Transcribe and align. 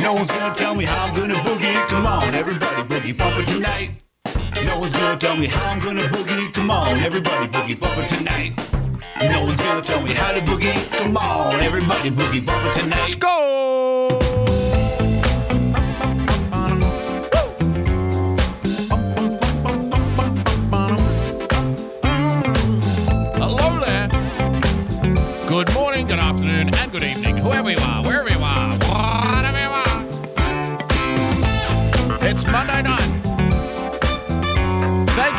No 0.00 0.14
one's 0.14 0.30
gonna 0.30 0.54
tell 0.54 0.74
me 0.74 0.84
how 0.84 1.06
I'm 1.06 1.14
gonna 1.14 1.34
boogie. 1.34 1.88
Come 1.88 2.06
on, 2.06 2.34
everybody, 2.34 2.82
boogie 2.82 3.16
bumper 3.16 3.44
tonight. 3.44 3.90
No 4.64 4.80
one's 4.80 4.94
gonna 4.94 5.18
tell 5.18 5.36
me 5.36 5.46
how 5.46 5.70
I'm 5.70 5.80
gonna 5.80 6.08
boogie. 6.08 6.52
Come 6.52 6.70
on, 6.70 6.98
everybody, 7.00 7.46
boogie 7.48 7.78
bumper 7.78 8.06
tonight. 8.06 8.52
No 9.20 9.44
one's 9.44 9.58
gonna 9.58 9.82
tell 9.82 10.00
me 10.02 10.12
how 10.12 10.32
to 10.32 10.40
boogie. 10.40 10.74
Come 10.96 11.16
on, 11.16 11.60
everybody, 11.60 12.10
boogie 12.10 12.44
bumper 12.44 12.72
tonight. 12.72 13.18
Go! 13.20 14.08
Hello 23.36 23.80
there. 23.84 24.08
Good 25.48 25.72
morning, 25.74 26.06
good 26.06 26.18
afternoon, 26.18 26.74
and 26.74 26.92
good 26.92 27.02
evening, 27.02 27.36
whoever 27.36 27.70
you 27.70 27.78
are, 27.78 28.02
wherever 28.02 28.31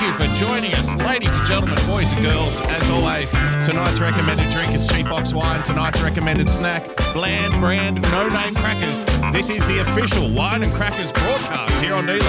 you 0.04 0.12
for 0.14 0.28
joining 0.36 0.74
us, 0.74 0.94
ladies 1.06 1.34
and 1.36 1.46
gentlemen, 1.46 1.78
boys 1.88 2.12
and 2.12 2.26
girls. 2.26 2.60
As 2.62 2.90
always, 2.90 3.30
tonight's 3.66 4.00
recommended 4.00 4.50
drink 4.52 4.74
is 4.74 4.86
cheap 4.88 5.08
box 5.08 5.34
wine. 5.34 5.64
Tonight's 5.64 6.02
recommended 6.02 6.50
snack, 6.50 6.84
bland 7.14 7.54
brand, 7.62 8.02
no 8.02 8.28
name 8.28 8.54
crackers. 8.56 9.06
This 9.32 9.50
is 9.50 9.66
the 9.68 9.80
official 9.80 10.34
wine 10.34 10.64
and 10.64 10.74
crackers 10.74 11.12
broadcast 11.14 11.80
here 11.80 11.94
on 11.94 12.06
DLive. 12.06 12.20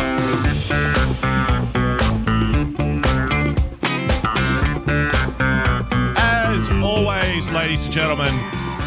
As 6.16 6.68
always, 6.82 7.50
ladies 7.50 7.86
and 7.86 7.92
gentlemen, 7.92 8.32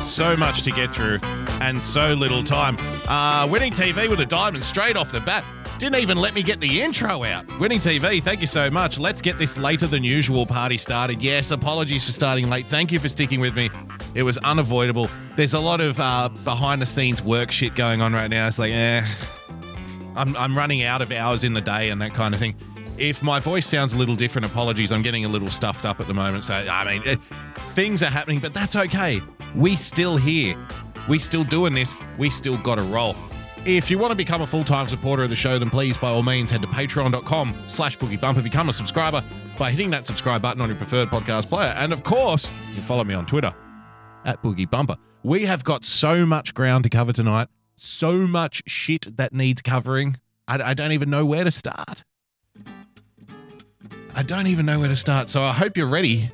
so 0.03 0.37
much 0.37 0.61
to 0.63 0.71
get 0.71 0.91
through 0.91 1.19
and 1.59 1.81
so 1.81 2.13
little 2.13 2.43
time. 2.43 2.77
Uh, 3.09 3.47
winning 3.49 3.73
TV 3.73 4.09
with 4.09 4.21
a 4.21 4.25
diamond 4.25 4.63
straight 4.63 4.95
off 4.95 5.11
the 5.11 5.19
bat. 5.19 5.43
Didn't 5.79 5.97
even 5.97 6.17
let 6.17 6.33
me 6.33 6.41
get 6.41 6.59
the 6.59 6.81
intro 6.81 7.23
out. 7.23 7.45
Winning 7.59 7.79
TV, 7.79 8.21
thank 8.23 8.41
you 8.41 8.47
so 8.47 8.67
much. 8.71 8.97
Let's 8.97 9.21
get 9.21 9.37
this 9.37 9.57
later 9.57 9.85
than 9.85 10.03
usual 10.03 10.47
party 10.47 10.75
started. 10.75 11.21
Yes, 11.21 11.51
apologies 11.51 12.03
for 12.03 12.11
starting 12.11 12.49
late. 12.49 12.65
Thank 12.65 12.91
you 12.91 12.99
for 12.99 13.09
sticking 13.09 13.39
with 13.39 13.55
me. 13.55 13.69
It 14.15 14.23
was 14.23 14.39
unavoidable. 14.39 15.07
There's 15.35 15.53
a 15.53 15.59
lot 15.59 15.79
of 15.79 15.99
uh, 15.99 16.29
behind 16.43 16.81
the 16.81 16.87
scenes 16.87 17.21
work 17.21 17.51
shit 17.51 17.75
going 17.75 18.01
on 18.01 18.11
right 18.11 18.27
now. 18.27 18.47
It's 18.47 18.57
like, 18.57 18.71
eh, 18.71 19.05
I'm, 20.15 20.35
I'm 20.35 20.57
running 20.57 20.81
out 20.81 21.03
of 21.03 21.11
hours 21.11 21.43
in 21.43 21.53
the 21.53 21.61
day 21.61 21.91
and 21.91 22.01
that 22.01 22.15
kind 22.15 22.33
of 22.33 22.39
thing. 22.39 22.55
If 22.97 23.21
my 23.21 23.39
voice 23.39 23.67
sounds 23.67 23.93
a 23.93 23.99
little 23.99 24.15
different, 24.15 24.47
apologies. 24.47 24.91
I'm 24.91 25.03
getting 25.03 25.25
a 25.25 25.29
little 25.29 25.51
stuffed 25.51 25.85
up 25.85 25.99
at 25.99 26.07
the 26.07 26.13
moment. 26.15 26.43
So, 26.45 26.55
I 26.55 26.91
mean, 26.91 27.03
eh, 27.05 27.15
things 27.75 28.01
are 28.01 28.09
happening, 28.09 28.39
but 28.39 28.51
that's 28.51 28.75
okay. 28.75 29.21
We 29.53 29.75
still 29.75 30.17
here. 30.17 30.55
We 31.07 31.19
still 31.19 31.43
doing 31.43 31.75
this. 31.75 31.95
We 32.17 32.31
still 32.31 32.57
got 32.57 32.75
to 32.75 32.81
roll. 32.81 33.15
If 33.67 33.91
you 33.91 33.97
want 33.97 34.11
to 34.11 34.15
become 34.15 34.41
a 34.41 34.47
full-time 34.47 34.87
supporter 34.87 35.23
of 35.23 35.29
the 35.29 35.35
show, 35.35 35.59
then 35.59 35.69
please, 35.69 35.97
by 35.97 36.07
all 36.07 36.23
means, 36.23 36.51
head 36.51 36.61
to 36.61 36.67
patreon.com 36.69 37.53
slash 37.67 37.97
boogiebumper. 37.97 38.41
Become 38.41 38.69
a 38.69 38.73
subscriber 38.73 39.21
by 39.57 39.71
hitting 39.71 39.89
that 39.89 40.05
subscribe 40.05 40.41
button 40.41 40.61
on 40.61 40.69
your 40.69 40.77
preferred 40.77 41.09
podcast 41.09 41.49
player. 41.49 41.73
And 41.75 41.91
of 41.91 42.01
course, 42.05 42.49
you 42.69 42.75
can 42.75 42.83
follow 42.83 43.03
me 43.03 43.13
on 43.13 43.25
Twitter 43.25 43.53
at 44.23 44.41
Boogie 44.41 44.69
Bumper. 44.69 44.95
We 45.21 45.45
have 45.47 45.65
got 45.65 45.83
so 45.83 46.25
much 46.25 46.53
ground 46.53 46.85
to 46.85 46.89
cover 46.89 47.11
tonight, 47.11 47.49
so 47.75 48.25
much 48.25 48.63
shit 48.67 49.17
that 49.17 49.33
needs 49.33 49.61
covering. 49.61 50.15
I, 50.47 50.71
I 50.71 50.73
don't 50.73 50.93
even 50.93 51.09
know 51.09 51.25
where 51.25 51.43
to 51.43 51.51
start. 51.51 52.05
I 54.15 54.23
don't 54.23 54.47
even 54.47 54.65
know 54.65 54.79
where 54.79 54.87
to 54.87 54.95
start. 54.95 55.27
So 55.27 55.41
I 55.41 55.51
hope 55.51 55.75
you're 55.75 55.87
ready. 55.87 56.31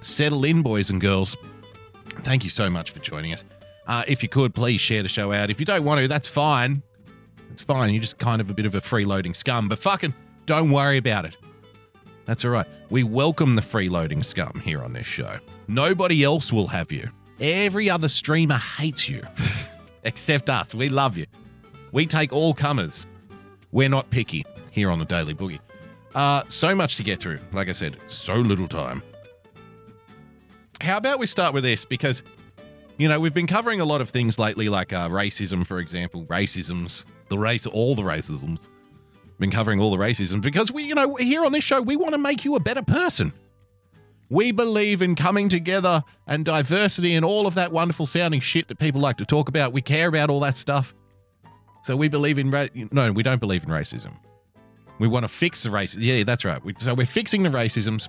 Settle 0.00 0.44
in, 0.44 0.62
boys 0.62 0.90
and 0.90 1.00
girls. 1.00 1.36
Thank 2.24 2.42
you 2.42 2.50
so 2.50 2.68
much 2.68 2.90
for 2.90 2.98
joining 2.98 3.32
us. 3.32 3.44
Uh, 3.86 4.04
if 4.06 4.22
you 4.22 4.28
could, 4.28 4.54
please 4.54 4.80
share 4.80 5.02
the 5.02 5.08
show 5.08 5.32
out. 5.32 5.50
If 5.50 5.60
you 5.60 5.66
don't 5.66 5.84
want 5.84 6.00
to, 6.00 6.08
that's 6.08 6.28
fine. 6.28 6.82
It's 7.50 7.62
fine. 7.62 7.92
You're 7.92 8.00
just 8.00 8.18
kind 8.18 8.40
of 8.40 8.48
a 8.48 8.54
bit 8.54 8.66
of 8.66 8.74
a 8.74 8.80
freeloading 8.80 9.36
scum, 9.36 9.68
but 9.68 9.78
fucking 9.78 10.14
don't 10.46 10.70
worry 10.70 10.96
about 10.96 11.24
it. 11.24 11.36
That's 12.24 12.44
all 12.44 12.52
right. 12.52 12.66
We 12.90 13.02
welcome 13.02 13.56
the 13.56 13.62
freeloading 13.62 14.24
scum 14.24 14.60
here 14.64 14.82
on 14.82 14.92
this 14.92 15.06
show. 15.06 15.38
Nobody 15.68 16.22
else 16.22 16.52
will 16.52 16.68
have 16.68 16.92
you. 16.92 17.10
Every 17.40 17.90
other 17.90 18.08
streamer 18.08 18.58
hates 18.58 19.08
you, 19.08 19.22
except 20.04 20.48
us. 20.48 20.74
We 20.74 20.88
love 20.88 21.16
you. 21.16 21.26
We 21.90 22.06
take 22.06 22.32
all 22.32 22.54
comers. 22.54 23.06
We're 23.72 23.88
not 23.88 24.10
picky 24.10 24.44
here 24.70 24.90
on 24.90 24.98
the 24.98 25.04
Daily 25.04 25.34
Boogie. 25.34 25.58
Uh, 26.14 26.44
so 26.48 26.74
much 26.74 26.96
to 26.96 27.02
get 27.02 27.18
through. 27.18 27.40
Like 27.52 27.68
I 27.68 27.72
said, 27.72 27.96
so 28.06 28.34
little 28.36 28.68
time. 28.68 29.02
How 30.80 30.96
about 30.96 31.18
we 31.18 31.26
start 31.26 31.54
with 31.54 31.64
this? 31.64 31.84
Because, 31.84 32.22
you 33.02 33.08
know, 33.08 33.18
we've 33.18 33.34
been 33.34 33.48
covering 33.48 33.80
a 33.80 33.84
lot 33.84 34.00
of 34.00 34.10
things 34.10 34.38
lately, 34.38 34.68
like 34.68 34.92
uh, 34.92 35.08
racism, 35.08 35.66
for 35.66 35.80
example. 35.80 36.24
Racisms, 36.26 37.04
the 37.28 37.36
race, 37.36 37.66
all 37.66 37.96
the 37.96 38.02
racisms. 38.02 38.68
Been 39.40 39.50
covering 39.50 39.80
all 39.80 39.90
the 39.90 39.96
racism 39.96 40.40
because 40.40 40.70
we, 40.70 40.84
you 40.84 40.94
know, 40.94 41.16
here 41.16 41.44
on 41.44 41.50
this 41.50 41.64
show, 41.64 41.82
we 41.82 41.96
want 41.96 42.12
to 42.14 42.18
make 42.18 42.44
you 42.44 42.54
a 42.54 42.60
better 42.60 42.82
person. 42.82 43.32
We 44.30 44.52
believe 44.52 45.02
in 45.02 45.16
coming 45.16 45.48
together 45.48 46.04
and 46.28 46.44
diversity 46.44 47.16
and 47.16 47.24
all 47.24 47.48
of 47.48 47.54
that 47.54 47.72
wonderful 47.72 48.06
sounding 48.06 48.38
shit 48.38 48.68
that 48.68 48.78
people 48.78 49.00
like 49.00 49.16
to 49.16 49.26
talk 49.26 49.48
about. 49.48 49.72
We 49.72 49.82
care 49.82 50.06
about 50.06 50.30
all 50.30 50.38
that 50.38 50.56
stuff. 50.56 50.94
So 51.82 51.96
we 51.96 52.06
believe 52.06 52.38
in, 52.38 52.52
ra- 52.52 52.68
no, 52.92 53.10
we 53.10 53.24
don't 53.24 53.40
believe 53.40 53.64
in 53.64 53.68
racism. 53.68 54.12
We 55.00 55.08
want 55.08 55.24
to 55.24 55.28
fix 55.28 55.64
the 55.64 55.70
racism. 55.70 56.02
Yeah, 56.02 56.22
that's 56.22 56.44
right. 56.44 56.64
We, 56.64 56.74
so 56.78 56.94
we're 56.94 57.04
fixing 57.04 57.42
the 57.42 57.48
racisms. 57.48 58.08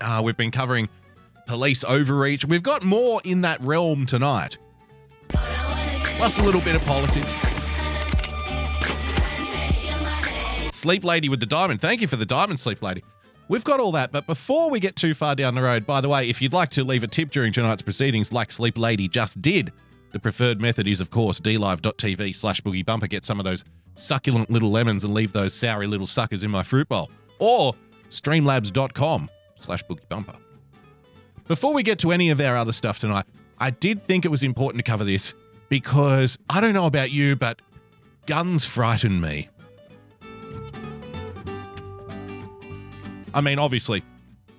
Uh, 0.00 0.22
we've 0.24 0.38
been 0.38 0.50
covering 0.50 0.88
police 1.48 1.82
overreach. 1.82 2.44
We've 2.44 2.62
got 2.62 2.84
more 2.84 3.20
in 3.24 3.40
that 3.40 3.60
realm 3.62 4.06
tonight. 4.06 4.58
Plus 5.30 6.38
a 6.38 6.42
little 6.44 6.60
bit 6.60 6.76
of 6.76 6.82
politics. 6.84 7.32
Sleep 10.72 11.02
Lady 11.02 11.28
with 11.28 11.40
the 11.40 11.46
diamond. 11.46 11.80
Thank 11.80 12.00
you 12.00 12.06
for 12.06 12.16
the 12.16 12.26
diamond, 12.26 12.60
Sleep 12.60 12.80
Lady. 12.82 13.02
We've 13.48 13.64
got 13.64 13.80
all 13.80 13.92
that, 13.92 14.12
but 14.12 14.26
before 14.26 14.70
we 14.70 14.78
get 14.78 14.94
too 14.94 15.14
far 15.14 15.34
down 15.34 15.54
the 15.54 15.62
road, 15.62 15.86
by 15.86 16.02
the 16.02 16.08
way, 16.08 16.28
if 16.28 16.42
you'd 16.42 16.52
like 16.52 16.68
to 16.70 16.84
leave 16.84 17.02
a 17.02 17.08
tip 17.08 17.30
during 17.30 17.52
tonight's 17.52 17.82
proceedings, 17.82 18.30
like 18.30 18.52
Sleep 18.52 18.76
Lady 18.76 19.08
just 19.08 19.40
did, 19.40 19.72
the 20.12 20.18
preferred 20.18 20.60
method 20.60 20.86
is, 20.86 21.00
of 21.00 21.08
course, 21.08 21.40
dlive.tv 21.40 22.36
slash 22.36 22.60
boogie 22.60 22.84
bumper. 22.84 23.06
Get 23.06 23.24
some 23.24 23.40
of 23.40 23.44
those 23.44 23.64
succulent 23.94 24.50
little 24.50 24.70
lemons 24.70 25.02
and 25.02 25.14
leave 25.14 25.32
those 25.32 25.54
soury 25.54 25.88
little 25.88 26.06
suckers 26.06 26.42
in 26.42 26.50
my 26.50 26.62
fruit 26.62 26.88
bowl. 26.88 27.10
Or 27.38 27.74
streamlabs.com 28.10 29.30
slash 29.58 29.82
boogie 29.84 30.08
bumper. 30.08 30.36
Before 31.48 31.72
we 31.72 31.82
get 31.82 31.98
to 32.00 32.12
any 32.12 32.28
of 32.28 32.42
our 32.42 32.58
other 32.58 32.72
stuff 32.72 32.98
tonight, 32.98 33.24
I 33.58 33.70
did 33.70 34.04
think 34.04 34.26
it 34.26 34.28
was 34.28 34.44
important 34.44 34.84
to 34.84 34.88
cover 34.88 35.02
this 35.02 35.34
because 35.70 36.38
I 36.50 36.60
don't 36.60 36.74
know 36.74 36.84
about 36.84 37.10
you, 37.10 37.36
but 37.36 37.62
guns 38.26 38.66
frighten 38.66 39.18
me. 39.18 39.48
I 43.32 43.40
mean, 43.40 43.58
obviously, 43.58 44.02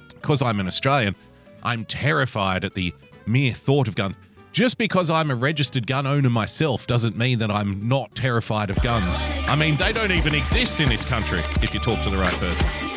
because 0.08 0.42
I'm 0.42 0.60
an 0.60 0.66
Australian, 0.66 1.16
I'm 1.62 1.86
terrified 1.86 2.66
at 2.66 2.74
the 2.74 2.92
mere 3.28 3.54
thought 3.54 3.88
of 3.88 3.94
guns. 3.94 4.16
Just 4.52 4.80
because 4.80 5.12
I'm 5.12 5.30
a 5.30 5.36
registered 5.36 5.86
gun 5.86 6.08
owner 6.08 6.30
myself 6.30 6.88
doesn't 6.88 7.16
mean 7.16 7.38
that 7.40 7.52
I'm 7.52 7.88
not 7.88 8.16
terrified 8.16 8.72
of 8.72 8.82
guns. 8.82 9.22
I 9.48 9.56
mean, 9.56 9.78
they 9.78 9.94
don't 9.94 10.12
even 10.12 10.34
exist 10.34 10.80
in 10.80 10.90
this 10.90 11.06
country 11.06 11.42
if 11.62 11.72
you 11.72 11.80
talk 11.80 12.02
to 12.02 12.10
the 12.10 12.18
right 12.18 12.34
person. 12.34 12.89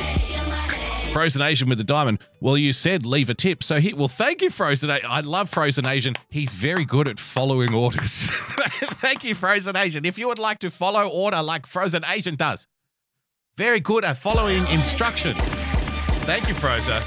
Frozen 1.12 1.42
Asian 1.42 1.68
with 1.68 1.76
the 1.76 1.84
diamond. 1.84 2.20
Well, 2.40 2.56
you 2.56 2.72
said 2.72 3.04
leave 3.04 3.28
a 3.28 3.34
tip, 3.34 3.62
so 3.62 3.80
he. 3.80 3.92
Well, 3.92 4.08
thank 4.08 4.40
you, 4.40 4.48
Frozen. 4.48 4.90
I 4.90 5.20
love 5.20 5.50
Frozen 5.50 5.86
Asian. 5.86 6.14
He's 6.30 6.54
very 6.54 6.86
good 6.86 7.06
at 7.06 7.18
following 7.18 7.74
orders. 7.74 8.28
thank 9.02 9.22
you, 9.22 9.34
Frozen 9.34 9.76
Asian. 9.76 10.06
If 10.06 10.16
you 10.16 10.26
would 10.28 10.38
like 10.38 10.60
to 10.60 10.70
follow 10.70 11.06
order 11.06 11.42
like 11.42 11.66
Frozen 11.66 12.04
Asian 12.08 12.36
does, 12.36 12.66
very 13.58 13.78
good 13.78 14.06
at 14.06 14.16
following 14.16 14.66
instruction. 14.68 15.34
Thank 16.24 16.48
you, 16.48 16.54
Frozen. 16.54 17.02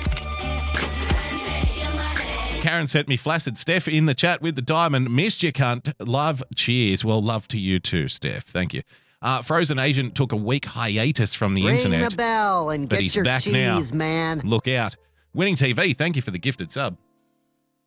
Karen 2.62 2.86
sent 2.86 3.08
me 3.08 3.18
flaccid. 3.18 3.58
Steph 3.58 3.88
in 3.88 4.06
the 4.06 4.14
chat 4.14 4.40
with 4.40 4.56
the 4.56 4.62
diamond. 4.62 5.10
Missed 5.10 5.42
you, 5.42 5.52
cunt. 5.52 5.94
Love. 6.00 6.44
Cheers. 6.56 7.04
Well, 7.04 7.24
love 7.24 7.48
to 7.50 7.60
you 7.60 7.80
too, 7.80 8.08
Steph. 8.08 8.44
Thank 8.44 8.75
you. 8.75 8.84
Uh, 9.25 9.42
Frozen 9.42 9.80
Asian 9.80 10.12
took 10.12 10.31
a 10.33 10.36
week 10.36 10.66
hiatus 10.66 11.33
from 11.33 11.56
the 11.56 11.66
Ring 11.66 11.77
internet. 11.77 12.12
the 12.12 12.16
bell 12.16 12.69
and 12.69 12.88
but 12.88 12.98
get 12.98 13.01
he's 13.01 13.16
your 13.16 13.25
back 13.25 13.42
cheese, 13.42 13.92
now. 13.92 13.98
man. 13.98 14.42
Look 14.44 14.68
out. 14.68 14.98
Winning 15.33 15.56
TV, 15.56 15.98
thank 15.98 16.16
you 16.16 16.22
for 16.22 16.30
the 16.30 16.38
gifted 16.38 16.72
sub. 16.72 16.95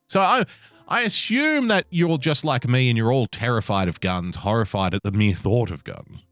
So 0.08 0.20
I 0.20 0.46
I 0.88 1.02
assume 1.02 1.68
that 1.68 1.86
you're 1.90 2.08
all 2.08 2.18
just 2.18 2.44
like 2.44 2.66
me 2.66 2.88
and 2.90 2.96
you're 2.96 3.12
all 3.12 3.28
terrified 3.28 3.86
of 3.86 4.00
guns, 4.00 4.38
horrified 4.38 4.94
at 4.94 5.04
the 5.04 5.12
mere 5.12 5.34
thought 5.34 5.70
of 5.70 5.84
guns. 5.84 6.24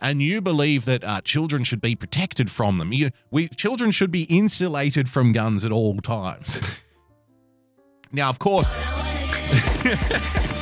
And 0.00 0.22
you 0.22 0.40
believe 0.40 0.84
that 0.84 1.02
uh, 1.02 1.20
children 1.22 1.64
should 1.64 1.80
be 1.80 1.96
protected 1.96 2.52
from 2.52 2.78
them. 2.78 2.92
You, 2.92 3.10
we 3.32 3.48
children 3.48 3.90
should 3.90 4.12
be 4.12 4.24
insulated 4.24 5.08
from 5.08 5.32
guns 5.32 5.64
at 5.64 5.72
all 5.72 5.96
times. 5.96 6.60
now, 8.12 8.28
of 8.28 8.38
course, 8.38 8.70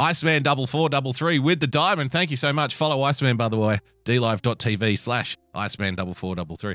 Iceman 0.00 0.42
double 0.42 0.66
four 0.66 0.88
double 0.88 1.12
three 1.12 1.38
with 1.38 1.60
the 1.60 1.66
diamond. 1.66 2.10
Thank 2.10 2.30
you 2.30 2.36
so 2.38 2.54
much. 2.54 2.74
Follow 2.74 3.02
Iceman 3.02 3.36
by 3.36 3.48
the 3.48 3.58
way. 3.58 3.80
dlive.tv 4.04 4.98
slash 4.98 5.36
Iceman 5.54 5.94
double 5.94 6.14
four 6.14 6.34
double 6.34 6.56
three. 6.56 6.74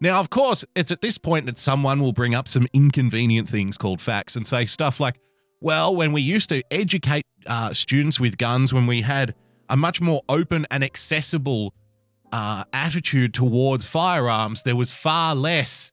Now, 0.00 0.20
of 0.20 0.30
course, 0.30 0.64
it's 0.76 0.92
at 0.92 1.00
this 1.00 1.18
point 1.18 1.46
that 1.46 1.58
someone 1.58 2.00
will 2.00 2.12
bring 2.12 2.32
up 2.32 2.46
some 2.46 2.68
inconvenient 2.72 3.48
things 3.48 3.76
called 3.76 4.00
facts 4.00 4.36
and 4.36 4.46
say 4.46 4.66
stuff 4.66 5.00
like, 5.00 5.18
Well, 5.60 5.96
when 5.96 6.12
we 6.12 6.20
used 6.22 6.48
to 6.50 6.62
educate 6.70 7.26
uh, 7.46 7.72
students 7.72 8.20
with 8.20 8.38
guns, 8.38 8.72
when 8.72 8.86
we 8.86 9.02
had 9.02 9.34
a 9.68 9.76
much 9.76 10.00
more 10.00 10.22
open 10.28 10.64
and 10.70 10.84
accessible 10.84 11.74
uh, 12.32 12.62
attitude 12.72 13.34
towards 13.34 13.84
firearms, 13.84 14.62
there 14.62 14.76
was 14.76 14.92
far 14.92 15.34
less 15.34 15.90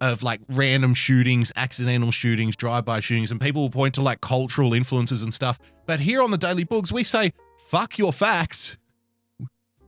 of 0.00 0.22
like 0.22 0.40
random 0.48 0.94
shootings, 0.94 1.52
accidental 1.56 2.10
shootings, 2.10 2.56
drive-by 2.56 3.00
shootings, 3.00 3.30
and 3.30 3.40
people 3.40 3.62
will 3.62 3.70
point 3.70 3.94
to 3.94 4.02
like 4.02 4.20
cultural 4.20 4.74
influences 4.74 5.22
and 5.22 5.32
stuff. 5.32 5.58
But 5.86 6.00
here 6.00 6.22
on 6.22 6.30
the 6.30 6.38
Daily 6.38 6.64
Books, 6.64 6.92
we 6.92 7.04
say, 7.04 7.32
fuck 7.68 7.98
your 7.98 8.12
facts, 8.12 8.76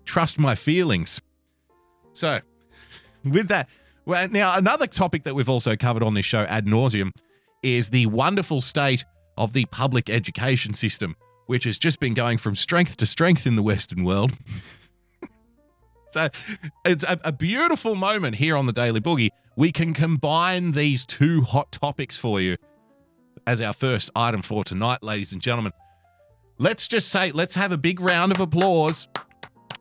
trust 0.05 0.39
my 0.39 0.55
feelings. 0.55 1.21
So, 2.13 2.41
with 3.25 3.49
that, 3.49 3.69
well, 4.05 4.29
now 4.29 4.57
another 4.57 4.87
topic 4.87 5.25
that 5.25 5.35
we've 5.35 5.49
also 5.49 5.77
covered 5.77 6.03
on 6.03 6.15
this 6.15 6.25
show 6.25 6.45
ad 6.45 6.67
nauseum 6.67 7.11
is 7.63 7.91
the 7.91 8.07
wonderful 8.07 8.61
state 8.61 9.05
of 9.37 9.53
the 9.53 9.67
public 9.67 10.09
education 10.09 10.73
system, 10.73 11.17
which 11.47 11.65
has 11.65 11.79
just 11.79 12.01
been 12.01 12.15
going 12.15 12.39
from 12.39 12.57
strength 12.57 12.97
to 12.99 13.07
strength 13.07 13.47
in 13.47 13.57
the 13.57 13.63
Western 13.63 14.05
world. 14.05 14.33
it's 16.85 17.05
a, 17.05 17.21
a 17.25 17.33
beautiful 17.33 17.95
moment 17.95 18.37
here 18.37 18.57
on 18.57 18.67
the 18.67 18.73
Daily 18.73 19.01
Boogie. 19.01 19.31
We 19.57 19.73
can 19.73 19.95
combine 19.95 20.73
these 20.73 21.05
two 21.05 21.43
hot 21.43 21.73
topics 21.73 22.17
for 22.17 22.41
you 22.41 22.57
as 23.47 23.61
our 23.61 23.73
first 23.73 24.11
item 24.15 24.43
for 24.43 24.65
tonight, 24.65 25.03
ladies 25.03 25.33
and 25.33 25.41
gentlemen. 25.41 25.73
Let's 26.59 26.89
just 26.89 27.09
say, 27.09 27.33
let's 27.33 27.55
have 27.55 27.73
a 27.73 27.79
big 27.79 28.01
round 28.01 28.33
of 28.33 28.41
applause 28.41 29.09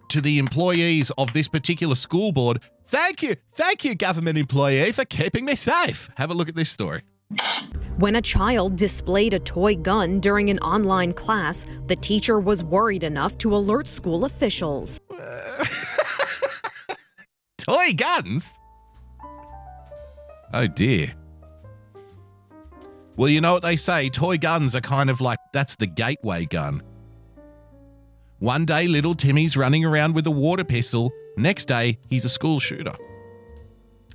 to 0.10 0.22
the 0.22 0.40
employees 0.40 1.12
of 1.18 1.34
this 1.34 1.48
particular 1.48 1.96
school 1.96 2.32
board. 2.32 2.62
Thank 2.86 3.24
you, 3.24 3.36
thank 3.54 3.84
you, 3.84 3.96
government 3.96 4.38
employee, 4.38 4.92
for 4.92 5.06
keeping 5.06 5.46
me 5.46 5.56
safe. 5.56 6.10
Have 6.16 6.30
a 6.30 6.34
look 6.34 6.48
at 6.50 6.56
this 6.56 6.70
story. 6.70 7.02
When 7.98 8.18
a 8.18 8.22
child 8.22 8.76
displayed 8.76 9.34
a 9.34 9.40
toy 9.40 9.76
gun 9.76 10.20
during 10.20 10.50
an 10.50 10.60
online 10.60 11.14
class, 11.14 11.66
the 11.88 11.96
teacher 11.96 12.40
was 12.40 12.64
worried 12.64 13.04
enough 13.04 13.38
to 13.40 13.56
alert 13.56 13.88
school 13.88 14.26
officials. 14.26 15.00
Toy 17.58 17.94
guns? 17.94 18.60
Oh 20.54 20.68
dear. 20.68 21.14
Well, 23.16 23.30
you 23.30 23.40
know 23.42 23.54
what 23.54 23.64
they 23.64 23.76
say 23.76 24.10
toy 24.10 24.38
guns 24.38 24.76
are 24.76 24.82
kind 24.82 25.10
of 25.10 25.22
like 25.22 25.40
that's 25.54 25.76
the 25.76 25.88
gateway 25.88 26.46
gun. 26.46 26.84
One 28.40 28.66
day, 28.66 28.88
little 28.88 29.16
Timmy's 29.16 29.56
running 29.56 29.86
around 29.86 30.14
with 30.14 30.28
a 30.28 30.32
water 30.32 30.66
pistol. 30.66 31.12
Next 31.38 31.66
day, 31.66 31.98
he's 32.10 32.26
a 32.26 32.30
school 32.30 32.60
shooter. 32.60 32.94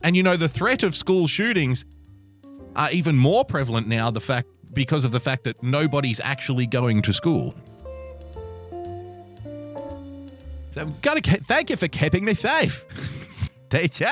And 0.03 0.17
you 0.17 0.23
know, 0.23 0.37
the 0.37 0.49
threat 0.49 0.83
of 0.83 0.95
school 0.95 1.27
shootings 1.27 1.85
are 2.77 2.91
even 2.93 3.17
more 3.17 3.45
prevalent 3.45 3.89
now 3.89 4.11
the 4.11 4.21
fact 4.21 4.49
because 4.73 5.05
of 5.05 5.13
the 5.13 5.21
fact 5.21 5.45
that 5.45 5.63
nobody's 5.63 6.21
actually 6.21 6.67
going 6.67 7.03
to 7.03 7.13
school. 7.13 7.55
So 10.73 10.87
got 11.03 11.23
to 11.23 11.39
thank 11.41 11.71
you 11.71 11.77
for 11.77 11.89
keeping 11.89 12.25
me 12.25 12.35
safe, 12.35 12.85
teacher. 13.71 14.11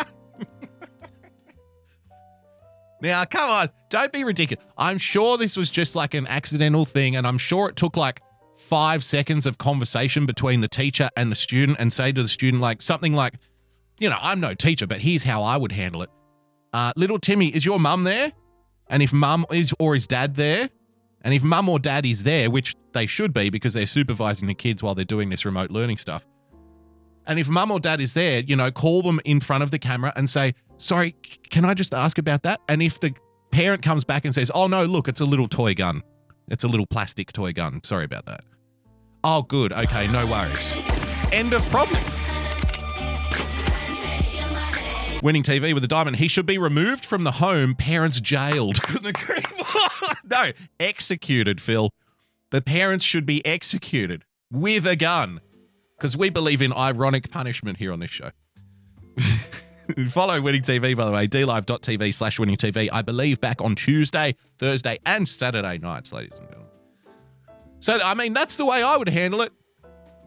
now, 3.02 3.24
come 3.24 3.50
on, 3.50 3.70
don't 3.90 4.12
be 4.12 4.24
ridiculous. 4.24 4.64
I'm 4.76 4.98
sure 4.98 5.36
this 5.36 5.56
was 5.56 5.70
just 5.70 5.94
like 5.94 6.14
an 6.14 6.26
accidental 6.26 6.84
thing, 6.84 7.16
and 7.16 7.26
I'm 7.26 7.38
sure 7.38 7.68
it 7.68 7.76
took 7.76 7.96
like 7.96 8.20
five 8.56 9.04
seconds 9.04 9.46
of 9.46 9.58
conversation 9.58 10.26
between 10.26 10.60
the 10.60 10.68
teacher 10.68 11.10
and 11.16 11.30
the 11.30 11.36
student, 11.36 11.78
and 11.80 11.92
say 11.92 12.12
to 12.12 12.22
the 12.22 12.28
student 12.28 12.62
like 12.62 12.82
something 12.82 13.12
like, 13.12 13.34
"You 14.00 14.08
know, 14.08 14.18
I'm 14.20 14.40
no 14.40 14.54
teacher, 14.54 14.86
but 14.86 15.00
here's 15.00 15.24
how 15.24 15.42
I 15.42 15.56
would 15.56 15.72
handle 15.72 16.02
it." 16.02 16.10
Uh, 16.72 16.92
little 16.96 17.18
Timmy, 17.18 17.48
is 17.48 17.64
your 17.64 17.80
mum 17.80 18.04
there? 18.04 18.32
And 18.90 19.02
if 19.02 19.12
mum 19.12 19.44
is 19.50 19.74
or 19.78 19.96
is 19.96 20.06
dad 20.06 20.34
there, 20.36 20.70
and 21.22 21.34
if 21.34 21.42
mum 21.42 21.68
or 21.68 21.78
dad 21.78 22.06
is 22.06 22.22
there, 22.22 22.50
which 22.50 22.74
they 22.92 23.06
should 23.06 23.32
be 23.32 23.50
because 23.50 23.74
they're 23.74 23.86
supervising 23.86 24.48
the 24.48 24.54
kids 24.54 24.82
while 24.82 24.94
they're 24.94 25.04
doing 25.04 25.30
this 25.30 25.44
remote 25.44 25.70
learning 25.70 25.98
stuff. 25.98 26.24
And 27.28 27.38
if 27.38 27.48
mum 27.48 27.70
or 27.70 27.78
dad 27.78 28.00
is 28.00 28.14
there, 28.14 28.40
you 28.40 28.56
know, 28.56 28.70
call 28.70 29.02
them 29.02 29.20
in 29.26 29.38
front 29.38 29.62
of 29.62 29.70
the 29.70 29.78
camera 29.78 30.14
and 30.16 30.28
say, 30.28 30.54
Sorry, 30.78 31.14
can 31.50 31.64
I 31.64 31.74
just 31.74 31.92
ask 31.92 32.16
about 32.16 32.42
that? 32.44 32.60
And 32.68 32.82
if 32.82 32.98
the 33.00 33.14
parent 33.50 33.82
comes 33.82 34.02
back 34.02 34.24
and 34.24 34.34
says, 34.34 34.50
Oh, 34.54 34.66
no, 34.66 34.86
look, 34.86 35.08
it's 35.08 35.20
a 35.20 35.26
little 35.26 35.46
toy 35.46 35.74
gun. 35.74 36.02
It's 36.48 36.64
a 36.64 36.68
little 36.68 36.86
plastic 36.86 37.32
toy 37.32 37.52
gun. 37.52 37.84
Sorry 37.84 38.06
about 38.06 38.24
that. 38.24 38.40
Oh, 39.22 39.42
good. 39.42 39.74
Okay, 39.74 40.06
no 40.08 40.26
worries. 40.26 40.74
End 41.30 41.52
of 41.52 41.62
problem. 41.68 42.02
Winning 45.22 45.42
TV 45.42 45.74
with 45.74 45.84
a 45.84 45.88
diamond. 45.88 46.16
He 46.16 46.28
should 46.28 46.46
be 46.46 46.56
removed 46.56 47.04
from 47.04 47.24
the 47.24 47.32
home. 47.32 47.74
Parents 47.74 48.20
jailed. 48.20 48.78
no, 50.24 50.52
executed, 50.80 51.60
Phil. 51.60 51.90
The 52.50 52.62
parents 52.62 53.04
should 53.04 53.26
be 53.26 53.44
executed 53.44 54.24
with 54.50 54.86
a 54.86 54.96
gun 54.96 55.40
because 55.98 56.16
we 56.16 56.30
believe 56.30 56.62
in 56.62 56.72
ironic 56.72 57.30
punishment 57.30 57.78
here 57.78 57.92
on 57.92 57.98
this 57.98 58.10
show. 58.10 58.30
Follow 60.10 60.40
Winning 60.40 60.62
TV, 60.62 60.96
by 60.96 61.04
the 61.04 61.10
way, 61.10 61.26
dlive.tv 61.26 62.14
slash 62.14 62.38
winning 62.38 62.56
TV. 62.56 62.88
I 62.92 63.02
believe 63.02 63.40
back 63.40 63.60
on 63.60 63.74
Tuesday, 63.74 64.36
Thursday, 64.58 64.98
and 65.04 65.28
Saturday 65.28 65.78
nights, 65.78 66.12
ladies 66.12 66.38
and 66.38 66.46
gentlemen. 66.46 66.68
So, 67.80 67.98
I 68.00 68.14
mean, 68.14 68.32
that's 68.32 68.56
the 68.56 68.64
way 68.64 68.82
I 68.82 68.96
would 68.96 69.08
handle 69.08 69.42
it. 69.42 69.52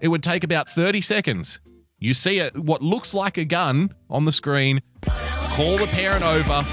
It 0.01 0.09
would 0.09 0.23
take 0.23 0.43
about 0.43 0.67
30 0.67 1.01
seconds. 1.01 1.59
You 1.99 2.13
see 2.13 2.39
a, 2.39 2.49
what 2.49 2.81
looks 2.81 3.13
like 3.13 3.37
a 3.37 3.45
gun 3.45 3.93
on 4.09 4.25
the 4.25 4.31
screen, 4.31 4.81
call 5.05 5.77
the 5.77 5.87
parent 5.91 6.23
over, 6.23 6.65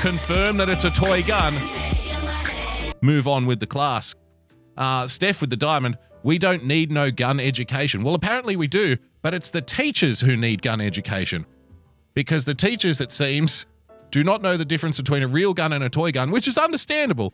confirm 0.00 0.56
that 0.56 0.68
it's 0.68 0.84
a 0.84 0.90
toy 0.90 1.22
gun, 1.22 1.54
move 3.00 3.28
on 3.28 3.46
with 3.46 3.60
the 3.60 3.66
class. 3.66 4.14
Uh, 4.76 5.06
Steph 5.06 5.40
with 5.40 5.50
the 5.50 5.56
diamond, 5.56 5.96
we 6.22 6.38
don't 6.38 6.64
need 6.64 6.90
no 6.90 7.10
gun 7.10 7.40
education. 7.40 8.02
Well, 8.02 8.14
apparently 8.14 8.56
we 8.56 8.66
do, 8.66 8.96
but 9.22 9.34
it's 9.34 9.50
the 9.50 9.62
teachers 9.62 10.20
who 10.20 10.36
need 10.36 10.62
gun 10.62 10.80
education. 10.80 11.46
Because 12.14 12.44
the 12.44 12.54
teachers, 12.54 13.00
it 13.00 13.12
seems, 13.12 13.66
do 14.10 14.24
not 14.24 14.42
know 14.42 14.56
the 14.56 14.64
difference 14.64 14.96
between 14.96 15.22
a 15.22 15.28
real 15.28 15.54
gun 15.54 15.72
and 15.72 15.84
a 15.84 15.88
toy 15.88 16.12
gun, 16.12 16.30
which 16.30 16.48
is 16.48 16.58
understandable, 16.58 17.32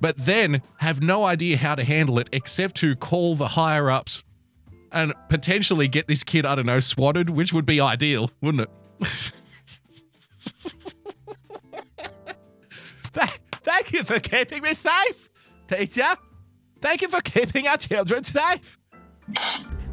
but 0.00 0.16
then 0.16 0.62
have 0.78 1.02
no 1.02 1.24
idea 1.24 1.56
how 1.56 1.74
to 1.74 1.84
handle 1.84 2.18
it 2.18 2.28
except 2.32 2.76
to 2.76 2.94
call 2.96 3.34
the 3.34 3.48
higher 3.48 3.90
ups 3.90 4.22
and 4.92 5.12
potentially 5.28 5.88
get 5.88 6.06
this 6.06 6.22
kid, 6.22 6.46
I 6.46 6.54
don't 6.54 6.66
know, 6.66 6.80
swatted, 6.80 7.30
which 7.30 7.52
would 7.52 7.66
be 7.66 7.80
ideal, 7.80 8.30
wouldn't 8.40 8.68
it? 8.68 8.70
Thank 13.64 13.92
you 13.92 14.04
for 14.04 14.20
keeping 14.20 14.62
me 14.62 14.74
safe, 14.74 15.28
teacher. 15.66 16.14
Thank 16.84 17.00
you 17.00 17.08
for 17.08 17.22
keeping 17.22 17.66
our 17.66 17.78
children 17.78 18.24
safe. 18.24 18.76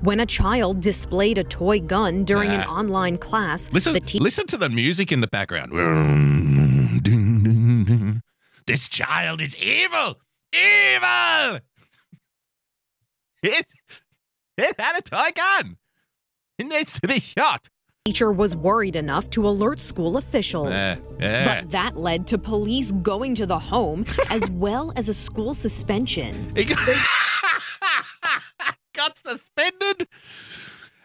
When 0.01 0.19
a 0.19 0.25
child 0.25 0.81
displayed 0.81 1.38
a 1.38 1.43
toy 1.43 1.79
gun 1.79 2.25
during 2.25 2.51
an 2.51 2.65
online 2.65 3.17
class, 3.17 3.71
Listen, 3.71 3.93
teacher 3.93 4.21
listen 4.21 4.45
to 4.48 4.57
the 4.57 4.67
music 4.67 5.10
in 5.10 5.21
the 5.21 5.27
background. 5.27 5.71
This 8.67 8.89
child 8.89 9.41
is 9.41 9.57
evil, 9.57 10.19
evil. 10.53 11.60
It, 13.41 13.65
it 14.57 14.79
had 14.79 15.00
a 15.00 15.01
toy 15.01 15.29
gun. 15.33 15.77
It 16.60 16.67
needs 16.67 17.00
to 17.00 17.07
be 17.07 17.19
shot. 17.19 17.69
Teacher 18.05 18.31
was 18.31 18.55
worried 18.55 18.96
enough 18.96 19.29
to 19.29 19.48
alert 19.48 19.79
school 19.79 20.17
officials. 20.17 20.72
Yeah, 20.72 20.96
yeah. 21.20 21.62
But 21.62 21.70
that 21.70 21.98
led 21.98 22.25
to 22.27 22.39
police 22.39 22.91
going 22.91 23.36
to 23.36 23.46
the 23.46 23.60
home 23.60 24.05
as 24.31 24.50
well 24.50 24.91
as 24.96 25.08
a 25.08 25.13
school 25.13 25.53
suspension. 25.53 26.51
Got, 26.55 26.79
got 28.96 29.17
suspended. 29.20 30.08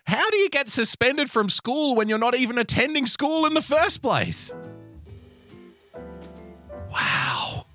How 0.06 0.30
do 0.30 0.38
you 0.38 0.48
get 0.48 0.70
suspended 0.70 1.30
from 1.30 1.50
school 1.50 1.96
when 1.96 2.08
you're 2.08 2.16
not 2.16 2.34
even 2.34 2.56
attending 2.56 3.06
school 3.06 3.44
in 3.44 3.52
the 3.52 3.60
first 3.60 4.00
place? 4.00 4.50
Wow. 6.90 7.66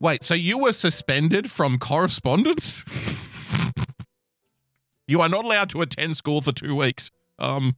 Wait, 0.00 0.22
so 0.22 0.32
you 0.32 0.58
were 0.58 0.72
suspended 0.72 1.50
from 1.50 1.78
correspondence? 1.78 2.86
you 5.06 5.20
are 5.20 5.28
not 5.28 5.44
allowed 5.44 5.68
to 5.70 5.82
attend 5.82 6.16
school 6.16 6.40
for 6.40 6.52
two 6.52 6.74
weeks. 6.74 7.10
Um, 7.38 7.76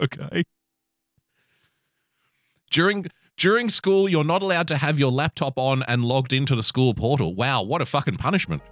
okay. 0.00 0.44
During 2.70 3.06
during 3.36 3.68
school, 3.68 4.08
you're 4.08 4.24
not 4.24 4.42
allowed 4.42 4.68
to 4.68 4.76
have 4.76 4.98
your 4.98 5.10
laptop 5.10 5.58
on 5.58 5.82
and 5.88 6.04
logged 6.04 6.32
into 6.32 6.54
the 6.54 6.62
school 6.62 6.94
portal. 6.94 7.34
Wow, 7.34 7.62
what 7.62 7.82
a 7.82 7.86
fucking 7.86 8.16
punishment. 8.16 8.62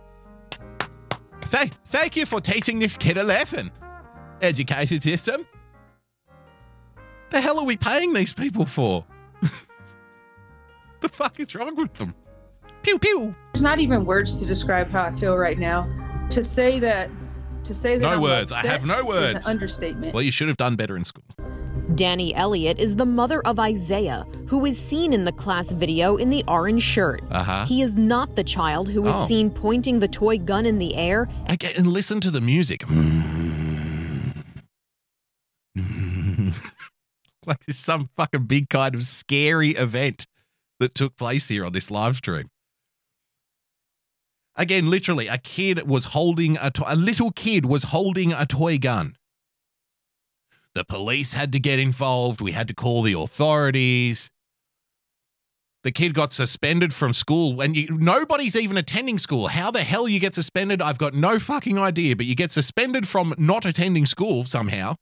Thank, 1.42 1.74
thank 1.86 2.16
you 2.16 2.24
for 2.24 2.40
teaching 2.40 2.78
this 2.78 2.96
kid 2.96 3.18
a 3.18 3.22
lesson, 3.24 3.72
education 4.40 5.00
system. 5.00 5.46
The 7.30 7.40
hell 7.40 7.58
are 7.58 7.64
we 7.64 7.76
paying 7.76 8.12
these 8.12 8.32
people 8.32 8.64
for? 8.64 9.04
the 11.00 11.08
fuck 11.08 11.40
is 11.40 11.54
wrong 11.54 11.74
with 11.74 11.92
them? 11.94 12.14
Pew 12.82 12.98
pew. 12.98 13.34
There's 13.52 13.62
not 13.62 13.80
even 13.80 14.04
words 14.04 14.38
to 14.40 14.46
describe 14.46 14.90
how 14.90 15.04
I 15.04 15.12
feel 15.12 15.36
right 15.36 15.58
now. 15.58 15.88
To 16.30 16.42
say 16.42 16.78
that, 16.80 17.10
to 17.64 17.74
say 17.74 17.94
that 17.96 18.00
No 18.02 18.10
I'm 18.14 18.20
words. 18.20 18.52
I 18.52 18.66
have 18.66 18.84
no 18.84 19.04
words. 19.04 19.44
an 19.46 19.50
understatement. 19.50 20.14
Well, 20.14 20.22
you 20.22 20.30
should 20.30 20.48
have 20.48 20.56
done 20.56 20.76
better 20.76 20.96
in 20.96 21.04
school. 21.04 21.24
Danny 21.94 22.34
Elliott 22.34 22.78
is 22.78 22.96
the 22.96 23.04
mother 23.04 23.40
of 23.46 23.58
Isaiah, 23.58 24.24
who 24.46 24.64
is 24.64 24.78
seen 24.78 25.12
in 25.12 25.24
the 25.24 25.32
class 25.32 25.72
video 25.72 26.16
in 26.16 26.30
the 26.30 26.42
orange 26.48 26.82
shirt. 26.82 27.22
Uh-huh. 27.30 27.66
He 27.66 27.82
is 27.82 27.96
not 27.96 28.34
the 28.34 28.44
child 28.44 28.88
who 28.88 29.06
is 29.06 29.14
Oh. 29.16 29.26
seen 29.26 29.50
pointing 29.50 29.98
the 29.98 30.08
toy 30.08 30.38
gun 30.38 30.64
in 30.64 30.78
the 30.78 30.94
air 30.96 31.28
Okay, 31.50 31.74
and 31.76 31.86
listen 31.86 32.20
to 32.22 32.30
the 32.30 32.40
music. 32.40 32.82
like 37.46 37.58
there's 37.66 37.78
some 37.78 38.08
fucking 38.16 38.44
big 38.44 38.68
kind 38.68 38.94
of 38.94 39.02
scary 39.02 39.70
event 39.70 40.26
that 40.78 40.94
took 40.94 41.16
place 41.16 41.48
here 41.48 41.64
on 41.64 41.72
this 41.72 41.90
live 41.90 42.16
stream. 42.16 42.48
Again, 44.54 44.90
literally, 44.90 45.28
a 45.28 45.38
kid 45.38 45.88
was 45.88 46.06
holding 46.06 46.56
a 46.58 46.70
to- 46.70 46.92
a 46.92 46.94
little 46.94 47.32
kid 47.32 47.64
was 47.64 47.84
holding 47.84 48.32
a 48.32 48.44
toy 48.44 48.78
gun. 48.78 49.16
The 50.74 50.84
police 50.84 51.34
had 51.34 51.52
to 51.52 51.60
get 51.60 51.78
involved. 51.78 52.40
We 52.40 52.52
had 52.52 52.68
to 52.68 52.74
call 52.74 53.02
the 53.02 53.14
authorities. 53.14 54.30
The 55.82 55.90
kid 55.90 56.14
got 56.14 56.32
suspended 56.32 56.94
from 56.94 57.12
school, 57.12 57.60
and 57.60 57.76
you, 57.76 57.88
nobody's 57.90 58.54
even 58.54 58.76
attending 58.76 59.18
school. 59.18 59.48
How 59.48 59.70
the 59.70 59.82
hell 59.82 60.06
you 60.06 60.20
get 60.20 60.34
suspended? 60.34 60.80
I've 60.80 60.98
got 60.98 61.12
no 61.12 61.38
fucking 61.38 61.76
idea, 61.76 62.14
but 62.14 62.26
you 62.26 62.36
get 62.36 62.52
suspended 62.52 63.08
from 63.08 63.34
not 63.36 63.66
attending 63.66 64.06
school 64.06 64.44
somehow. 64.44 64.94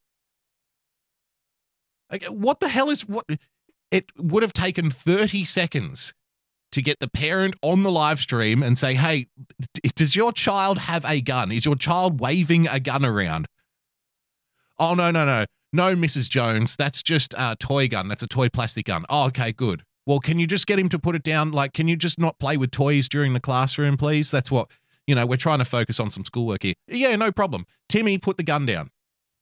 Like, 2.10 2.24
what 2.24 2.60
the 2.60 2.68
hell 2.68 2.88
is 2.88 3.02
what? 3.06 3.26
It 3.90 4.06
would 4.16 4.42
have 4.42 4.52
taken 4.52 4.90
30 4.90 5.44
seconds 5.44 6.14
to 6.72 6.82
get 6.82 7.00
the 7.00 7.08
parent 7.08 7.56
on 7.62 7.82
the 7.82 7.90
live 7.90 8.20
stream 8.20 8.62
and 8.62 8.78
say, 8.78 8.94
hey, 8.94 9.26
does 9.94 10.14
your 10.14 10.32
child 10.32 10.78
have 10.78 11.04
a 11.04 11.20
gun? 11.20 11.50
Is 11.50 11.64
your 11.64 11.76
child 11.76 12.20
waving 12.20 12.68
a 12.68 12.80
gun 12.80 13.04
around? 13.04 13.46
Oh, 14.78 14.94
no, 14.94 15.10
no, 15.10 15.24
no. 15.24 15.44
No, 15.72 15.94
Mrs. 15.94 16.28
Jones, 16.28 16.76
that's 16.76 17.02
just 17.02 17.34
a 17.36 17.56
toy 17.58 17.86
gun. 17.86 18.08
That's 18.08 18.22
a 18.22 18.26
toy 18.26 18.48
plastic 18.48 18.86
gun. 18.86 19.04
Oh, 19.08 19.26
okay, 19.26 19.52
good. 19.52 19.84
Well, 20.06 20.18
can 20.18 20.38
you 20.38 20.46
just 20.46 20.66
get 20.66 20.78
him 20.78 20.88
to 20.88 20.98
put 20.98 21.14
it 21.14 21.22
down? 21.22 21.52
Like, 21.52 21.72
can 21.72 21.86
you 21.86 21.96
just 21.96 22.18
not 22.18 22.38
play 22.38 22.56
with 22.56 22.70
toys 22.70 23.08
during 23.08 23.32
the 23.32 23.40
classroom, 23.40 23.96
please? 23.96 24.30
That's 24.30 24.50
what, 24.50 24.68
you 25.06 25.14
know, 25.14 25.26
we're 25.26 25.36
trying 25.36 25.58
to 25.60 25.64
focus 25.64 26.00
on 26.00 26.10
some 26.10 26.24
schoolwork 26.24 26.62
here. 26.62 26.74
Yeah, 26.88 27.14
no 27.16 27.30
problem. 27.30 27.66
Timmy, 27.88 28.18
put 28.18 28.36
the 28.36 28.42
gun 28.42 28.66
down. 28.66 28.90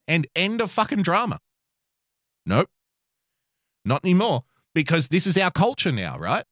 And 0.06 0.26
end 0.34 0.60
of 0.60 0.70
fucking 0.70 1.02
drama. 1.02 1.38
Nope. 2.44 2.68
Not 3.84 4.04
anymore. 4.04 4.44
Because 4.74 5.08
this 5.08 5.26
is 5.26 5.38
our 5.38 5.50
culture 5.50 5.92
now, 5.92 6.18
right? 6.18 6.44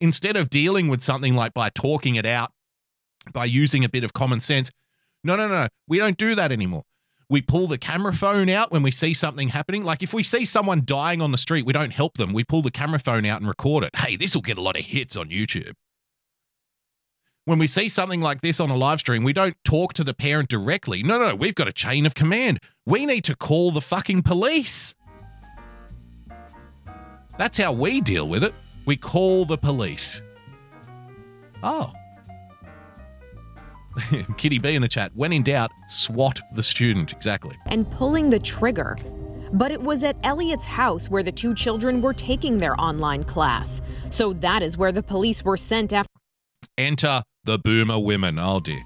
Instead 0.00 0.36
of 0.36 0.48
dealing 0.48 0.88
with 0.88 1.02
something 1.02 1.34
like 1.34 1.52
by 1.52 1.68
talking 1.68 2.14
it 2.14 2.24
out, 2.24 2.52
by 3.32 3.44
using 3.44 3.84
a 3.84 3.88
bit 3.88 4.02
of 4.04 4.12
common 4.12 4.40
sense, 4.40 4.70
no, 5.22 5.36
no, 5.36 5.46
no, 5.46 5.68
we 5.86 5.98
don't 5.98 6.16
do 6.16 6.34
that 6.34 6.50
anymore. 6.50 6.84
We 7.28 7.42
pull 7.42 7.68
the 7.68 7.78
camera 7.78 8.12
phone 8.12 8.48
out 8.48 8.72
when 8.72 8.82
we 8.82 8.90
see 8.90 9.14
something 9.14 9.50
happening. 9.50 9.84
Like 9.84 10.02
if 10.02 10.12
we 10.12 10.22
see 10.22 10.44
someone 10.44 10.82
dying 10.84 11.20
on 11.20 11.30
the 11.30 11.38
street, 11.38 11.64
we 11.64 11.72
don't 11.72 11.92
help 11.92 12.16
them. 12.16 12.32
We 12.32 12.42
pull 12.42 12.62
the 12.62 12.72
camera 12.72 12.98
phone 12.98 13.24
out 13.24 13.40
and 13.40 13.46
record 13.46 13.84
it. 13.84 13.94
Hey, 13.94 14.16
this 14.16 14.34
will 14.34 14.42
get 14.42 14.58
a 14.58 14.62
lot 14.62 14.76
of 14.76 14.84
hits 14.86 15.16
on 15.16 15.28
YouTube. 15.28 15.74
When 17.44 17.58
we 17.58 17.66
see 17.66 17.88
something 17.88 18.20
like 18.20 18.40
this 18.40 18.58
on 18.60 18.70
a 18.70 18.76
live 18.76 19.00
stream, 19.00 19.22
we 19.22 19.32
don't 19.32 19.56
talk 19.64 19.92
to 19.94 20.04
the 20.04 20.14
parent 20.14 20.48
directly. 20.48 21.02
No, 21.02 21.18
no, 21.18 21.28
no, 21.28 21.34
we've 21.34 21.54
got 21.54 21.68
a 21.68 21.72
chain 21.72 22.04
of 22.04 22.14
command. 22.14 22.58
We 22.84 23.06
need 23.06 23.24
to 23.24 23.36
call 23.36 23.70
the 23.70 23.80
fucking 23.80 24.22
police. 24.22 24.94
That's 27.38 27.58
how 27.58 27.72
we 27.72 28.00
deal 28.00 28.28
with 28.28 28.44
it. 28.44 28.54
We 28.86 28.96
call 28.96 29.44
the 29.44 29.58
police. 29.58 30.22
Oh. 31.62 31.92
Kitty 34.36 34.58
B 34.58 34.74
in 34.74 34.82
the 34.82 34.88
chat. 34.88 35.12
When 35.14 35.32
in 35.32 35.42
doubt, 35.42 35.70
swat 35.88 36.40
the 36.54 36.62
student. 36.62 37.12
Exactly. 37.12 37.56
and 37.66 37.90
pulling 37.90 38.30
the 38.30 38.38
trigger. 38.38 38.96
But 39.52 39.72
it 39.72 39.82
was 39.82 40.04
at 40.04 40.16
Elliot's 40.22 40.64
house 40.64 41.10
where 41.10 41.24
the 41.24 41.32
two 41.32 41.54
children 41.54 42.00
were 42.00 42.14
taking 42.14 42.58
their 42.58 42.80
online 42.80 43.24
class. 43.24 43.82
So 44.10 44.32
that 44.34 44.62
is 44.62 44.76
where 44.78 44.92
the 44.92 45.02
police 45.02 45.44
were 45.44 45.56
sent 45.56 45.92
after. 45.92 46.08
Enter 46.78 47.22
the 47.44 47.58
boomer 47.58 47.98
women. 47.98 48.38
Oh 48.38 48.60
dear. 48.60 48.82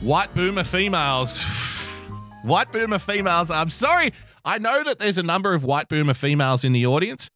White 0.00 0.32
boomer 0.34 0.62
females. 0.64 1.42
white 2.42 2.70
boomer 2.70 3.00
females. 3.00 3.50
I'm 3.50 3.70
sorry. 3.70 4.12
I 4.44 4.58
know 4.58 4.84
that 4.84 5.00
there's 5.00 5.18
a 5.18 5.22
number 5.24 5.52
of 5.54 5.64
white 5.64 5.88
boomer 5.88 6.14
females 6.14 6.62
in 6.62 6.72
the 6.72 6.86
audience. 6.86 7.28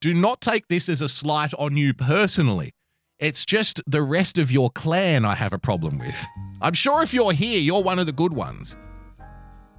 Do 0.00 0.14
not 0.14 0.40
take 0.40 0.68
this 0.68 0.88
as 0.88 1.02
a 1.02 1.08
slight 1.08 1.52
on 1.54 1.76
you 1.76 1.92
personally. 1.92 2.72
It's 3.18 3.44
just 3.44 3.82
the 3.84 4.02
rest 4.02 4.38
of 4.38 4.52
your 4.52 4.70
clan 4.70 5.24
I 5.24 5.34
have 5.34 5.52
a 5.52 5.58
problem 5.58 5.98
with. 5.98 6.24
I'm 6.62 6.74
sure 6.74 7.02
if 7.02 7.12
you're 7.12 7.32
here, 7.32 7.58
you're 7.58 7.82
one 7.82 7.98
of 7.98 8.06
the 8.06 8.12
good 8.12 8.32
ones. 8.32 8.76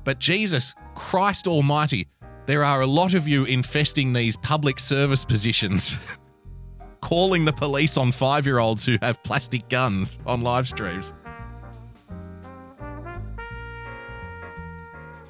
But 0.04 0.20
Jesus 0.20 0.76
Christ 0.94 1.48
Almighty, 1.48 2.08
there 2.48 2.66
are 2.66 2.82
a 2.82 2.88
lot 2.88 3.14
of 3.14 3.30
you 3.30 3.46
infesting 3.46 4.12
these 4.12 4.36
public 4.36 4.80
service 4.80 5.24
positions. 5.24 6.00
calling 7.02 7.46
the 7.46 7.54
police 7.54 7.98
on 7.98 8.12
five 8.12 8.46
year 8.46 8.60
olds 8.60 8.86
who 8.86 8.98
have 9.02 9.22
plastic 9.24 9.68
guns 9.70 10.20
on 10.26 10.42
live 10.42 10.68
streams. 10.68 11.14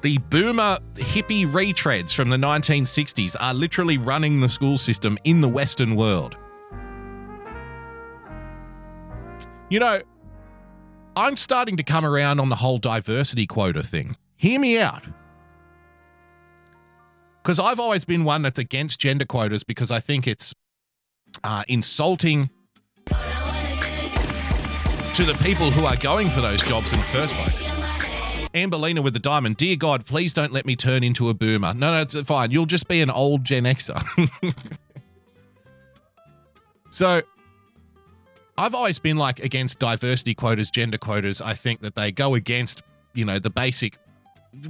The 0.02 0.16
boomer 0.16 0.78
hippie 0.94 1.46
retreads 1.50 2.14
from 2.14 2.30
the 2.30 2.38
1960s 2.38 3.36
are 3.38 3.52
literally 3.52 3.98
running 3.98 4.40
the 4.40 4.48
school 4.48 4.78
system 4.78 5.18
in 5.24 5.42
the 5.42 5.48
Western 5.48 5.94
world. 5.94 6.36
You 9.68 9.78
know, 9.78 10.00
I'm 11.16 11.36
starting 11.36 11.76
to 11.76 11.82
come 11.82 12.04
around 12.04 12.40
on 12.40 12.48
the 12.48 12.56
whole 12.56 12.78
diversity 12.78 13.46
quota 13.46 13.82
thing. 13.82 14.16
Hear 14.36 14.58
me 14.58 14.78
out. 14.78 15.04
Because 17.42 17.58
I've 17.58 17.78
always 17.78 18.04
been 18.04 18.24
one 18.24 18.42
that's 18.42 18.58
against 18.58 19.00
gender 19.00 19.26
quotas 19.26 19.64
because 19.64 19.90
I 19.90 20.00
think 20.00 20.26
it's 20.26 20.54
uh, 21.44 21.64
insulting 21.68 22.48
to 25.14 25.24
the 25.24 25.38
people 25.42 25.70
who 25.70 25.84
are 25.84 25.96
going 25.96 26.28
for 26.30 26.40
those 26.40 26.62
jobs 26.62 26.92
in 26.92 26.98
the 26.98 27.06
first 27.06 27.34
place. 27.34 27.69
Amberlina 28.54 29.02
with 29.02 29.12
the 29.12 29.20
diamond. 29.20 29.56
Dear 29.56 29.76
God, 29.76 30.06
please 30.06 30.32
don't 30.32 30.52
let 30.52 30.66
me 30.66 30.76
turn 30.76 31.04
into 31.04 31.28
a 31.28 31.34
boomer. 31.34 31.72
No, 31.74 31.92
no, 31.92 32.00
it's 32.00 32.20
fine. 32.22 32.50
You'll 32.50 32.66
just 32.66 32.88
be 32.88 33.00
an 33.00 33.10
old 33.10 33.44
Gen 33.44 33.64
Xer. 33.64 34.02
so, 36.90 37.22
I've 38.58 38.74
always 38.74 38.98
been 38.98 39.16
like 39.16 39.40
against 39.40 39.78
diversity 39.78 40.34
quotas, 40.34 40.70
gender 40.70 40.98
quotas. 40.98 41.40
I 41.40 41.54
think 41.54 41.80
that 41.80 41.94
they 41.94 42.12
go 42.12 42.34
against, 42.34 42.82
you 43.14 43.24
know, 43.24 43.38
the 43.38 43.50
basic, 43.50 43.98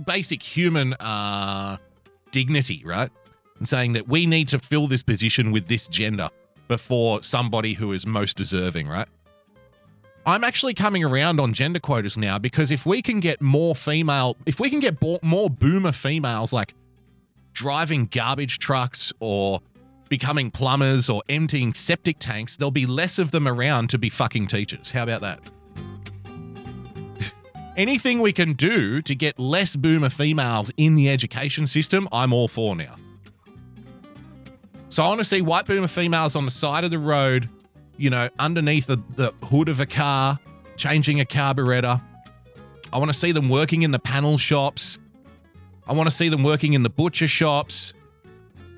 basic 0.07 0.43
human 0.43 0.95
uh, 0.95 1.79
dignity, 2.31 2.83
right? 2.85 3.11
And 3.59 3.69
saying 3.69 3.95
that 3.95 4.07
we 4.07 4.27
need 4.27 4.49
to 4.49 4.59
fill 4.59 4.87
this 4.87 5.03
position 5.03 5.51
with 5.53 5.69
this 5.69 5.89
gender 5.89 6.31
before 6.69 7.23
somebody 7.23 7.75
who 7.75 7.93
is 7.93 8.07
most 8.07 8.37
deserving, 8.37 8.87
right? 8.87 9.09
I'm 10.27 10.45
actually 10.45 10.75
coming 10.75 11.03
around 11.03 11.41
on 11.41 11.55
gender 11.55 11.81
quotas 11.81 12.17
now 12.17 12.39
because 12.39 12.71
if 12.71 12.85
we 12.85 13.01
can 13.01 13.21
get 13.21 13.41
more 13.41 13.75
female, 13.75 14.37
if 14.45 14.61
we 14.61 14.69
can 14.69 14.81
get 14.81 15.01
more 15.23 15.49
boomer 15.49 15.93
females 15.93 16.53
like 16.53 16.75
driving 17.53 18.07
garbage 18.07 18.59
trucks 18.59 19.13
or 19.19 19.61
becoming 20.09 20.51
plumbers 20.51 21.09
or 21.09 21.23
emptying 21.29 21.73
septic 21.73 22.19
tanks, 22.19 22.57
there'll 22.57 22.71
be 22.71 22.85
less 22.85 23.19
of 23.19 23.31
them 23.31 23.49
around 23.49 23.89
to 23.91 23.99
be 23.99 24.11
fucking 24.11 24.47
teachers. 24.47 24.91
How 24.91 25.05
about 25.05 25.23
that? 25.23 25.41
Anything 27.77 28.21
we 28.21 28.33
can 28.33 28.53
do 28.53 29.01
to 29.01 29.15
get 29.15 29.39
less 29.39 29.75
boomer 29.75 30.11
females 30.11 30.71
in 30.77 30.97
the 30.97 31.09
education 31.09 31.67
system, 31.67 32.09
I'm 32.13 32.33
all 32.33 32.49
for 32.49 32.77
now. 32.77 32.97
So 34.91 35.03
I 35.03 35.09
want 35.09 35.21
to 35.21 35.25
see 35.25 35.41
white 35.41 35.67
boomer 35.67 35.89
females 35.89 36.37
on 36.37 36.45
the 36.45 36.51
side 36.51 36.85
of 36.85 36.91
the 36.91 36.99
road, 36.99 37.49
you 38.01 38.09
know, 38.09 38.31
underneath 38.39 38.87
the, 38.87 38.97
the 39.17 39.31
hood 39.45 39.69
of 39.69 39.79
a 39.79 39.85
car, 39.85 40.39
changing 40.79 41.21
a 41.21 41.27
carburetor. 41.27 42.01
I 42.95 42.99
want 42.99 43.13
to 43.13 43.19
see 43.19 43.31
them 43.31 43.51
working 43.51 43.83
in 43.83 43.91
the 43.91 43.99
panel 43.99 44.39
shops. 44.39 44.99
I 45.87 45.93
want 45.93 46.09
to 46.09 46.17
see 46.17 46.31
them 46.31 46.43
working 46.43 46.73
in 46.73 46.83
the 46.83 46.89
butcher 46.89 47.29
shops. 47.29 47.93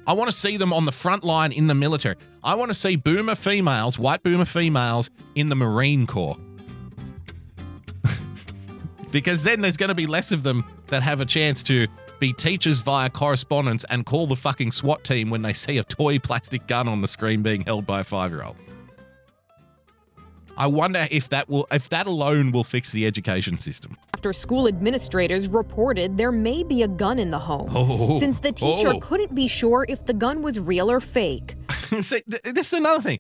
I 0.09 0.15
want 0.15 0.29
to 0.29 0.37
see 0.37 0.57
them 0.57 0.73
on 0.73 0.87
the 0.87 0.93
front 0.93 1.23
line 1.23 1.53
in 1.53 1.69
the 1.69 1.75
military. 1.75 2.17
I 2.43 2.57
want 2.57 2.71
to 2.71 2.75
see 2.75 2.97
boomer 2.97 3.37
females, 3.37 3.97
white 3.97 4.25
boomer 4.25 4.45
females 4.45 5.09
in 5.37 5.47
the 5.47 5.55
Marine 5.55 6.05
Corps. 6.05 6.37
because 9.13 9.45
then 9.45 9.61
there's 9.61 9.77
going 9.77 9.89
to 9.89 9.95
be 9.95 10.09
less 10.09 10.33
of 10.33 10.43
them 10.43 10.65
that 10.89 11.05
have 11.05 11.21
a 11.21 11.25
chance 11.25 11.63
to 11.65 11.87
be 12.19 12.33
teachers 12.33 12.81
via 12.81 13.09
correspondence 13.09 13.85
and 13.89 14.05
call 14.05 14.27
the 14.27 14.35
fucking 14.35 14.73
SWAT 14.73 15.05
team 15.05 15.31
when 15.31 15.43
they 15.43 15.53
see 15.53 15.79
a 15.79 15.85
toy 15.85 16.19
plastic 16.19 16.67
gun 16.67 16.89
on 16.89 17.03
the 17.03 17.09
screen 17.09 17.43
being 17.43 17.61
held 17.63 17.87
by 17.87 18.01
a 18.01 18.05
five 18.05 18.33
year 18.33 18.43
old. 18.43 18.57
I 20.57 20.67
wonder 20.67 21.09
if 21.11 21.29
that 21.31 21.49
will 21.49 21.67
if 21.73 21.89
that 21.89 22.07
alone 22.07 22.53
will 22.53 22.65
fix 22.65 22.93
the 22.93 23.07
education 23.07 23.57
system. 23.59 23.97
After 24.15 24.33
school 24.33 24.69
administrators 24.69 25.49
reported 25.49 26.19
there 26.19 26.31
may 26.33 26.63
be 26.63 26.83
a 26.83 26.89
gun 26.89 27.19
in 27.19 27.31
the 27.31 27.39
home, 27.39 27.69
Oh. 27.75 28.19
since 28.21 28.39
the 28.41 28.53
teacher 28.53 28.89
Oh. 28.95 29.01
couldn't 29.01 29.35
be 29.35 29.49
sure 29.49 29.87
if 29.89 30.05
the 30.05 30.13
gun 30.13 30.43
was 30.43 30.61
real 30.61 30.91
or 30.91 31.01
fake. 31.01 31.55
See, 32.01 32.23
th- 32.31 32.43
this 32.45 32.73
is 32.73 32.79
another 32.79 33.03
thing. 33.03 33.19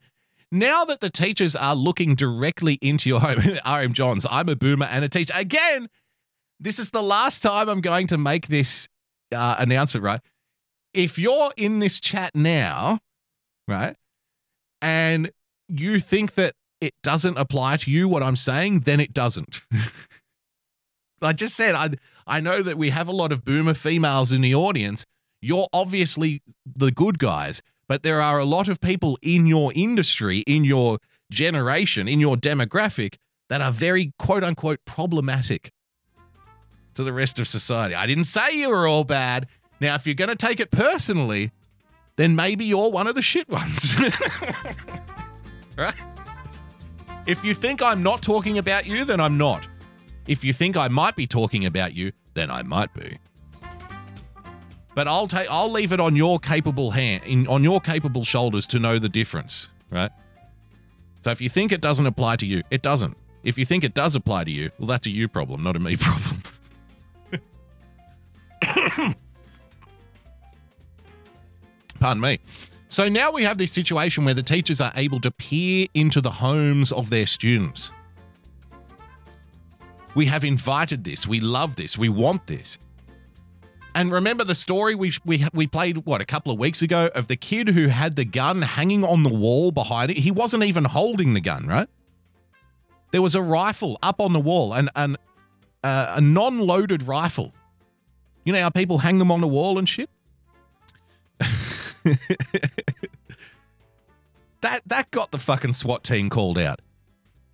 Now 0.50 0.84
that 0.84 1.00
the 1.00 1.08
teachers 1.08 1.56
are 1.56 1.74
looking 1.74 2.14
directly 2.14 2.74
into 2.82 3.08
your 3.08 3.20
home, 3.20 3.38
RM 3.66 3.94
Johns, 3.94 4.26
I'm 4.30 4.48
a 4.50 4.56
boomer 4.56 4.86
and 4.86 5.02
a 5.04 5.08
teacher. 5.08 5.32
Again, 5.34 5.88
this 6.60 6.78
is 6.78 6.90
the 6.90 7.02
last 7.02 7.42
time 7.42 7.68
I'm 7.70 7.80
going 7.80 8.06
to 8.08 8.18
make 8.18 8.48
this 8.48 8.88
uh, 9.34 9.56
announcement, 9.58 10.04
right? 10.04 10.20
if 10.94 11.18
you're 11.18 11.50
in 11.56 11.78
this 11.78 11.98
chat 11.98 12.32
now, 12.34 12.98
right, 13.66 13.96
and 14.82 15.30
you 15.68 15.98
think 15.98 16.34
that 16.34 16.52
it 16.82 16.94
doesn't 17.04 17.38
apply 17.38 17.76
to 17.78 17.90
you, 17.90 18.08
what 18.08 18.24
I'm 18.24 18.34
saying, 18.34 18.80
then 18.80 18.98
it 18.98 19.14
doesn't. 19.14 19.60
I 21.22 21.32
just 21.32 21.54
said, 21.54 21.76
I, 21.76 21.90
I 22.26 22.40
know 22.40 22.60
that 22.60 22.76
we 22.76 22.90
have 22.90 23.06
a 23.06 23.12
lot 23.12 23.30
of 23.30 23.44
boomer 23.44 23.74
females 23.74 24.32
in 24.32 24.40
the 24.40 24.52
audience. 24.52 25.06
You're 25.40 25.68
obviously 25.72 26.42
the 26.66 26.90
good 26.90 27.20
guys, 27.20 27.62
but 27.86 28.02
there 28.02 28.20
are 28.20 28.40
a 28.40 28.44
lot 28.44 28.68
of 28.68 28.80
people 28.80 29.16
in 29.22 29.46
your 29.46 29.72
industry, 29.76 30.40
in 30.40 30.64
your 30.64 30.98
generation, 31.30 32.08
in 32.08 32.18
your 32.18 32.34
demographic 32.36 33.14
that 33.48 33.60
are 33.60 33.70
very 33.70 34.12
quote 34.18 34.42
unquote 34.42 34.80
problematic 34.84 35.70
to 36.94 37.04
the 37.04 37.12
rest 37.12 37.38
of 37.38 37.46
society. 37.46 37.94
I 37.94 38.06
didn't 38.06 38.24
say 38.24 38.56
you 38.56 38.70
were 38.70 38.88
all 38.88 39.04
bad. 39.04 39.46
Now, 39.80 39.94
if 39.94 40.04
you're 40.04 40.14
going 40.14 40.30
to 40.30 40.36
take 40.36 40.58
it 40.58 40.72
personally, 40.72 41.52
then 42.16 42.34
maybe 42.34 42.64
you're 42.64 42.90
one 42.90 43.06
of 43.06 43.14
the 43.14 43.22
shit 43.22 43.48
ones. 43.48 43.94
right? 45.78 45.94
If 47.26 47.44
you 47.44 47.54
think 47.54 47.80
I'm 47.82 48.02
not 48.02 48.20
talking 48.20 48.58
about 48.58 48.84
you, 48.86 49.04
then 49.04 49.20
I'm 49.20 49.38
not. 49.38 49.68
If 50.26 50.42
you 50.44 50.52
think 50.52 50.76
I 50.76 50.88
might 50.88 51.14
be 51.14 51.26
talking 51.26 51.66
about 51.66 51.94
you, 51.94 52.12
then 52.34 52.50
I 52.50 52.62
might 52.62 52.92
be. 52.94 53.18
But 54.94 55.08
I'll 55.08 55.28
take 55.28 55.46
I'll 55.50 55.70
leave 55.70 55.92
it 55.92 56.00
on 56.00 56.16
your 56.16 56.38
capable 56.38 56.90
hand 56.90 57.22
in 57.24 57.46
on 57.46 57.64
your 57.64 57.80
capable 57.80 58.24
shoulders 58.24 58.66
to 58.68 58.78
know 58.78 58.98
the 58.98 59.08
difference, 59.08 59.68
right? 59.90 60.10
So 61.22 61.30
if 61.30 61.40
you 61.40 61.48
think 61.48 61.72
it 61.72 61.80
doesn't 61.80 62.06
apply 62.06 62.36
to 62.36 62.46
you, 62.46 62.62
it 62.70 62.82
doesn't. 62.82 63.16
If 63.42 63.56
you 63.56 63.64
think 63.64 63.84
it 63.84 63.94
does 63.94 64.14
apply 64.16 64.44
to 64.44 64.50
you, 64.50 64.70
well 64.78 64.88
that's 64.88 65.06
a 65.06 65.10
you 65.10 65.28
problem, 65.28 65.62
not 65.62 65.76
a 65.76 65.80
me 65.80 65.96
problem. 66.00 66.42
Pardon 72.00 72.20
me. 72.20 72.40
So 72.92 73.08
now 73.08 73.32
we 73.32 73.44
have 73.44 73.56
this 73.56 73.72
situation 73.72 74.26
where 74.26 74.34
the 74.34 74.42
teachers 74.42 74.78
are 74.78 74.92
able 74.94 75.18
to 75.20 75.30
peer 75.30 75.86
into 75.94 76.20
the 76.20 76.30
homes 76.30 76.92
of 76.92 77.08
their 77.08 77.26
students. 77.26 77.90
We 80.14 80.26
have 80.26 80.44
invited 80.44 81.02
this. 81.02 81.26
We 81.26 81.40
love 81.40 81.76
this. 81.76 81.96
We 81.96 82.10
want 82.10 82.46
this. 82.48 82.78
And 83.94 84.12
remember 84.12 84.44
the 84.44 84.54
story 84.54 84.94
we 84.94 85.10
we 85.24 85.42
we 85.54 85.66
played 85.66 86.04
what 86.04 86.20
a 86.20 86.26
couple 86.26 86.52
of 86.52 86.58
weeks 86.58 86.82
ago 86.82 87.08
of 87.14 87.28
the 87.28 87.36
kid 87.36 87.68
who 87.68 87.86
had 87.86 88.14
the 88.14 88.26
gun 88.26 88.60
hanging 88.60 89.04
on 89.04 89.22
the 89.22 89.30
wall 89.32 89.70
behind 89.70 90.10
it. 90.10 90.18
He 90.18 90.30
wasn't 90.30 90.64
even 90.64 90.84
holding 90.84 91.32
the 91.32 91.40
gun, 91.40 91.66
right? 91.66 91.88
There 93.10 93.22
was 93.22 93.34
a 93.34 93.40
rifle 93.40 93.98
up 94.02 94.20
on 94.20 94.34
the 94.34 94.40
wall, 94.40 94.74
and 94.74 94.90
and 94.94 95.16
uh, 95.82 96.12
a 96.16 96.20
non-loaded 96.20 97.04
rifle. 97.04 97.54
You 98.44 98.52
know 98.52 98.60
how 98.60 98.68
people 98.68 98.98
hang 98.98 99.18
them 99.18 99.32
on 99.32 99.40
the 99.40 99.48
wall 99.48 99.78
and 99.78 99.88
shit. 99.88 100.10
that 104.60 104.82
that 104.86 105.10
got 105.10 105.30
the 105.30 105.38
fucking 105.38 105.74
SWAT 105.74 106.04
team 106.04 106.30
called 106.30 106.58
out. 106.58 106.80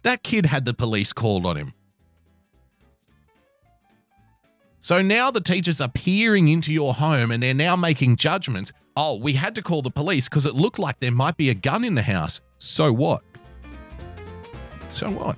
That 0.02 0.23
kid 0.23 0.47
had 0.47 0.64
the 0.64 0.75
police 0.75 1.12
called 1.12 1.45
on 1.45 1.57
him. 1.57 1.75
So 4.81 5.02
now 5.02 5.31
the 5.31 5.40
teachers 5.40 5.81
are 5.81 5.88
peering 5.88 6.49
into 6.49 6.73
your 6.73 6.95
home 6.95 7.31
and 7.31 7.43
they're 7.43 7.52
now 7.52 7.76
making 7.76 8.17
judgments. 8.17 8.73
Oh, 8.97 9.17
we 9.17 9.35
had 9.35 9.55
to 9.57 9.62
call 9.62 9.83
the 9.83 9.90
police 9.90 10.28
because 10.28 10.47
it 10.47 10.55
looked 10.55 10.78
like 10.78 11.00
there 11.00 11.12
might 11.12 11.37
be 11.37 11.50
a 11.50 11.55
gun 11.55 11.85
in 11.85 11.95
the 11.95 12.02
house. 12.02 12.40
So 12.59 12.93
what? 12.93 13.23
So 14.93 15.11
what? 15.11 15.37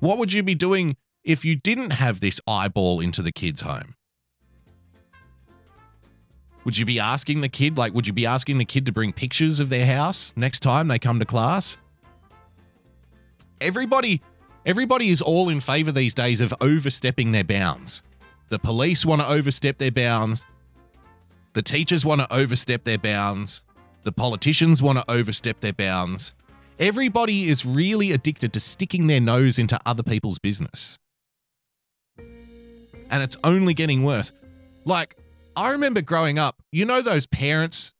What 0.00 0.18
would 0.18 0.32
you 0.32 0.42
be 0.42 0.54
doing 0.54 0.96
if 1.24 1.44
you 1.44 1.56
didn't 1.56 1.90
have 1.90 2.20
this 2.20 2.40
eyeball 2.46 3.00
into 3.00 3.22
the 3.22 3.32
kid's 3.32 3.62
home? 3.62 3.94
Would 6.64 6.78
you 6.78 6.86
be 6.86 6.98
asking 6.98 7.40
the 7.40 7.48
kid, 7.48 7.76
like, 7.76 7.92
would 7.94 8.06
you 8.06 8.12
be 8.12 8.26
asking 8.26 8.58
the 8.58 8.64
kid 8.64 8.86
to 8.86 8.92
bring 8.92 9.12
pictures 9.12 9.60
of 9.60 9.68
their 9.68 9.86
house 9.86 10.32
next 10.34 10.60
time 10.60 10.88
they 10.88 10.98
come 10.98 11.18
to 11.18 11.26
class? 11.26 11.78
Everybody 13.60 14.22
Everybody 14.66 15.10
is 15.10 15.20
all 15.20 15.50
in 15.50 15.60
favor 15.60 15.92
these 15.92 16.14
days 16.14 16.40
of 16.40 16.54
overstepping 16.58 17.32
their 17.32 17.44
bounds. 17.44 18.02
The 18.48 18.58
police 18.58 19.04
want 19.04 19.20
to 19.20 19.28
overstep 19.28 19.76
their 19.76 19.90
bounds. 19.90 20.46
The 21.52 21.60
teachers 21.60 22.02
want 22.06 22.22
to 22.22 22.32
overstep 22.32 22.84
their 22.84 22.96
bounds. 22.96 23.60
The 24.04 24.12
politicians 24.12 24.80
want 24.80 24.98
to 24.98 25.10
overstep 25.10 25.60
their 25.60 25.74
bounds. 25.74 26.32
Everybody 26.78 27.50
is 27.50 27.66
really 27.66 28.10
addicted 28.10 28.54
to 28.54 28.60
sticking 28.60 29.06
their 29.06 29.20
nose 29.20 29.58
into 29.58 29.78
other 29.84 30.02
people's 30.02 30.38
business. 30.38 30.98
And 32.16 33.22
it's 33.22 33.36
only 33.44 33.74
getting 33.74 34.02
worse. 34.02 34.32
Like, 34.86 35.14
I 35.56 35.70
remember 35.70 36.00
growing 36.00 36.38
up, 36.38 36.62
you 36.72 36.84
know, 36.84 37.02
those 37.02 37.26
parents 37.26 37.94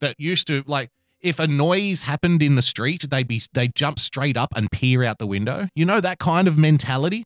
that 0.00 0.18
used 0.18 0.46
to, 0.48 0.62
like, 0.66 0.90
if 1.20 1.38
a 1.38 1.46
noise 1.46 2.04
happened 2.04 2.42
in 2.42 2.54
the 2.54 2.62
street, 2.62 3.10
they'd 3.10 3.26
be 3.26 3.42
they'd 3.52 3.74
jump 3.74 3.98
straight 3.98 4.36
up 4.36 4.50
and 4.54 4.70
peer 4.70 5.02
out 5.02 5.18
the 5.18 5.26
window. 5.26 5.68
You 5.74 5.84
know 5.84 6.00
that 6.00 6.18
kind 6.18 6.46
of 6.46 6.56
mentality? 6.56 7.24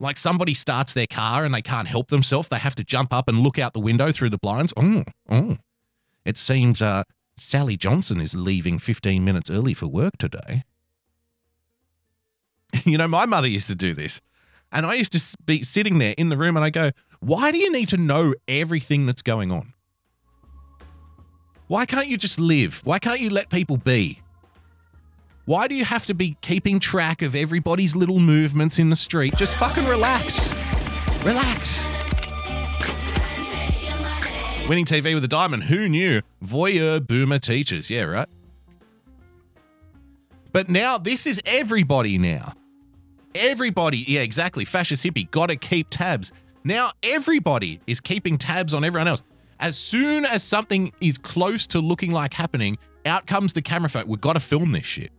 Like 0.00 0.16
somebody 0.16 0.54
starts 0.54 0.92
their 0.92 1.06
car 1.06 1.44
and 1.44 1.54
they 1.54 1.62
can't 1.62 1.88
help 1.88 2.08
themselves, 2.08 2.48
they 2.48 2.58
have 2.58 2.74
to 2.76 2.84
jump 2.84 3.12
up 3.12 3.28
and 3.28 3.40
look 3.40 3.58
out 3.58 3.72
the 3.72 3.80
window 3.80 4.12
through 4.12 4.30
the 4.30 4.38
blinds. 4.38 4.72
Oh, 4.76 5.04
oh. 5.28 5.58
It 6.24 6.36
seems 6.36 6.80
uh, 6.80 7.04
Sally 7.36 7.76
Johnson 7.76 8.20
is 8.20 8.34
leaving 8.34 8.78
15 8.78 9.24
minutes 9.24 9.50
early 9.50 9.74
for 9.74 9.86
work 9.86 10.16
today. 10.18 10.64
you 12.84 12.98
know, 12.98 13.08
my 13.08 13.26
mother 13.26 13.48
used 13.48 13.68
to 13.68 13.74
do 13.74 13.94
this. 13.94 14.20
And 14.74 14.84
I 14.84 14.94
used 14.94 15.12
to 15.12 15.36
be 15.46 15.62
sitting 15.62 15.98
there 15.98 16.14
in 16.18 16.30
the 16.30 16.36
room 16.36 16.56
and 16.56 16.64
I 16.64 16.70
go, 16.70 16.90
why 17.20 17.52
do 17.52 17.58
you 17.58 17.70
need 17.70 17.88
to 17.90 17.96
know 17.96 18.34
everything 18.48 19.06
that's 19.06 19.22
going 19.22 19.52
on? 19.52 19.72
Why 21.68 21.86
can't 21.86 22.08
you 22.08 22.18
just 22.18 22.40
live? 22.40 22.82
Why 22.84 22.98
can't 22.98 23.20
you 23.20 23.30
let 23.30 23.48
people 23.50 23.76
be? 23.76 24.20
Why 25.44 25.68
do 25.68 25.76
you 25.76 25.84
have 25.84 26.06
to 26.06 26.14
be 26.14 26.36
keeping 26.40 26.80
track 26.80 27.22
of 27.22 27.36
everybody's 27.36 27.94
little 27.94 28.18
movements 28.18 28.80
in 28.80 28.90
the 28.90 28.96
street? 28.96 29.36
Just 29.36 29.56
fucking 29.56 29.84
relax. 29.84 30.52
Relax. 31.22 31.84
Winning 34.68 34.86
TV 34.86 35.14
with 35.14 35.24
a 35.24 35.28
diamond. 35.28 35.64
Who 35.64 35.88
knew? 35.88 36.22
Voyeur 36.44 37.06
boomer 37.06 37.38
teachers. 37.38 37.90
Yeah, 37.90 38.04
right. 38.04 38.28
But 40.52 40.68
now 40.68 40.98
this 40.98 41.26
is 41.26 41.40
everybody 41.46 42.18
now. 42.18 42.54
Everybody, 43.34 44.04
yeah, 44.06 44.20
exactly. 44.20 44.64
Fascist 44.64 45.04
hippie, 45.04 45.30
gotta 45.30 45.56
keep 45.56 45.88
tabs. 45.90 46.32
Now 46.62 46.92
everybody 47.02 47.80
is 47.86 48.00
keeping 48.00 48.38
tabs 48.38 48.72
on 48.72 48.84
everyone 48.84 49.08
else. 49.08 49.22
As 49.60 49.76
soon 49.76 50.24
as 50.24 50.42
something 50.42 50.92
is 51.00 51.18
close 51.18 51.66
to 51.68 51.80
looking 51.80 52.10
like 52.10 52.34
happening, 52.34 52.78
out 53.06 53.26
comes 53.26 53.52
the 53.52 53.62
camera 53.62 53.90
phone. 53.90 54.06
We've 54.06 54.20
got 54.20 54.32
to 54.32 54.40
film 54.40 54.72
this 54.72 54.86
shit. 54.86 55.12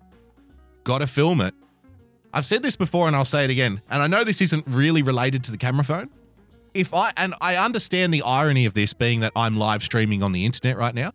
Got 0.84 0.99
to 0.99 1.08
film 1.08 1.41
it. 1.41 1.54
I've 2.34 2.45
said 2.45 2.63
this 2.63 2.75
before 2.75 3.08
and 3.08 3.15
I'll 3.15 3.25
say 3.25 3.45
it 3.45 3.49
again. 3.49 3.82
And 3.89 4.01
I 4.01 4.08
know 4.08 4.23
this 4.23 4.41
isn't 4.41 4.65
really 4.67 5.01
related 5.01 5.43
to 5.45 5.51
the 5.51 5.58
camera 5.58 5.84
phone. 5.84 6.10
If 6.73 6.93
I, 6.93 7.13
and 7.15 7.34
I 7.39 7.56
understand 7.56 8.13
the 8.13 8.23
irony 8.23 8.65
of 8.65 8.73
this 8.73 8.93
being 8.93 9.21
that 9.21 9.32
I'm 9.36 9.56
live 9.58 9.82
streaming 9.84 10.21
on 10.21 10.34
the 10.34 10.45
internet 10.45 10.78
right 10.78 10.93
now. 10.93 11.12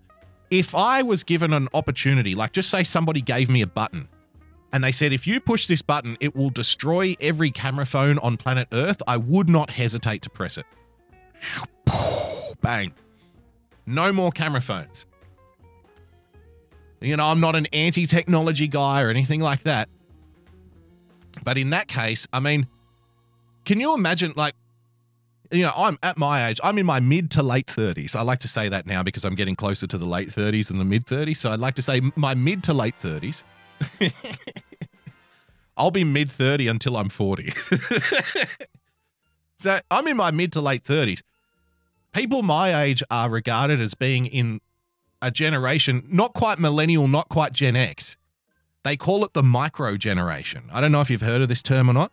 If 0.51 0.75
I 0.75 1.03
was 1.03 1.23
given 1.23 1.53
an 1.53 1.69
opportunity, 1.75 2.35
like 2.35 2.53
just 2.53 2.71
say 2.71 2.85
somebody 2.85 3.21
gave 3.21 3.51
me 3.51 3.61
a 3.63 3.67
button 3.67 4.09
and 4.72 4.85
they 4.85 4.92
said, 4.92 5.12
if 5.12 5.26
you 5.26 5.40
push 5.40 5.66
this 5.66 5.83
button, 5.83 6.16
it 6.20 6.37
will 6.37 6.50
destroy 6.50 7.16
every 7.20 7.50
camera 7.50 7.87
phone 7.87 8.18
on 8.18 8.37
planet 8.37 8.68
Earth, 8.72 9.02
I 9.06 9.16
would 9.16 9.48
not 9.48 9.70
hesitate 9.70 10.22
to 10.22 10.30
press 10.30 10.59
it. 10.59 10.66
Bang. 12.61 12.92
No 13.87 14.12
more 14.12 14.30
camera 14.30 14.61
phones. 14.61 15.06
You 17.00 17.16
know, 17.16 17.26
I'm 17.26 17.40
not 17.40 17.56
an 17.56 17.66
anti 17.72 18.06
technology 18.06 18.68
guy 18.68 19.02
or 19.02 19.11
anything 19.11 19.40
like 19.40 19.62
that. 19.62 19.88
But 21.42 21.59
in 21.59 21.70
that 21.70 21.88
case, 21.88 22.28
I 22.33 22.40
mean, 22.40 22.66
can 23.64 23.80
you 23.80 23.94
imagine, 23.94 24.35
like, 24.37 24.54
you 25.50 25.64
know, 25.64 25.72
I'm 25.74 25.98
at 26.02 26.18
my 26.18 26.48
age, 26.48 26.61
I'm 26.62 26.78
in 26.78 26.87
my 26.87 27.00
mid 27.00 27.30
to 27.33 27.42
late 27.42 27.66
30s. 27.66 28.14
I 28.14 28.22
like 28.22 28.40
to 28.40 28.48
say 28.48 28.68
that 28.68 28.87
now 28.87 29.02
because 29.02 29.24
I'm 29.24 29.35
getting 29.35 29.56
closer 29.56 29.87
to 29.87 29.98
the 29.98 30.06
late 30.06 30.28
30s 30.28 30.68
than 30.68 30.78
the 30.78 30.85
mid 30.85 31.06
30s. 31.06 31.38
So 31.38 31.50
I'd 31.50 31.59
like 31.59 31.74
to 31.76 31.83
say 31.83 32.00
my 32.14 32.35
mid 32.35 32.62
to 32.64 32.74
late 32.74 32.94
30s. 33.02 33.42
I'll 35.77 35.90
be 35.90 36.05
mid 36.05 36.31
30 36.31 36.69
until 36.69 36.97
I'm 36.97 37.09
40. 37.09 37.53
so 39.57 39.81
I'm 39.90 40.07
in 40.07 40.16
my 40.16 40.31
mid 40.31 40.53
to 40.53 40.61
late 40.61 40.85
30s 40.85 41.23
people 42.12 42.43
my 42.43 42.83
age 42.83 43.03
are 43.11 43.31
regarded 43.31 43.81
as 43.81 43.95
being 43.95 44.27
in 44.27 44.61
a 45.23 45.31
generation, 45.31 46.05
not 46.09 46.33
quite 46.33 46.59
millennial, 46.59 47.09
not 47.09 47.29
quite 47.29 47.53
Gen 47.53 47.77
X. 47.77 48.16
They 48.83 48.97
call 48.97 49.25
it 49.25 49.35
the 49.35 49.43
micro 49.43 49.97
generation. 49.97 50.64
I 50.73 50.81
don't 50.81 50.93
know 50.93 51.03
if 51.03 51.11
you've 51.11 51.21
heard 51.21 51.43
of 51.43 51.49
this 51.49 51.62
term 51.62 51.90
or 51.90 51.93
not, 51.93 52.12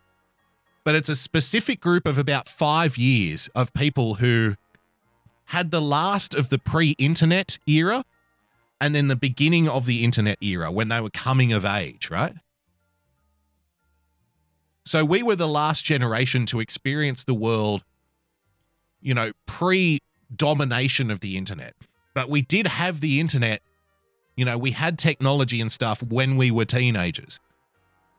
but 0.84 0.95
it's 0.95 1.10
a 1.10 1.15
specific 1.15 1.80
group 1.80 2.06
of 2.06 2.17
about 2.17 2.49
five 2.49 2.97
years 2.97 3.49
of 3.56 3.73
people 3.73 4.15
who 4.15 4.56
had 5.45 5.71
the 5.71 5.82
last 5.82 6.34
of 6.34 6.49
the 6.49 6.58
pre 6.58 6.91
internet 6.91 7.58
era 7.65 8.03
and 8.79 8.93
then 8.93 9.07
the 9.07 9.15
beginning 9.15 9.67
of 9.67 9.85
the 9.85 10.03
internet 10.03 10.37
era 10.41 10.71
when 10.71 10.89
they 10.89 11.01
were 11.01 11.09
coming 11.09 11.51
of 11.51 11.65
age, 11.65 12.09
right? 12.09 12.35
So 14.85 15.03
we 15.03 15.21
were 15.21 15.35
the 15.35 15.47
last 15.47 15.83
generation 15.83 16.45
to 16.47 16.59
experience 16.59 17.23
the 17.23 17.33
world, 17.33 17.83
you 19.01 19.13
know, 19.13 19.31
pre 19.45 19.99
domination 20.33 21.11
of 21.11 21.19
the 21.19 21.37
internet. 21.37 21.73
But 22.13 22.29
we 22.29 22.41
did 22.41 22.67
have 22.67 23.01
the 23.01 23.19
internet, 23.19 23.61
you 24.35 24.45
know, 24.45 24.57
we 24.57 24.71
had 24.71 24.97
technology 24.97 25.59
and 25.59 25.71
stuff 25.71 26.01
when 26.01 26.37
we 26.37 26.51
were 26.51 26.65
teenagers. 26.65 27.39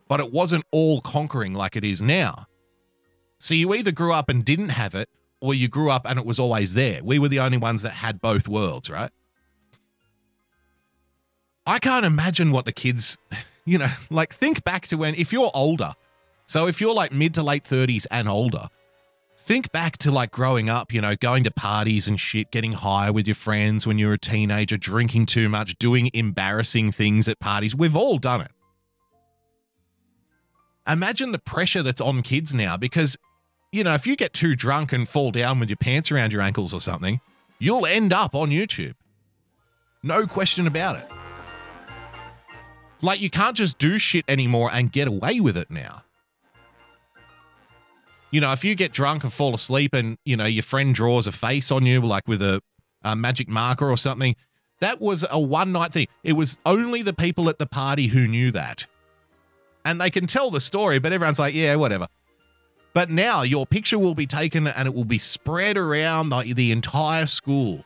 But 0.09 0.21
it 0.21 0.33
wasn't 0.33 0.64
all 0.71 1.01
conquering 1.01 1.55
like 1.55 1.77
it 1.77 1.85
is 1.85 2.03
now. 2.03 2.47
So 3.38 3.55
you 3.55 3.73
either 3.75 3.92
grew 3.92 4.12
up 4.12 4.29
and 4.29 4.44
didn't 4.44 4.71
have 4.71 4.94
it, 4.94 5.09
or 5.40 5.55
you 5.55 5.68
grew 5.68 5.90
up 5.90 6.05
and 6.05 6.18
it 6.18 6.27
was 6.27 6.38
always 6.38 6.75
there. 6.75 7.03
We 7.03 7.18
were 7.18 7.29
the 7.29 7.40
only 7.40 7.59
ones 7.59 7.83
that 7.83 7.90
had 7.90 8.21
both 8.21 8.49
worlds, 8.49 8.90
right? 8.90 9.11
I 11.69 11.79
can't 11.79 12.07
imagine 12.07 12.51
what 12.51 12.65
the 12.65 12.73
kids, 12.73 13.19
you 13.67 13.77
know, 13.77 13.91
like 14.09 14.35
think 14.35 14.65
back 14.65 14.87
to 14.89 14.97
when, 14.97 15.15
if 15.15 15.35
you're 15.35 15.51
older, 15.53 15.93
so 16.47 16.67
if 16.67 16.81
you're 16.81 16.95
like 16.95 17.13
mid 17.13 17.35
to 17.35 17.43
late 17.43 17.65
30s 17.65 18.07
and 18.11 18.27
older, 18.27 18.69
think 19.37 19.71
back 19.71 19.99
to 19.99 20.11
like 20.11 20.31
growing 20.31 20.71
up, 20.71 20.95
you 20.95 21.03
know, 21.03 21.15
going 21.15 21.45
to 21.45 21.51
parties 21.51 22.09
and 22.09 22.19
shit, 22.19 22.51
getting 22.51 22.73
high 22.73 23.11
with 23.11 23.27
your 23.27 23.35
friends 23.35 23.87
when 23.87 23.99
you 23.99 24.07
were 24.07 24.15
a 24.15 24.19
teenager, 24.19 24.79
drinking 24.79 25.27
too 25.27 25.51
much, 25.51 25.79
doing 25.79 26.11
embarrassing 26.15 26.91
things 26.91 27.29
at 27.29 27.39
parties. 27.39 27.77
We've 27.77 27.95
all 27.95 28.17
done 28.17 28.41
it. 28.41 28.51
Imagine 30.89 31.33
the 31.33 31.39
pressure 31.39 31.83
that's 31.83 32.01
on 32.01 32.23
kids 32.23 32.55
now 32.55 32.79
because, 32.79 33.19
you 33.73 33.85
know, 33.85 33.93
if 33.93 34.07
you 34.07 34.17
get 34.17 34.33
too 34.33 34.57
drunk 34.57 34.91
and 34.91 35.07
fall 35.07 35.33
down 35.33 35.61
with 35.61 35.69
your 35.69 35.77
pants 35.77 36.11
around 36.11 36.33
your 36.33 36.41
ankles 36.41 36.73
or 36.73 36.81
something, 36.81 37.21
you'll 37.59 37.85
end 37.85 38.11
up 38.11 38.35
on 38.35 38.49
YouTube. 38.49 38.95
No 40.03 40.27
question 40.27 40.67
about 40.67 40.97
it. 40.97 41.18
Like, 43.01 43.21
you 43.21 43.31
can't 43.31 43.57
just 43.57 43.79
do 43.79 43.99
shit 43.99 44.25
anymore 44.29 44.71
and 44.73 44.91
get 44.91 45.07
away 45.07 45.41
with 45.41 45.57
it 45.57 45.71
now. 45.71 46.03
You 48.31 48.41
know, 48.41 48.53
if 48.53 48.65
you 48.65 48.75
get 48.75 48.93
drunk 48.93 49.25
and 49.25 49.33
fall 49.33 49.55
asleep 49.55 49.95
and, 49.95 50.19
you 50.25 50.37
know, 50.37 50.45
your 50.45 50.63
friend 50.63 50.95
draws 50.95 51.27
a 51.27 51.33
face 51.33 51.71
on 51.71 51.87
you, 51.87 52.01
like 52.01 52.27
with 52.29 52.43
a, 52.43 52.61
a 53.03 53.17
magic 53.17 53.49
marker 53.49 53.89
or 53.89 53.97
something, 53.97 54.37
that 54.81 55.01
was 55.01 55.25
a 55.31 55.41
one 55.41 55.73
night 55.73 55.93
thing. 55.93 56.09
It 56.23 56.35
was 56.35 56.59
only 56.67 57.03
the 57.03 57.15
people 57.15 57.49
at 57.49 57.59
the 57.59 57.67
party 57.67 58.09
who 58.09 58.27
knew 58.27 58.51
that. 58.51 58.87
And 59.85 60.01
they 60.01 60.11
can 60.11 60.27
tell 60.27 60.51
the 60.51 60.61
story, 60.61 60.99
but 60.99 61.13
everyone's 61.13 61.39
like, 61.39 61.55
yeah, 61.55 61.77
whatever. 61.77 62.09
But 62.93 63.11
now 63.11 63.43
your 63.43 63.65
picture 63.65 63.99
will 63.99 64.15
be 64.15 64.27
taken 64.27 64.67
and 64.67 64.87
it 64.87 64.95
will 64.95 65.05
be 65.05 65.19
spread 65.19 65.77
around 65.77 66.31
the, 66.31 66.53
the 66.53 66.73
entire 66.73 67.27
school 67.27 67.85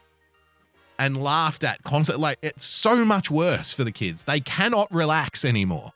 and 1.02 1.20
laughed 1.20 1.64
at 1.64 1.82
constantly. 1.82 2.22
Like 2.22 2.38
it's 2.42 2.64
so 2.64 3.04
much 3.04 3.28
worse 3.28 3.72
for 3.72 3.82
the 3.82 3.90
kids. 3.90 4.22
They 4.22 4.38
cannot 4.38 4.92
relax 4.94 5.44
anymore. 5.44 5.92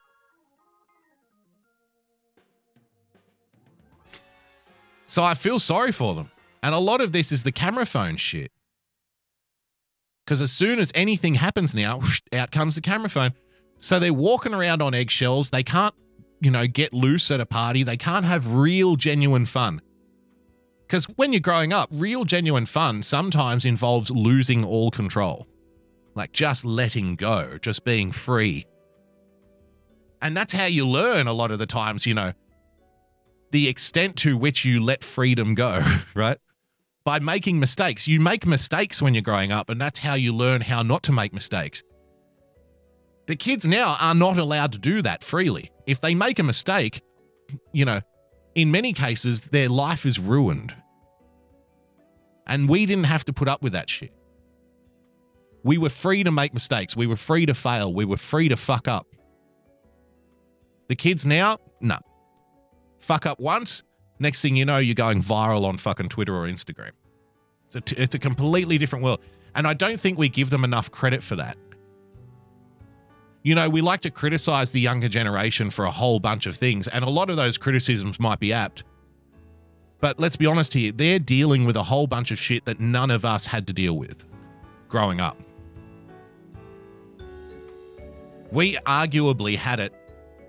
So 5.06 5.22
I 5.22 5.34
feel 5.34 5.60
sorry 5.60 5.92
for 5.92 6.14
them. 6.14 6.32
And 6.60 6.74
a 6.74 6.78
lot 6.78 7.00
of 7.00 7.12
this 7.12 7.30
is 7.30 7.44
the 7.44 7.52
camera 7.52 7.86
phone 7.86 8.16
shit. 8.16 8.50
Because 10.24 10.42
as 10.42 10.50
soon 10.50 10.80
as 10.80 10.90
anything 10.96 11.36
happens 11.36 11.72
now, 11.72 11.98
whoosh, 11.98 12.20
out 12.32 12.50
comes 12.50 12.74
the 12.74 12.80
camera 12.80 13.08
phone. 13.08 13.32
So 13.78 14.00
they're 14.00 14.12
walking 14.12 14.52
around 14.52 14.82
on 14.82 14.92
eggshells. 14.92 15.50
They 15.50 15.62
can't, 15.62 15.94
you 16.40 16.50
know, 16.50 16.66
get 16.66 16.92
loose 16.92 17.30
at 17.30 17.40
a 17.40 17.46
party. 17.46 17.84
They 17.84 17.96
can't 17.96 18.24
have 18.24 18.54
real, 18.54 18.96
genuine 18.96 19.46
fun. 19.46 19.80
Because 20.86 21.04
when 21.16 21.32
you're 21.32 21.40
growing 21.40 21.72
up, 21.72 21.88
real, 21.90 22.24
genuine 22.24 22.66
fun 22.66 23.02
sometimes 23.02 23.64
involves 23.64 24.10
losing 24.10 24.64
all 24.64 24.90
control. 24.90 25.46
Like 26.14 26.32
just 26.32 26.64
letting 26.64 27.16
go, 27.16 27.58
just 27.60 27.84
being 27.84 28.12
free. 28.12 28.66
And 30.22 30.36
that's 30.36 30.52
how 30.52 30.66
you 30.66 30.86
learn 30.86 31.26
a 31.26 31.32
lot 31.32 31.50
of 31.50 31.58
the 31.58 31.66
times, 31.66 32.06
you 32.06 32.14
know, 32.14 32.32
the 33.50 33.68
extent 33.68 34.16
to 34.16 34.36
which 34.36 34.64
you 34.64 34.82
let 34.82 35.02
freedom 35.04 35.54
go, 35.54 35.82
right? 36.14 36.38
By 37.04 37.18
making 37.18 37.60
mistakes. 37.60 38.08
You 38.08 38.20
make 38.20 38.46
mistakes 38.46 39.02
when 39.02 39.14
you're 39.14 39.22
growing 39.22 39.52
up, 39.52 39.68
and 39.68 39.80
that's 39.80 39.98
how 39.98 40.14
you 40.14 40.32
learn 40.32 40.60
how 40.62 40.82
not 40.82 41.02
to 41.04 41.12
make 41.12 41.32
mistakes. 41.32 41.82
The 43.26 43.36
kids 43.36 43.66
now 43.66 43.96
are 44.00 44.14
not 44.14 44.38
allowed 44.38 44.72
to 44.72 44.78
do 44.78 45.02
that 45.02 45.22
freely. 45.22 45.70
If 45.86 46.00
they 46.00 46.14
make 46.14 46.38
a 46.38 46.42
mistake, 46.44 47.02
you 47.72 47.84
know, 47.84 48.00
in 48.56 48.70
many 48.70 48.94
cases, 48.94 49.50
their 49.50 49.68
life 49.68 50.06
is 50.06 50.18
ruined. 50.18 50.74
And 52.46 52.68
we 52.68 52.86
didn't 52.86 53.04
have 53.04 53.22
to 53.26 53.32
put 53.32 53.48
up 53.48 53.62
with 53.62 53.74
that 53.74 53.90
shit. 53.90 54.12
We 55.62 55.76
were 55.76 55.90
free 55.90 56.24
to 56.24 56.30
make 56.30 56.54
mistakes. 56.54 56.96
We 56.96 57.06
were 57.06 57.16
free 57.16 57.44
to 57.44 57.54
fail. 57.54 57.92
We 57.92 58.06
were 58.06 58.16
free 58.16 58.48
to 58.48 58.56
fuck 58.56 58.88
up. 58.88 59.06
The 60.88 60.96
kids 60.96 61.26
now, 61.26 61.58
no. 61.82 61.98
Fuck 62.98 63.26
up 63.26 63.38
once, 63.38 63.82
next 64.18 64.40
thing 64.40 64.56
you 64.56 64.64
know, 64.64 64.78
you're 64.78 64.94
going 64.94 65.22
viral 65.22 65.64
on 65.64 65.76
fucking 65.76 66.08
Twitter 66.08 66.34
or 66.34 66.46
Instagram. 66.46 66.92
It's 67.74 67.92
a, 67.92 68.02
it's 68.02 68.14
a 68.14 68.18
completely 68.18 68.78
different 68.78 69.04
world. 69.04 69.20
And 69.54 69.66
I 69.66 69.74
don't 69.74 70.00
think 70.00 70.16
we 70.16 70.30
give 70.30 70.48
them 70.48 70.64
enough 70.64 70.90
credit 70.90 71.22
for 71.22 71.36
that. 71.36 71.58
You 73.46 73.54
know, 73.54 73.68
we 73.68 73.80
like 73.80 74.00
to 74.00 74.10
criticize 74.10 74.72
the 74.72 74.80
younger 74.80 75.08
generation 75.08 75.70
for 75.70 75.84
a 75.84 75.90
whole 75.92 76.18
bunch 76.18 76.46
of 76.46 76.56
things, 76.56 76.88
and 76.88 77.04
a 77.04 77.08
lot 77.08 77.30
of 77.30 77.36
those 77.36 77.56
criticisms 77.56 78.18
might 78.18 78.40
be 78.40 78.52
apt. 78.52 78.82
But 80.00 80.18
let's 80.18 80.34
be 80.34 80.46
honest 80.46 80.74
here, 80.74 80.90
they're 80.90 81.20
dealing 81.20 81.64
with 81.64 81.76
a 81.76 81.84
whole 81.84 82.08
bunch 82.08 82.32
of 82.32 82.40
shit 82.40 82.64
that 82.64 82.80
none 82.80 83.08
of 83.08 83.24
us 83.24 83.46
had 83.46 83.68
to 83.68 83.72
deal 83.72 83.96
with 83.96 84.24
growing 84.88 85.20
up. 85.20 85.40
We 88.50 88.78
arguably 88.78 89.54
had 89.54 89.78
it 89.78 89.94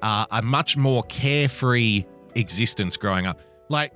uh, 0.01 0.25
a 0.31 0.41
much 0.41 0.75
more 0.75 1.03
carefree 1.03 2.03
existence 2.33 2.97
growing 2.97 3.27
up. 3.27 3.39
Like, 3.69 3.93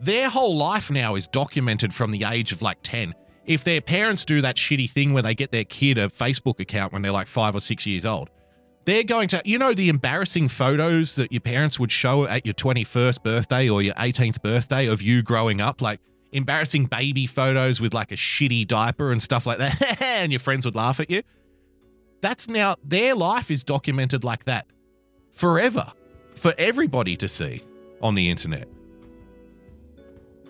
their 0.00 0.28
whole 0.28 0.56
life 0.56 0.90
now 0.90 1.14
is 1.14 1.28
documented 1.28 1.94
from 1.94 2.10
the 2.10 2.24
age 2.24 2.50
of 2.50 2.62
like 2.62 2.78
10. 2.82 3.14
If 3.46 3.62
their 3.62 3.80
parents 3.80 4.24
do 4.24 4.40
that 4.40 4.56
shitty 4.56 4.90
thing 4.90 5.12
where 5.12 5.22
they 5.22 5.36
get 5.36 5.52
their 5.52 5.64
kid 5.64 5.98
a 5.98 6.08
Facebook 6.08 6.58
account 6.58 6.92
when 6.92 7.02
they're 7.02 7.12
like 7.12 7.28
five 7.28 7.54
or 7.54 7.60
six 7.60 7.86
years 7.86 8.04
old, 8.04 8.28
they're 8.84 9.04
going 9.04 9.28
to, 9.28 9.42
you 9.44 9.58
know, 9.58 9.74
the 9.74 9.88
embarrassing 9.88 10.48
photos 10.48 11.14
that 11.16 11.32
your 11.32 11.40
parents 11.40 11.78
would 11.78 11.92
show 11.92 12.24
at 12.24 12.46
your 12.46 12.54
21st 12.54 13.22
birthday 13.22 13.68
or 13.68 13.82
your 13.82 13.94
18th 13.94 14.42
birthday 14.42 14.86
of 14.86 15.02
you 15.02 15.22
growing 15.22 15.60
up, 15.60 15.80
like 15.80 16.00
embarrassing 16.32 16.86
baby 16.86 17.26
photos 17.26 17.80
with 17.80 17.92
like 17.92 18.10
a 18.12 18.16
shitty 18.16 18.66
diaper 18.66 19.12
and 19.12 19.22
stuff 19.22 19.46
like 19.46 19.58
that, 19.58 20.00
and 20.02 20.32
your 20.32 20.38
friends 20.38 20.64
would 20.64 20.74
laugh 20.74 21.00
at 21.00 21.10
you. 21.10 21.22
That's 22.20 22.48
now, 22.48 22.76
their 22.84 23.14
life 23.14 23.50
is 23.50 23.64
documented 23.64 24.24
like 24.24 24.44
that 24.44 24.66
forever 25.32 25.92
for 26.34 26.54
everybody 26.58 27.16
to 27.16 27.28
see 27.28 27.62
on 28.02 28.14
the 28.14 28.30
internet. 28.30 28.68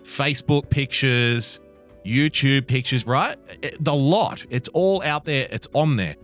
Facebook 0.03 0.69
pictures, 0.69 1.59
YouTube 2.05 2.67
pictures, 2.67 3.05
right? 3.05 3.37
The 3.79 3.93
lot. 3.93 4.45
It's 4.49 4.67
all 4.69 5.01
out 5.03 5.25
there, 5.25 5.47
it's 5.51 5.67
on 5.73 5.95
there. 5.95 6.15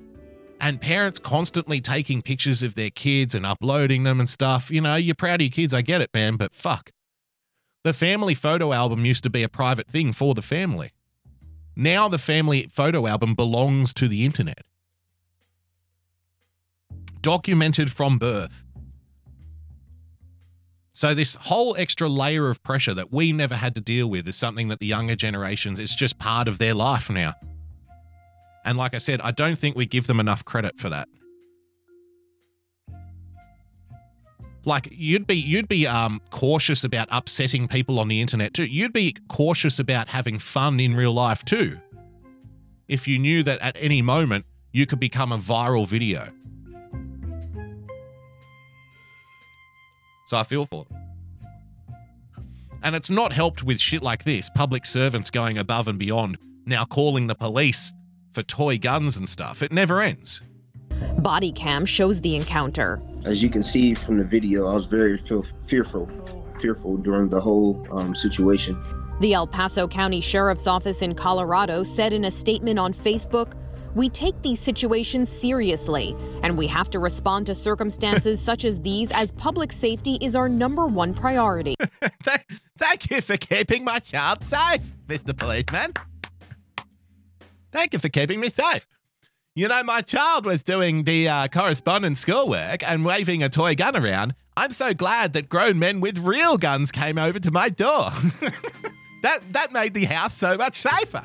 And 0.60 0.82
parents 0.82 1.20
constantly 1.20 1.82
taking 1.82 2.22
pictures 2.22 2.64
of 2.64 2.76
their 2.76 2.90
kids 2.90 3.36
and 3.36 3.46
uploading 3.46 4.04
them 4.04 4.20
and 4.20 4.28
stuff. 4.28 4.72
You 4.72 4.82
know, 4.82 4.96
you're 4.96 5.16
proud 5.16 5.42
of 5.42 5.46
your 5.46 5.52
kids, 5.52 5.74
I 5.74 5.82
get 5.82 6.02
it, 6.02 6.10
man, 6.14 6.36
but 6.36 6.54
fuck. 6.54 6.92
The 7.84 7.94
family 7.94 8.36
photo 8.36 8.74
album 8.74 9.06
used 9.06 9.24
to 9.24 9.30
be 9.30 9.44
a 9.44 9.50
private 9.50 9.88
thing 9.88 10.12
for 10.12 10.34
the 10.34 10.42
family. 10.42 10.92
Now 11.76 12.10
the 12.10 12.18
family 12.18 12.68
photo 12.74 13.06
album 13.06 13.36
belongs 13.36 13.94
to 13.94 14.08
the 14.08 14.26
internet. 14.26 14.66
Documented 17.22 17.92
from 17.92 18.18
birth. 18.18 18.66
So 20.92 21.14
this 21.14 21.36
whole 21.36 21.76
extra 21.78 22.10
layer 22.10 22.50
of 22.50 22.64
pressure 22.64 22.96
that 22.96 23.14
we 23.14 23.32
never 23.32 23.56
had 23.56 23.76
to 23.76 23.82
deal 23.82 24.10
with 24.10 24.28
is 24.28 24.36
something 24.36 24.70
that 24.70 24.80
the 24.80 24.88
younger 24.88 25.16
generations 25.16 25.78
it's 25.78 25.94
just 25.94 26.18
part 26.18 26.48
of 26.48 26.58
their 26.58 26.74
life 26.74 27.12
now. 27.12 27.36
And 28.68 28.78
like 28.78 28.94
I 28.94 28.98
said, 28.98 29.22
I 29.22 29.32
don't 29.32 29.58
think 29.58 29.78
we 29.78 29.86
give 29.86 30.08
them 30.08 30.20
enough 30.20 30.44
credit 30.44 30.78
for 30.78 30.90
that. 30.90 31.08
Like 34.66 34.90
you'd 34.92 35.26
be 35.26 35.36
you'd 35.36 35.70
be 35.70 35.88
um 35.88 36.22
cautious 36.32 36.84
about 36.84 37.08
upsetting 37.10 37.70
people 37.70 37.98
on 37.98 38.10
the 38.10 38.20
internet 38.20 38.54
too. 38.54 38.66
You'd 38.66 38.92
be 38.92 39.16
cautious 39.30 39.80
about 39.80 40.10
having 40.10 40.38
fun 40.38 40.82
in 40.82 40.98
real 40.98 41.14
life 41.14 41.46
too. 41.46 41.80
If 42.90 43.08
you 43.08 43.18
knew 43.18 43.42
that 43.44 43.62
at 43.62 43.78
any 43.80 44.02
moment 44.02 44.46
you 44.74 44.86
could 44.86 45.00
become 45.00 45.32
a 45.32 45.38
viral 45.38 45.88
video. 45.88 46.28
So 50.26 50.36
I 50.36 50.44
feel 50.44 50.66
for 50.66 50.84
them. 50.84 50.98
And 52.84 52.98
it's 52.98 53.10
not 53.10 53.32
helped 53.32 53.64
with 53.64 53.80
shit 53.80 54.04
like 54.04 54.26
this 54.26 54.50
public 54.54 54.86
servants 54.86 55.30
going 55.30 55.58
above 55.58 55.88
and 55.88 55.98
beyond, 55.98 56.38
now 56.66 56.84
calling 56.84 57.28
the 57.28 57.36
police 57.36 57.94
for 58.38 58.44
toy 58.44 58.78
guns 58.78 59.18
and 59.18 59.28
stuff. 59.28 59.64
It 59.64 59.72
never 59.72 60.00
ends. 60.00 60.42
Body 61.18 61.52
cam 61.52 61.86
shows 61.86 62.22
the 62.22 62.36
encounter. 62.36 63.02
As 63.26 63.42
you 63.42 63.50
can 63.50 63.64
see 63.64 63.96
from 63.96 64.20
the 64.20 64.24
video, 64.24 64.68
I 64.68 64.76
was 64.76 64.86
very 64.86 65.18
feel- 65.18 65.44
fearful, 65.66 66.08
fearful 66.60 66.98
during 66.98 67.30
the 67.30 67.42
whole 67.42 67.88
um, 67.90 68.14
situation. 68.14 68.78
The 69.22 69.34
El 69.34 69.48
Paso 69.48 69.88
County 69.88 70.22
Sheriff's 70.22 70.68
Office 70.68 71.02
in 71.02 71.16
Colorado 71.16 71.82
said 71.82 72.14
in 72.14 72.26
a 72.26 72.32
statement 72.32 72.78
on 72.78 72.94
Facebook 72.94 73.54
We 73.96 74.08
take 74.08 74.40
these 74.44 74.60
situations 74.60 75.28
seriously, 75.28 76.16
and 76.44 76.60
we 76.60 76.68
have 76.68 76.92
to 76.92 77.00
respond 77.00 77.48
to 77.48 77.56
circumstances 77.56 78.40
such 78.50 78.66
as 78.66 78.80
these 78.82 79.10
as 79.14 79.32
public 79.32 79.72
safety 79.72 80.20
is 80.22 80.36
our 80.36 80.48
number 80.48 80.86
one 80.86 81.16
priority. 81.16 81.76
Thank, 82.24 82.46
thank 82.78 83.10
you 83.10 83.22
for 83.22 83.38
keeping 83.38 83.84
my 83.84 83.98
child 83.98 84.44
safe, 84.44 84.96
Mr. 85.08 85.36
Policeman. 85.36 85.94
Thank 87.78 87.94
you 87.94 88.00
for 88.00 88.10
keeping 88.10 88.40
me 88.40 88.50
safe. 88.50 88.88
You 89.54 89.68
know, 89.68 89.84
my 89.84 90.02
child 90.02 90.46
was 90.46 90.64
doing 90.64 91.04
the 91.04 91.30
uh, 91.30 91.48
correspondence 91.48 92.20
schoolwork 92.22 92.82
and 92.82 93.06
waving 93.06 93.44
a 93.44 93.50
toy 93.50 93.76
gun 93.76 93.96
around. 93.96 94.34
I'm 94.58 94.72
so 94.72 94.96
glad 94.96 95.34
that 95.34 95.48
grown 95.48 95.78
men 95.78 96.02
with 96.02 96.18
real 96.18 96.58
guns 96.58 96.92
came 96.92 97.20
over 97.20 97.40
to 97.40 97.52
my 97.52 97.70
door. 97.70 98.10
that 99.22 99.42
that 99.52 99.72
made 99.74 99.94
the 99.94 100.06
house 100.06 100.36
so 100.36 100.58
much 100.58 100.74
safer. 100.74 101.24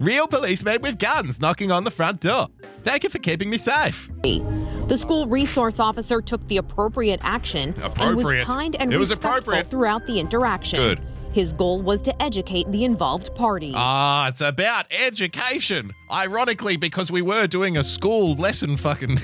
Real 0.00 0.26
policemen 0.26 0.82
with 0.82 0.98
guns 0.98 1.38
knocking 1.38 1.70
on 1.70 1.84
the 1.84 1.92
front 1.92 2.18
door. 2.18 2.48
Thank 2.82 3.04
you 3.04 3.08
for 3.08 3.20
keeping 3.20 3.48
me 3.48 3.58
safe. 3.58 4.10
The 4.24 4.96
school 4.96 5.28
resource 5.28 5.78
officer 5.78 6.20
took 6.20 6.44
the 6.48 6.56
appropriate 6.56 7.20
action 7.22 7.72
and 8.00 8.16
was 8.16 8.44
kind 8.44 8.74
and 8.80 8.92
It 8.92 8.98
was 8.98 9.10
respectful 9.10 9.52
appropriate. 9.52 9.68
throughout 9.68 10.08
the 10.08 10.18
interaction. 10.18 10.80
Good. 10.80 11.00
His 11.36 11.52
goal 11.52 11.82
was 11.82 12.00
to 12.00 12.22
educate 12.22 12.72
the 12.72 12.84
involved 12.84 13.34
parties. 13.34 13.74
Ah, 13.76 14.28
it's 14.28 14.40
about 14.40 14.86
education. 14.90 15.92
Ironically, 16.10 16.78
because 16.78 17.12
we 17.12 17.20
were 17.20 17.46
doing 17.46 17.76
a 17.76 17.84
school 17.84 18.36
lesson 18.36 18.78
fucking. 18.78 19.18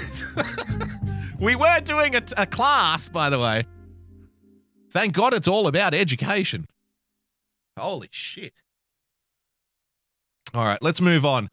we 1.41 1.57
were 1.57 1.81
doing 1.81 2.15
a, 2.15 2.23
a 2.37 2.45
class, 2.45 3.09
by 3.09 3.31
the 3.31 3.39
way. 3.39 3.65
Thank 4.91 5.15
God 5.15 5.33
it's 5.33 5.49
all 5.49 5.67
about 5.67 5.95
education. 5.95 6.67
Holy 7.79 8.11
shit. 8.11 8.61
All 10.53 10.67
right, 10.67 10.83
let's 10.83 11.01
move 11.01 11.25
on. 11.25 11.49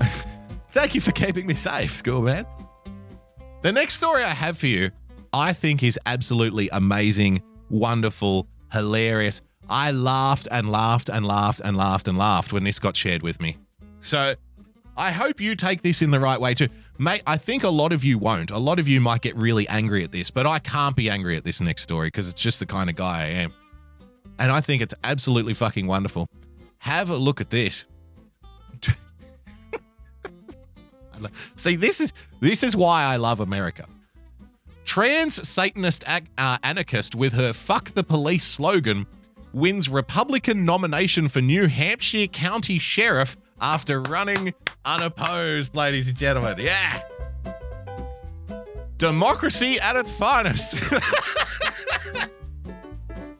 Thank 0.72 0.96
you 0.96 1.00
for 1.00 1.12
keeping 1.12 1.46
me 1.46 1.54
safe, 1.54 1.94
school 1.94 2.22
man. 2.22 2.44
The 3.62 3.70
next 3.70 3.94
story 3.94 4.24
I 4.24 4.30
have 4.30 4.58
for 4.58 4.66
you, 4.66 4.90
I 5.32 5.52
think 5.52 5.84
is 5.84 5.96
absolutely 6.06 6.68
amazing, 6.70 7.40
wonderful, 7.70 8.48
hilarious. 8.74 9.40
I 9.68 9.90
laughed 9.92 10.46
and 10.50 10.68
laughed 10.68 11.08
and 11.08 11.24
laughed 11.24 11.60
and 11.64 11.76
laughed 11.76 12.06
and 12.08 12.18
laughed 12.18 12.52
when 12.52 12.64
this 12.64 12.78
got 12.78 12.96
shared 12.96 13.22
with 13.22 13.40
me. 13.40 13.56
So 14.00 14.34
I 14.96 15.10
hope 15.12 15.40
you 15.40 15.56
take 15.56 15.82
this 15.82 16.02
in 16.02 16.10
the 16.10 16.20
right 16.20 16.40
way 16.40 16.54
too. 16.54 16.68
Mate, 16.98 17.22
I 17.26 17.36
think 17.38 17.64
a 17.64 17.70
lot 17.70 17.92
of 17.92 18.04
you 18.04 18.18
won't. 18.18 18.50
A 18.50 18.58
lot 18.58 18.78
of 18.78 18.86
you 18.86 19.00
might 19.00 19.22
get 19.22 19.34
really 19.36 19.66
angry 19.68 20.04
at 20.04 20.12
this, 20.12 20.30
but 20.30 20.46
I 20.46 20.58
can't 20.58 20.94
be 20.94 21.10
angry 21.10 21.36
at 21.36 21.44
this 21.44 21.60
next 21.60 21.82
story 21.82 22.08
because 22.08 22.28
it's 22.28 22.40
just 22.40 22.60
the 22.60 22.66
kind 22.66 22.90
of 22.90 22.96
guy 22.96 23.22
I 23.22 23.26
am. 23.28 23.52
And 24.38 24.52
I 24.52 24.60
think 24.60 24.82
it's 24.82 24.94
absolutely 25.02 25.54
fucking 25.54 25.86
wonderful. 25.86 26.28
Have 26.78 27.10
a 27.10 27.16
look 27.16 27.40
at 27.40 27.50
this. 27.50 27.86
See, 31.56 31.76
this 31.76 32.00
is 32.00 32.12
this 32.40 32.62
is 32.62 32.76
why 32.76 33.04
I 33.04 33.16
love 33.16 33.40
America. 33.40 33.86
Trans 34.84 35.48
Satanist 35.48 36.04
uh, 36.06 36.58
anarchist 36.62 37.14
with 37.14 37.32
her 37.32 37.52
"fuck 37.52 37.90
the 37.90 38.04
police" 38.04 38.44
slogan 38.44 39.06
wins 39.52 39.88
Republican 39.88 40.64
nomination 40.64 41.28
for 41.28 41.40
New 41.40 41.66
Hampshire 41.68 42.26
County 42.26 42.78
Sheriff 42.78 43.36
after 43.60 44.00
running 44.00 44.52
unopposed, 44.84 45.74
ladies 45.74 46.08
and 46.08 46.16
gentlemen. 46.16 46.58
Yeah. 46.58 47.02
Democracy 48.98 49.80
at 49.80 49.96
its 49.96 50.10
finest. 50.10 50.74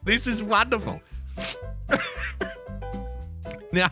this 0.05 0.27
is 0.27 0.43
wonderful. 0.43 1.01
now, 3.73 3.89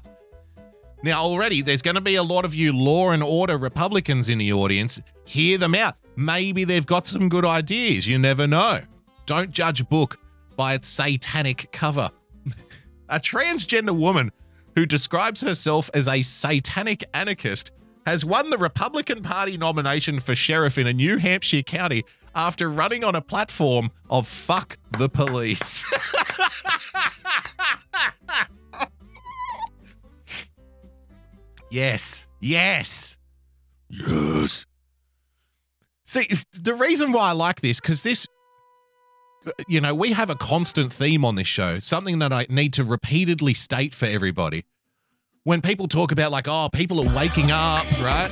now, 1.02 1.20
already 1.20 1.62
there's 1.62 1.82
going 1.82 1.96
to 1.96 2.00
be 2.00 2.14
a 2.14 2.22
lot 2.22 2.44
of 2.44 2.54
you 2.54 2.72
law 2.72 3.10
and 3.10 3.22
order 3.22 3.58
Republicans 3.58 4.28
in 4.28 4.38
the 4.38 4.52
audience. 4.52 5.00
Hear 5.24 5.58
them 5.58 5.74
out. 5.74 5.96
Maybe 6.16 6.64
they've 6.64 6.86
got 6.86 7.06
some 7.06 7.28
good 7.28 7.44
ideas. 7.44 8.06
You 8.06 8.18
never 8.18 8.46
know. 8.46 8.82
Don't 9.26 9.50
judge 9.50 9.80
a 9.80 9.84
book 9.84 10.18
by 10.56 10.74
its 10.74 10.88
satanic 10.88 11.70
cover. 11.72 12.10
a 13.08 13.18
transgender 13.18 13.96
woman 13.96 14.32
who 14.74 14.86
describes 14.86 15.40
herself 15.40 15.90
as 15.94 16.08
a 16.08 16.22
satanic 16.22 17.04
anarchist 17.14 17.70
has 18.06 18.24
won 18.24 18.50
the 18.50 18.58
Republican 18.58 19.22
Party 19.22 19.56
nomination 19.56 20.18
for 20.20 20.34
sheriff 20.34 20.76
in 20.76 20.86
a 20.86 20.92
New 20.92 21.18
Hampshire 21.18 21.62
county 21.62 22.04
after 22.34 22.68
running 22.68 23.04
on 23.04 23.14
a 23.14 23.20
platform 23.20 23.90
of 24.10 24.26
fuck 24.26 24.78
the 24.98 25.08
police. 25.08 25.84
Yes. 31.72 32.26
Yes. 32.38 33.16
Yes. 33.88 34.66
See, 36.12 36.28
the 36.52 36.74
reason 36.74 37.10
why 37.12 37.30
I 37.30 37.32
like 37.32 37.62
this, 37.62 37.80
because 37.80 38.02
this, 38.02 38.26
you 39.66 39.80
know, 39.80 39.94
we 39.94 40.12
have 40.12 40.28
a 40.28 40.34
constant 40.34 40.92
theme 40.92 41.24
on 41.24 41.36
this 41.36 41.46
show, 41.46 41.78
something 41.78 42.18
that 42.18 42.34
I 42.34 42.44
need 42.50 42.74
to 42.74 42.84
repeatedly 42.84 43.54
state 43.54 43.94
for 43.94 44.04
everybody. 44.04 44.66
When 45.44 45.62
people 45.62 45.88
talk 45.88 46.12
about, 46.12 46.30
like, 46.30 46.46
oh, 46.46 46.68
people 46.70 47.00
are 47.00 47.16
waking 47.16 47.50
up, 47.50 47.90
right? 47.98 48.30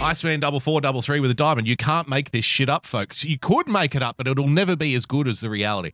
Iceman 0.00 0.38
double 0.38 0.60
four, 0.60 0.80
double 0.80 1.02
three 1.02 1.18
with 1.18 1.32
a 1.32 1.34
diamond. 1.34 1.66
You 1.66 1.76
can't 1.76 2.08
make 2.08 2.30
this 2.30 2.44
shit 2.44 2.68
up, 2.68 2.86
folks. 2.86 3.24
You 3.24 3.36
could 3.36 3.66
make 3.66 3.96
it 3.96 4.02
up, 4.04 4.16
but 4.16 4.28
it'll 4.28 4.46
never 4.46 4.76
be 4.76 4.94
as 4.94 5.06
good 5.06 5.26
as 5.26 5.40
the 5.40 5.50
reality 5.50 5.90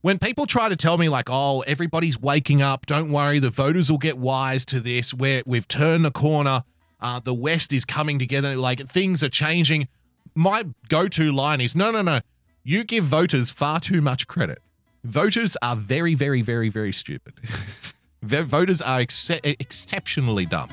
when 0.00 0.16
people 0.18 0.46
try 0.46 0.68
to 0.68 0.76
tell 0.76 0.96
me 0.96 1.08
like 1.08 1.26
oh 1.28 1.60
everybody's 1.66 2.20
waking 2.20 2.62
up 2.62 2.86
don't 2.86 3.10
worry 3.10 3.40
the 3.40 3.50
voters 3.50 3.90
will 3.90 3.98
get 3.98 4.16
wise 4.16 4.64
to 4.64 4.78
this 4.78 5.12
where 5.12 5.42
we've 5.44 5.66
turned 5.66 6.04
the 6.04 6.10
corner 6.12 6.62
uh, 7.00 7.20
the 7.20 7.34
west 7.34 7.72
is 7.72 7.84
coming 7.84 8.18
together. 8.18 8.56
Like 8.56 8.88
things 8.88 9.22
are 9.22 9.28
changing. 9.28 9.88
My 10.34 10.64
go-to 10.88 11.32
line 11.32 11.60
is 11.60 11.74
no 11.74 11.90
no 11.90 12.02
no. 12.02 12.20
You 12.62 12.84
give 12.84 13.04
voters 13.04 13.50
far 13.50 13.80
too 13.80 14.00
much 14.00 14.26
credit. 14.26 14.60
Voters 15.04 15.56
are 15.62 15.76
very 15.76 16.14
very 16.14 16.42
very 16.42 16.68
very 16.68 16.92
stupid. 16.92 17.34
Voters 18.22 18.82
are 18.82 19.00
ex- 19.00 19.30
exceptionally 19.44 20.44
dumb. 20.44 20.68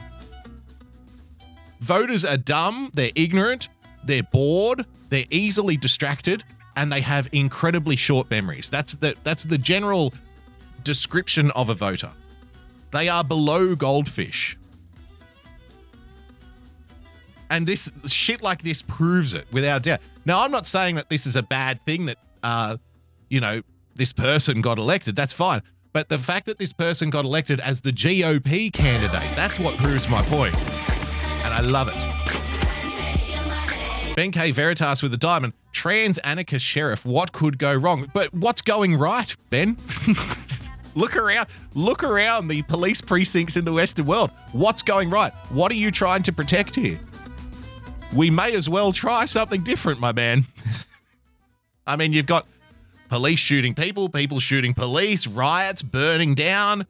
Voters 1.80 2.26
are 2.26 2.38
dumb. 2.38 2.90
They're 2.94 3.12
ignorant. 3.16 3.70
They're 4.04 4.24
bored. 4.24 4.86
They're 5.10 5.26
easily 5.30 5.78
distracted. 5.78 6.44
And 6.76 6.92
they 6.92 7.02
have 7.02 7.30
incredibly 7.32 7.96
short 7.96 8.30
memories. 8.30 8.70
That's 8.70 8.96
the 8.96 9.16
that's 9.24 9.44
the 9.44 9.58
general 9.58 10.14
description 10.84 11.52
of 11.52 11.70
a 11.70 11.74
voter. 11.74 12.12
They 12.92 13.08
are 13.10 13.24
below 13.24 13.76
goldfish. 13.76 14.58
And 17.50 17.68
this 17.68 17.92
shit 18.06 18.42
like 18.42 18.64
this 18.64 18.82
proves 18.82 19.34
it 19.34 19.48
without 19.52 19.84
doubt. 19.84 20.00
Now, 20.26 20.44
I'm 20.44 20.52
not 20.52 20.66
saying 20.66 20.96
that 20.96 21.10
this 21.10 21.26
is 21.26 21.36
a 21.36 21.44
bad 21.44 21.84
thing 21.86 22.08
that 22.08 22.18
uh, 22.44 22.78
you 23.30 23.40
know, 23.40 23.62
this 23.96 24.14
person 24.14 24.62
got 24.62 24.78
elected. 24.78 25.16
That's 25.16 25.34
fine. 25.34 25.62
But 25.94 26.10
the 26.10 26.18
fact 26.18 26.46
that 26.46 26.60
this 26.60 26.74
person 26.74 27.10
got 27.10 27.26
elected 27.26 27.60
as 27.60 27.82
the 27.82 27.92
GOP 27.92 28.72
candidate, 28.72 29.36
that's 29.36 29.60
what 29.60 29.78
proves 29.78 30.08
my 30.10 30.22
point. 30.24 30.56
And 31.44 31.54
I 31.54 31.62
love 31.62 31.88
it. 31.88 32.06
Ben 34.16 34.32
K. 34.32 34.52
Veritas 34.52 35.02
with 35.02 35.14
a 35.14 35.18
diamond. 35.18 35.54
Trans 35.72 36.18
anarchist 36.20 36.64
sheriff. 36.64 37.06
What 37.06 37.32
could 37.32 37.58
go 37.58 37.74
wrong? 37.74 38.10
But 38.14 38.34
what's 38.34 38.62
going 38.62 38.96
right, 38.96 39.36
Ben? 39.50 39.78
look 40.96 41.18
around. 41.18 41.48
Look 41.74 42.04
around 42.04 42.48
the 42.48 42.62
police 42.64 43.02
precincts 43.02 43.58
in 43.58 43.66
the 43.66 43.74
Western 43.74 44.06
world. 44.06 44.32
What's 44.52 44.82
going 44.82 45.10
right? 45.10 45.34
What 45.50 45.72
are 45.72 45.76
you 45.76 45.92
trying 45.92 46.24
to 46.24 46.32
protect 46.32 46.76
here? 46.76 47.00
We 48.16 48.30
may 48.30 48.56
as 48.56 48.70
well 48.70 48.94
try 48.94 49.26
something 49.26 49.64
different, 49.64 50.00
my 50.00 50.14
man. 50.14 50.46
I 51.86 51.98
mean, 51.98 52.14
you've 52.14 52.26
got 52.26 52.48
police 53.10 53.40
shooting 53.40 53.76
people, 53.76 54.08
people 54.08 54.40
shooting 54.40 54.74
police, 54.74 55.28
riots, 55.28 55.82
burning 55.82 56.34
down. 56.34 56.88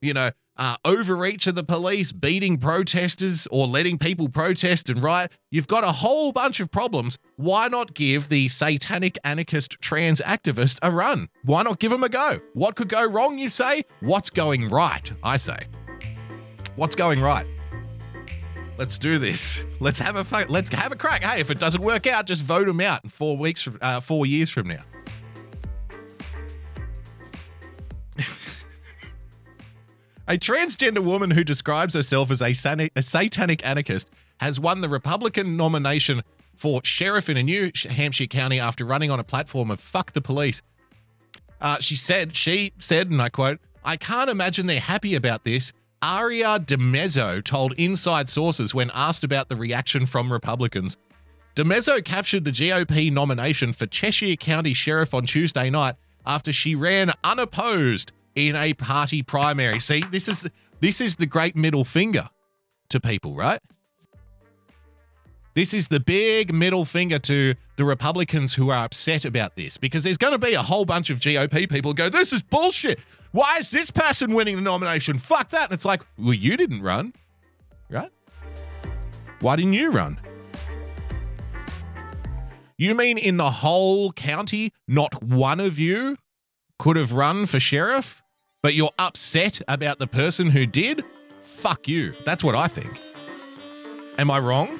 You 0.00 0.14
know, 0.14 0.30
uh, 0.56 0.76
overreach 0.84 1.46
of 1.46 1.54
the 1.54 1.62
police, 1.62 2.12
beating 2.12 2.56
protesters 2.56 3.46
or 3.50 3.66
letting 3.66 3.98
people 3.98 4.28
protest 4.28 4.88
and 4.88 5.02
riot. 5.02 5.32
You've 5.50 5.68
got 5.68 5.84
a 5.84 5.92
whole 5.92 6.32
bunch 6.32 6.60
of 6.60 6.70
problems. 6.70 7.18
Why 7.36 7.68
not 7.68 7.94
give 7.94 8.30
the 8.30 8.48
satanic 8.48 9.18
anarchist 9.22 9.80
trans 9.80 10.20
activist 10.22 10.78
a 10.82 10.90
run? 10.90 11.28
Why 11.44 11.62
not 11.62 11.78
give 11.78 11.92
him 11.92 12.02
a 12.02 12.08
go? 12.08 12.40
What 12.54 12.74
could 12.74 12.88
go 12.88 13.04
wrong, 13.04 13.38
you 13.38 13.50
say? 13.50 13.84
What's 14.00 14.30
going 14.30 14.70
right, 14.70 15.12
I 15.22 15.36
say. 15.36 15.58
What's 16.76 16.96
going 16.96 17.20
right? 17.20 17.46
Let's 18.78 18.98
do 18.98 19.18
this. 19.18 19.64
Let's 19.80 19.98
have 19.98 20.16
a 20.16 20.46
let's 20.48 20.70
have 20.70 20.92
a 20.92 20.96
crack. 20.96 21.22
Hey, 21.24 21.40
if 21.40 21.50
it 21.50 21.58
doesn't 21.58 21.82
work 21.82 22.06
out, 22.06 22.26
just 22.26 22.44
vote 22.44 22.68
him 22.68 22.80
out 22.80 23.04
in 23.04 23.10
four 23.10 23.36
weeks 23.36 23.62
from 23.62 23.78
uh, 23.80 24.00
four 24.00 24.26
years 24.26 24.50
from 24.50 24.68
now. 24.68 24.82
A 30.28 30.38
transgender 30.38 31.02
woman 31.02 31.32
who 31.32 31.42
describes 31.42 31.94
herself 31.94 32.30
as 32.30 32.40
a, 32.40 32.52
sani- 32.52 32.90
a 32.94 33.02
satanic 33.02 33.66
anarchist 33.66 34.08
has 34.38 34.60
won 34.60 34.80
the 34.80 34.88
Republican 34.88 35.56
nomination 35.56 36.22
for 36.56 36.80
sheriff 36.84 37.28
in 37.28 37.36
a 37.36 37.42
New 37.42 37.72
Hampshire 37.90 38.26
county 38.26 38.60
after 38.60 38.84
running 38.84 39.10
on 39.10 39.18
a 39.18 39.24
platform 39.24 39.70
of 39.70 39.80
fuck 39.80 40.12
the 40.12 40.20
police. 40.20 40.62
Uh, 41.60 41.80
she 41.80 41.96
said, 41.96 42.36
she 42.36 42.72
said, 42.78 43.10
and 43.10 43.20
I 43.20 43.30
quote, 43.30 43.58
I 43.84 43.96
can't 43.96 44.30
imagine 44.30 44.66
they're 44.66 44.80
happy 44.80 45.16
about 45.16 45.42
this. 45.44 45.72
Aria 46.02 46.58
DiMezzo 46.58 47.42
told 47.44 47.74
inside 47.74 48.28
sources 48.28 48.74
when 48.74 48.90
asked 48.92 49.22
about 49.22 49.48
the 49.48 49.54
reaction 49.54 50.04
from 50.04 50.32
Republicans. 50.32 50.96
DiMezzo 51.54 52.04
captured 52.04 52.44
the 52.44 52.50
GOP 52.50 53.12
nomination 53.12 53.72
for 53.72 53.86
Cheshire 53.86 54.34
County 54.34 54.74
Sheriff 54.74 55.14
on 55.14 55.26
Tuesday 55.26 55.70
night 55.70 55.94
after 56.26 56.52
she 56.52 56.74
ran 56.74 57.12
unopposed 57.22 58.10
in 58.34 58.56
a 58.56 58.74
party 58.74 59.22
primary. 59.22 59.78
See, 59.78 60.00
this 60.10 60.26
is 60.26 60.48
this 60.80 61.00
is 61.00 61.16
the 61.16 61.26
great 61.26 61.54
middle 61.54 61.84
finger 61.84 62.30
to 62.88 62.98
people, 62.98 63.34
right? 63.34 63.60
This 65.54 65.74
is 65.74 65.88
the 65.88 66.00
big 66.00 66.52
middle 66.52 66.84
finger 66.84 67.18
to 67.20 67.54
the 67.76 67.84
Republicans 67.84 68.54
who 68.54 68.70
are 68.70 68.86
upset 68.86 69.24
about 69.24 69.54
this 69.54 69.76
because 69.76 70.02
there's 70.02 70.16
going 70.16 70.32
to 70.32 70.38
be 70.38 70.54
a 70.54 70.62
whole 70.62 70.86
bunch 70.86 71.10
of 71.10 71.20
GOP 71.20 71.70
people 71.70 71.92
go, 71.92 72.08
This 72.08 72.32
is 72.32 72.42
bullshit. 72.42 72.98
Why 73.32 73.58
is 73.58 73.70
this 73.70 73.90
person 73.90 74.34
winning 74.34 74.56
the 74.56 74.62
nomination? 74.62 75.18
Fuck 75.18 75.50
that. 75.50 75.64
And 75.64 75.72
it's 75.72 75.84
like, 75.84 76.02
Well, 76.18 76.34
you 76.34 76.56
didn't 76.56 76.82
run, 76.82 77.14
right? 77.90 78.10
Why 79.40 79.56
didn't 79.56 79.72
you 79.72 79.90
run? 79.90 80.20
You 82.76 82.94
mean 82.94 83.16
in 83.16 83.36
the 83.38 83.50
whole 83.50 84.12
county, 84.12 84.72
not 84.86 85.22
one 85.22 85.60
of 85.60 85.78
you 85.78 86.16
could 86.78 86.96
have 86.96 87.12
run 87.12 87.46
for 87.46 87.60
sheriff, 87.60 88.22
but 88.62 88.74
you're 88.74 88.90
upset 88.98 89.60
about 89.68 89.98
the 89.98 90.06
person 90.06 90.50
who 90.50 90.66
did? 90.66 91.04
Fuck 91.42 91.88
you. 91.88 92.14
That's 92.24 92.44
what 92.44 92.54
I 92.54 92.66
think. 92.66 93.00
Am 94.18 94.30
I 94.30 94.40
wrong? 94.40 94.78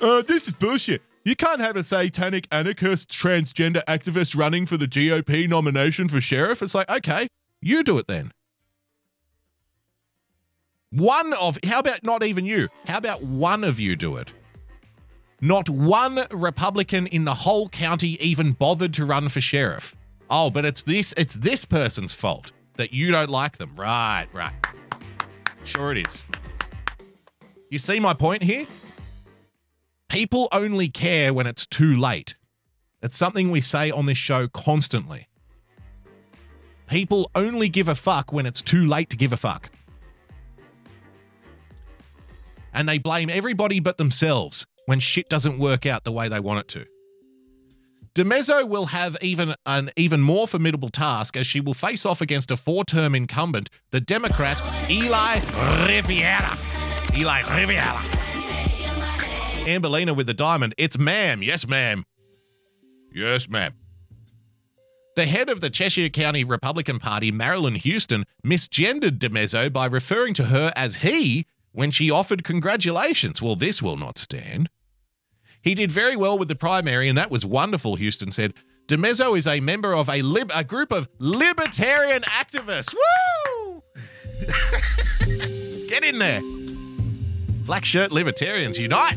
Uh, 0.00 0.22
this 0.22 0.46
is 0.48 0.54
bullshit. 0.54 1.02
You 1.24 1.34
can't 1.34 1.60
have 1.60 1.74
a 1.74 1.82
satanic 1.82 2.46
anarchist 2.52 3.08
transgender 3.08 3.82
activist 3.84 4.36
running 4.36 4.66
for 4.66 4.76
the 4.76 4.86
GOP 4.86 5.48
nomination 5.48 6.06
for 6.06 6.20
sheriff. 6.20 6.62
It's 6.62 6.74
like, 6.74 6.90
okay, 6.90 7.28
you 7.62 7.82
do 7.82 7.96
it 7.96 8.06
then. 8.06 8.30
One 10.90 11.32
of, 11.32 11.58
how 11.64 11.78
about 11.80 12.04
not 12.04 12.22
even 12.22 12.44
you? 12.44 12.68
How 12.86 12.98
about 12.98 13.22
one 13.22 13.64
of 13.64 13.80
you 13.80 13.96
do 13.96 14.16
it? 14.16 14.32
Not 15.40 15.70
one 15.70 16.26
Republican 16.30 17.06
in 17.06 17.24
the 17.24 17.34
whole 17.34 17.70
county 17.70 18.22
even 18.22 18.52
bothered 18.52 18.92
to 18.94 19.06
run 19.06 19.30
for 19.30 19.40
sheriff. 19.40 19.96
Oh, 20.28 20.50
but 20.50 20.64
it's 20.64 20.82
this 20.82 21.12
it's 21.16 21.34
this 21.34 21.64
person's 21.64 22.14
fault 22.14 22.52
that 22.74 22.92
you 22.92 23.10
don't 23.10 23.28
like 23.28 23.58
them. 23.58 23.72
Right, 23.76 24.26
right. 24.32 24.54
Sure 25.64 25.92
it 25.92 26.06
is. 26.06 26.24
You 27.70 27.78
see 27.78 27.98
my 27.98 28.14
point 28.14 28.42
here? 28.42 28.66
People 30.14 30.46
only 30.52 30.88
care 30.88 31.34
when 31.34 31.48
it's 31.48 31.66
too 31.66 31.96
late. 31.96 32.36
It's 33.02 33.16
something 33.16 33.50
we 33.50 33.60
say 33.60 33.90
on 33.90 34.06
this 34.06 34.16
show 34.16 34.46
constantly. 34.46 35.26
People 36.86 37.32
only 37.34 37.68
give 37.68 37.88
a 37.88 37.96
fuck 37.96 38.32
when 38.32 38.46
it's 38.46 38.62
too 38.62 38.86
late 38.86 39.10
to 39.10 39.16
give 39.16 39.32
a 39.32 39.36
fuck. 39.36 39.70
And 42.72 42.88
they 42.88 42.98
blame 42.98 43.28
everybody 43.28 43.80
but 43.80 43.98
themselves 43.98 44.68
when 44.86 45.00
shit 45.00 45.28
doesn't 45.28 45.58
work 45.58 45.84
out 45.84 46.04
the 46.04 46.12
way 46.12 46.28
they 46.28 46.38
want 46.38 46.60
it 46.60 46.68
to. 46.68 46.86
DiMezzo 48.14 48.68
will 48.68 48.86
have 48.86 49.16
even 49.20 49.56
an 49.66 49.90
even 49.96 50.20
more 50.20 50.46
formidable 50.46 50.90
task 50.90 51.36
as 51.36 51.44
she 51.44 51.60
will 51.60 51.74
face 51.74 52.06
off 52.06 52.20
against 52.20 52.52
a 52.52 52.56
four-term 52.56 53.16
incumbent, 53.16 53.68
the 53.90 54.00
Democrat 54.00 54.62
Eli 54.88 55.40
Riviera. 55.88 56.56
Eli 57.18 57.40
Riviera. 57.60 58.23
Amberlina 59.64 60.14
with 60.14 60.26
the 60.26 60.34
diamond. 60.34 60.74
It's 60.76 60.98
ma'am. 60.98 61.42
Yes, 61.42 61.66
ma'am. 61.66 62.04
Yes, 63.12 63.48
ma'am. 63.48 63.72
The 65.16 65.26
head 65.26 65.48
of 65.48 65.60
the 65.60 65.70
Cheshire 65.70 66.08
County 66.08 66.44
Republican 66.44 66.98
Party, 66.98 67.30
Marilyn 67.30 67.76
Houston, 67.76 68.24
misgendered 68.44 69.18
DiMezzo 69.18 69.72
by 69.72 69.86
referring 69.86 70.34
to 70.34 70.44
her 70.44 70.72
as 70.76 70.96
he 70.96 71.46
when 71.72 71.90
she 71.90 72.10
offered 72.10 72.44
congratulations. 72.44 73.40
Well, 73.40 73.56
this 73.56 73.80
will 73.80 73.96
not 73.96 74.18
stand. 74.18 74.68
He 75.62 75.74
did 75.74 75.90
very 75.90 76.16
well 76.16 76.36
with 76.36 76.48
the 76.48 76.56
primary, 76.56 77.08
and 77.08 77.16
that 77.16 77.30
was 77.30 77.46
wonderful, 77.46 77.94
Houston 77.96 78.30
said. 78.30 78.52
DiMezzo 78.86 79.38
is 79.38 79.46
a 79.46 79.60
member 79.60 79.94
of 79.94 80.10
a, 80.10 80.20
lib- 80.20 80.52
a 80.54 80.62
group 80.62 80.92
of 80.92 81.08
libertarian 81.18 82.22
activists. 82.22 82.94
Woo! 82.94 83.82
Get 85.88 86.04
in 86.04 86.18
there. 86.18 86.42
Black 87.64 87.86
shirt 87.86 88.12
libertarians 88.12 88.78
unite. 88.78 89.16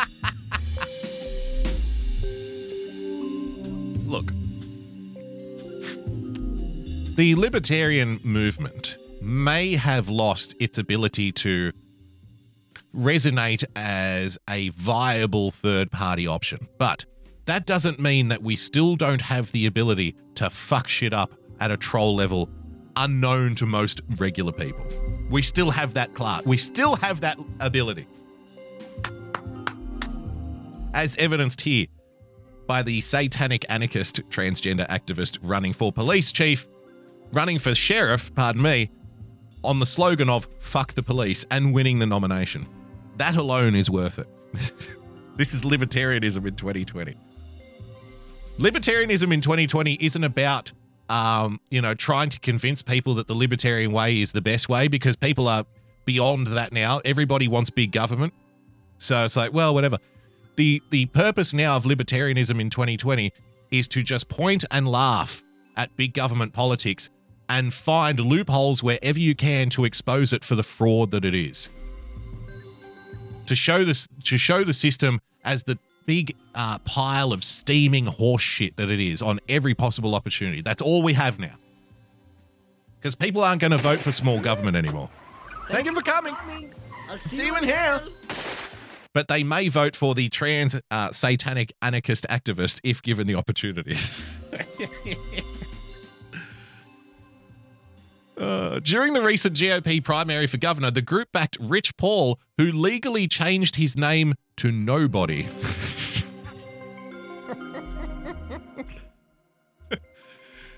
Look, 4.06 4.32
the 7.16 7.34
libertarian 7.36 8.18
movement 8.24 8.96
may 9.20 9.76
have 9.76 10.08
lost 10.08 10.54
its 10.58 10.78
ability 10.78 11.32
to 11.32 11.72
resonate 12.94 13.64
as 13.76 14.38
a 14.48 14.70
viable 14.70 15.50
third 15.50 15.90
party 15.90 16.26
option. 16.26 16.66
But 16.78 17.04
that 17.44 17.66
doesn't 17.66 18.00
mean 18.00 18.28
that 18.28 18.42
we 18.42 18.56
still 18.56 18.96
don't 18.96 19.22
have 19.22 19.52
the 19.52 19.66
ability 19.66 20.16
to 20.36 20.50
fuck 20.50 20.88
shit 20.88 21.12
up 21.12 21.34
at 21.60 21.70
a 21.70 21.76
troll 21.76 22.16
level 22.16 22.48
unknown 22.96 23.54
to 23.56 23.66
most 23.66 24.00
regular 24.16 24.52
people. 24.52 24.84
We 25.30 25.42
still 25.42 25.70
have 25.70 25.94
that 25.94 26.14
class. 26.14 26.44
We 26.44 26.56
still 26.56 26.96
have 26.96 27.20
that 27.20 27.38
ability. 27.60 28.06
As 30.92 31.16
evidenced 31.16 31.60
here 31.60 31.86
by 32.66 32.82
the 32.82 33.00
satanic 33.00 33.64
anarchist 33.68 34.22
transgender 34.28 34.88
activist 34.88 35.38
running 35.42 35.72
for 35.72 35.92
police 35.92 36.32
chief, 36.32 36.66
running 37.32 37.58
for 37.58 37.74
sheriff, 37.74 38.34
pardon 38.34 38.62
me, 38.62 38.90
on 39.62 39.78
the 39.78 39.86
slogan 39.86 40.28
of 40.28 40.46
fuck 40.60 40.94
the 40.94 41.02
police 41.02 41.44
and 41.50 41.72
winning 41.72 41.98
the 41.98 42.06
nomination. 42.06 42.66
That 43.16 43.36
alone 43.36 43.74
is 43.74 43.90
worth 43.90 44.18
it. 44.18 44.28
this 45.36 45.54
is 45.54 45.62
libertarianism 45.62 46.46
in 46.46 46.54
2020. 46.56 47.16
Libertarianism 48.58 49.32
in 49.32 49.40
2020 49.40 49.94
isn't 50.00 50.24
about 50.24 50.72
um, 51.10 51.60
you 51.70 51.82
know, 51.82 51.92
trying 51.92 52.28
to 52.30 52.38
convince 52.38 52.82
people 52.82 53.14
that 53.14 53.26
the 53.26 53.34
libertarian 53.34 53.90
way 53.90 54.20
is 54.20 54.30
the 54.30 54.40
best 54.40 54.68
way 54.68 54.86
because 54.86 55.16
people 55.16 55.48
are 55.48 55.66
beyond 56.04 56.46
that 56.48 56.72
now. 56.72 57.00
Everybody 57.04 57.48
wants 57.48 57.68
big 57.68 57.90
government. 57.90 58.32
So 58.98 59.24
it's 59.24 59.34
like, 59.36 59.52
well, 59.52 59.74
whatever. 59.74 59.98
The 60.60 60.82
the 60.90 61.06
purpose 61.06 61.54
now 61.54 61.74
of 61.74 61.84
libertarianism 61.84 62.60
in 62.60 62.68
2020 62.68 63.32
is 63.70 63.88
to 63.88 64.02
just 64.02 64.28
point 64.28 64.62
and 64.70 64.86
laugh 64.86 65.42
at 65.74 65.96
big 65.96 66.12
government 66.12 66.52
politics 66.52 67.08
and 67.48 67.72
find 67.72 68.20
loopholes 68.20 68.82
wherever 68.82 69.18
you 69.18 69.34
can 69.34 69.70
to 69.70 69.86
expose 69.86 70.34
it 70.34 70.44
for 70.44 70.56
the 70.56 70.62
fraud 70.62 71.12
that 71.12 71.24
it 71.24 71.34
is. 71.34 71.70
To 73.46 73.56
show 73.56 73.86
this 73.86 74.06
to 74.24 74.36
show 74.36 74.62
the 74.62 74.74
system 74.74 75.22
as 75.44 75.62
the 75.62 75.78
big 76.04 76.36
uh, 76.54 76.76
pile 76.80 77.32
of 77.32 77.42
steaming 77.42 78.04
horse 78.04 78.42
shit 78.42 78.76
that 78.76 78.90
it 78.90 79.00
is 79.00 79.22
on 79.22 79.40
every 79.48 79.72
possible 79.72 80.14
opportunity. 80.14 80.60
That's 80.60 80.82
all 80.82 81.02
we 81.02 81.14
have 81.14 81.38
now. 81.38 81.54
Because 82.98 83.14
people 83.14 83.42
aren't 83.42 83.62
going 83.62 83.70
to 83.70 83.78
vote 83.78 84.00
for 84.00 84.12
small 84.12 84.42
government 84.42 84.76
anymore. 84.76 85.08
Thank 85.70 85.86
you 85.86 85.94
for 85.94 86.02
coming. 86.02 86.36
See 87.18 87.46
you 87.46 87.56
in 87.56 87.64
hell. 87.64 88.02
But 89.12 89.28
they 89.28 89.42
may 89.42 89.68
vote 89.68 89.96
for 89.96 90.14
the 90.14 90.28
trans 90.28 90.76
uh, 90.90 91.12
satanic 91.12 91.72
anarchist 91.82 92.26
activist 92.30 92.80
if 92.84 93.02
given 93.02 93.26
the 93.26 93.34
opportunity. 93.34 93.96
Uh, 98.40 98.80
during 98.80 99.12
the 99.12 99.20
recent 99.20 99.54
GOP 99.54 100.02
primary 100.02 100.46
for 100.46 100.56
governor, 100.56 100.90
the 100.90 101.02
group 101.02 101.30
backed 101.30 101.58
Rich 101.60 101.98
Paul, 101.98 102.40
who 102.56 102.72
legally 102.72 103.28
changed 103.28 103.76
his 103.76 103.98
name 103.98 104.32
to 104.56 104.72
Nobody. 104.72 105.46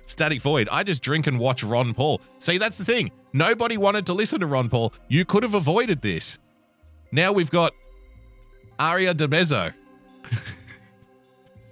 Static 0.06 0.42
Void, 0.42 0.68
I 0.72 0.82
just 0.82 1.02
drink 1.02 1.28
and 1.28 1.38
watch 1.38 1.62
Ron 1.62 1.94
Paul. 1.94 2.20
See, 2.40 2.58
that's 2.58 2.78
the 2.78 2.84
thing. 2.84 3.12
Nobody 3.32 3.76
wanted 3.76 4.06
to 4.06 4.12
listen 4.12 4.40
to 4.40 4.46
Ron 4.46 4.68
Paul. 4.68 4.92
You 5.08 5.24
could 5.24 5.44
have 5.44 5.54
avoided 5.54 6.02
this. 6.02 6.40
Now 7.12 7.30
we've 7.30 7.50
got 7.50 7.72
Aria 8.78 9.14
DiMezzo, 9.14 9.74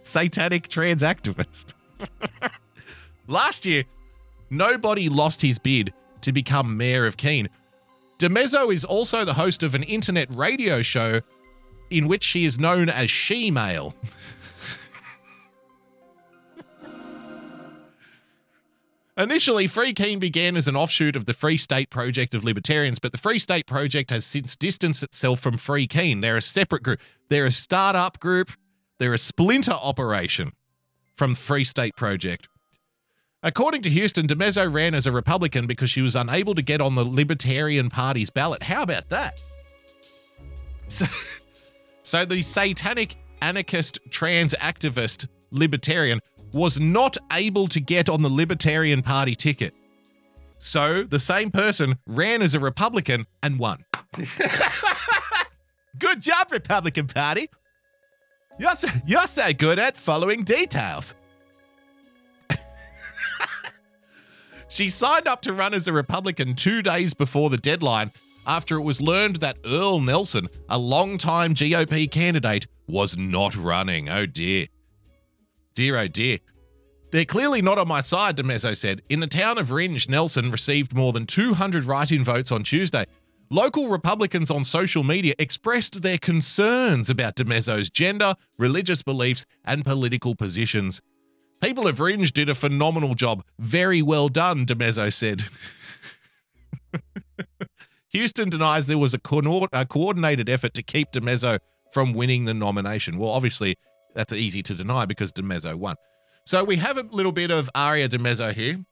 satanic 0.02 0.68
trans 0.68 1.02
activist. 1.02 1.74
Last 3.26 3.66
year, 3.66 3.84
nobody 4.50 5.08
lost 5.08 5.42
his 5.42 5.58
bid 5.58 5.92
to 6.22 6.32
become 6.32 6.76
mayor 6.76 7.06
of 7.06 7.16
Keene. 7.16 7.48
DiMezzo 8.18 8.72
is 8.72 8.84
also 8.84 9.24
the 9.24 9.34
host 9.34 9.62
of 9.62 9.74
an 9.74 9.82
internet 9.82 10.28
radio 10.34 10.82
show 10.82 11.20
in 11.90 12.06
which 12.06 12.22
she 12.24 12.44
is 12.44 12.58
known 12.58 12.88
as 12.88 13.10
She 13.10 13.50
Male. 13.50 13.94
Initially, 19.20 19.66
Free 19.66 19.92
Keene 19.92 20.18
began 20.18 20.56
as 20.56 20.66
an 20.66 20.76
offshoot 20.76 21.14
of 21.14 21.26
the 21.26 21.34
Free 21.34 21.58
State 21.58 21.90
Project 21.90 22.34
of 22.34 22.42
Libertarians, 22.42 22.98
but 22.98 23.12
the 23.12 23.18
Free 23.18 23.38
State 23.38 23.66
Project 23.66 24.10
has 24.10 24.24
since 24.24 24.56
distanced 24.56 25.02
itself 25.02 25.40
from 25.40 25.58
Free 25.58 25.86
Keene. 25.86 26.22
They're 26.22 26.38
a 26.38 26.42
separate 26.42 26.82
group. 26.82 27.00
They're 27.28 27.44
a 27.44 27.50
startup 27.50 28.18
group. 28.18 28.52
They're 28.98 29.12
a 29.12 29.18
splinter 29.18 29.72
operation 29.72 30.52
from 31.16 31.34
Free 31.34 31.64
State 31.64 31.96
Project. 31.96 32.48
According 33.42 33.82
to 33.82 33.90
Houston, 33.90 34.26
DiMezzo 34.26 34.72
ran 34.72 34.94
as 34.94 35.06
a 35.06 35.12
Republican 35.12 35.66
because 35.66 35.90
she 35.90 36.00
was 36.00 36.16
unable 36.16 36.54
to 36.54 36.62
get 36.62 36.80
on 36.80 36.94
the 36.94 37.04
Libertarian 37.04 37.90
Party's 37.90 38.30
ballot. 38.30 38.62
How 38.62 38.84
about 38.84 39.10
that? 39.10 39.38
So, 40.88 41.04
so 42.02 42.24
the 42.24 42.40
satanic 42.40 43.16
anarchist 43.42 43.98
trans 44.08 44.54
activist 44.54 45.28
libertarian 45.50 46.20
was 46.52 46.78
not 46.80 47.16
able 47.32 47.68
to 47.68 47.80
get 47.80 48.08
on 48.08 48.22
the 48.22 48.28
Libertarian 48.28 49.02
Party 49.02 49.34
ticket. 49.34 49.74
So 50.58 51.04
the 51.04 51.18
same 51.18 51.50
person 51.50 51.96
ran 52.06 52.42
as 52.42 52.54
a 52.54 52.60
Republican 52.60 53.26
and 53.42 53.58
won. 53.58 53.84
good 55.98 56.20
job, 56.20 56.52
Republican 56.52 57.06
Party. 57.06 57.48
You're 58.58 58.76
so, 58.76 58.88
you're 59.06 59.26
so 59.26 59.52
good 59.54 59.78
at 59.78 59.96
following 59.96 60.44
details. 60.44 61.14
she 64.68 64.90
signed 64.90 65.26
up 65.26 65.40
to 65.42 65.52
run 65.54 65.72
as 65.72 65.88
a 65.88 65.92
Republican 65.94 66.54
two 66.54 66.82
days 66.82 67.14
before 67.14 67.48
the 67.48 67.56
deadline 67.56 68.12
after 68.46 68.76
it 68.76 68.82
was 68.82 69.00
learned 69.00 69.36
that 69.36 69.58
Earl 69.64 70.00
Nelson, 70.00 70.48
a 70.68 70.78
longtime 70.78 71.54
GOP 71.54 72.10
candidate, 72.10 72.66
was 72.86 73.16
not 73.16 73.56
running. 73.56 74.08
Oh 74.08 74.26
dear. 74.26 74.66
Dear, 75.74 75.96
oh 75.98 76.08
dear. 76.08 76.38
They're 77.12 77.24
clearly 77.24 77.60
not 77.60 77.78
on 77.78 77.88
my 77.88 78.00
side, 78.00 78.36
DiMezzo 78.36 78.76
said. 78.76 79.02
In 79.08 79.20
the 79.20 79.26
town 79.26 79.58
of 79.58 79.68
Rindge, 79.68 80.08
Nelson 80.08 80.50
received 80.50 80.94
more 80.94 81.12
than 81.12 81.26
200 81.26 81.84
write 81.84 82.12
in 82.12 82.22
votes 82.22 82.52
on 82.52 82.62
Tuesday. 82.62 83.04
Local 83.50 83.88
Republicans 83.88 84.48
on 84.50 84.62
social 84.62 85.02
media 85.02 85.34
expressed 85.36 86.02
their 86.02 86.18
concerns 86.18 87.10
about 87.10 87.34
DiMezzo's 87.34 87.90
gender, 87.90 88.36
religious 88.58 89.02
beliefs, 89.02 89.44
and 89.64 89.84
political 89.84 90.36
positions. 90.36 91.02
People 91.60 91.88
of 91.88 91.98
Rindge 91.98 92.32
did 92.32 92.48
a 92.48 92.54
phenomenal 92.54 93.14
job. 93.16 93.44
Very 93.58 94.02
well 94.02 94.28
done, 94.28 94.64
DiMezzo 94.64 95.12
said. 95.12 95.44
Houston 98.10 98.50
denies 98.50 98.86
there 98.86 98.98
was 98.98 99.14
a, 99.14 99.18
co- 99.18 99.68
a 99.72 99.84
coordinated 99.84 100.48
effort 100.48 100.74
to 100.74 100.82
keep 100.82 101.10
DiMezzo 101.10 101.58
from 101.92 102.12
winning 102.12 102.44
the 102.44 102.54
nomination. 102.54 103.18
Well, 103.18 103.30
obviously, 103.30 103.76
that's 104.14 104.32
easy 104.32 104.62
to 104.64 104.74
deny 104.74 105.04
because 105.04 105.32
DiMezzo 105.32 105.74
won. 105.74 105.96
So 106.44 106.64
we 106.64 106.76
have 106.76 106.98
a 106.98 107.02
little 107.02 107.32
bit 107.32 107.50
of 107.50 107.70
Aria 107.74 108.08
DiMezzo 108.08 108.54
here, 108.54 108.84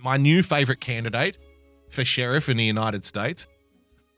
my 0.00 0.16
new 0.16 0.42
favorite 0.42 0.80
candidate 0.80 1.38
for 1.90 2.04
sheriff 2.04 2.48
in 2.48 2.56
the 2.56 2.64
United 2.64 3.04
States. 3.04 3.46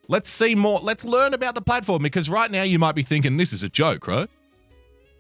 Let's 0.09 0.31
see 0.31 0.55
more. 0.55 0.81
Let's 0.81 1.05
learn 1.05 1.35
about 1.35 1.55
the 1.55 1.61
platform 1.61 2.03
because 2.03 2.31
right 2.31 2.51
now 2.51 2.63
you 2.63 2.79
might 2.79 2.95
be 2.95 3.03
thinking 3.03 3.37
this 3.37 3.53
is 3.53 3.63
a 3.63 3.69
joke, 3.69 4.07
right? 4.07 4.31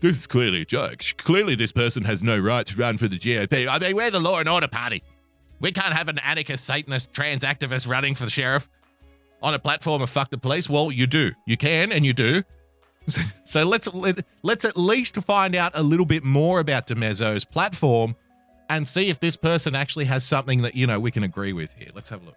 This 0.01 0.17
is 0.17 0.27
clearly 0.27 0.63
a 0.63 0.65
joke. 0.65 1.03
Clearly, 1.17 1.55
this 1.55 1.73
person 1.73 2.05
has 2.05 2.23
no 2.23 2.39
right 2.39 2.67
to 2.67 2.77
run 2.77 2.99
for 2.99 3.09
the 3.09 3.19
GOP. 3.19 3.67
I 3.67 3.79
mean, 3.79 3.97
we're 3.97 4.11
the 4.11 4.21
law 4.21 4.39
and 4.39 4.49
order 4.49 4.69
party. 4.69 5.03
We 5.59 5.73
can't 5.73 5.95
have 5.95 6.09
an 6.09 6.19
anarchist, 6.19 6.65
Satanist, 6.65 7.13
trans 7.13 7.43
activist 7.43 7.89
running 7.89 8.15
for 8.15 8.25
the 8.25 8.31
sheriff 8.31 8.69
on 9.43 9.55
a 9.55 9.59
platform 9.59 10.03
of 10.03 10.11
fuck 10.11 10.31
the 10.31 10.39
police. 10.39 10.69
Well, 10.69 10.93
you 10.93 11.07
do. 11.07 11.33
You 11.47 11.57
can 11.57 11.93
and 11.93 12.05
you 12.05 12.13
do. 12.13 12.43
So, 13.07 13.21
so 13.45 13.65
let's 13.65 13.93
let, 13.93 14.25
let's 14.43 14.65
at 14.65 14.77
least 14.77 15.17
find 15.23 15.55
out 15.55 15.73
a 15.75 15.83
little 15.83 16.07
bit 16.07 16.25
more 16.25 16.61
about 16.61 16.87
DiMezzo's 16.87 17.45
platform 17.45 18.17
and 18.69 18.87
see 18.87 19.09
if 19.09 19.21
this 19.21 19.37
person 19.37 19.75
actually 19.75 20.07
has 20.07 20.25
something 20.25 20.63
that 20.63 20.75
you 20.75 20.87
know 20.87 20.99
we 20.99 21.11
can 21.11 21.23
agree 21.23 21.53
with 21.53 21.73
here. 21.75 21.91
Let's 21.95 22.11
have 22.11 22.23
a 22.23 22.27
look. 22.27 22.37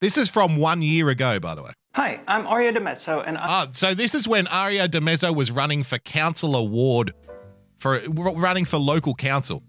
This 0.00 0.16
is 0.16 0.30
from 0.30 0.56
one 0.56 0.80
year 0.80 1.10
ago, 1.10 1.38
by 1.38 1.54
the 1.54 1.62
way. 1.62 1.72
Hi, 1.94 2.20
I'm 2.26 2.46
Aria 2.46 2.72
DiMezzo, 2.72 3.22
and 3.26 3.36
I'm- 3.36 3.46
oh, 3.48 3.52
ah, 3.52 3.68
so 3.72 3.94
this 3.94 4.14
is 4.14 4.26
when 4.26 4.46
Aria 4.46 4.88
DiMezzo 4.88 5.34
was 5.34 5.50
running 5.50 5.82
for 5.82 5.98
council 5.98 6.56
award, 6.56 7.12
for 7.76 8.00
running 8.08 8.64
for 8.64 8.78
local 8.78 9.14
council. 9.14 9.62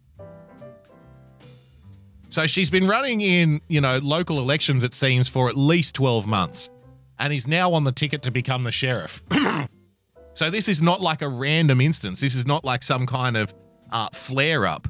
So 2.32 2.48
she's 2.48 2.70
been 2.70 2.88
running 2.88 3.20
in, 3.20 3.60
you 3.68 3.82
know, 3.82 3.98
local 3.98 4.40
elections, 4.40 4.86
it 4.86 4.94
seems, 4.94 5.28
for 5.28 5.50
at 5.50 5.58
least 5.58 5.96
12 5.96 6.26
months. 6.26 6.70
And 7.20 7.34
is 7.34 7.46
now 7.46 7.74
on 7.74 7.84
the 7.84 7.92
ticket 7.92 8.22
to 8.22 8.32
become 8.32 8.64
the 8.64 8.72
sheriff. 8.72 9.22
so 10.34 10.50
this 10.50 10.70
is 10.70 10.82
not 10.82 11.02
like 11.02 11.22
a 11.22 11.28
random 11.28 11.82
instance. 11.82 12.22
This 12.22 12.34
is 12.34 12.48
not 12.48 12.64
like 12.64 12.84
some 12.84 13.06
kind 13.06 13.36
of 13.36 13.54
uh, 13.92 14.08
flare 14.14 14.66
up. 14.66 14.88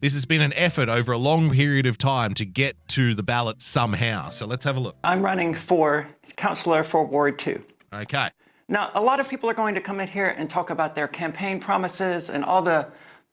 This 0.00 0.14
has 0.14 0.24
been 0.24 0.40
an 0.40 0.52
effort 0.54 0.88
over 0.88 1.12
a 1.12 1.16
long 1.16 1.50
period 1.50 1.86
of 1.86 1.96
time 1.96 2.34
to 2.34 2.44
get 2.44 2.76
to 2.88 3.14
the 3.14 3.22
ballot 3.22 3.62
somehow. 3.62 4.30
So 4.30 4.46
let's 4.46 4.64
have 4.64 4.76
a 4.76 4.80
look. 4.80 4.96
I'm 5.04 5.22
running 5.22 5.54
for 5.54 6.08
councillor 6.34 6.82
for 6.82 7.04
Ward 7.04 7.38
2. 7.38 7.62
Okay. 7.92 8.30
Now, 8.68 8.90
a 8.94 9.00
lot 9.00 9.20
of 9.20 9.28
people 9.28 9.48
are 9.48 9.54
going 9.54 9.76
to 9.76 9.80
come 9.80 10.00
in 10.00 10.08
here 10.08 10.34
and 10.36 10.50
talk 10.50 10.70
about 10.70 10.96
their 10.96 11.06
campaign 11.06 11.60
promises 11.60 12.30
and 12.30 12.44
all 12.44 12.62
the 12.62 12.88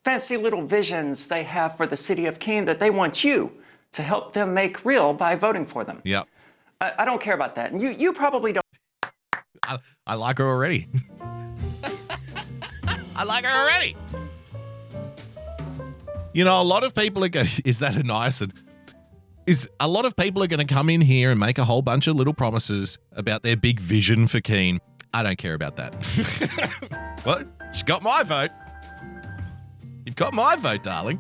fancy 0.08 0.38
little 0.38 0.62
visions 0.62 1.28
they 1.28 1.44
have 1.44 1.76
for 1.76 1.86
the 1.86 1.98
city 1.98 2.28
of 2.28 2.40
Keene 2.40 2.64
that 2.64 2.80
they 2.80 2.90
want 2.90 3.26
you 3.26 3.52
to 3.92 4.02
help 4.02 4.32
them 4.32 4.54
make 4.54 4.86
real 4.86 5.14
by 5.14 5.36
voting 5.36 5.66
for 5.66 5.84
them. 5.84 6.02
Yeah. 6.06 6.24
I, 6.80 6.94
I 7.00 7.04
don't 7.04 7.20
care 7.20 7.34
about 7.34 7.56
that. 7.56 7.74
And 7.74 7.82
you, 7.82 7.90
you 7.90 8.14
probably 8.14 8.54
don't. 8.54 8.64
I, 9.64 9.80
I 10.06 10.16
like 10.16 10.38
her 10.38 10.48
already. 10.48 10.88
I 13.18 13.26
like 13.26 13.44
her 13.44 13.52
already. 13.52 13.98
You 16.34 16.46
know, 16.46 16.62
a 16.62 16.64
lot 16.64 16.86
of 16.86 16.96
people 16.96 17.22
are 17.26 17.30
going. 17.30 17.50
Is 17.66 17.80
that 17.80 17.98
a 17.98 18.00
niacin? 18.00 18.54
Is 19.46 19.68
a 19.82 19.90
lot 19.90 20.06
of 20.06 20.16
people 20.16 20.42
are 20.42 20.48
going 20.48 20.66
to 20.66 20.74
come 20.74 20.90
in 20.90 21.02
here 21.02 21.32
and 21.32 21.40
make 21.40 21.58
a 21.58 21.66
whole 21.66 21.82
bunch 21.82 22.08
of 22.08 22.16
little 22.16 22.34
promises 22.34 22.98
about 23.12 23.44
their 23.44 23.58
big 23.58 23.82
vision 23.82 24.28
for 24.28 24.40
Keene. 24.40 24.80
I 25.14 25.24
don't 25.24 25.38
care 25.38 25.54
about 25.54 25.76
that. 25.76 25.96
what? 27.24 27.46
She 27.74 27.84
got 27.84 28.04
my 28.04 28.24
vote. 28.24 28.52
You've 30.08 30.16
got 30.16 30.34
my 30.34 30.56
vote, 30.56 30.84
darling. 30.84 31.20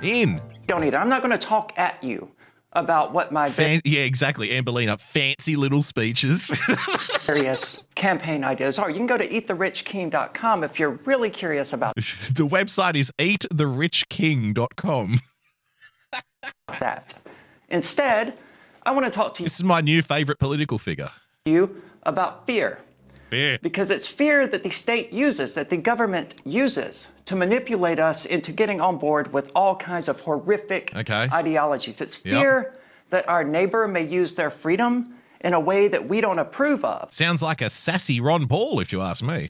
In. 0.00 0.40
Don't 0.68 0.84
either. 0.84 0.98
I'm 0.98 1.08
not 1.08 1.20
going 1.20 1.36
to 1.36 1.46
talk 1.46 1.72
at 1.76 2.02
you 2.04 2.30
about 2.72 3.12
what 3.12 3.32
my 3.32 3.50
Fan- 3.50 3.80
yeah, 3.84 4.02
exactly, 4.02 4.50
Amberlina. 4.50 5.00
Fancy 5.00 5.56
little 5.56 5.82
speeches. 5.82 6.56
various 7.26 7.88
campaign 7.96 8.44
ideas 8.44 8.78
are. 8.78 8.88
You 8.88 8.98
can 8.98 9.08
go 9.08 9.18
to 9.18 9.28
eattherrichking.com 9.28 10.62
if 10.62 10.78
you're 10.78 10.92
really 11.04 11.28
curious 11.28 11.72
about 11.72 11.96
the 11.96 12.46
website 12.46 12.94
is 12.94 13.10
eattherrichking.com. 13.18 15.20
that. 16.78 17.20
Instead, 17.68 18.38
I 18.84 18.92
want 18.92 19.06
to 19.06 19.10
talk 19.10 19.34
to 19.34 19.42
you. 19.42 19.46
This 19.46 19.56
is 19.56 19.64
my 19.64 19.80
new 19.80 20.02
favorite 20.02 20.38
political 20.38 20.78
figure. 20.78 21.10
you 21.44 21.82
about 22.04 22.46
fear. 22.46 22.78
Because 23.62 23.90
it's 23.90 24.06
fear 24.06 24.46
that 24.46 24.62
the 24.62 24.70
state 24.70 25.12
uses, 25.12 25.54
that 25.54 25.70
the 25.70 25.76
government 25.76 26.40
uses 26.44 27.08
to 27.26 27.36
manipulate 27.36 27.98
us 27.98 28.26
into 28.26 28.52
getting 28.52 28.80
on 28.80 28.98
board 28.98 29.32
with 29.32 29.50
all 29.54 29.76
kinds 29.76 30.08
of 30.08 30.20
horrific 30.20 30.92
Okay. 30.94 31.28
ideologies. 31.32 32.00
It's 32.00 32.14
Yep. 32.24 32.34
fear 32.40 32.74
that 33.10 33.28
our 33.28 33.44
neighbor 33.44 33.86
may 33.88 34.02
use 34.06 34.34
their 34.34 34.50
freedom 34.50 35.14
in 35.40 35.52
a 35.54 35.60
way 35.60 35.88
that 35.88 36.08
we 36.08 36.20
don't 36.20 36.38
approve 36.38 36.84
of. 36.84 37.12
Sounds 37.12 37.42
like 37.42 37.60
a 37.60 37.70
sassy 37.70 38.20
Ron 38.20 38.46
Paul, 38.48 38.80
if 38.80 38.92
you 38.92 39.00
ask 39.02 39.22
me. 39.22 39.48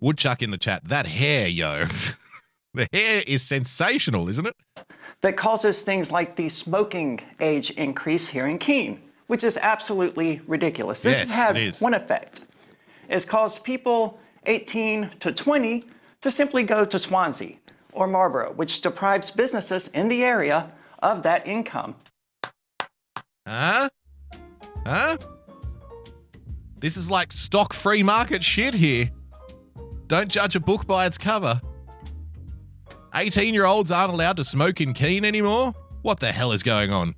Woodchuck 0.00 0.42
in 0.42 0.50
the 0.50 0.58
chat. 0.58 0.82
That 0.88 1.06
hair, 1.06 1.48
yo. 1.48 1.86
the 2.74 2.86
hair 2.92 3.22
is 3.26 3.42
sensational, 3.42 4.28
isn't 4.28 4.46
it? 4.46 4.54
that 5.20 5.36
causes 5.36 5.82
things 5.82 6.12
like 6.12 6.36
the 6.36 6.48
smoking 6.48 7.20
age 7.40 7.70
increase 7.70 8.28
here 8.28 8.46
in 8.46 8.56
Keene, 8.58 9.00
which 9.28 9.44
is 9.44 9.56
absolutely 9.58 10.40
ridiculous. 10.46 11.02
This 11.02 11.20
Yes, 11.20 11.30
has 11.30 11.56
had 11.56 11.82
one 11.82 11.94
effect. 11.94 12.46
It's 13.08 13.24
caused 13.24 13.62
people 13.62 14.18
18 14.46 15.10
to 15.20 15.32
20 15.32 15.84
to 16.20 16.30
simply 16.30 16.64
go 16.64 16.84
to 16.84 16.96
Swanzey 16.96 17.58
or 17.92 18.06
Marlborough, 18.06 18.52
which 18.52 18.80
deprives 18.80 19.30
businesses 19.30 19.88
in 19.88 20.08
the 20.08 20.24
area 20.24 20.72
of 21.00 21.22
that 21.22 21.46
income. 21.46 21.94
Huh? 23.46 23.88
Huh? 24.84 25.16
This 26.78 26.96
is 26.96 27.10
like 27.10 27.32
stock 27.32 27.72
free 27.72 28.02
market 28.02 28.42
shit 28.42 28.74
here. 28.74 29.10
Don't 30.06 30.28
judge 30.28 30.56
a 30.56 30.60
book 30.60 30.86
by 30.86 31.06
its 31.06 31.18
cover. 31.18 31.60
18 33.14 33.52
year 33.52 33.64
olds 33.64 33.90
aren't 33.90 34.12
allowed 34.12 34.36
to 34.38 34.44
smoke 34.44 34.80
in 34.80 34.94
Keene 34.94 35.24
anymore? 35.24 35.74
What 36.02 36.20
the 36.20 36.32
hell 36.32 36.52
is 36.52 36.62
going 36.62 36.92
on? 36.92 37.14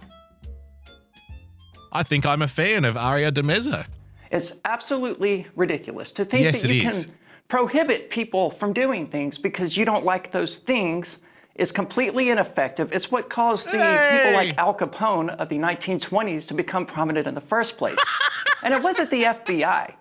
I 1.93 2.03
think 2.03 2.25
I'm 2.27 2.43
a 2.43 2.49
fan 2.49 2.85
of 2.85 2.97
Aria 2.97 3.33
DiMezzo. 3.33 3.87
It's 4.31 4.61
absolutely 4.65 5.47
ridiculous 5.57 6.13
to 6.13 6.25
think 6.25 6.45
Yes, 6.45 6.63
that 6.63 6.73
you 6.73 6.87
is. 6.89 7.07
can 7.07 7.15
prohibit 7.49 8.11
people 8.11 8.51
from 8.51 8.73
doing 8.73 9.07
things 9.07 9.39
because 9.39 9.77
you 9.77 9.85
don't 9.85 10.05
like 10.05 10.31
those 10.31 10.59
things 10.59 11.21
is 11.57 11.73
completely 11.73 12.31
ineffective. 12.31 12.93
It's 12.93 13.11
what 13.11 13.29
caused 13.29 13.67
the 13.73 13.79
Hey! 13.79 14.19
people 14.19 14.33
like 14.35 14.57
Al 14.57 14.73
Capone 14.75 15.31
of 15.31 15.49
the 15.49 15.59
1920s 15.59 16.47
to 16.49 16.55
become 16.55 16.87
prominent 16.87 17.27
in 17.27 17.35
the 17.35 17.41
first 17.41 17.77
place. 17.77 17.99
and 18.63 18.73
it 18.73 18.83
wasn't 18.83 19.11
the 19.11 19.25
FBI. 19.25 19.95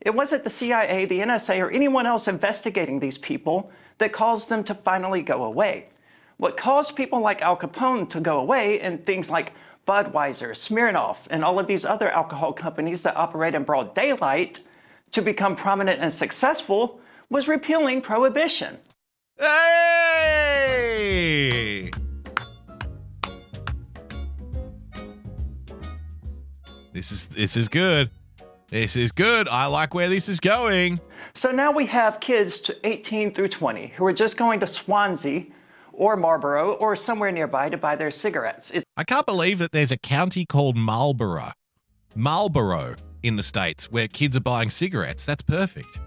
It 0.00 0.14
wasn't 0.14 0.44
the 0.44 0.50
CIA, 0.50 1.04
the 1.04 1.20
NSA, 1.20 1.60
or 1.60 1.70
anyone 1.70 2.06
else 2.06 2.28
investigating 2.28 3.00
these 3.00 3.18
people 3.18 3.70
that 3.98 4.12
caused 4.12 4.48
them 4.48 4.62
to 4.64 4.74
finally 4.74 5.22
go 5.22 5.44
away. 5.44 5.88
what 6.38 6.56
caused 6.56 6.96
people 6.96 7.20
like 7.20 7.42
Al 7.42 7.56
Capone 7.56 8.08
to 8.08 8.20
go 8.20 8.38
away 8.38 8.80
and 8.80 9.04
things 9.04 9.30
like 9.30 9.52
Budweiser, 9.86 10.52
Smirnoff, 10.52 11.26
and 11.30 11.44
all 11.44 11.58
of 11.58 11.66
these 11.66 11.84
other 11.84 12.08
alcohol 12.08 12.52
companies 12.52 13.02
that 13.02 13.16
operate 13.16 13.54
in 13.54 13.64
broad 13.64 13.94
daylight 13.94 14.62
to 15.10 15.20
become 15.22 15.56
prominent 15.56 16.00
and 16.00 16.12
successful 16.12 17.00
was 17.28 17.48
repealing 17.48 18.00
prohibition. 18.00 18.78
Hey! 19.38 20.32
This 26.92 27.10
is 27.10 27.26
this 27.28 27.56
is 27.56 27.68
good. 27.68 28.10
This 28.68 28.96
is 28.96 29.12
good. 29.12 29.48
I 29.48 29.66
like 29.66 29.94
where 29.94 30.08
this 30.08 30.28
is 30.28 30.38
going. 30.40 31.00
So 31.34 31.50
now 31.50 31.72
we 31.72 31.86
have 31.86 32.20
kids 32.20 32.60
to 32.62 32.76
18 32.86 33.32
through 33.32 33.48
20 33.48 33.88
who 33.88 34.06
are 34.06 34.12
just 34.12 34.36
going 34.36 34.60
to 34.60 34.66
Swanzey 34.66 35.52
or 35.92 36.16
Marlboro 36.16 36.72
or 36.74 36.96
somewhere 36.96 37.30
nearby 37.32 37.68
to 37.68 37.76
buy 37.76 37.96
their 37.96 38.10
cigarettes. 38.10 38.70
It's 38.70 38.84
I 38.96 39.04
can't 39.04 39.26
believe 39.26 39.58
that 39.58 39.72
there's 39.72 39.92
a 39.92 39.98
county 39.98 40.44
called 40.44 40.76
Marlboro. 40.76 41.50
Marlboro 42.14 42.94
in 43.22 43.36
the 43.36 43.42
states 43.42 43.90
where 43.90 44.08
kids 44.08 44.36
are 44.36 44.40
buying 44.40 44.70
cigarettes. 44.70 45.24
That's 45.24 45.42
perfect. 45.42 45.98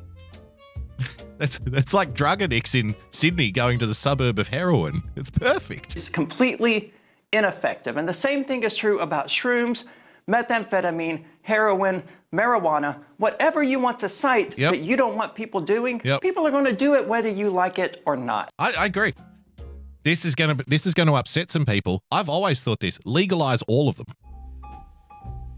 that's 1.38 1.59
that's 1.65 1.93
like 1.93 2.13
drug 2.13 2.41
addicts 2.41 2.75
in 2.75 2.95
Sydney 3.11 3.51
going 3.51 3.79
to 3.79 3.88
the 3.88 3.95
suburb 3.95 4.39
of 4.39 4.47
heroin. 4.49 5.03
It's 5.15 5.29
perfect. 5.29 5.93
It's 5.93 6.09
completely 6.09 6.93
ineffective. 7.33 7.97
And 7.97 8.07
the 8.07 8.13
same 8.13 8.43
thing 8.45 8.63
is 8.63 8.75
true 8.75 8.99
about 8.99 9.27
shrooms, 9.27 9.88
methamphetamine, 10.29 11.23
heroin, 11.41 12.03
marijuana, 12.33 12.97
whatever 13.17 13.61
you 13.63 13.79
want 13.79 13.99
to 13.99 14.09
cite 14.09 14.57
Yep. 14.57 14.71
that 14.71 14.81
you 14.81 14.95
don't 14.95 15.15
want 15.15 15.36
people 15.36 15.59
doing, 15.61 16.01
Yep. 16.03 16.21
people 16.21 16.45
are 16.47 16.51
going 16.51 16.65
to 16.65 16.73
do 16.73 16.95
it 16.95 17.07
whether 17.07 17.29
you 17.29 17.49
like 17.49 17.79
it 17.79 18.01
or 18.05 18.15
not. 18.15 18.49
I, 18.59 18.71
I 18.73 18.86
agree. 18.86 19.13
This 20.06 20.24
is 20.24 20.36
gonna 20.36 20.56
this 20.68 20.86
is 20.86 20.93
gonna 20.93 21.16
upset 21.16 21.49
some 21.49 21.66
people. 21.66 22.03
I've 22.12 22.30
always 22.30 22.62
thought 22.62 22.80
this: 22.80 22.99
legalize 23.06 23.64
all 23.64 23.89
of 23.89 23.97
them, 23.97 24.06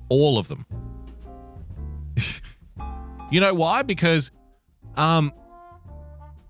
all 0.08 0.40
of 0.40 0.48
them. 0.48 0.66
you 3.30 3.42
know 3.42 3.54
why? 3.54 3.84
Because, 3.84 4.32
um, 4.96 5.34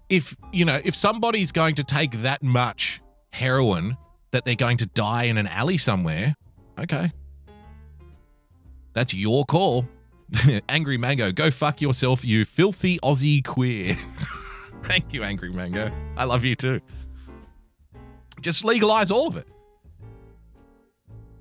if 0.10 0.38
you 0.54 0.64
know 0.64 0.80
if 0.86 0.96
somebody's 0.96 1.52
going 1.52 1.74
to 1.74 1.84
take 1.84 2.12
that 2.22 2.44
much 2.44 3.02
heroin 3.34 3.98
that 4.30 4.46
they're 4.46 4.54
going 4.54 4.78
to 4.78 4.86
die 4.86 5.24
in 5.24 5.40
an 5.40 5.48
alley 5.48 5.80
somewhere, 5.80 6.36
okay, 6.78 7.12
that's 8.94 9.12
your 9.12 9.44
call. 9.44 9.88
Angry 10.70 11.00
Mango, 11.00 11.32
go 11.32 11.50
fuck 11.50 11.82
yourself, 11.82 12.24
you 12.24 12.46
filthy 12.46 13.00
Aussie 13.00 13.44
queer. 13.44 13.98
Thank 14.84 15.14
you, 15.14 15.24
Angry 15.24 15.52
Mango. 15.52 15.92
I 16.16 16.26
love 16.26 16.46
you 16.46 16.56
too. 16.56 16.80
Just 18.42 18.64
legalize 18.64 19.12
all 19.12 19.28
of 19.28 19.38
it. 19.38 19.48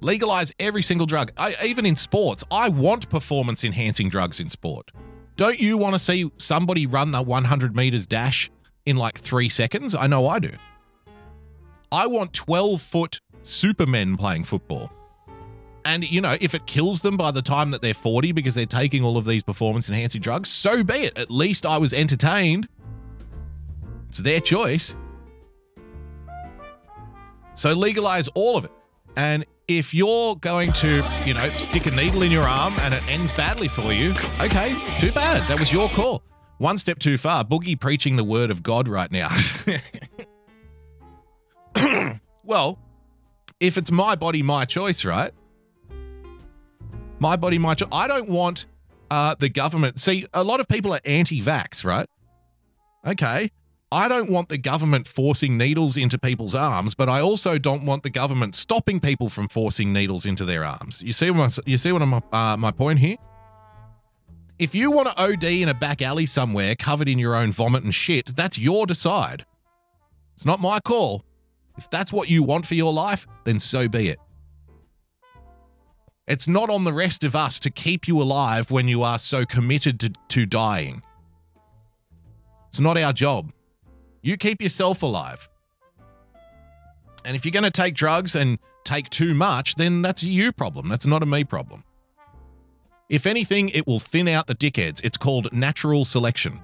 Legalize 0.01 0.53
every 0.59 0.83
single 0.83 1.07
drug. 1.07 1.33
I, 1.37 1.57
even 1.65 1.87
in 1.87 1.97
sports, 1.97 2.45
I 2.51 2.69
want 2.69 3.09
performance 3.09 3.65
enhancing 3.65 4.09
drugs 4.09 4.41
in 4.41 4.49
sport. 4.49 4.91
Don't 5.37 5.59
you 5.59 5.77
want 5.77 5.95
to 5.95 5.99
see 5.99 6.31
somebody 6.39 6.87
run 6.87 7.13
the 7.13 7.23
100 7.23 7.77
meters 7.77 8.07
dash 8.07 8.51
in 8.85 8.97
like 8.97 9.19
three 9.19 9.49
seconds? 9.49 9.95
I 9.95 10.07
know 10.07 10.27
I 10.27 10.39
do. 10.39 10.53
I 11.93 12.07
want 12.07 12.33
12 12.33 12.81
foot 12.81 13.21
supermen 13.43 14.17
playing 14.17 14.45
football. 14.45 14.91
And, 15.85 16.11
you 16.11 16.21
know, 16.21 16.37
if 16.41 16.55
it 16.55 16.67
kills 16.67 17.03
them 17.03 17.17
by 17.17 17.31
the 17.31 17.43
time 17.43 17.71
that 17.71 17.81
they're 17.81 17.95
40 17.95 18.33
because 18.33 18.57
they're 18.57 18.67
taking 18.67 19.05
all 19.05 19.17
of 19.17 19.25
these 19.25 19.45
performance 19.45 19.89
enhancing 19.89 20.21
drugs, 20.21 20.51
so 20.51 20.83
be 20.83 20.95
it. 20.95 21.17
At 21.17 21.31
least 21.31 21.65
I 21.65 21.79
was 21.79 21.93
entertained. 21.93 22.69
It's 24.09 24.19
their 24.19 24.41
choice. 24.41 24.97
So 27.57 27.73
legalize 27.73 28.29
all 28.29 28.57
of 28.57 28.65
it. 28.65 28.71
And 29.17 29.45
if 29.67 29.95
you're 29.95 30.37
going 30.37 30.73
to, 30.75 31.03
you 31.25 31.35
know, 31.35 31.49
stick 31.55 31.87
a 31.87 31.91
needle 31.91 32.23
in 32.23 32.31
your 32.31 32.45
arm 32.45 32.75
and 32.81 32.95
it 32.95 33.03
ends 33.09 33.33
badly 33.33 33.67
for 33.67 33.93
you, 33.93 34.13
okay, 34.41 34.77
too 35.01 35.11
bad. 35.11 35.49
That 35.49 35.59
was 35.59 35.73
your 35.73 35.89
call. 35.89 36.23
One 36.59 36.79
step 36.79 36.99
too 36.99 37.19
far. 37.19 37.45
Boogie 37.45 37.79
preaching 37.79 38.17
the 38.17 38.25
word 38.25 38.51
of 38.51 38.63
God 38.63 38.89
right 38.89 39.11
now. 39.11 39.31
well, 42.45 42.79
if 43.59 43.77
it's 43.77 43.91
my 43.91 44.15
body, 44.15 44.43
my 44.43 44.65
choice, 44.65 45.05
right? 45.05 45.33
My 47.19 47.37
body, 47.37 47.59
my 47.59 47.75
choice. 47.75 47.89
I 47.91 48.07
don't 48.07 48.29
want 48.29 48.67
uh, 49.11 49.35
the 49.39 49.49
government. 49.49 50.01
See, 50.01 50.27
a 50.33 50.45
lot 50.45 50.61
of 50.61 50.69
people 50.69 50.95
are 50.95 51.01
anti 51.05 51.43
vax, 51.43 51.85
right? 51.85 52.09
Okay. 53.07 53.51
I 53.93 54.09
don't 54.09 54.29
want 54.29 54.49
the 54.49 54.59
government 54.59 55.07
forcing 55.07 55.57
needles 55.57 55.97
into 55.97 56.19
people's 56.19 56.57
arms, 56.57 56.95
but 56.95 57.09
I 57.09 57.21
also 57.21 57.57
don't 57.57 57.85
want 57.85 58.03
the 58.03 58.11
government 58.11 58.57
stopping 58.57 58.99
people 58.99 59.29
from 59.29 59.47
forcing 59.47 59.93
needles 59.93 60.27
into 60.27 60.45
their 60.45 60.65
arms. 60.65 61.03
You 61.03 61.13
see 61.13 61.31
what 61.31 61.59
you 61.67 61.79
see 61.79 61.93
what 61.93 62.03
I'm, 62.03 62.15
uh, 62.15 62.57
my 62.57 62.73
point 62.73 62.99
here? 62.99 63.17
If 64.59 64.75
you 64.75 64.91
want 64.91 65.09
to 65.09 65.23
OD 65.23 65.45
in 65.45 65.69
a 65.69 65.75
back 65.75 66.03
alley 66.03 66.27
somewhere 66.27 66.75
covered 66.75 67.09
in 67.09 67.19
your 67.19 67.37
own 67.37 67.53
vomit 67.53 67.85
and 67.85 67.95
shit, 67.95 68.35
that's 68.35 68.59
your 68.59 68.87
decide. 68.87 69.45
It's 70.35 70.47
not 70.47 70.61
my 70.61 70.81
call. 70.81 71.25
If 71.77 71.89
that's 71.91 72.13
what 72.13 72.29
you 72.29 72.43
want 72.43 72.67
for 72.67 72.75
your 72.75 72.93
life, 72.93 73.27
then 73.45 73.61
so 73.61 73.87
be 73.87 74.09
it. 74.09 74.19
It's 76.27 76.49
not 76.49 76.71
on 76.71 76.85
the 76.85 76.93
rest 76.93 77.23
of 77.23 77.37
us 77.37 77.61
to 77.61 77.71
keep 77.71 78.09
you 78.09 78.21
alive 78.21 78.71
when 78.71 78.89
you 78.89 79.03
are 79.03 79.19
so 79.19 79.45
committed 79.45 80.01
to, 80.01 80.13
to 80.29 80.45
dying. 80.47 81.03
It's 82.71 82.81
not 82.81 82.99
our 82.99 83.13
job. 83.13 83.53
You 84.27 84.37
keep 84.37 84.61
yourself 84.61 85.05
alive. 85.05 85.49
And 87.25 87.37
if 87.37 87.45
you're 87.45 87.53
going 87.53 87.63
to 87.63 87.71
take 87.71 87.95
drugs 87.95 88.35
and 88.35 88.59
take 88.83 89.09
too 89.09 89.35
much, 89.35 89.77
then 89.77 90.03
that's 90.03 90.25
a 90.25 90.29
you 90.29 90.51
problem. 90.51 90.89
That's 90.89 91.07
not 91.07 91.23
a 91.23 91.27
me 91.27 91.45
problem. 91.45 91.85
If 93.09 93.25
anything, 93.25 93.69
it 93.69 93.87
will 93.87 94.01
thin 94.01 94.27
out 94.27 94.49
the 94.49 94.57
dickheads. 94.57 95.01
It's 95.05 95.17
called 95.17 95.53
natural 95.53 96.05
selection. 96.05 96.59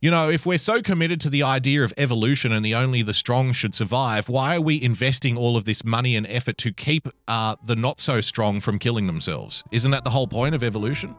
You 0.00 0.12
know, 0.12 0.30
if 0.30 0.46
we're 0.46 0.58
so 0.58 0.80
committed 0.80 1.20
to 1.22 1.28
the 1.28 1.42
idea 1.42 1.82
of 1.82 1.92
evolution 1.96 2.52
and 2.52 2.64
the 2.64 2.76
only 2.76 3.02
the 3.02 3.14
strong 3.14 3.50
should 3.50 3.74
survive, 3.74 4.28
why 4.28 4.54
are 4.54 4.60
we 4.60 4.80
investing 4.80 5.36
all 5.36 5.56
of 5.56 5.64
this 5.64 5.84
money 5.84 6.14
and 6.14 6.24
effort 6.28 6.56
to 6.58 6.72
keep 6.72 7.08
uh, 7.26 7.56
the 7.64 7.74
not 7.74 7.98
so 7.98 8.20
strong 8.20 8.60
from 8.60 8.78
killing 8.78 9.08
themselves? 9.08 9.64
Isn't 9.72 9.90
that 9.90 10.04
the 10.04 10.10
whole 10.10 10.28
point 10.28 10.54
of 10.54 10.62
evolution? 10.62 11.16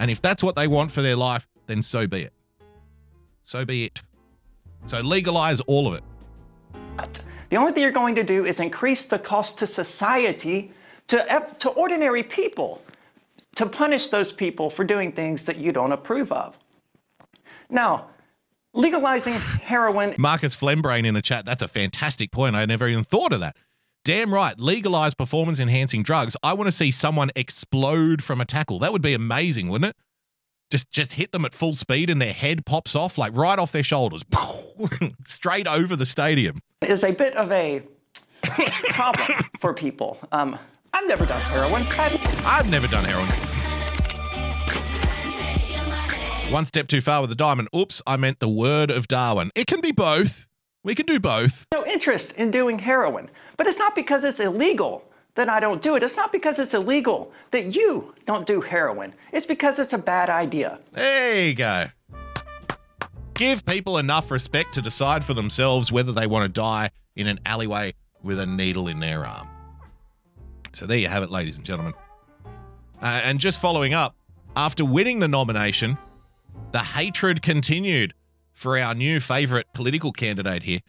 And 0.00 0.10
if 0.10 0.22
that's 0.22 0.42
what 0.42 0.56
they 0.56 0.66
want 0.66 0.90
for 0.90 1.02
their 1.02 1.14
life, 1.14 1.46
then 1.66 1.82
so 1.82 2.06
be 2.06 2.22
it. 2.22 2.32
So 3.44 3.66
be 3.66 3.84
it. 3.84 4.00
So 4.86 5.00
legalize 5.02 5.60
all 5.60 5.86
of 5.86 5.94
it. 5.94 7.26
The 7.50 7.56
only 7.56 7.72
thing 7.72 7.82
you're 7.82 7.92
going 7.92 8.14
to 8.14 8.24
do 8.24 8.46
is 8.46 8.60
increase 8.60 9.06
the 9.06 9.18
cost 9.18 9.58
to 9.58 9.66
society, 9.66 10.72
to, 11.08 11.46
to 11.58 11.68
ordinary 11.68 12.22
people, 12.22 12.82
to 13.56 13.66
punish 13.66 14.08
those 14.08 14.32
people 14.32 14.70
for 14.70 14.84
doing 14.84 15.12
things 15.12 15.44
that 15.44 15.58
you 15.58 15.70
don't 15.70 15.92
approve 15.92 16.32
of. 16.32 16.58
Now, 17.68 18.06
legalizing 18.72 19.34
heroin 19.34 20.14
Marcus 20.18 20.56
Flembrain 20.56 21.04
in 21.04 21.12
the 21.12 21.22
chat, 21.22 21.44
that's 21.44 21.62
a 21.62 21.68
fantastic 21.68 22.30
point. 22.30 22.56
I 22.56 22.64
never 22.64 22.88
even 22.88 23.04
thought 23.04 23.34
of 23.34 23.40
that. 23.40 23.54
Damn 24.04 24.32
right, 24.32 24.58
legalize 24.58 25.12
performance 25.14 25.60
enhancing 25.60 26.02
drugs. 26.02 26.36
I 26.42 26.54
want 26.54 26.68
to 26.68 26.72
see 26.72 26.90
someone 26.90 27.30
explode 27.36 28.22
from 28.22 28.40
a 28.40 28.44
tackle. 28.46 28.78
That 28.78 28.92
would 28.92 29.02
be 29.02 29.12
amazing, 29.12 29.68
wouldn't 29.68 29.90
it? 29.90 29.96
Just 30.70 30.90
just 30.90 31.12
hit 31.14 31.32
them 31.32 31.44
at 31.44 31.54
full 31.54 31.74
speed 31.74 32.08
and 32.08 32.20
their 32.22 32.32
head 32.32 32.64
pops 32.64 32.94
off 32.94 33.18
like 33.18 33.36
right 33.36 33.58
off 33.58 33.72
their 33.72 33.82
shoulders. 33.82 34.22
Straight 35.26 35.66
over 35.66 35.96
the 35.96 36.06
stadium. 36.06 36.60
is 36.80 37.04
a 37.04 37.12
bit 37.12 37.34
of 37.36 37.50
a 37.52 37.82
problem 38.90 39.38
for 39.60 39.74
people. 39.74 40.16
Um, 40.32 40.58
I've 40.94 41.06
never 41.06 41.26
done 41.26 41.40
heroin. 41.40 41.86
I've- 41.98 42.18
I've 42.46 42.70
never 42.70 42.86
done 42.86 43.04
heroin. 43.04 43.28
One 46.52 46.64
step 46.64 46.88
too 46.88 47.00
far 47.00 47.20
with 47.20 47.30
the 47.30 47.36
diamond. 47.36 47.68
Oops, 47.76 48.00
I 48.06 48.16
meant 48.16 48.40
the 48.40 48.48
word 48.48 48.90
of 48.90 49.06
Darwin. 49.06 49.50
It 49.54 49.66
can 49.68 49.80
be 49.80 49.92
both. 49.92 50.46
We 50.82 50.94
can 50.94 51.04
do 51.04 51.20
both. 51.20 51.66
no 51.72 51.84
interest 51.84 52.32
in 52.38 52.50
doing 52.50 52.78
heroin. 52.78 53.30
But 53.56 53.66
it's 53.66 53.78
not 53.78 53.94
because 53.94 54.24
it's 54.24 54.40
illegal 54.40 55.04
that 55.34 55.48
I 55.48 55.60
don't 55.60 55.82
do 55.82 55.94
it. 55.94 56.02
It's 56.02 56.16
not 56.16 56.32
because 56.32 56.58
it's 56.58 56.72
illegal 56.72 57.32
that 57.50 57.74
you 57.74 58.14
don't 58.24 58.46
do 58.46 58.62
heroin. 58.62 59.14
It's 59.32 59.46
because 59.46 59.78
it's 59.78 59.92
a 59.92 59.98
bad 59.98 60.30
idea. 60.30 60.80
There 60.92 61.44
you 61.46 61.54
go. 61.54 61.88
Give 63.34 63.64
people 63.66 63.98
enough 63.98 64.30
respect 64.30 64.74
to 64.74 64.82
decide 64.82 65.24
for 65.24 65.34
themselves 65.34 65.92
whether 65.92 66.12
they 66.12 66.26
want 66.26 66.44
to 66.44 66.48
die 66.48 66.90
in 67.14 67.26
an 67.26 67.40
alleyway 67.44 67.94
with 68.22 68.38
a 68.38 68.46
needle 68.46 68.88
in 68.88 69.00
their 69.00 69.26
arm. 69.26 69.48
So 70.72 70.86
there 70.86 70.98
you 70.98 71.08
have 71.08 71.22
it, 71.22 71.30
ladies 71.30 71.56
and 71.56 71.64
gentlemen. 71.64 71.94
Uh, 73.02 73.20
and 73.24 73.38
just 73.38 73.60
following 73.60 73.92
up, 73.94 74.14
after 74.56 74.84
winning 74.84 75.20
the 75.20 75.28
nomination, 75.28 75.98
the 76.72 76.80
hatred 76.80 77.42
continued 77.42 78.14
for 78.60 78.78
our 78.78 78.94
new 78.94 79.18
favorite 79.20 79.66
political 79.72 80.12
candidate 80.12 80.64
here. 80.64 80.80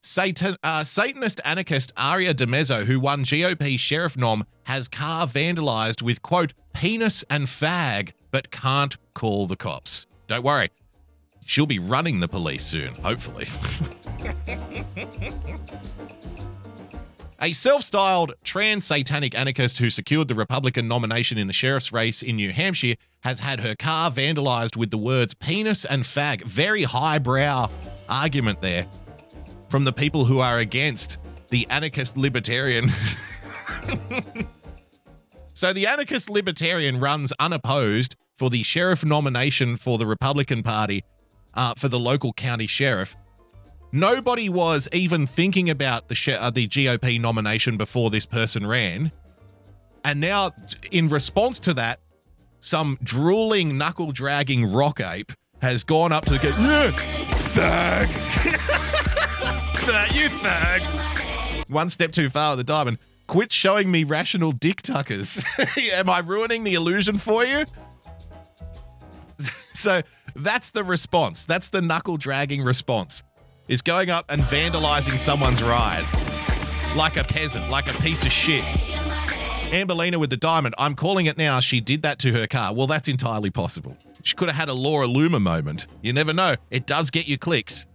Satan, 0.00 0.56
uh, 0.62 0.84
Satanist 0.84 1.40
anarchist 1.44 1.90
Aria 1.96 2.32
DiMezzo, 2.32 2.84
who 2.84 3.00
won 3.00 3.24
GOP 3.24 3.76
sheriff 3.76 4.16
nom, 4.16 4.46
has 4.66 4.86
car 4.86 5.26
vandalized 5.26 6.00
with, 6.00 6.22
quote, 6.22 6.54
penis 6.72 7.24
and 7.28 7.46
fag, 7.46 8.12
but 8.30 8.52
can't 8.52 8.96
call 9.14 9.48
the 9.48 9.56
cops. 9.56 10.06
Don't 10.28 10.44
worry. 10.44 10.70
She'll 11.44 11.66
be 11.66 11.80
running 11.80 12.20
the 12.20 12.28
police 12.28 12.64
soon, 12.64 12.94
hopefully. 12.94 13.48
A 17.40 17.52
self 17.52 17.82
styled 17.82 18.32
trans 18.42 18.84
satanic 18.84 19.32
anarchist 19.38 19.78
who 19.78 19.90
secured 19.90 20.26
the 20.26 20.34
Republican 20.34 20.88
nomination 20.88 21.38
in 21.38 21.46
the 21.46 21.52
sheriff's 21.52 21.92
race 21.92 22.20
in 22.20 22.34
New 22.34 22.50
Hampshire 22.52 22.96
has 23.20 23.38
had 23.40 23.60
her 23.60 23.76
car 23.76 24.10
vandalized 24.10 24.76
with 24.76 24.90
the 24.90 24.98
words 24.98 25.34
penis 25.34 25.84
and 25.84 26.02
fag. 26.02 26.42
Very 26.42 26.82
highbrow 26.82 27.70
argument 28.08 28.60
there 28.60 28.88
from 29.68 29.84
the 29.84 29.92
people 29.92 30.24
who 30.24 30.40
are 30.40 30.58
against 30.58 31.18
the 31.50 31.64
anarchist 31.70 32.16
libertarian. 32.16 32.90
so 35.54 35.72
the 35.72 35.86
anarchist 35.86 36.28
libertarian 36.28 36.98
runs 36.98 37.32
unopposed 37.38 38.16
for 38.36 38.50
the 38.50 38.64
sheriff 38.64 39.04
nomination 39.04 39.76
for 39.76 39.96
the 39.96 40.06
Republican 40.06 40.64
Party 40.64 41.04
uh, 41.54 41.74
for 41.76 41.88
the 41.88 42.00
local 42.00 42.32
county 42.32 42.66
sheriff. 42.66 43.16
Nobody 43.92 44.48
was 44.48 44.88
even 44.92 45.26
thinking 45.26 45.70
about 45.70 46.08
the 46.08 46.36
uh, 46.38 46.50
the 46.50 46.68
GOP 46.68 47.18
nomination 47.18 47.78
before 47.78 48.10
this 48.10 48.26
person 48.26 48.66
ran, 48.66 49.12
and 50.04 50.20
now, 50.20 50.52
in 50.90 51.08
response 51.08 51.58
to 51.60 51.74
that, 51.74 52.00
some 52.60 52.98
drooling, 53.02 53.78
knuckle 53.78 54.12
dragging 54.12 54.70
rock 54.70 55.00
ape 55.00 55.32
has 55.62 55.84
gone 55.84 56.12
up 56.12 56.26
to 56.26 56.34
the 56.34 56.48
yeah, 56.48 56.90
fag, 56.92 58.06
fag, 59.74 60.14
you 60.14 60.28
fag. 60.28 61.70
One 61.70 61.88
step 61.88 62.12
too 62.12 62.28
far 62.28 62.52
with 62.52 62.58
the 62.58 62.64
diamond. 62.64 62.98
Quit 63.26 63.52
showing 63.52 63.90
me 63.90 64.04
rational 64.04 64.52
dick 64.52 64.82
tuckers. 64.82 65.42
Am 65.92 66.08
I 66.08 66.20
ruining 66.20 66.64
the 66.64 66.74
illusion 66.74 67.18
for 67.18 67.44
you? 67.44 67.64
so 69.74 70.02
that's 70.34 70.70
the 70.70 70.84
response. 70.84 71.44
That's 71.44 71.68
the 71.68 71.82
knuckle 71.82 72.16
dragging 72.16 72.62
response 72.62 73.22
is 73.68 73.82
going 73.82 74.10
up 74.10 74.24
and 74.28 74.42
vandalizing 74.42 75.18
someone's 75.18 75.62
ride 75.62 76.06
like 76.96 77.16
a 77.16 77.24
peasant, 77.24 77.68
like 77.70 77.88
a 77.88 77.96
piece 78.02 78.24
of 78.24 78.32
shit. 78.32 78.64
Ambelina 79.70 80.18
with 80.18 80.30
the 80.30 80.36
diamond, 80.36 80.74
I'm 80.78 80.94
calling 80.94 81.26
it 81.26 81.36
now. 81.36 81.60
She 81.60 81.80
did 81.80 82.02
that 82.02 82.18
to 82.20 82.32
her 82.32 82.46
car. 82.46 82.74
Well, 82.74 82.86
that's 82.86 83.08
entirely 83.08 83.50
possible. 83.50 83.96
She 84.22 84.34
could 84.34 84.48
have 84.48 84.56
had 84.56 84.68
a 84.68 84.74
Laura 84.74 85.06
Loomer 85.06 85.40
moment. 85.40 85.86
You 86.02 86.12
never 86.12 86.32
know. 86.32 86.56
It 86.70 86.86
does 86.86 87.10
get 87.10 87.28
you 87.28 87.38
clicks. 87.38 87.86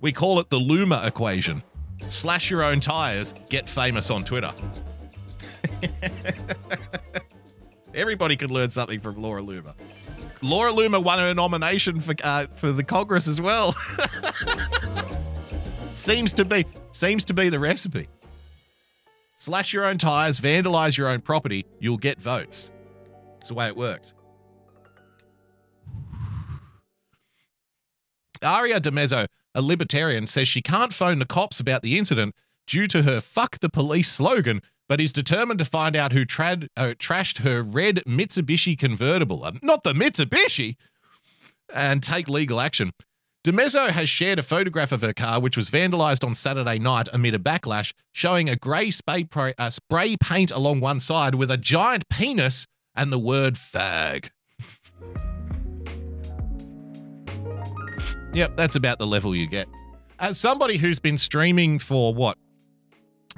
We 0.00 0.12
call 0.12 0.40
it 0.40 0.50
the 0.50 0.58
Loomer 0.58 1.06
equation. 1.06 1.62
Slash 2.08 2.50
your 2.50 2.62
own 2.62 2.80
tires, 2.80 3.34
get 3.48 3.68
famous 3.68 4.10
on 4.10 4.24
Twitter. 4.24 4.52
Everybody 7.94 8.36
could 8.36 8.50
learn 8.50 8.70
something 8.70 9.00
from 9.00 9.16
Laura 9.16 9.42
Loomer. 9.42 9.74
Laura 10.42 10.72
Loomer 10.72 11.02
won 11.02 11.18
her 11.18 11.34
nomination 11.34 12.00
for 12.00 12.14
uh, 12.22 12.46
for 12.54 12.72
the 12.72 12.84
Congress 12.84 13.26
as 13.28 13.40
well. 13.40 13.74
seems 15.94 16.32
to 16.34 16.44
be 16.44 16.64
seems 16.92 17.24
to 17.24 17.34
be 17.34 17.48
the 17.48 17.58
recipe. 17.58 18.08
Slash 19.36 19.72
your 19.72 19.84
own 19.84 19.98
tires, 19.98 20.40
vandalize 20.40 20.96
your 20.96 21.08
own 21.08 21.20
property, 21.20 21.64
you'll 21.78 21.96
get 21.96 22.20
votes. 22.20 22.70
It's 23.36 23.48
the 23.48 23.54
way 23.54 23.68
it 23.68 23.76
works. 23.76 24.14
Aria 28.42 28.80
DiMezzo, 28.80 29.26
a 29.54 29.62
libertarian, 29.62 30.26
says 30.26 30.48
she 30.48 30.62
can't 30.62 30.92
phone 30.92 31.18
the 31.18 31.26
cops 31.26 31.60
about 31.60 31.82
the 31.82 31.98
incident 31.98 32.34
due 32.66 32.86
to 32.88 33.02
her 33.02 33.20
fuck 33.20 33.58
the 33.60 33.68
police 33.68 34.10
slogan, 34.10 34.60
but 34.88 35.00
is 35.00 35.12
determined 35.12 35.58
to 35.58 35.64
find 35.64 35.94
out 35.94 36.12
who 36.12 36.24
trad, 36.24 36.68
uh, 36.76 36.94
trashed 36.98 37.38
her 37.38 37.62
red 37.62 38.02
Mitsubishi 38.06 38.76
convertible, 38.78 39.44
uh, 39.44 39.52
not 39.62 39.82
the 39.82 39.92
Mitsubishi, 39.92 40.76
and 41.72 42.02
take 42.02 42.28
legal 42.28 42.60
action. 42.60 42.92
DiMezzo 43.44 43.90
has 43.90 44.08
shared 44.08 44.38
a 44.38 44.42
photograph 44.42 44.90
of 44.90 45.00
her 45.00 45.12
car, 45.12 45.40
which 45.40 45.56
was 45.56 45.70
vandalized 45.70 46.24
on 46.24 46.34
Saturday 46.34 46.78
night 46.78 47.08
amid 47.12 47.34
a 47.34 47.38
backlash, 47.38 47.92
showing 48.12 48.48
a 48.48 48.56
grey 48.56 48.90
spray, 48.90 49.28
uh, 49.58 49.70
spray 49.70 50.16
paint 50.16 50.50
along 50.50 50.80
one 50.80 51.00
side 51.00 51.34
with 51.34 51.50
a 51.50 51.56
giant 51.56 52.08
penis 52.08 52.66
and 52.94 53.12
the 53.12 53.18
word 53.18 53.54
fag. 53.54 54.30
yep, 58.34 58.56
that's 58.56 58.74
about 58.74 58.98
the 58.98 59.06
level 59.06 59.34
you 59.34 59.46
get. 59.46 59.68
As 60.18 60.36
somebody 60.38 60.78
who's 60.78 60.98
been 60.98 61.16
streaming 61.16 61.78
for 61.78 62.12
what, 62.12 62.36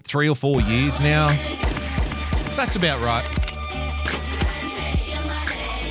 three 0.02 0.28
or 0.28 0.36
four 0.36 0.60
years 0.60 1.00
now. 1.00 1.28
That's 2.56 2.76
about 2.76 3.00
right. 3.02 3.26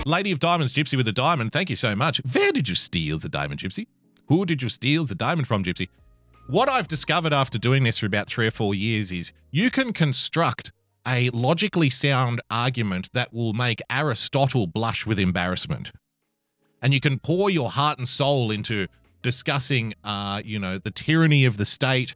Lady 0.06 0.32
of 0.32 0.40
Diamonds, 0.40 0.74
Gypsy 0.74 0.98
with 0.98 1.08
a 1.08 1.12
diamond. 1.12 1.52
Thank 1.52 1.70
you 1.70 1.76
so 1.76 1.96
much. 1.96 2.22
Where 2.32 2.52
did 2.52 2.68
you 2.68 2.76
steal 2.76 3.18
the 3.18 3.30
diamond, 3.30 3.60
Gypsy? 3.60 3.88
Who 4.28 4.46
did 4.46 4.62
you 4.62 4.70
steal 4.70 5.06
the 5.06 5.16
diamond 5.16 5.48
from, 5.48 5.64
Gypsy? 5.64 5.90
What 6.48 6.68
I've 6.68 6.88
discovered 6.88 7.34
after 7.34 7.60
doing 7.60 7.84
this 7.84 8.00
for 8.00 8.08
about 8.08 8.28
three 8.28 8.48
or 8.48 8.52
four 8.52 8.74
years 8.74 9.12
is 9.12 9.34
you 9.52 9.70
can 9.70 9.94
construct 9.94 10.72
a 11.08 11.30
logically 11.30 11.90
sound 11.90 12.42
argument 12.50 13.12
that 13.14 13.34
will 13.34 13.54
make 13.54 13.82
Aristotle 13.90 14.68
blush 14.68 15.06
with 15.06 15.20
embarrassment. 15.20 15.92
And 16.82 16.94
you 16.94 17.00
can 17.00 17.20
pour 17.20 17.50
your 17.50 17.70
heart 17.70 18.00
and 18.00 18.08
soul 18.08 18.52
into 18.52 18.88
discussing, 19.22 19.94
uh, 20.04 20.42
you 20.44 20.60
know, 20.60 20.78
the 20.78 20.92
tyranny 20.92 21.46
of 21.46 21.58
the 21.58 21.66
state, 21.66 22.16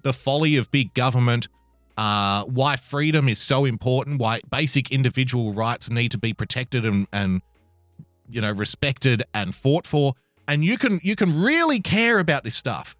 the 0.00 0.12
folly 0.12 0.56
of 0.56 0.70
big 0.70 0.94
government, 0.94 1.48
uh, 1.96 2.44
why 2.44 2.76
freedom 2.76 3.28
is 3.28 3.38
so 3.38 3.64
important, 3.64 4.18
why 4.18 4.40
basic 4.50 4.90
individual 4.90 5.52
rights 5.52 5.90
need 5.90 6.10
to 6.10 6.18
be 6.18 6.32
protected 6.32 6.86
and, 6.86 7.06
and 7.12 7.42
you 8.28 8.40
know 8.40 8.50
respected 8.50 9.22
and 9.34 9.54
fought 9.54 9.86
for, 9.86 10.14
and 10.48 10.64
you 10.64 10.78
can 10.78 11.00
you 11.02 11.16
can 11.16 11.42
really 11.42 11.80
care 11.80 12.18
about 12.18 12.44
this 12.44 12.54
stuff, 12.54 12.96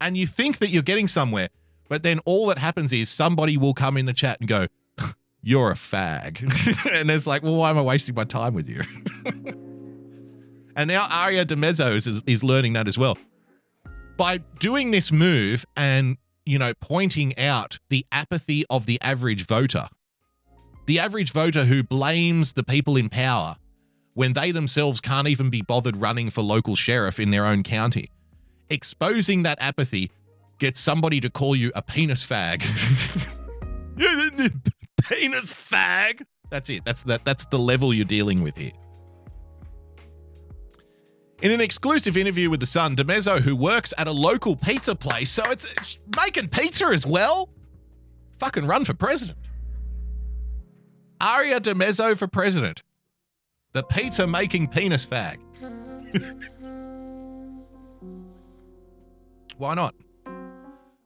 and 0.00 0.16
you 0.16 0.26
think 0.26 0.58
that 0.58 0.70
you're 0.70 0.82
getting 0.82 1.08
somewhere, 1.08 1.48
but 1.88 2.02
then 2.02 2.20
all 2.20 2.46
that 2.46 2.58
happens 2.58 2.92
is 2.92 3.10
somebody 3.10 3.56
will 3.56 3.74
come 3.74 3.96
in 3.96 4.06
the 4.06 4.14
chat 4.14 4.38
and 4.40 4.48
go, 4.48 4.66
"You're 5.42 5.70
a 5.70 5.74
fag," 5.74 6.40
and 7.00 7.10
it's 7.10 7.26
like, 7.26 7.42
well, 7.42 7.56
why 7.56 7.70
am 7.70 7.78
I 7.78 7.82
wasting 7.82 8.14
my 8.14 8.24
time 8.24 8.54
with 8.54 8.68
you? 8.68 8.80
and 10.76 10.88
now 10.88 11.06
Aria 11.10 11.44
DiMezzo 11.44 11.94
is, 11.94 12.22
is 12.26 12.42
learning 12.42 12.72
that 12.74 12.88
as 12.88 12.96
well 12.96 13.18
by 14.16 14.38
doing 14.58 14.90
this 14.90 15.10
move 15.10 15.64
and, 15.76 16.16
you 16.44 16.58
know, 16.58 16.72
pointing 16.80 17.38
out 17.38 17.78
the 17.88 18.06
apathy 18.12 18.64
of 18.70 18.86
the 18.86 19.00
average 19.00 19.46
voter, 19.46 19.88
the 20.86 20.98
average 20.98 21.32
voter 21.32 21.64
who 21.64 21.82
blames 21.82 22.52
the 22.52 22.62
people 22.62 22.96
in 22.96 23.08
power 23.08 23.56
when 24.14 24.32
they 24.32 24.50
themselves 24.52 25.00
can't 25.00 25.28
even 25.28 25.50
be 25.50 25.62
bothered 25.62 25.96
running 25.96 26.30
for 26.30 26.42
local 26.42 26.76
sheriff 26.76 27.18
in 27.18 27.30
their 27.30 27.46
own 27.46 27.62
county. 27.62 28.10
Exposing 28.70 29.42
that 29.42 29.58
apathy 29.60 30.10
gets 30.58 30.80
somebody 30.80 31.20
to 31.20 31.28
call 31.28 31.56
you 31.56 31.72
a 31.74 31.82
penis 31.82 32.24
fag. 32.24 32.60
penis 35.02 35.52
fag. 35.54 36.22
That's 36.50 36.70
it. 36.70 36.84
That's 36.84 37.02
that 37.04 37.24
that's 37.24 37.46
the 37.46 37.58
level 37.58 37.92
you're 37.92 38.04
dealing 38.04 38.42
with 38.42 38.56
here. 38.56 38.72
In 41.44 41.50
an 41.50 41.60
exclusive 41.60 42.16
interview 42.16 42.48
with 42.48 42.60
The 42.60 42.66
Sun, 42.66 42.96
DiMezzo, 42.96 43.42
who 43.42 43.54
works 43.54 43.92
at 43.98 44.08
a 44.08 44.12
local 44.12 44.56
pizza 44.56 44.94
place, 44.94 45.30
so 45.30 45.42
it's, 45.50 45.66
it's 45.72 45.98
making 46.16 46.48
pizza 46.48 46.86
as 46.86 47.04
well, 47.04 47.50
fucking 48.38 48.66
run 48.66 48.86
for 48.86 48.94
president. 48.94 49.36
Aria 51.20 51.60
DiMezzo 51.60 52.16
for 52.16 52.26
president. 52.26 52.82
The 53.74 53.82
pizza 53.82 54.26
making 54.26 54.68
penis 54.68 55.04
fag. 55.04 55.36
Why 59.58 59.74
not? 59.74 59.94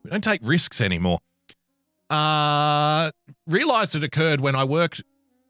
We 0.05 0.11
don't 0.13 0.23
take 0.23 0.43
risks 0.45 0.81
anymore. 0.81 1.19
Uh, 2.09 3.11
realized 3.49 3.97
it 3.97 4.05
occurred 4.05 4.41
when 4.41 4.55
I 4.55 4.63
worked 4.63 5.03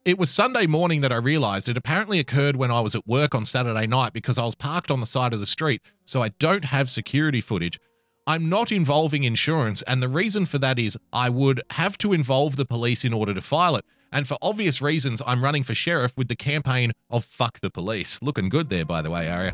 it 0.09 0.17
was 0.17 0.31
Sunday 0.31 0.67
morning 0.67 1.03
that 1.03 1.13
I 1.13 1.17
realized 1.17 1.69
it 1.69 1.77
apparently 1.77 2.19
occurred 2.19 2.57
when 2.57 2.71
I 2.71 2.81
was 2.81 2.95
at 2.95 3.07
work 3.07 3.35
on 3.35 3.45
Saturday 3.45 3.87
night 3.87 4.15
because 4.15 4.39
I 4.39 4.45
was 4.47 4.55
parked 4.55 4.91
on 4.91 5.01
the 5.01 5.07
side 5.07 5.35
of 5.35 5.39
the 5.39 5.45
street, 5.45 5.83
so 6.07 6.23
I 6.23 6.31
don't 6.39 6.65
have 6.65 6.89
security 6.89 7.43
footage. 7.43 7.79
I'm 8.27 8.49
not 8.49 8.73
involving 8.73 9.25
insurance, 9.25 9.83
and 9.83 10.03
the 10.03 10.09
reason 10.09 10.47
for 10.47 10.57
that 10.61 10.79
is 10.79 10.97
I 11.13 11.29
would 11.29 11.61
have 11.73 11.99
to 11.99 12.15
involve 12.15 12.57
the 12.57 12.65
police 12.65 13.05
in 13.05 13.13
order 13.13 13.35
to 13.35 13.43
file 13.43 13.77
it. 13.77 13.85
And 14.11 14.27
for 14.27 14.39
obvious 14.41 14.81
reasons, 14.81 15.21
I'm 15.27 15.45
running 15.45 15.63
for 15.63 15.75
sheriff 15.75 16.17
with 16.17 16.29
the 16.29 16.37
campaign 16.37 16.93
of 17.11 17.27
fuck 17.27 17.61
the 17.61 17.69
police. 17.69 18.19
Looking 18.23 18.49
good 18.49 18.71
there, 18.71 18.87
by 18.87 19.03
the 19.03 19.11
way, 19.11 19.29
Aria. 19.29 19.53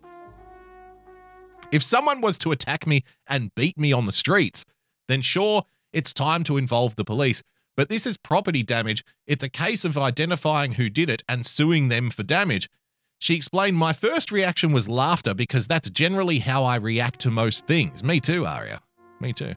if 1.70 1.84
someone 1.84 2.20
was 2.20 2.36
to 2.38 2.50
attack 2.50 2.88
me 2.88 3.04
and 3.28 3.54
beat 3.54 3.78
me 3.78 3.92
on 3.92 4.06
the 4.06 4.12
streets, 4.12 4.64
then 5.06 5.22
sure, 5.22 5.62
it's 5.92 6.12
time 6.12 6.42
to 6.42 6.56
involve 6.56 6.96
the 6.96 7.04
police. 7.04 7.44
But 7.76 7.88
this 7.88 8.06
is 8.06 8.16
property 8.16 8.62
damage. 8.62 9.04
It's 9.26 9.44
a 9.44 9.48
case 9.48 9.84
of 9.84 9.96
identifying 9.96 10.72
who 10.72 10.88
did 10.88 11.08
it 11.08 11.22
and 11.28 11.46
suing 11.46 11.88
them 11.88 12.10
for 12.10 12.22
damage. 12.22 12.68
She 13.18 13.34
explained, 13.34 13.76
My 13.76 13.92
first 13.92 14.32
reaction 14.32 14.72
was 14.72 14.88
laughter 14.88 15.34
because 15.34 15.66
that's 15.66 15.90
generally 15.90 16.40
how 16.40 16.64
I 16.64 16.76
react 16.76 17.20
to 17.20 17.30
most 17.30 17.66
things. 17.66 18.02
Me 18.02 18.20
too, 18.20 18.46
Aria. 18.46 18.80
Me 19.20 19.32
too. 19.32 19.54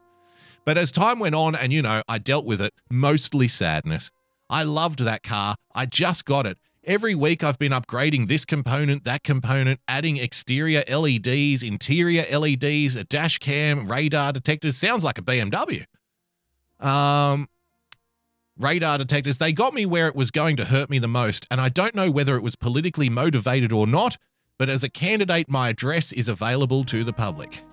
But 0.65 0.77
as 0.77 0.91
time 0.91 1.19
went 1.19 1.35
on 1.35 1.55
and, 1.55 1.73
you 1.73 1.81
know, 1.81 2.03
I 2.07 2.17
dealt 2.17 2.45
with 2.45 2.61
it, 2.61 2.73
mostly 2.89 3.47
sadness. 3.47 4.11
I 4.49 4.63
loved 4.63 4.99
that 4.99 5.23
car. 5.23 5.55
I 5.73 5.85
just 5.85 6.25
got 6.25 6.45
it. 6.45 6.57
Every 6.85 7.15
week 7.15 7.43
I've 7.43 7.57
been 7.57 7.71
upgrading 7.71 8.27
this 8.27 8.43
component, 8.43 9.05
that 9.05 9.23
component, 9.23 9.79
adding 9.87 10.17
exterior 10.17 10.83
LEDs, 10.89 11.63
interior 11.63 12.25
LEDs, 12.37 12.97
a 12.97 13.05
dash 13.05 13.37
cam, 13.37 13.87
radar 13.87 14.33
detectors. 14.33 14.75
Sounds 14.75 15.03
like 15.03 15.17
a 15.17 15.21
BMW. 15.21 15.85
Um, 16.81 17.47
radar 18.57 18.97
detectors. 18.97 19.37
They 19.37 19.51
got 19.51 19.73
me 19.73 19.85
where 19.85 20.07
it 20.07 20.15
was 20.15 20.31
going 20.31 20.55
to 20.57 20.65
hurt 20.65 20.89
me 20.89 20.99
the 20.99 21.07
most, 21.07 21.47
and 21.49 21.59
I 21.59 21.69
don't 21.69 21.95
know 21.95 22.11
whether 22.11 22.35
it 22.35 22.43
was 22.43 22.55
politically 22.55 23.09
motivated 23.09 23.71
or 23.71 23.87
not, 23.87 24.17
but 24.59 24.69
as 24.69 24.83
a 24.83 24.89
candidate, 24.89 25.49
my 25.49 25.69
address 25.69 26.11
is 26.13 26.27
available 26.27 26.83
to 26.85 27.03
the 27.03 27.13
public. 27.13 27.63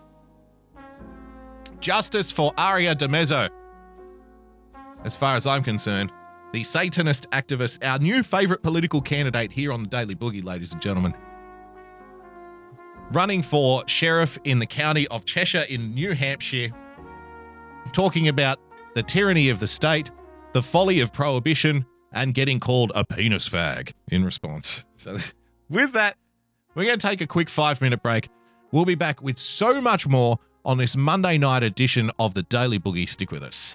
Justice 1.81 2.31
for 2.31 2.53
Aria 2.59 2.95
DiMezzo. 2.95 3.49
As 5.05 5.17
far 5.17 5.37
as 5.37 5.47
I'm 5.47 5.63
concerned, 5.63 6.13
the 6.53 6.65
Satanist 6.65 7.31
activist, 7.31 7.79
our 7.83 7.99
new 7.99 8.23
favorite 8.23 8.63
political 8.63 9.01
candidate 9.01 9.53
here 9.53 9.73
on 9.73 9.83
the 9.83 9.89
Daily 9.89 10.15
Boogie, 10.15 10.45
ladies 10.45 10.73
and 10.73 10.83
gentlemen. 10.83 11.15
Running 13.13 13.43
for 13.43 13.87
sheriff 13.87 14.39
in 14.45 14.59
the 14.59 14.67
county 14.67 15.09
of 15.09 15.25
Cheshire 15.25 15.65
in 15.69 15.95
New 15.95 16.13
Hampshire, 16.13 16.71
talking 17.93 18.29
about 18.29 18.59
the 18.95 19.03
tyranny 19.03 19.49
of 19.49 19.61
the 19.61 19.69
state, 19.69 20.11
the 20.53 20.63
folly 20.63 21.01
of 21.01 21.13
prohibition, 21.13 21.87
and 22.13 22.35
getting 22.35 22.59
called 22.59 22.91
a 22.95 23.05
penis 23.05 23.49
fag 23.49 23.93
in 24.09 24.25
response. 24.25 24.85
So, 24.97 25.17
with 25.69 25.93
that, 25.93 26.17
we're 26.75 26.87
going 26.87 26.99
to 26.99 27.07
take 27.07 27.21
a 27.21 27.27
quick 27.27 27.49
five 27.49 27.81
minute 27.81 28.03
break. 28.03 28.29
We'll 28.73 28.85
be 28.85 28.95
back 28.95 29.23
with 29.23 29.39
so 29.39 29.81
much 29.81 30.07
more 30.07 30.39
on 30.65 30.79
this 30.79 30.97
Monday 30.97 31.39
night 31.39 31.63
edition 31.63 32.11
of 32.19 32.35
the 32.35 32.43
Daily 32.43 32.79
Boogie. 32.79 33.09
Stick 33.09 33.33
with 33.33 33.43
us. 33.43 33.75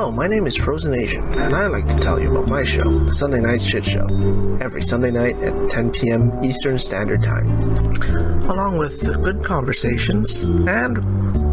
Hello, 0.00 0.10
my 0.10 0.26
name 0.26 0.46
is 0.46 0.56
Frozen 0.56 0.94
Asian, 0.94 1.22
and 1.34 1.54
I'd 1.54 1.66
like 1.66 1.86
to 1.86 1.94
tell 1.96 2.18
you 2.18 2.30
about 2.30 2.48
my 2.48 2.64
show, 2.64 2.90
The 2.90 3.12
Sunday 3.12 3.38
Night 3.38 3.60
Shit 3.60 3.84
Show, 3.84 4.06
every 4.58 4.80
Sunday 4.80 5.10
night 5.10 5.36
at 5.42 5.68
10 5.68 5.90
p.m. 5.90 6.42
Eastern 6.42 6.78
Standard 6.78 7.22
Time. 7.22 7.50
Along 8.48 8.78
with 8.78 9.04
good 9.22 9.44
conversations 9.44 10.42
and 10.42 10.96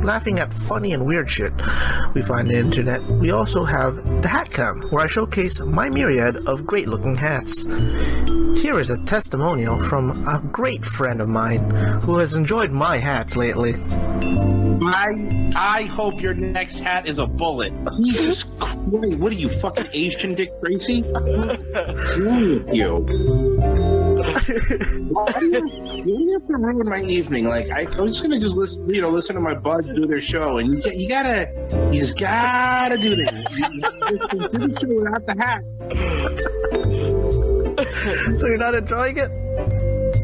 laughing 0.08 0.39
at 0.39 0.53
funny 0.53 0.93
and 0.93 1.05
weird 1.05 1.30
shit 1.30 1.51
we 2.14 2.22
find 2.22 2.47
on 2.47 2.47
the 2.47 2.58
internet, 2.58 3.03
we 3.20 3.30
also 3.32 3.66
have 3.66 3.95
the 4.22 4.28
Hat 4.28 4.49
Cam, 4.49 4.82
where 4.89 5.03
I 5.03 5.08
showcase 5.08 5.60
my 5.60 5.89
myriad 5.89 6.38
of 6.47 6.66
great 6.66 6.88
looking 6.88 7.18
hats. 7.18 7.64
Here 8.55 8.80
is 8.80 8.89
a 8.89 8.97
testimonial 9.03 9.84
from 9.84 10.26
a 10.26 10.39
great 10.39 10.86
friend 10.86 11.20
of 11.20 11.28
mine 11.28 11.70
who 12.03 12.20
has 12.20 12.36
enjoyed 12.36 12.72
my 12.72 12.97
hats 12.97 13.36
lately. 13.36 13.76
I 14.82 15.51
I 15.55 15.84
hope 15.84 16.22
your 16.22 16.34
next 16.34 16.80
hat 16.80 17.05
is 17.05 17.20
a 17.20 17.28
bullet. 17.28 17.74
Jesus 17.97 18.45
mm-hmm. 18.45 18.91
Christ! 18.91 19.20
What 19.20 19.34
are 19.34 19.36
you 19.36 19.49
fucking 19.49 19.88
Asian 19.91 20.36
Dick 20.36 20.51
Tracy? 20.64 21.01
What's 21.01 22.18
wrong 22.18 22.66
with 22.66 22.74
you? 22.74 24.07
Why 24.18 25.32
do 25.39 25.45
you, 25.45 25.61
why 25.68 26.01
do 26.03 26.09
you 26.11 26.34
have 26.34 26.47
to 26.47 26.57
ruin 26.57 26.88
my 26.89 27.01
evening? 27.01 27.45
Like 27.45 27.70
I, 27.72 27.82
I 27.97 28.01
was 28.01 28.13
just 28.13 28.24
gonna 28.24 28.39
just 28.39 28.55
listen, 28.55 28.89
you 28.89 29.01
know, 29.01 29.09
listen 29.09 29.36
to 29.36 29.41
my 29.41 29.53
buds 29.53 29.88
do 29.88 30.05
their 30.07 30.22
show, 30.22 30.57
and 30.57 30.74
you, 30.74 30.82
you 30.91 31.07
gotta, 31.09 31.49
you 31.91 31.99
just 31.99 32.18
gotta 32.20 32.97
do 32.97 33.15
this. 33.15 33.32
You 33.32 33.82
just 34.18 34.30
do 34.32 34.38
the 34.39 34.80
show 34.80 34.88
without 34.99 35.26
the 35.26 35.36
hat. 35.39 35.63
So 38.38 38.47
you're 38.47 38.57
not 38.57 38.76
enjoying 38.76 39.18
it? 39.18 39.30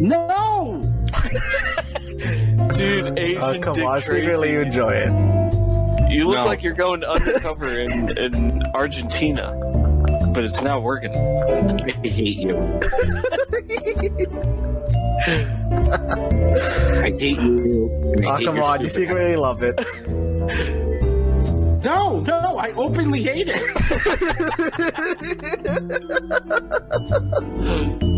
No. 0.02 0.82
Dude, 2.78 3.18
Asian 3.20 3.42
Oh, 3.42 3.60
come 3.60 3.74
Dick 3.76 3.84
on, 3.86 4.02
Tracy. 4.02 4.22
secretly 4.22 4.56
enjoy 4.56 4.92
it. 4.92 5.12
You 6.12 6.26
look 6.26 6.36
No. 6.38 6.46
like 6.46 6.64
you're 6.64 6.74
going 6.74 7.04
undercover 7.04 7.68
in, 7.80 8.18
in 8.18 8.64
Argentina, 8.74 9.52
but 10.34 10.44
it's 10.44 10.62
not 10.62 10.82
working. 10.84 11.12
I 11.16 12.08
hate 12.08 12.38
you. 12.38 12.58
I 15.26 17.12
hate 17.20 17.38
you. 17.40 17.90
I 18.22 18.26
Oh, 18.26 18.36
hate 18.38 18.46
come 18.46 18.60
on, 18.62 18.82
you 18.82 18.90
stupid 18.90 19.08
secretly 19.10 19.36
love 19.36 19.62
it. 19.64 19.80
No, 21.84 22.20
no, 22.22 22.58
I 22.58 22.72
openly 22.76 23.22
hate 23.24 23.48
it. 23.50 23.62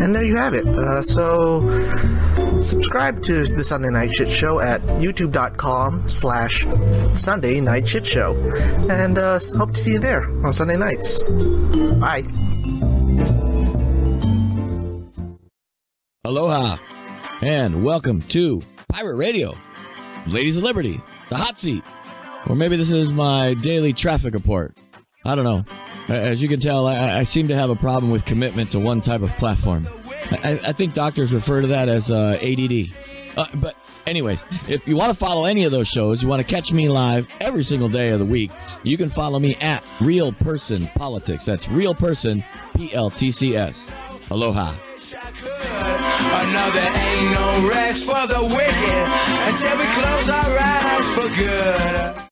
And 0.00 0.14
there 0.14 0.24
you 0.24 0.36
have 0.36 0.54
it. 0.54 0.66
Uh, 0.66 1.02
so, 1.02 1.68
subscribe 2.60 3.22
to 3.24 3.44
the 3.46 3.64
Sunday 3.64 3.90
Night 3.90 4.12
Shit 4.12 4.30
Show 4.30 4.60
at 4.60 4.80
youtube.com 4.82 6.10
slash 6.10 6.66
Sunday 7.16 7.60
Night 7.60 7.88
Shit 7.88 8.04
Show. 8.06 8.34
And 8.90 9.18
uh, 9.18 9.38
hope 9.56 9.72
to 9.72 9.80
see 9.80 9.92
you 9.92 10.00
there 10.00 10.24
on 10.44 10.52
Sunday 10.52 10.76
nights. 10.76 11.22
Bye. 12.00 12.24
Aloha, 16.24 16.78
and 17.42 17.84
welcome 17.84 18.20
to 18.22 18.62
Pirate 18.88 19.16
Radio, 19.16 19.54
Ladies 20.26 20.56
of 20.56 20.62
Liberty, 20.62 21.00
the 21.28 21.36
hot 21.36 21.58
seat. 21.58 21.84
Or 22.48 22.56
maybe 22.56 22.76
this 22.76 22.90
is 22.90 23.10
my 23.10 23.54
daily 23.54 23.92
traffic 23.92 24.34
report. 24.34 24.76
I 25.24 25.34
don't 25.34 25.44
know. 25.44 25.64
As 26.08 26.42
you 26.42 26.48
can 26.48 26.60
tell, 26.60 26.86
I, 26.86 27.18
I 27.20 27.22
seem 27.22 27.48
to 27.48 27.56
have 27.56 27.70
a 27.70 27.76
problem 27.76 28.12
with 28.12 28.24
commitment 28.24 28.70
to 28.72 28.80
one 28.80 29.00
type 29.00 29.22
of 29.22 29.30
platform. 29.32 29.86
I, 30.30 30.60
I 30.66 30.72
think 30.72 30.94
doctors 30.94 31.32
refer 31.32 31.60
to 31.60 31.66
that 31.68 31.88
as 31.88 32.10
uh, 32.10 32.38
ADD. 32.42 32.94
Uh, 33.36 33.46
but, 33.56 33.76
anyways, 34.06 34.44
if 34.68 34.86
you 34.86 34.96
want 34.96 35.12
to 35.12 35.18
follow 35.18 35.46
any 35.46 35.64
of 35.64 35.72
those 35.72 35.88
shows, 35.88 36.22
you 36.22 36.28
want 36.28 36.46
to 36.46 36.54
catch 36.54 36.72
me 36.72 36.88
live 36.88 37.26
every 37.40 37.64
single 37.64 37.88
day 37.88 38.10
of 38.10 38.18
the 38.18 38.24
week, 38.24 38.50
you 38.82 38.96
can 38.96 39.08
follow 39.08 39.38
me 39.38 39.56
at 39.56 39.82
Real 40.00 40.32
Person 40.32 40.86
Politics. 40.94 41.44
That's 41.44 41.68
Real 41.68 41.94
Person 41.94 42.44
P 42.76 42.92
L 42.94 43.10
T 43.10 43.32
C 43.32 43.56
S. 43.56 43.90
Aloha. 44.30 44.74
Another 46.36 46.80
ain't 46.80 47.32
no 47.32 47.68
rest 47.70 48.04
for 48.04 48.26
the 48.26 48.42
wicked 48.42 49.06
until 49.48 49.78
we 49.78 49.84
close 49.94 50.28
our 50.28 50.58
eyes 50.60 51.10
for 51.12 52.23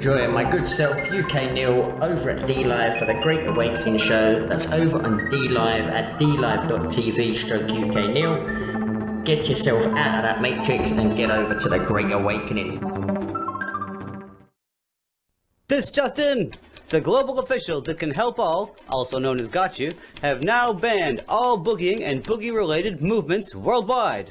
Join 0.00 0.32
my 0.32 0.50
good 0.50 0.66
self, 0.66 0.96
UK 1.12 1.52
Neil, 1.52 1.98
over 2.00 2.30
at 2.30 2.48
DLive 2.48 2.98
for 2.98 3.04
the 3.04 3.12
Great 3.22 3.46
Awakening 3.46 3.98
show. 3.98 4.46
That's 4.46 4.72
over 4.72 4.96
on 4.96 5.18
DLive 5.30 5.92
at 5.92 6.18
dlive.tv 6.18 7.36
stroke 7.36 7.64
UK 7.64 8.10
Neil. 8.14 9.22
Get 9.24 9.46
yourself 9.46 9.84
out 9.88 10.16
of 10.16 10.22
that 10.22 10.40
matrix 10.40 10.90
and 10.92 11.14
get 11.14 11.30
over 11.30 11.54
to 11.54 11.68
the 11.68 11.80
Great 11.80 12.10
Awakening. 12.12 12.80
This 15.68 15.90
just 15.90 16.18
in. 16.18 16.52
The 16.88 17.02
global 17.02 17.38
officials 17.38 17.82
that 17.82 17.98
can 17.98 18.10
help 18.10 18.40
all, 18.40 18.74
also 18.88 19.18
known 19.18 19.38
as 19.38 19.50
Got 19.50 19.78
You, 19.78 19.92
have 20.22 20.42
now 20.42 20.72
banned 20.72 21.24
all 21.28 21.62
boogieing 21.62 22.00
and 22.04 22.24
boogie 22.24 22.54
related 22.54 23.02
movements 23.02 23.54
worldwide. 23.54 24.30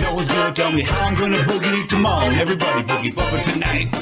No 0.00 0.14
one's 0.14 0.28
gonna 0.28 0.52
tell 0.52 0.72
me 0.72 0.82
how 0.82 1.06
I'm 1.06 1.14
gonna 1.14 1.38
boogie. 1.38 1.88
Come 1.88 2.06
on, 2.06 2.34
everybody, 2.34 2.82
boogie 2.82 3.14
bumper 3.14 3.42
tonight. 3.42 3.92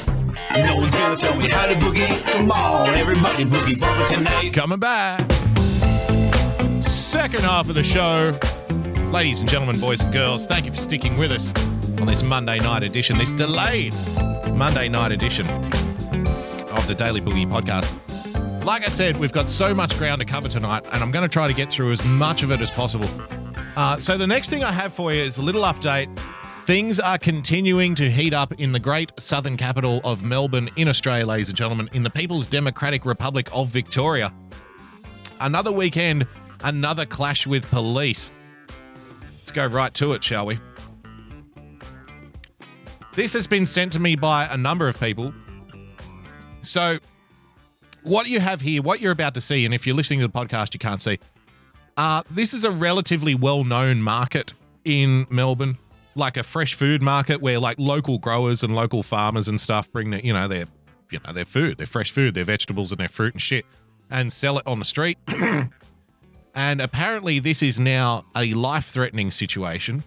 No 0.55 0.77
one's 0.77 0.91
gonna 0.91 1.17
tell 1.17 1.35
me 1.35 1.49
how 1.49 1.67
to 1.67 1.75
boogie. 1.75 2.23
Come 2.31 2.51
on, 2.51 2.95
everybody, 2.95 3.45
boogie 3.45 3.79
bumper 3.79 4.07
tonight. 4.07 4.53
Coming 4.53 4.79
back. 4.79 5.19
Second 6.81 7.41
half 7.41 7.69
of 7.69 7.75
the 7.75 7.83
show. 7.83 8.37
Ladies 9.11 9.41
and 9.41 9.49
gentlemen, 9.49 9.79
boys 9.79 10.01
and 10.01 10.13
girls, 10.13 10.45
thank 10.45 10.65
you 10.65 10.71
for 10.71 10.77
sticking 10.77 11.17
with 11.17 11.31
us 11.31 11.51
on 11.99 12.07
this 12.07 12.23
Monday 12.23 12.59
night 12.59 12.83
edition, 12.83 13.17
this 13.17 13.31
delayed 13.31 13.93
Monday 14.53 14.87
night 14.87 15.11
edition 15.11 15.47
of 15.47 16.85
the 16.87 16.95
Daily 16.95 17.19
Boogie 17.19 17.47
podcast. 17.47 17.85
Like 18.63 18.83
I 18.83 18.89
said, 18.89 19.17
we've 19.17 19.33
got 19.33 19.49
so 19.49 19.73
much 19.73 19.97
ground 19.97 20.19
to 20.19 20.25
cover 20.25 20.47
tonight, 20.47 20.85
and 20.91 21.01
I'm 21.01 21.11
going 21.11 21.23
to 21.23 21.29
try 21.29 21.47
to 21.47 21.53
get 21.53 21.71
through 21.71 21.91
as 21.91 22.03
much 22.05 22.43
of 22.43 22.51
it 22.51 22.61
as 22.61 22.69
possible. 22.69 23.09
Uh, 23.75 23.97
so, 23.97 24.17
the 24.17 24.27
next 24.27 24.49
thing 24.49 24.63
I 24.63 24.71
have 24.71 24.93
for 24.93 25.13
you 25.13 25.21
is 25.21 25.37
a 25.37 25.41
little 25.41 25.63
update. 25.63 26.07
Things 26.65 26.99
are 26.99 27.17
continuing 27.17 27.95
to 27.95 28.11
heat 28.11 28.33
up 28.33 28.53
in 28.59 28.71
the 28.71 28.79
great 28.79 29.11
southern 29.17 29.57
capital 29.57 30.01
of 30.03 30.23
Melbourne, 30.23 30.69
in 30.75 30.87
Australia, 30.87 31.25
ladies 31.25 31.49
and 31.49 31.57
gentlemen, 31.57 31.89
in 31.93 32.03
the 32.03 32.09
People's 32.09 32.45
Democratic 32.45 33.05
Republic 33.05 33.49
of 33.51 33.69
Victoria. 33.69 34.33
Another 35.41 35.71
weekend, 35.71 36.27
another 36.63 37.05
clash 37.05 37.47
with 37.47 37.65
police. 37.71 38.31
Let's 39.39 39.51
go 39.51 39.65
right 39.65 39.93
to 39.95 40.13
it, 40.13 40.23
shall 40.23 40.45
we? 40.45 40.59
This 43.15 43.33
has 43.33 43.47
been 43.47 43.65
sent 43.65 43.93
to 43.93 43.99
me 43.99 44.15
by 44.15 44.45
a 44.45 44.57
number 44.57 44.87
of 44.87 44.99
people. 44.99 45.33
So, 46.61 46.99
what 48.03 48.27
you 48.27 48.39
have 48.39 48.61
here, 48.61 48.81
what 48.81 49.01
you're 49.01 49.11
about 49.11 49.33
to 49.33 49.41
see, 49.41 49.65
and 49.65 49.73
if 49.73 49.87
you're 49.87 49.95
listening 49.95 50.19
to 50.19 50.27
the 50.27 50.33
podcast, 50.33 50.73
you 50.73 50.79
can't 50.79 51.01
see. 51.01 51.19
Uh, 51.99 52.23
this 52.31 52.53
is 52.53 52.63
a 52.63 52.71
relatively 52.71 53.35
well-known 53.35 54.01
market 54.01 54.53
in 54.85 55.27
Melbourne, 55.29 55.77
like 56.15 56.37
a 56.37 56.43
fresh 56.43 56.73
food 56.73 57.01
market 57.01 57.41
where 57.41 57.59
like 57.59 57.77
local 57.77 58.19
growers 58.19 58.63
and 58.63 58.73
local 58.73 59.03
farmers 59.03 59.49
and 59.49 59.59
stuff 59.59 59.91
bring 59.91 60.11
their, 60.11 60.21
you 60.21 60.31
know, 60.31 60.47
their, 60.47 60.67
you 61.11 61.19
know, 61.27 61.33
their 61.33 61.43
food, 61.43 61.77
their 61.77 61.85
fresh 61.85 62.11
food, 62.11 62.35
their 62.35 62.45
vegetables 62.45 62.93
and 62.93 63.01
their 63.01 63.09
fruit 63.09 63.33
and 63.33 63.41
shit, 63.41 63.65
and 64.09 64.31
sell 64.31 64.57
it 64.57 64.65
on 64.65 64.79
the 64.79 64.85
street. 64.85 65.17
and 66.55 66.79
apparently, 66.79 67.37
this 67.37 67.61
is 67.61 67.77
now 67.77 68.23
a 68.33 68.53
life-threatening 68.53 69.29
situation, 69.29 70.05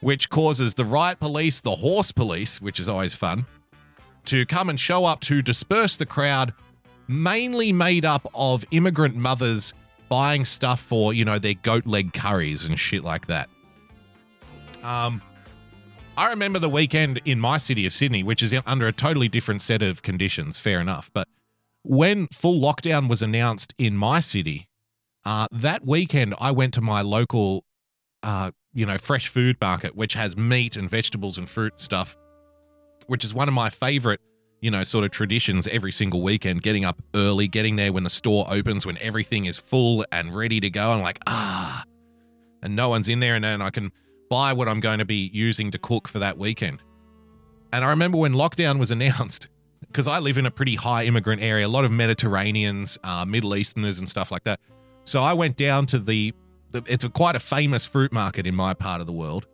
which 0.00 0.28
causes 0.28 0.74
the 0.74 0.84
riot 0.84 1.18
police, 1.18 1.58
the 1.62 1.76
horse 1.76 2.12
police, 2.12 2.60
which 2.60 2.78
is 2.78 2.86
always 2.86 3.14
fun, 3.14 3.46
to 4.26 4.44
come 4.44 4.68
and 4.68 4.78
show 4.78 5.06
up 5.06 5.20
to 5.22 5.40
disperse 5.40 5.96
the 5.96 6.04
crowd, 6.04 6.52
mainly 7.08 7.72
made 7.72 8.04
up 8.04 8.30
of 8.34 8.62
immigrant 8.72 9.16
mothers 9.16 9.72
buying 10.08 10.44
stuff 10.44 10.80
for, 10.80 11.12
you 11.12 11.24
know, 11.24 11.38
their 11.38 11.54
goat 11.54 11.86
leg 11.86 12.12
curries 12.12 12.64
and 12.64 12.78
shit 12.78 13.04
like 13.04 13.26
that. 13.26 13.48
Um, 14.82 15.22
I 16.16 16.28
remember 16.30 16.58
the 16.58 16.68
weekend 16.68 17.20
in 17.24 17.40
my 17.40 17.58
city 17.58 17.86
of 17.86 17.92
Sydney, 17.92 18.22
which 18.22 18.42
is 18.42 18.54
under 18.64 18.86
a 18.86 18.92
totally 18.92 19.28
different 19.28 19.62
set 19.62 19.82
of 19.82 20.02
conditions, 20.02 20.58
fair 20.58 20.80
enough. 20.80 21.10
But 21.12 21.28
when 21.82 22.28
full 22.32 22.60
lockdown 22.60 23.08
was 23.08 23.22
announced 23.22 23.74
in 23.78 23.96
my 23.96 24.20
city, 24.20 24.68
uh, 25.24 25.46
that 25.50 25.84
weekend 25.84 26.34
I 26.40 26.52
went 26.52 26.74
to 26.74 26.80
my 26.80 27.02
local, 27.02 27.64
uh, 28.22 28.52
you 28.72 28.86
know, 28.86 28.98
fresh 28.98 29.28
food 29.28 29.56
market, 29.60 29.96
which 29.96 30.14
has 30.14 30.36
meat 30.36 30.76
and 30.76 30.88
vegetables 30.88 31.36
and 31.36 31.48
fruit 31.48 31.78
stuff 31.80 32.16
which 33.06 33.24
is 33.24 33.34
one 33.34 33.48
of 33.48 33.54
my 33.54 33.70
favorite, 33.70 34.20
you 34.66 34.72
know, 34.72 34.82
sort 34.82 35.04
of 35.04 35.12
traditions 35.12 35.68
every 35.68 35.92
single 35.92 36.22
weekend, 36.22 36.60
getting 36.60 36.84
up 36.84 37.00
early, 37.14 37.46
getting 37.46 37.76
there 37.76 37.92
when 37.92 38.02
the 38.02 38.10
store 38.10 38.44
opens, 38.50 38.84
when 38.84 38.98
everything 38.98 39.44
is 39.44 39.58
full 39.58 40.04
and 40.10 40.34
ready 40.34 40.58
to 40.58 40.68
go. 40.68 40.90
I'm 40.90 41.02
like, 41.02 41.20
ah, 41.28 41.84
and 42.64 42.74
no 42.74 42.88
one's 42.88 43.08
in 43.08 43.20
there. 43.20 43.36
And 43.36 43.44
then 43.44 43.62
I 43.62 43.70
can 43.70 43.92
buy 44.28 44.52
what 44.52 44.68
I'm 44.68 44.80
going 44.80 44.98
to 44.98 45.04
be 45.04 45.30
using 45.32 45.70
to 45.70 45.78
cook 45.78 46.08
for 46.08 46.18
that 46.18 46.36
weekend. 46.36 46.82
And 47.72 47.84
I 47.84 47.90
remember 47.90 48.18
when 48.18 48.32
lockdown 48.32 48.80
was 48.80 48.90
announced, 48.96 49.46
because 49.86 50.08
I 50.08 50.18
live 50.18 50.36
in 50.36 50.46
a 50.46 50.50
pretty 50.50 50.74
high 50.74 51.04
immigrant 51.04 51.42
area, 51.42 51.64
a 51.64 51.68
lot 51.68 51.84
of 51.84 51.92
Mediterraneans, 51.92 52.98
uh, 53.04 53.24
Middle 53.24 53.54
Easterners, 53.54 54.00
and 54.00 54.08
stuff 54.08 54.32
like 54.32 54.42
that. 54.42 54.58
So 55.04 55.20
I 55.22 55.32
went 55.34 55.56
down 55.56 55.86
to 55.86 56.00
the, 56.00 56.34
the 56.72 56.82
it's 56.88 57.04
a, 57.04 57.08
quite 57.08 57.36
a 57.36 57.40
famous 57.40 57.86
fruit 57.86 58.12
market 58.12 58.48
in 58.48 58.56
my 58.56 58.74
part 58.74 59.00
of 59.00 59.06
the 59.06 59.12
world 59.12 59.46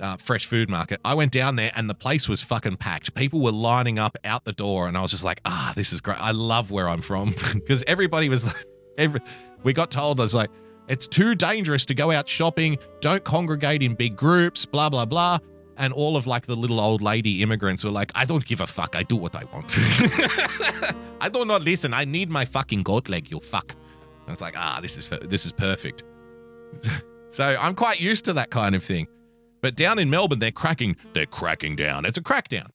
uh, 0.00 0.16
fresh 0.16 0.46
food 0.46 0.68
market. 0.68 1.00
I 1.04 1.14
went 1.14 1.32
down 1.32 1.56
there 1.56 1.70
and 1.76 1.88
the 1.88 1.94
place 1.94 2.28
was 2.28 2.42
fucking 2.42 2.76
packed. 2.76 3.14
People 3.14 3.40
were 3.40 3.52
lining 3.52 3.98
up 3.98 4.16
out 4.24 4.44
the 4.44 4.52
door, 4.52 4.88
and 4.88 4.96
I 4.96 5.02
was 5.02 5.10
just 5.10 5.24
like, 5.24 5.40
ah, 5.44 5.72
this 5.76 5.92
is 5.92 6.00
great. 6.00 6.20
I 6.20 6.32
love 6.32 6.70
where 6.70 6.88
I'm 6.88 7.00
from 7.00 7.34
because 7.54 7.84
everybody 7.86 8.28
was 8.28 8.46
like, 8.46 8.64
every, 8.98 9.20
we 9.62 9.72
got 9.72 9.90
told, 9.90 10.20
I 10.20 10.24
was 10.24 10.34
like, 10.34 10.50
it's 10.88 11.06
too 11.06 11.34
dangerous 11.34 11.86
to 11.86 11.94
go 11.94 12.10
out 12.10 12.28
shopping. 12.28 12.78
Don't 13.00 13.24
congregate 13.24 13.82
in 13.82 13.94
big 13.94 14.16
groups, 14.16 14.66
blah, 14.66 14.90
blah, 14.90 15.06
blah. 15.06 15.38
And 15.76 15.92
all 15.92 16.16
of 16.16 16.26
like 16.26 16.46
the 16.46 16.54
little 16.54 16.78
old 16.78 17.02
lady 17.02 17.42
immigrants 17.42 17.82
were 17.82 17.90
like, 17.90 18.12
I 18.14 18.24
don't 18.24 18.44
give 18.44 18.60
a 18.60 18.66
fuck. 18.66 18.94
I 18.94 19.02
do 19.02 19.16
what 19.16 19.34
I 19.34 19.44
want. 19.52 19.74
I 21.20 21.28
do 21.32 21.44
not 21.44 21.62
listen. 21.62 21.92
I 21.94 22.04
need 22.04 22.30
my 22.30 22.44
fucking 22.44 22.82
goat 22.82 23.08
leg, 23.08 23.30
you 23.30 23.40
fuck. 23.40 23.74
And 24.26 24.32
it's 24.32 24.42
like, 24.42 24.54
ah, 24.56 24.78
this 24.80 24.96
is 24.96 25.08
this 25.22 25.44
is 25.44 25.52
perfect. 25.52 26.04
so 27.28 27.56
I'm 27.58 27.74
quite 27.74 28.00
used 28.00 28.24
to 28.26 28.34
that 28.34 28.50
kind 28.50 28.74
of 28.74 28.84
thing. 28.84 29.08
But 29.64 29.76
down 29.76 29.98
in 29.98 30.10
Melbourne, 30.10 30.40
they're 30.40 30.50
cracking, 30.50 30.94
they're 31.14 31.24
cracking 31.24 31.74
down. 31.74 32.04
It's 32.04 32.18
a 32.18 32.22
crackdown. 32.22 32.66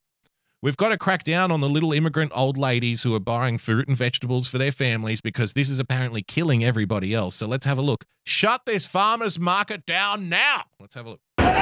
We've 0.59 0.75
got 0.75 0.89
to 0.89 0.97
crack 0.97 1.23
down 1.23 1.51
on 1.51 1.61
the 1.61 1.69
little 1.69 1.93
immigrant 1.93 2.31
old 2.33 2.57
ladies 2.57 3.03
who 3.03 3.13
are 3.13 3.19
buying 3.19 3.59
fruit 3.59 3.87
and 3.87 3.95
vegetables 3.95 4.47
for 4.47 4.57
their 4.57 4.71
families 4.71 5.21
because 5.21 5.53
this 5.53 5.69
is 5.69 5.77
apparently 5.77 6.23
killing 6.23 6.63
everybody 6.63 7.13
else. 7.13 7.35
So 7.35 7.45
let's 7.45 7.67
have 7.67 7.77
a 7.77 7.83
look. 7.83 8.05
Shut 8.25 8.65
this 8.65 8.87
farmers 8.87 9.37
market 9.37 9.85
down 9.85 10.29
now. 10.29 10.63
Let's 10.79 10.95
have 10.95 11.05
a 11.05 11.09
look. 11.11 11.19
Sorry, 11.37 11.53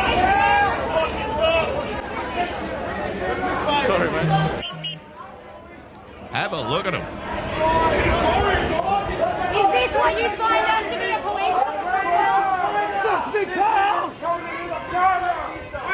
man. 4.10 4.64
Have 6.32 6.54
a 6.54 6.70
look 6.70 6.86
at 6.86 6.94
them. 6.94 7.02
Is 9.52 9.72
this 9.74 9.92
what 9.94 10.14
you 10.22 10.38
signed 10.38 10.68
up 10.68 10.84
to 10.90 10.98
be 10.98 11.12
a 11.12 11.20
police 11.20 11.54
officer? 11.68 11.88
Fuck 13.04 13.34
big 13.34 13.50
pal! 13.50 14.14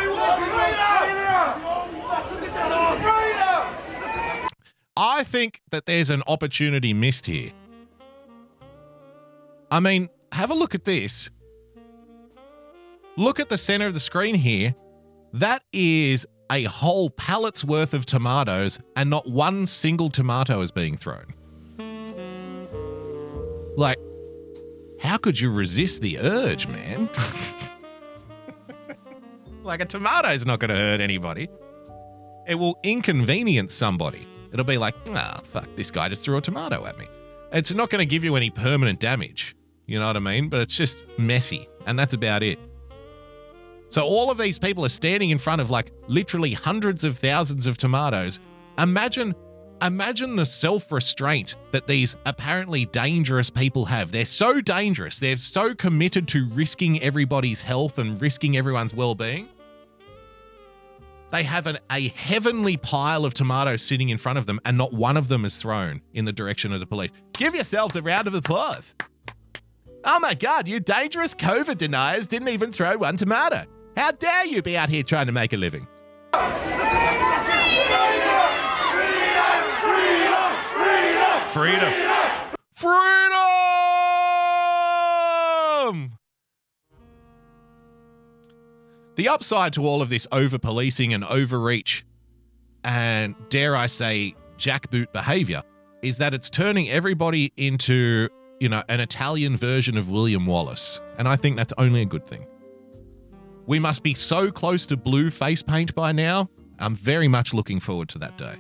We 0.04 0.10
want 0.10 0.42
freedom! 0.52 0.84
I 4.96 5.24
think 5.24 5.62
that 5.72 5.86
there's 5.86 6.10
an 6.10 6.24
opportunity 6.28 6.94
missed 6.94 7.26
here. 7.26 7.52
I 9.72 9.80
mean, 9.80 10.10
have 10.32 10.52
a 10.52 10.54
look 10.54 10.76
at 10.76 10.86
this. 10.86 11.32
Look 13.18 13.40
at 13.40 13.50
the 13.50 13.58
center 13.58 13.88
of 13.88 13.94
the 13.94 14.00
screen 14.00 14.36
here. 14.36 14.76
That 15.34 15.64
is 15.72 16.28
a 16.52 16.66
whole 16.66 17.10
pallet's 17.10 17.64
worth 17.64 17.96
of 17.96 18.06
tomatoes, 18.06 18.80
and 18.96 19.10
not 19.10 19.28
one 19.28 19.66
single 19.66 20.12
tomato 20.12 20.62
is 20.62 20.70
being 20.70 20.96
thrown. 20.96 21.26
Like, 23.76 23.98
how 25.00 25.18
could 25.18 25.40
you 25.40 25.50
resist 25.50 26.02
the 26.02 26.20
urge, 26.20 26.68
man? 26.68 27.10
like, 29.64 29.82
a 29.82 29.86
tomato's 29.86 30.46
not 30.46 30.60
going 30.60 30.70
to 30.70 30.76
hurt 30.76 31.02
anybody. 31.02 31.50
It 32.48 32.56
will 32.56 32.78
inconvenience 32.84 33.74
somebody. 33.74 34.28
It'll 34.54 34.64
be 34.64 34.78
like, 34.78 34.96
ah, 35.10 35.42
fuck, 35.44 35.68
this 35.76 35.90
guy 35.90 36.08
just 36.10 36.24
threw 36.24 36.38
a 36.38 36.42
tomato 36.42 36.86
at 36.86 36.98
me. 37.00 37.08
It's 37.52 37.74
not 37.74 37.90
going 37.90 38.00
to 38.00 38.06
give 38.06 38.24
you 38.24 38.36
any 38.36 38.52
permanent 38.52 39.00
damage. 39.00 39.56
You 39.88 40.00
know 40.00 40.08
what 40.08 40.16
I 40.16 40.20
mean? 40.20 40.48
But 40.48 40.62
it's 40.62 40.76
just 40.76 41.04
messy. 41.18 41.68
And 41.88 41.98
that's 41.98 42.14
about 42.14 42.44
it. 42.44 42.60
So 43.90 44.04
all 44.04 44.32
of 44.32 44.38
these 44.38 44.58
people 44.58 44.86
are 44.86 44.90
standing 44.90 45.32
in 45.32 45.38
front 45.38 45.62
of 45.62 45.70
like 45.70 45.92
literally 46.08 46.54
hundreds 46.54 47.04
of 47.04 47.18
thousands 47.18 47.68
of 47.68 47.78
tomatoes. 47.78 48.40
Imagine 48.78 49.36
imagine 49.82 50.36
the 50.36 50.46
self-restraint 50.46 51.56
that 51.72 51.88
these 51.88 52.16
apparently 52.26 52.86
dangerous 52.86 53.50
people 53.50 53.86
have. 53.86 54.12
They're 54.12 54.24
so 54.24 54.62
dangerous. 54.62 55.20
They're 55.20 55.36
so 55.36 55.76
committed 55.76 56.28
to 56.30 56.48
risking 56.54 57.02
everybody's 57.02 57.62
health 57.62 58.00
and 58.00 58.20
risking 58.22 58.56
everyone's 58.56 58.94
well-being 58.94 59.50
They 61.34 61.44
have 61.44 61.66
an, 61.66 61.80
a 61.92 62.10
heavenly 62.10 62.78
pile 62.78 63.26
of 63.26 63.34
tomatoes 63.34 63.82
sitting 63.82 64.10
in 64.10 64.20
front 64.20 64.38
of 64.38 64.46
them, 64.46 64.60
and 64.66 64.78
not 64.78 64.94
one 64.94 65.18
of 65.18 65.30
them 65.30 65.46
is 65.46 65.58
thrown 65.58 66.04
in 66.14 66.26
the 66.26 66.32
direction 66.32 66.72
of 66.72 66.80
the 66.80 66.86
police. 66.86 67.10
Give 67.34 67.56
yourselves 67.56 67.96
a 67.96 68.04
round 68.04 68.28
of 68.28 68.36
applause. 68.36 68.94
Oh 70.04 70.20
my 70.20 70.36
God, 70.36 70.68
you 70.68 70.80
dangerous 70.80 71.34
COVID 71.34 71.80
deniers 71.80 72.28
didn't 72.28 72.50
even 72.50 72.72
throw 72.72 72.98
one 72.98 73.18
tomato. 73.18 73.66
How 73.98 74.12
dare 74.12 74.46
you 74.46 74.62
be 74.62 74.78
out 74.78 74.90
here 74.90 75.02
trying 75.02 75.26
to 75.26 75.32
make 75.32 75.54
a 75.54 75.58
living? 75.58 75.88
Freedom! 76.34 76.54
Freedom! 81.50 81.50
Freedom. 81.50 81.94
Freedom! 82.76 83.93
The 89.16 89.30
upside 89.30 89.74
to 89.74 89.86
all 89.86 90.02
of 90.02 90.10
this 90.10 90.28
over 90.32 90.58
policing 90.58 91.14
and 91.14 91.24
overreach 91.24 92.04
and, 92.84 93.36
dare 93.50 93.76
I 93.76 93.88
say, 93.88 94.36
jackboot 94.58 95.12
behavior 95.14 95.64
is 96.02 96.18
that 96.18 96.34
it's 96.34 96.50
turning 96.50 96.90
everybody 96.90 97.54
into, 97.56 98.28
you 98.60 98.70
know, 98.70 98.84
an 98.90 99.00
Italian 99.00 99.56
version 99.56 99.98
of 99.98 100.10
William 100.10 100.46
Wallace. 100.46 101.00
And 101.18 101.28
I 101.28 101.36
think 101.36 101.58
that's 101.58 101.74
only 101.78 102.02
a 102.02 102.06
good 102.06 102.28
thing. 102.28 102.48
We 103.68 103.80
must 103.80 104.04
be 104.04 104.14
so 104.14 104.52
close 104.52 104.86
to 104.88 104.98
blue 104.98 105.30
face 105.30 105.62
paint 105.62 105.94
by 105.96 106.12
now. 106.12 106.50
I'm 106.80 106.96
very 106.96 107.28
much 107.28 107.54
looking 107.54 107.80
forward 107.80 108.10
to 108.10 108.20
that 108.20 108.38
day. 108.38 108.56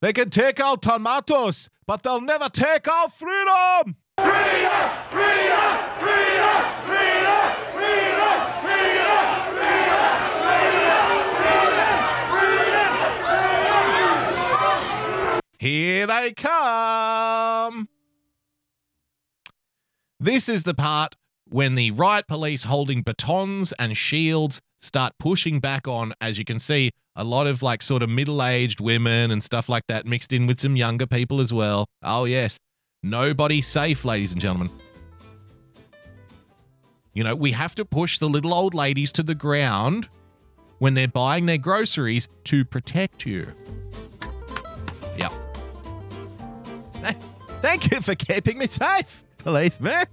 They 0.00 0.12
can 0.12 0.30
take 0.30 0.60
our 0.60 0.76
tomatoes, 0.76 1.70
but 1.86 2.02
they'll 2.02 2.20
never 2.20 2.48
take 2.48 2.88
our 2.88 3.08
freedom! 3.08 3.96
Here 15.62 16.08
they 16.08 16.32
come! 16.32 17.88
This 20.18 20.48
is 20.48 20.64
the 20.64 20.74
part 20.74 21.14
when 21.48 21.76
the 21.76 21.92
riot 21.92 22.26
police 22.26 22.64
holding 22.64 23.02
batons 23.02 23.72
and 23.78 23.96
shields 23.96 24.60
start 24.80 25.12
pushing 25.20 25.60
back 25.60 25.86
on, 25.86 26.14
as 26.20 26.36
you 26.36 26.44
can 26.44 26.58
see, 26.58 26.90
a 27.14 27.22
lot 27.22 27.46
of 27.46 27.62
like 27.62 27.80
sort 27.80 28.02
of 28.02 28.10
middle 28.10 28.42
aged 28.42 28.80
women 28.80 29.30
and 29.30 29.40
stuff 29.40 29.68
like 29.68 29.84
that 29.86 30.04
mixed 30.04 30.32
in 30.32 30.48
with 30.48 30.58
some 30.58 30.74
younger 30.74 31.06
people 31.06 31.40
as 31.40 31.52
well. 31.52 31.86
Oh, 32.02 32.24
yes. 32.24 32.58
Nobody's 33.02 33.66
safe, 33.66 34.04
ladies 34.04 34.32
and 34.32 34.40
gentlemen. 34.40 34.70
You 37.14 37.24
know, 37.24 37.34
we 37.34 37.50
have 37.52 37.74
to 37.74 37.84
push 37.84 38.18
the 38.18 38.28
little 38.28 38.54
old 38.54 38.74
ladies 38.74 39.10
to 39.12 39.22
the 39.24 39.34
ground 39.34 40.08
when 40.78 40.94
they're 40.94 41.08
buying 41.08 41.46
their 41.46 41.58
groceries 41.58 42.28
to 42.44 42.64
protect 42.64 43.26
you. 43.26 43.48
Yep. 45.18 45.32
Thank 47.60 47.90
you 47.90 48.00
for 48.00 48.14
keeping 48.14 48.58
me 48.58 48.66
safe, 48.66 49.24
policeman. 49.38 50.06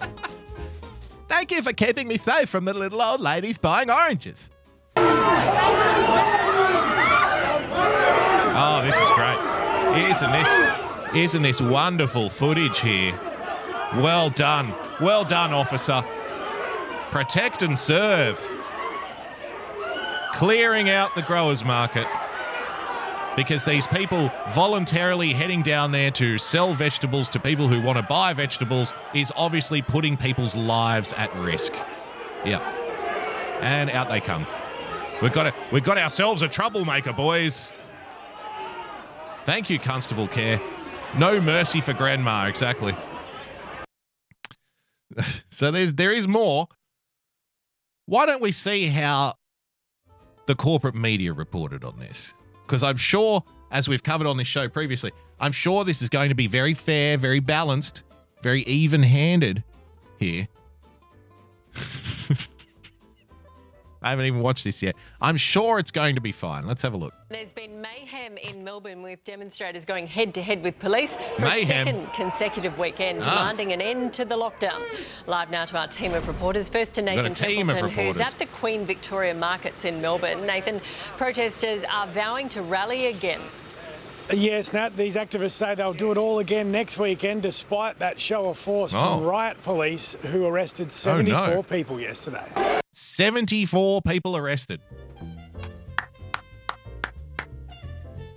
Thank 1.28 1.50
you 1.50 1.62
for 1.62 1.72
keeping 1.72 2.08
me 2.08 2.18
safe 2.18 2.48
from 2.48 2.64
the 2.66 2.74
little 2.74 3.02
old 3.02 3.20
ladies 3.20 3.58
buying 3.58 3.90
oranges. 3.90 4.50
Oh, 8.60 8.80
this 8.82 8.96
is 8.96 9.10
great. 9.10 9.38
Isn't 10.10 10.32
this, 10.32 10.87
isn't 11.14 11.42
this 11.42 11.60
wonderful 11.60 12.30
footage 12.30 12.80
here? 12.80 13.18
Well 13.96 14.30
done. 14.30 14.74
Well 15.00 15.24
done, 15.24 15.52
officer. 15.52 16.04
Protect 17.10 17.62
and 17.62 17.78
serve. 17.78 18.38
Clearing 20.34 20.90
out 20.90 21.14
the 21.14 21.22
growers 21.22 21.64
market 21.64 22.06
because 23.38 23.64
these 23.64 23.86
people 23.86 24.32
voluntarily 24.50 25.32
heading 25.32 25.62
down 25.62 25.92
there 25.92 26.10
to 26.10 26.38
sell 26.38 26.74
vegetables 26.74 27.30
to 27.30 27.38
people 27.38 27.68
who 27.68 27.80
want 27.80 27.96
to 27.96 28.02
buy 28.02 28.32
vegetables 28.32 28.92
is 29.14 29.32
obviously 29.36 29.80
putting 29.80 30.16
people's 30.16 30.56
lives 30.56 31.12
at 31.12 31.32
risk. 31.36 31.72
Yep. 32.44 32.60
And 33.60 33.90
out 33.90 34.08
they 34.08 34.20
come. 34.20 34.46
We've 35.22 35.32
got 35.32 35.46
a, 35.46 35.54
we've 35.72 35.84
got 35.84 35.98
ourselves 35.98 36.42
a 36.42 36.48
troublemaker, 36.48 37.12
boys. 37.12 37.72
Thank 39.44 39.70
you, 39.70 39.78
Constable 39.78 40.28
Care. 40.28 40.60
No 41.16 41.40
mercy 41.40 41.80
for 41.80 41.92
grandma, 41.92 42.46
exactly. 42.46 42.94
so 45.50 45.70
there's 45.70 45.94
there 45.94 46.12
is 46.12 46.28
more. 46.28 46.68
Why 48.06 48.26
don't 48.26 48.42
we 48.42 48.52
see 48.52 48.86
how 48.86 49.34
the 50.46 50.54
corporate 50.54 50.94
media 50.94 51.32
reported 51.32 51.84
on 51.84 51.98
this? 51.98 52.34
Because 52.66 52.82
I'm 52.82 52.96
sure, 52.96 53.42
as 53.70 53.88
we've 53.88 54.02
covered 54.02 54.26
on 54.26 54.36
this 54.36 54.46
show 54.46 54.68
previously, 54.68 55.12
I'm 55.40 55.52
sure 55.52 55.84
this 55.84 56.02
is 56.02 56.08
going 56.08 56.28
to 56.28 56.34
be 56.34 56.46
very 56.46 56.74
fair, 56.74 57.16
very 57.16 57.40
balanced, 57.40 58.02
very 58.42 58.62
even 58.62 59.02
handed 59.02 59.64
here. 60.18 60.48
I 64.02 64.10
haven't 64.10 64.26
even 64.26 64.40
watched 64.40 64.64
this 64.64 64.82
yet. 64.82 64.94
I'm 65.20 65.36
sure 65.36 65.78
it's 65.78 65.90
going 65.90 66.14
to 66.14 66.20
be 66.20 66.32
fine. 66.32 66.66
Let's 66.66 66.82
have 66.82 66.94
a 66.94 66.96
look. 66.96 67.12
There's 67.30 67.52
been 67.52 67.80
mayhem 67.80 68.36
in 68.36 68.62
Melbourne 68.64 69.02
with 69.02 69.22
demonstrators 69.24 69.84
going 69.84 70.06
head 70.06 70.34
to 70.34 70.42
head 70.42 70.62
with 70.62 70.78
police 70.78 71.16
for 71.36 71.42
Mayhem? 71.42 71.62
a 71.62 71.66
second 71.66 72.12
consecutive 72.14 72.78
weekend, 72.78 73.22
Ah. 73.24 73.38
demanding 73.38 73.72
an 73.72 73.80
end 73.80 74.12
to 74.14 74.24
the 74.24 74.36
lockdown. 74.36 74.82
Live 75.26 75.50
now 75.50 75.64
to 75.64 75.78
our 75.78 75.88
team 75.88 76.14
of 76.14 76.26
reporters. 76.28 76.68
First 76.68 76.94
to 76.94 77.02
We've 77.02 77.16
got 77.16 77.18
a 77.26 77.28
Nathan 77.30 77.34
Templeton, 77.34 77.90
who's 77.90 78.20
at 78.20 78.38
the 78.38 78.46
Queen 78.46 78.86
Victoria 78.86 79.34
Markets 79.34 79.84
in 79.84 80.00
Melbourne. 80.00 80.46
Nathan, 80.46 80.80
protesters 81.16 81.82
are 81.90 82.06
vowing 82.06 82.48
to 82.50 82.62
rally 82.62 83.06
again. 83.06 83.40
Yes, 84.30 84.74
Nat, 84.74 84.94
these 84.94 85.16
activists 85.16 85.52
say 85.52 85.74
they'll 85.74 85.94
do 85.94 86.12
it 86.12 86.18
all 86.18 86.38
again 86.38 86.70
next 86.70 86.98
weekend 86.98 87.40
despite 87.42 87.98
that 87.98 88.20
show 88.20 88.46
of 88.50 88.58
force 88.58 88.92
Oh. 88.94 89.16
from 89.18 89.24
riot 89.24 89.62
police 89.62 90.16
who 90.26 90.44
arrested 90.46 90.88
Oh, 91.06 91.22
no. 91.22 91.32
74 91.32 91.64
people 91.64 91.98
yesterday. 91.98 92.44
74 92.98 94.02
people 94.02 94.36
arrested. 94.36 94.80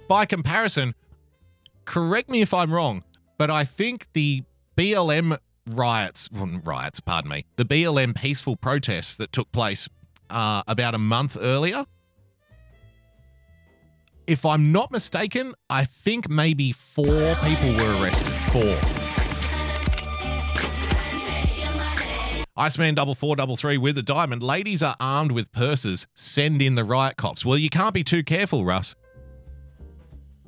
By 0.08 0.26
comparison, 0.26 0.94
correct 1.86 2.30
me 2.30 2.42
if 2.42 2.54
I'm 2.54 2.72
wrong, 2.72 3.04
but 3.38 3.50
I 3.50 3.64
think 3.64 4.08
the 4.14 4.44
BLM 4.78 5.38
riots, 5.68 6.30
riots, 6.32 7.00
pardon 7.00 7.32
me, 7.32 7.46
the 7.56 7.66
BLM 7.66 8.16
peaceful 8.16 8.56
protests 8.56 9.16
that 9.18 9.32
took 9.32 9.52
place 9.52 9.90
uh, 10.30 10.62
about 10.68 10.94
a 10.94 11.00
month 11.00 11.38
earlier, 11.40 11.86
if 14.28 14.46
I'm 14.46 14.72
not 14.72 14.92
mistaken, 14.92 15.54
I 15.70 15.86
think 15.86 16.30
maybe 16.30 16.72
four 16.72 17.36
people 17.44 17.74
were 17.74 18.02
arrested. 18.02 18.32
Four. 18.52 19.11
Iceman 22.62 22.94
double 22.94 23.16
four 23.16 23.36
double 23.36 23.56
three 23.56 23.80
with 23.80 23.98
a 23.98 24.04
diamond. 24.04 24.44
Ladies 24.44 24.84
are 24.84 24.96
armed 25.00 25.32
with 25.32 25.52
purses. 25.52 26.06
Send 26.14 26.62
in 26.62 26.76
the 26.76 26.84
riot 26.84 27.18
cops. 27.18 27.44
Well, 27.44 27.58
you 27.58 27.72
can't 27.72 27.92
be 27.92 28.04
too 28.04 28.24
careful, 28.24 28.64
Russ. 28.64 28.96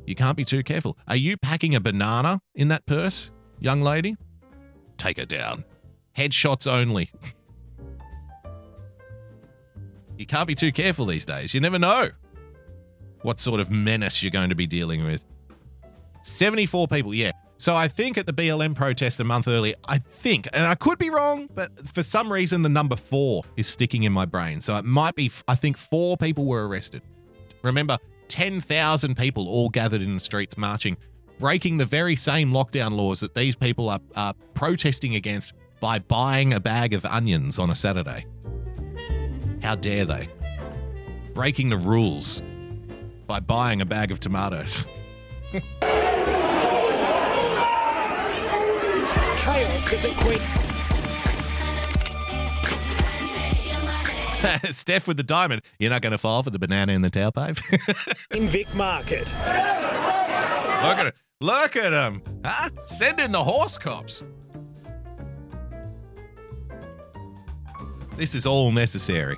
You 0.05 0.14
can't 0.14 0.38
be 0.38 0.45
too 0.45 0.61
careful. 0.61 0.95
Are 1.07 1.16
you 1.16 1.38
packing 1.38 1.74
a 1.74 1.80
banana 1.80 2.39
in 2.53 2.68
that 2.68 2.86
purse, 2.86 3.32
young 3.59 3.82
lady? 3.82 4.16
Take 4.95 5.18
her 5.18 5.26
down. 5.26 5.66
Headshots 6.16 6.72
only. 6.72 7.09
you 10.16 10.28
can't 10.28 10.47
be 10.47 10.53
too 10.53 10.72
careful 10.72 11.07
these 11.07 11.26
days. 11.26 11.55
You 11.55 11.61
never 11.61 11.80
know 11.80 12.11
what 13.24 13.39
sort 13.39 13.59
of 13.59 13.72
menace 13.72 14.22
you're 14.22 14.30
going 14.30 14.49
to 14.49 14.55
be 14.55 14.68
dealing 14.68 15.03
with. 15.03 15.26
74 16.22 16.88
people, 16.89 17.11
yeah. 17.11 17.32
So 17.64 17.74
I 17.74 17.88
think 17.88 18.18
at 18.18 18.26
the 18.26 18.34
BLM 18.34 18.76
protest 18.76 19.22
a 19.22 19.24
month 19.24 19.47
earlier, 19.47 19.76
I 19.88 19.97
think, 19.97 20.49
and 20.51 20.68
I 20.68 20.76
could 20.76 20.97
be 20.99 21.09
wrong, 21.09 21.47
but 21.55 21.72
for 21.93 22.03
some 22.03 22.30
reason 22.30 22.61
the 22.61 22.68
number 22.68 22.97
four 22.97 23.43
is 23.55 23.68
sticking 23.68 24.03
in 24.03 24.11
my 24.11 24.26
brain. 24.26 24.59
So 24.59 24.76
it 24.76 24.84
might 24.84 25.16
be, 25.16 25.32
I 25.47 25.55
think 25.55 25.78
four 25.78 26.18
people 26.18 26.45
were 26.45 26.68
arrested. 26.68 27.03
Remember, 27.61 27.99
10,000 28.28 29.16
people 29.16 29.47
all 29.47 29.70
gathered 29.70 30.01
in 30.01 30.16
the 30.16 30.20
streets 30.20 30.57
marching, 30.57 30.97
breaking 31.39 31.78
the 31.78 31.86
very 31.86 32.18
same 32.18 32.51
lockdown 32.51 32.97
laws 32.97 33.22
that 33.22 33.34
these 33.34 33.55
people 33.55 33.88
are, 33.88 34.01
are 34.18 34.34
protesting 34.53 35.16
against 35.16 35.53
by 35.80 35.99
buying 35.99 36.51
a 36.51 36.59
bag 36.59 36.93
of 36.93 37.05
onions 37.05 37.59
on 37.59 37.70
a 37.70 37.76
Saturday. 37.76 38.26
How 39.61 39.76
dare 39.76 40.03
they? 40.03 40.28
Breaking 41.34 41.70
the 41.70 41.78
rules 41.78 42.41
by 43.26 43.39
buying 43.39 43.80
a 43.80 43.86
bag 43.86 44.11
of 44.11 44.20
tomatoes. 44.20 44.84
Chaos 49.43 49.91
at 49.91 50.01
the 50.01 50.09
Queen. 50.21 50.39
Steph 54.71 55.05
with 55.05 55.17
the 55.17 55.23
diamond. 55.23 55.61
You're 55.79 55.89
not 55.89 56.01
going 56.01 56.11
to 56.11 56.17
fall 56.17 56.43
for 56.43 56.49
the 56.49 56.59
banana 56.59 56.93
in 56.93 57.01
the 57.01 57.09
tailpipe. 57.09 57.61
In 58.35 58.47
Vic 58.47 58.73
Market. 58.73 59.25
Look 59.25 60.97
at 60.97 61.07
it. 61.07 61.15
Look 61.41 61.75
at 61.75 61.91
him. 61.91 62.21
Huh? 62.45 62.69
Send 62.85 63.19
in 63.19 63.33
the 63.33 63.43
horse 63.43 63.77
cops. 63.77 64.23
This 68.15 68.33
is 68.33 68.45
all 68.45 68.71
necessary. 68.71 69.37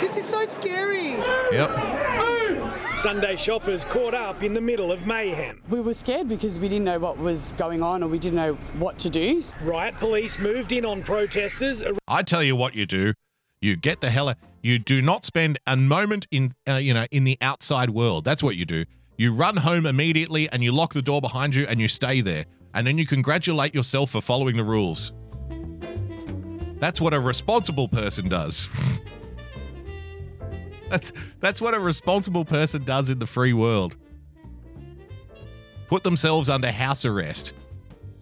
This 0.00 0.16
is 0.16 0.26
so 0.26 0.44
scary. 0.44 1.16
Yep. 1.50 1.95
Sunday 3.06 3.36
shoppers 3.36 3.84
caught 3.84 4.14
up 4.14 4.42
in 4.42 4.52
the 4.52 4.60
middle 4.60 4.90
of 4.90 5.06
mayhem. 5.06 5.62
We 5.68 5.80
were 5.80 5.94
scared 5.94 6.28
because 6.28 6.58
we 6.58 6.68
didn't 6.68 6.86
know 6.86 6.98
what 6.98 7.16
was 7.18 7.52
going 7.52 7.80
on 7.80 8.02
or 8.02 8.08
we 8.08 8.18
didn't 8.18 8.34
know 8.34 8.54
what 8.80 8.98
to 8.98 9.08
do. 9.08 9.44
Riot 9.60 9.94
police 10.00 10.40
moved 10.40 10.72
in 10.72 10.84
on 10.84 11.04
protesters. 11.04 11.84
I 12.08 12.24
tell 12.24 12.42
you 12.42 12.56
what 12.56 12.74
you 12.74 12.84
do. 12.84 13.14
You 13.60 13.76
get 13.76 14.00
the 14.00 14.10
hell 14.10 14.30
out. 14.30 14.38
You 14.60 14.80
do 14.80 15.00
not 15.00 15.24
spend 15.24 15.60
a 15.68 15.76
moment 15.76 16.26
in, 16.32 16.50
uh, 16.68 16.78
you 16.78 16.92
know, 16.92 17.06
in 17.12 17.22
the 17.22 17.38
outside 17.40 17.90
world. 17.90 18.24
That's 18.24 18.42
what 18.42 18.56
you 18.56 18.64
do. 18.64 18.86
You 19.16 19.32
run 19.32 19.58
home 19.58 19.86
immediately 19.86 20.48
and 20.48 20.64
you 20.64 20.72
lock 20.72 20.92
the 20.92 21.00
door 21.00 21.20
behind 21.20 21.54
you 21.54 21.64
and 21.64 21.80
you 21.80 21.86
stay 21.86 22.20
there. 22.20 22.46
And 22.74 22.88
then 22.88 22.98
you 22.98 23.06
congratulate 23.06 23.72
yourself 23.72 24.10
for 24.10 24.20
following 24.20 24.56
the 24.56 24.64
rules. 24.64 25.12
That's 26.80 27.00
what 27.00 27.14
a 27.14 27.20
responsible 27.20 27.86
person 27.86 28.28
does. 28.28 28.68
that's 30.88 31.12
that's 31.40 31.60
what 31.60 31.74
a 31.74 31.80
responsible 31.80 32.44
person 32.44 32.84
does 32.84 33.10
in 33.10 33.18
the 33.18 33.26
free 33.26 33.52
world. 33.52 33.96
Put 35.88 36.02
themselves 36.02 36.48
under 36.48 36.70
house 36.70 37.04
arrest. 37.04 37.52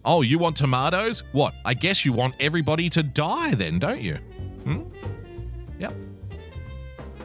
Oh, 0.03 0.21
you 0.21 0.37
want 0.37 0.55
tomatoes? 0.55 1.23
What? 1.31 1.55
I 1.65 1.73
guess 1.73 2.05
you 2.05 2.13
want 2.13 2.35
everybody 2.39 2.89
to 2.91 3.01
die 3.01 3.55
then, 3.55 3.79
don't 3.79 4.01
you? 4.01 4.15
Hmm? 4.63 4.83
Yep. 5.79 5.93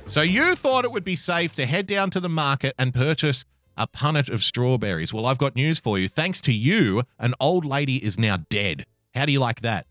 So 0.07 0.22
you 0.22 0.55
thought 0.55 0.84
it 0.84 0.91
would 0.91 1.05
be 1.05 1.14
safe 1.14 1.55
to 1.57 1.66
head 1.66 1.86
down 1.86 2.11
to 2.11 2.20
the 2.20 2.28
market 2.28 2.74
and 2.78 2.95
purchase 2.95 3.45
a 3.76 3.86
punnet 3.86 4.30
of 4.30 4.43
strawberries. 4.43 5.12
Well, 5.12 5.26
I've 5.26 5.38
got 5.38 5.55
news 5.55 5.78
for 5.78 5.99
you. 5.99 6.09
Thanks 6.09 6.41
to 6.43 6.53
you, 6.53 7.03
an 7.18 7.34
old 7.38 7.64
lady 7.64 8.03
is 8.05 8.18
now 8.18 8.38
dead. 8.49 8.86
How 9.14 9.26
do 9.26 9.32
you 9.32 9.41
like 9.41 9.61
that? 9.61 9.86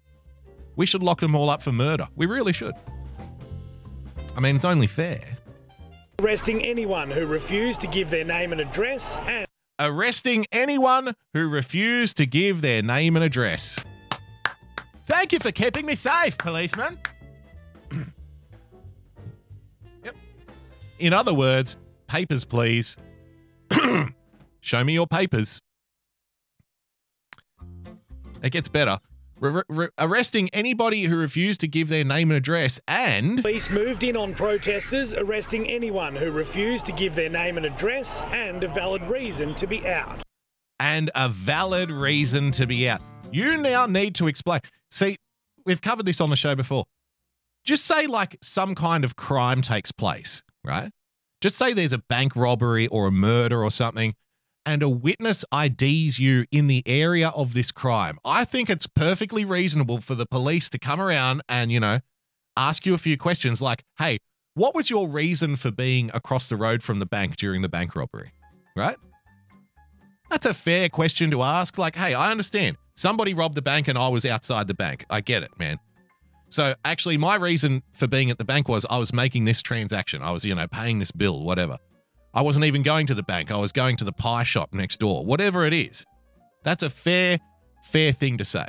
We 0.76 0.86
should 0.86 1.04
lock 1.04 1.20
them 1.20 1.36
all 1.36 1.50
up 1.50 1.62
for 1.62 1.72
murder. 1.72 2.08
We 2.16 2.26
really 2.26 2.54
should. 2.54 2.74
I 4.36 4.40
mean, 4.40 4.56
it's 4.56 4.66
only 4.66 4.88
fair. 4.88 5.22
Arresting 6.20 6.66
anyone 6.66 7.10
who 7.10 7.26
refused 7.26 7.80
to 7.80 7.88
give 7.88 8.10
their 8.10 8.26
name 8.26 8.52
and 8.52 8.60
address 8.60 9.18
and 9.26 9.48
Arresting 9.80 10.46
anyone 10.52 11.16
who 11.34 11.48
refused 11.48 12.18
to 12.18 12.26
give 12.26 12.60
their 12.60 12.82
name 12.82 13.16
and 13.16 13.24
address. 13.24 13.80
Thank 15.06 15.32
you 15.32 15.40
for 15.40 15.54
keeping 15.54 15.86
me 15.86 15.96
safe, 15.96 16.38
policeman. 16.38 17.00
yep. 20.04 20.18
In 21.00 21.14
other 21.14 21.34
words, 21.34 21.78
papers, 22.08 22.44
please. 22.44 22.98
Show 24.60 24.84
me 24.84 24.92
your 24.92 25.08
papers. 25.08 25.62
It 28.44 28.50
gets 28.50 28.68
better. 28.68 29.00
Re- 29.40 29.62
re- 29.70 29.88
arresting 29.98 30.50
anybody 30.50 31.04
who 31.06 31.16
refused 31.16 31.62
to 31.62 31.68
give 31.68 31.88
their 31.88 32.04
name 32.04 32.30
and 32.30 32.38
address 32.38 32.80
and 32.88 33.42
police 33.42 33.70
moved 33.70 34.04
in 34.04 34.18
on 34.18 34.34
protesters, 34.34 35.14
arresting 35.14 35.66
anyone 35.70 36.16
who 36.16 36.30
refused 36.30 36.86
to 36.88 36.92
give 36.92 37.16
their 37.16 37.30
name 37.30 37.56
and 37.56 37.66
address 37.66 38.22
and 38.32 38.64
a 38.66 38.68
valid 38.68 39.02
reason 39.06 39.56
to 39.56 39.66
be 39.66 39.88
out. 39.88 40.22
and 40.80 41.10
a 41.16 41.30
valid 41.30 41.90
reason 41.90 42.52
to 42.52 42.66
be 42.68 42.90
out. 42.90 43.02
You 43.32 43.56
now 43.58 43.86
need 43.86 44.16
to 44.16 44.28
explain. 44.28 44.60
See, 44.92 45.18
we've 45.66 45.82
covered 45.82 46.06
this 46.06 46.20
on 46.20 46.30
the 46.30 46.36
show 46.36 46.56
before. 46.56 46.86
Just 47.64 47.86
say 47.86 48.08
like 48.08 48.38
some 48.42 48.76
kind 48.76 49.04
of 49.06 49.16
crime 49.16 49.62
takes 49.62 49.92
place, 49.92 50.44
right? 50.66 50.92
Just 51.42 51.56
say 51.56 51.72
there's 51.74 51.94
a 51.94 51.98
bank 52.00 52.36
robbery 52.36 52.88
or 52.88 53.08
a 53.08 53.12
murder 53.12 53.64
or 53.64 53.72
something, 53.72 54.16
and 54.66 54.84
a 54.84 54.90
witness 54.90 55.46
IDs 55.54 56.20
you 56.20 56.46
in 56.52 56.68
the 56.68 56.84
area 56.86 57.30
of 57.30 57.54
this 57.54 57.72
crime. 57.72 58.20
I 58.24 58.46
think 58.46 58.70
it's 58.70 58.88
perfectly 58.88 59.46
reasonable 59.46 60.02
for 60.02 60.16
the 60.16 60.26
police 60.26 60.70
to 60.72 60.80
come 60.80 61.02
around 61.02 61.42
and, 61.50 61.72
you 61.72 61.80
know, 61.80 62.00
ask 62.56 62.86
you 62.86 62.94
a 62.94 62.98
few 62.98 63.18
questions 63.18 63.62
like, 63.62 63.84
hey, 63.98 64.20
what 64.54 64.76
was 64.76 64.90
your 64.90 65.08
reason 65.08 65.56
for 65.56 65.72
being 65.72 66.12
across 66.14 66.50
the 66.50 66.58
road 66.58 66.84
from 66.84 67.00
the 67.00 67.06
bank 67.06 67.38
during 67.38 67.62
the 67.62 67.70
bank 67.70 67.96
robbery? 67.96 68.32
Right? 68.76 68.98
That's 70.30 70.46
a 70.46 70.54
fair 70.54 70.90
question 70.90 71.32
to 71.32 71.42
ask. 71.42 71.78
Like, 71.78 71.96
hey, 71.96 72.14
I 72.14 72.32
understand. 72.32 72.78
Somebody 72.96 73.34
robbed 73.34 73.56
the 73.56 73.62
bank 73.62 73.88
and 73.88 73.98
I 73.98 74.10
was 74.10 74.26
outside 74.26 74.68
the 74.68 74.74
bank. 74.74 75.06
I 75.10 75.22
get 75.22 75.44
it, 75.44 75.52
man. 75.58 75.78
So 76.50 76.76
actually, 76.84 77.18
my 77.18 77.36
reason 77.36 77.84
for 77.94 78.08
being 78.08 78.30
at 78.30 78.38
the 78.38 78.44
bank 78.44 78.68
was 78.68 78.86
I 78.90 78.98
was 78.98 79.14
making 79.14 79.46
this 79.46 79.62
transaction. 79.62 80.22
I 80.22 80.32
was, 80.32 80.44
you 80.44 80.54
know, 80.56 80.68
paying 80.68 81.00
this 81.00 81.12
bill, 81.12 81.44
whatever. 81.44 81.78
I 82.40 82.42
wasn't 82.42 82.64
even 82.64 82.84
going 82.84 83.06
to 83.08 83.14
the 83.14 83.22
bank. 83.22 83.52
I 83.52 83.58
was 83.58 83.74
going 83.74 83.98
to 83.98 84.06
the 84.06 84.14
pie 84.14 84.44
shop 84.44 84.74
next 84.74 85.02
door, 85.02 85.26
whatever 85.26 85.66
it 85.66 85.74
is. 85.74 86.06
That's 86.64 86.84
a 86.84 86.90
fair, 86.90 87.38
fair 87.84 88.14
thing 88.14 88.38
to 88.38 88.46
say. 88.46 88.66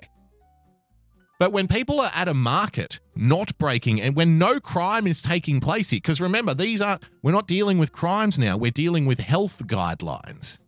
But 1.38 1.52
when 1.52 1.68
people 1.68 2.00
are 2.00 2.10
at 2.12 2.26
a 2.26 2.34
market 2.34 2.98
not 3.14 3.56
breaking 3.58 4.00
and 4.00 4.16
when 4.16 4.38
no 4.38 4.58
crime 4.58 5.06
is 5.06 5.22
taking 5.22 5.60
place 5.60 5.90
here, 5.90 5.98
because 5.98 6.20
remember, 6.20 6.52
these 6.52 6.82
aren't, 6.82 7.04
we're 7.22 7.30
not 7.30 7.46
dealing 7.46 7.78
with 7.78 7.92
crimes 7.92 8.40
now, 8.40 8.56
we're 8.56 8.72
dealing 8.72 9.06
with 9.06 9.20
health 9.20 9.64
guidelines. 9.68 10.58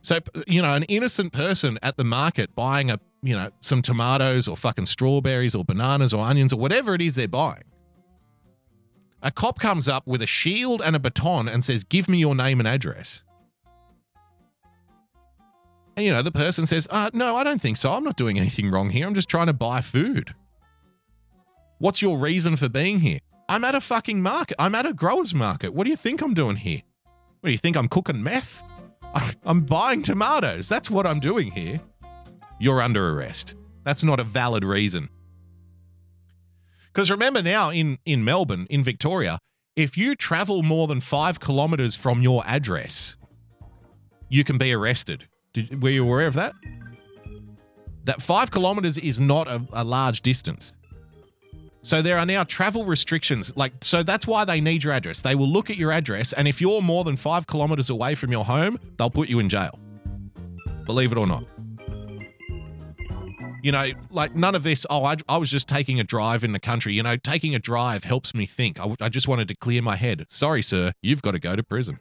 So, 0.00 0.20
you 0.46 0.62
know, 0.62 0.72
an 0.72 0.84
innocent 0.84 1.34
person 1.34 1.78
at 1.82 1.98
the 1.98 2.04
market 2.04 2.54
buying 2.54 2.90
a, 2.90 2.98
you 3.22 3.36
know, 3.36 3.50
some 3.60 3.82
tomatoes 3.82 4.48
or 4.48 4.56
fucking 4.56 4.86
strawberries 4.86 5.54
or 5.54 5.62
bananas 5.62 6.14
or 6.14 6.24
onions 6.24 6.54
or 6.54 6.56
whatever 6.58 6.94
it 6.94 7.02
is 7.02 7.16
they're 7.16 7.28
buying. 7.28 7.64
A 9.26 9.32
cop 9.32 9.58
comes 9.58 9.88
up 9.88 10.06
with 10.06 10.22
a 10.22 10.26
shield 10.26 10.80
and 10.80 10.94
a 10.94 11.00
baton 11.00 11.48
and 11.48 11.64
says, 11.64 11.82
Give 11.82 12.08
me 12.08 12.18
your 12.18 12.36
name 12.36 12.60
and 12.60 12.68
address. 12.68 13.24
And, 15.96 16.06
you 16.06 16.12
know, 16.12 16.22
the 16.22 16.30
person 16.30 16.64
says, 16.64 16.86
uh, 16.90 17.10
No, 17.12 17.34
I 17.34 17.42
don't 17.42 17.60
think 17.60 17.76
so. 17.76 17.92
I'm 17.92 18.04
not 18.04 18.16
doing 18.16 18.38
anything 18.38 18.70
wrong 18.70 18.90
here. 18.90 19.04
I'm 19.04 19.16
just 19.16 19.28
trying 19.28 19.48
to 19.48 19.52
buy 19.52 19.80
food. 19.80 20.32
What's 21.78 22.00
your 22.00 22.18
reason 22.18 22.54
for 22.54 22.68
being 22.68 23.00
here? 23.00 23.18
I'm 23.48 23.64
at 23.64 23.74
a 23.74 23.80
fucking 23.80 24.22
market. 24.22 24.54
I'm 24.60 24.76
at 24.76 24.86
a 24.86 24.92
grower's 24.92 25.34
market. 25.34 25.74
What 25.74 25.84
do 25.84 25.90
you 25.90 25.96
think 25.96 26.22
I'm 26.22 26.32
doing 26.32 26.54
here? 26.54 26.82
What 27.40 27.48
do 27.48 27.52
you 27.52 27.58
think 27.58 27.76
I'm 27.76 27.88
cooking 27.88 28.22
meth? 28.22 28.62
I'm 29.44 29.62
buying 29.62 30.04
tomatoes. 30.04 30.68
That's 30.68 30.88
what 30.88 31.04
I'm 31.04 31.18
doing 31.18 31.50
here. 31.50 31.80
You're 32.60 32.80
under 32.80 33.10
arrest. 33.10 33.56
That's 33.82 34.04
not 34.04 34.20
a 34.20 34.24
valid 34.24 34.62
reason. 34.62 35.08
Because 36.96 37.10
remember 37.10 37.42
now 37.42 37.68
in, 37.68 37.98
in 38.06 38.24
Melbourne, 38.24 38.66
in 38.70 38.82
Victoria, 38.82 39.38
if 39.76 39.98
you 39.98 40.14
travel 40.14 40.62
more 40.62 40.86
than 40.86 41.02
five 41.02 41.40
kilometers 41.40 41.94
from 41.94 42.22
your 42.22 42.42
address, 42.46 43.16
you 44.30 44.44
can 44.44 44.56
be 44.56 44.72
arrested. 44.72 45.28
Did, 45.52 45.82
were 45.82 45.90
you 45.90 46.04
aware 46.04 46.26
of 46.26 46.32
that? 46.32 46.54
That 48.04 48.22
five 48.22 48.50
kilometers 48.50 48.96
is 48.96 49.20
not 49.20 49.46
a, 49.46 49.62
a 49.74 49.84
large 49.84 50.22
distance. 50.22 50.72
So 51.82 52.00
there 52.00 52.16
are 52.18 52.24
now 52.24 52.44
travel 52.44 52.86
restrictions. 52.86 53.54
Like, 53.54 53.74
so 53.82 54.02
that's 54.02 54.26
why 54.26 54.46
they 54.46 54.62
need 54.62 54.82
your 54.82 54.94
address. 54.94 55.20
They 55.20 55.34
will 55.34 55.50
look 55.50 55.68
at 55.68 55.76
your 55.76 55.92
address, 55.92 56.32
and 56.32 56.48
if 56.48 56.62
you're 56.62 56.80
more 56.80 57.04
than 57.04 57.18
five 57.18 57.46
kilometers 57.46 57.90
away 57.90 58.14
from 58.14 58.32
your 58.32 58.46
home, 58.46 58.78
they'll 58.96 59.10
put 59.10 59.28
you 59.28 59.38
in 59.38 59.50
jail. 59.50 59.78
Believe 60.86 61.12
it 61.12 61.18
or 61.18 61.26
not. 61.26 61.44
You 63.66 63.72
know, 63.72 63.90
like 64.10 64.32
none 64.32 64.54
of 64.54 64.62
this. 64.62 64.86
Oh, 64.88 65.04
I, 65.04 65.16
I 65.28 65.38
was 65.38 65.50
just 65.50 65.68
taking 65.68 65.98
a 65.98 66.04
drive 66.04 66.44
in 66.44 66.52
the 66.52 66.60
country. 66.60 66.94
You 66.94 67.02
know, 67.02 67.16
taking 67.16 67.52
a 67.52 67.58
drive 67.58 68.04
helps 68.04 68.32
me 68.32 68.46
think. 68.46 68.78
I, 68.78 68.94
I 69.00 69.08
just 69.08 69.26
wanted 69.26 69.48
to 69.48 69.56
clear 69.56 69.82
my 69.82 69.96
head. 69.96 70.24
Sorry, 70.28 70.62
sir, 70.62 70.92
you've 71.02 71.20
got 71.20 71.32
to 71.32 71.40
go 71.40 71.56
to 71.56 71.64
prison. 71.64 71.98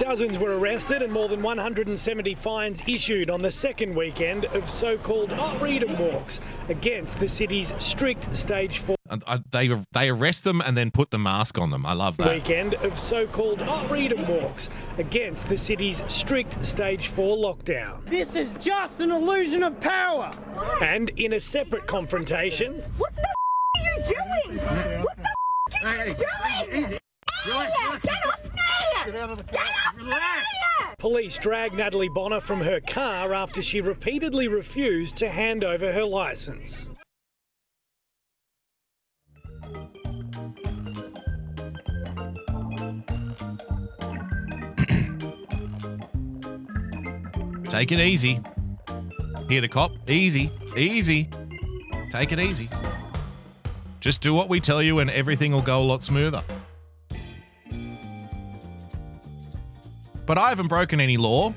Dozens 0.00 0.38
were 0.38 0.58
arrested 0.58 1.02
and 1.02 1.12
more 1.12 1.28
than 1.28 1.42
170 1.42 2.34
fines 2.34 2.82
issued 2.88 3.28
on 3.28 3.42
the 3.42 3.50
second 3.50 3.94
weekend 3.94 4.46
of 4.46 4.68
so 4.68 4.96
called 4.96 5.30
freedom 5.58 5.94
walks 5.98 6.40
against 6.70 7.20
the 7.20 7.28
city's 7.28 7.74
strict 7.76 8.34
stage 8.34 8.78
4 8.78 8.96
And, 9.10 9.22
uh, 9.26 9.38
they 9.50 9.68
they 9.92 10.08
arrest 10.08 10.44
them 10.44 10.62
and 10.62 10.74
then 10.74 10.90
put 10.90 11.10
the 11.10 11.18
mask 11.18 11.58
on 11.58 11.68
them. 11.70 11.84
I 11.84 11.92
love 11.92 12.16
that. 12.16 12.28
weekend 12.28 12.74
of 12.76 12.98
so 12.98 13.26
called 13.26 13.60
freedom 13.88 14.26
walks 14.26 14.70
against 14.96 15.48
the 15.50 15.58
city's 15.58 16.02
strict 16.10 16.64
stage 16.64 17.08
4 17.08 17.36
lockdown. 17.36 18.02
This 18.08 18.34
is 18.34 18.48
just 18.58 19.00
an 19.00 19.10
illusion 19.10 19.62
of 19.62 19.78
power. 19.80 20.34
And 20.80 21.10
in 21.10 21.34
a 21.34 21.40
separate 21.40 21.86
confrontation, 21.86 22.82
What 22.96 23.14
the 23.16 23.22
f- 23.22 23.76
are 23.76 23.82
you 23.84 24.14
doing? 24.48 24.58
What 25.02 25.16
the 25.18 25.28
f- 25.76 25.84
are 25.84 26.06
you 26.06 26.14
doing? 26.14 26.98
Elliot, 27.52 28.02
get 28.02 28.26
off 28.26 28.39
me! 28.39 28.39
Get 29.06 29.16
out 29.16 29.30
of 29.30 29.38
the 29.38 29.44
car. 29.44 29.64
Get 29.98 30.12
off 30.12 30.50
police 31.00 31.36
dragged 31.38 31.74
Natalie 31.74 32.10
Bonner 32.10 32.40
from 32.40 32.60
her 32.60 32.78
car 32.78 33.32
after 33.32 33.62
she 33.62 33.80
repeatedly 33.80 34.48
refused 34.48 35.16
to 35.16 35.30
hand 35.30 35.64
over 35.64 35.94
her 35.94 36.04
license. 36.04 36.90
Take 47.70 47.92
it 47.92 48.00
easy. 48.00 48.42
Here, 49.48 49.62
the 49.62 49.68
cop. 49.68 49.92
Easy. 50.06 50.52
Easy. 50.76 51.30
Take 52.10 52.32
it 52.32 52.38
easy. 52.38 52.68
Just 54.00 54.20
do 54.20 54.34
what 54.34 54.50
we 54.50 54.60
tell 54.60 54.82
you 54.82 54.98
and 54.98 55.08
everything 55.08 55.52
will 55.52 55.62
go 55.62 55.80
a 55.80 55.84
lot 55.84 56.02
smoother. 56.02 56.42
But 60.30 60.38
I 60.38 60.50
haven't 60.50 60.68
broken 60.68 61.00
any 61.00 61.16
law. 61.16 61.52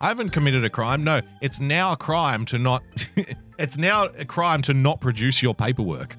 I 0.00 0.08
haven't 0.08 0.30
committed 0.30 0.64
a 0.64 0.70
crime. 0.70 1.04
No, 1.04 1.20
it's 1.42 1.60
now 1.60 1.92
a 1.92 1.98
crime 1.98 2.46
to 2.46 2.58
not. 2.58 2.82
it's 3.58 3.76
now 3.76 4.04
a 4.16 4.24
crime 4.24 4.62
to 4.62 4.72
not 4.72 5.02
produce 5.02 5.42
your 5.42 5.54
paperwork. 5.54 6.16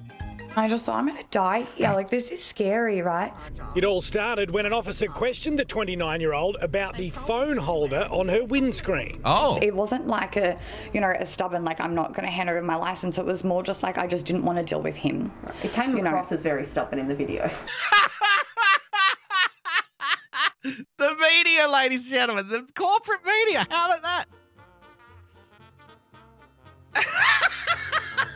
I 0.54 0.68
just 0.68 0.84
thought 0.84 0.98
I'm 1.00 1.08
gonna 1.08 1.24
die. 1.32 1.66
Yeah, 1.76 1.92
like 1.94 2.08
this 2.08 2.30
is 2.30 2.40
scary, 2.40 3.02
right? 3.02 3.32
It 3.74 3.84
all 3.84 4.00
started 4.00 4.52
when 4.52 4.64
an 4.64 4.72
officer 4.72 5.08
questioned 5.08 5.58
the 5.58 5.64
29 5.64 6.20
year 6.20 6.34
old 6.34 6.56
about 6.60 6.96
the 6.96 7.10
phone 7.10 7.56
holder 7.56 8.06
on 8.12 8.28
her 8.28 8.44
windscreen. 8.44 9.20
Oh. 9.24 9.58
It 9.60 9.74
wasn't 9.74 10.06
like 10.06 10.36
a, 10.36 10.56
you 10.92 11.00
know, 11.00 11.10
a 11.10 11.26
stubborn 11.26 11.64
like 11.64 11.80
I'm 11.80 11.96
not 11.96 12.14
gonna 12.14 12.30
hand 12.30 12.48
over 12.48 12.62
my 12.62 12.76
license. 12.76 13.18
It 13.18 13.24
was 13.24 13.42
more 13.42 13.64
just 13.64 13.82
like 13.82 13.98
I 13.98 14.06
just 14.06 14.24
didn't 14.24 14.44
want 14.44 14.58
to 14.58 14.64
deal 14.64 14.80
with 14.80 14.94
him. 14.94 15.32
It 15.64 15.72
came 15.72 15.96
You 15.96 16.02
know. 16.04 16.10
across 16.10 16.30
as 16.30 16.44
very 16.44 16.64
stubborn 16.64 17.00
in 17.00 17.08
the 17.08 17.16
video. 17.16 17.50
The 20.64 21.16
media, 21.52 21.68
ladies 21.68 22.02
and 22.02 22.10
gentlemen, 22.10 22.48
the 22.48 22.66
corporate 22.74 23.24
media. 23.24 23.66
How 23.68 23.86
about 23.86 24.02
that? 24.02 24.24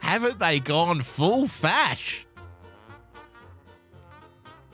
Haven't 0.00 0.38
they 0.38 0.60
gone 0.60 1.02
full 1.02 1.48
fash? 1.48 2.26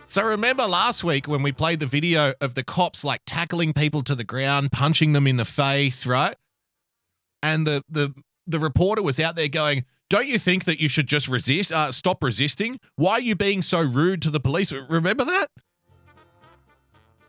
So 0.07 0.25
remember 0.25 0.67
last 0.67 1.05
week 1.05 1.27
when 1.27 1.43
we 1.43 1.53
played 1.53 1.81
the 1.81 1.87
video 1.87 2.33
of 2.41 2.55
the 2.55 2.63
cops 2.63 3.05
like 3.05 3.21
tackling 3.27 3.73
people 3.73 4.03
to 4.05 4.15
the 4.15 4.25
ground, 4.25 4.73
punching 4.73 5.13
them 5.13 5.27
in 5.27 5.37
the 5.37 5.45
face, 5.45 6.07
right? 6.07 6.37
And 7.43 7.67
the 7.67 7.83
the 7.89 8.15
the 8.47 8.59
reporter 8.59 9.03
was 9.03 9.21
out 9.21 9.37
there 9.37 9.49
going, 9.49 9.85
"Don't 10.09 10.27
you 10.27 10.39
think 10.39 10.65
that 10.65 10.81
you 10.81 10.89
should 10.89 11.07
just 11.07 11.29
resist? 11.29 11.71
Uh, 11.73 11.93
stop 11.93 12.23
resisting? 12.23 12.79
Why 12.95 13.15
are 13.15 13.21
you 13.21 13.35
being 13.35 13.61
so 13.63 13.81
rude 13.83 14.23
to 14.23 14.31
the 14.31 14.41
police?" 14.41 14.73
Remember 14.73 15.25
that? 15.25 15.51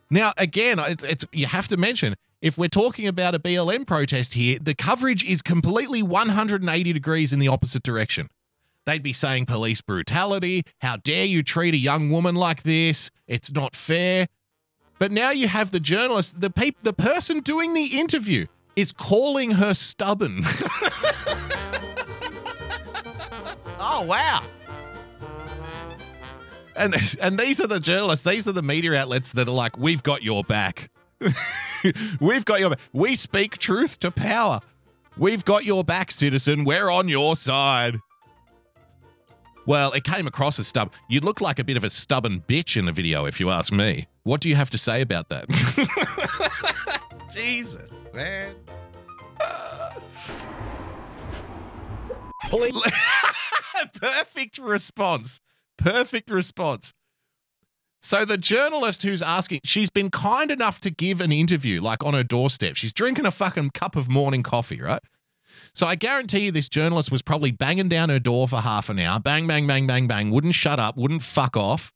Now, 0.09 0.33
again, 0.37 0.79
it's, 0.79 1.03
it's 1.03 1.25
you 1.31 1.47
have 1.47 1.67
to 1.67 1.77
mention 1.77 2.15
if 2.41 2.57
we're 2.57 2.69
talking 2.69 3.07
about 3.07 3.35
a 3.35 3.39
BLM 3.39 3.85
protest 3.85 4.35
here, 4.35 4.59
the 4.59 4.75
coverage 4.75 5.23
is 5.23 5.41
completely 5.41 6.01
180 6.03 6.93
degrees 6.93 7.33
in 7.33 7.39
the 7.39 7.47
opposite 7.47 7.83
direction. 7.83 8.29
They'd 8.85 9.03
be 9.03 9.11
saying 9.11 9.47
police 9.47 9.81
brutality, 9.81 10.63
how 10.79 10.95
dare 10.97 11.25
you 11.25 11.43
treat 11.43 11.73
a 11.73 11.77
young 11.77 12.09
woman 12.09 12.35
like 12.35 12.63
this? 12.63 13.11
It's 13.27 13.51
not 13.51 13.75
fair. 13.75 14.27
But 14.97 15.11
now 15.11 15.31
you 15.31 15.49
have 15.49 15.71
the 15.71 15.79
journalist, 15.79 16.39
the 16.39 16.49
peop- 16.49 16.83
the 16.83 16.93
person 16.93 17.41
doing 17.41 17.73
the 17.73 17.99
interview 17.99 18.47
is 18.75 18.91
calling 18.91 19.51
her 19.51 19.73
stubborn. 19.73 20.41
oh 23.79 24.05
wow. 24.07 24.43
And 26.77 26.95
and 27.21 27.37
these 27.37 27.59
are 27.59 27.67
the 27.67 27.79
journalists, 27.79 28.23
these 28.23 28.47
are 28.47 28.53
the 28.53 28.61
media 28.61 28.95
outlets 28.95 29.31
that 29.33 29.47
are 29.47 29.51
like, 29.51 29.77
we've 29.77 30.03
got 30.03 30.23
your 30.23 30.43
back. 30.43 30.89
we've 32.21 32.45
got 32.45 32.59
your 32.59 32.71
back. 32.71 32.79
We 32.93 33.15
speak 33.15 33.57
truth 33.57 33.99
to 33.99 34.11
power. 34.11 34.61
We've 35.17 35.43
got 35.43 35.65
your 35.65 35.83
back, 35.83 36.11
citizen. 36.11 36.63
We're 36.63 36.91
on 36.91 37.09
your 37.09 37.35
side. 37.35 37.99
Well, 39.65 39.91
it 39.91 40.03
came 40.03 40.27
across 40.27 40.59
as 40.59 40.67
stubborn. 40.67 40.97
You 41.09 41.19
look 41.19 41.41
like 41.41 41.59
a 41.59 41.63
bit 41.63 41.75
of 41.75 41.83
a 41.83 41.89
stubborn 41.89 42.43
bitch 42.47 42.77
in 42.77 42.85
the 42.85 42.91
video, 42.91 43.25
if 43.25 43.39
you 43.39 43.49
ask 43.49 43.73
me. 43.73 44.07
What 44.23 44.39
do 44.39 44.47
you 44.47 44.55
have 44.55 44.69
to 44.69 44.77
say 44.77 45.01
about 45.01 45.27
that? 45.29 45.49
Jesus, 47.33 47.89
man. 48.13 48.55
Police. 52.49 52.75
Perfect 53.99 54.57
response. 54.59 55.41
Perfect 55.77 56.29
response. 56.29 56.93
So 58.01 58.25
the 58.25 58.37
journalist 58.37 59.03
who's 59.03 59.21
asking, 59.21 59.61
she's 59.63 59.89
been 59.89 60.09
kind 60.09 60.51
enough 60.51 60.79
to 60.81 60.89
give 60.89 61.19
an 61.19 61.31
interview, 61.31 61.81
like 61.81 62.03
on 62.03 62.13
her 62.13 62.23
doorstep. 62.23 62.75
She's 62.75 62.93
drinking 62.93 63.25
a 63.25 63.31
fucking 63.31 63.71
cup 63.71 63.95
of 63.95 64.07
morning 64.07 64.43
coffee, 64.43 64.81
right? 64.81 65.01
So 65.73 65.87
I 65.87 65.95
guarantee 65.95 66.39
you 66.39 66.51
this 66.51 66.69
journalist 66.69 67.11
was 67.11 67.21
probably 67.21 67.51
banging 67.51 67.89
down 67.89 68.09
her 68.09 68.19
door 68.19 68.47
for 68.47 68.57
half 68.57 68.89
an 68.89 68.99
hour, 68.99 69.19
bang, 69.19 69.47
bang, 69.47 69.67
bang, 69.67 69.87
bang, 69.87 70.07
bang, 70.07 70.31
wouldn't 70.31 70.55
shut 70.55 70.79
up, 70.79 70.97
wouldn't 70.97 71.23
fuck 71.23 71.57
off. 71.57 71.91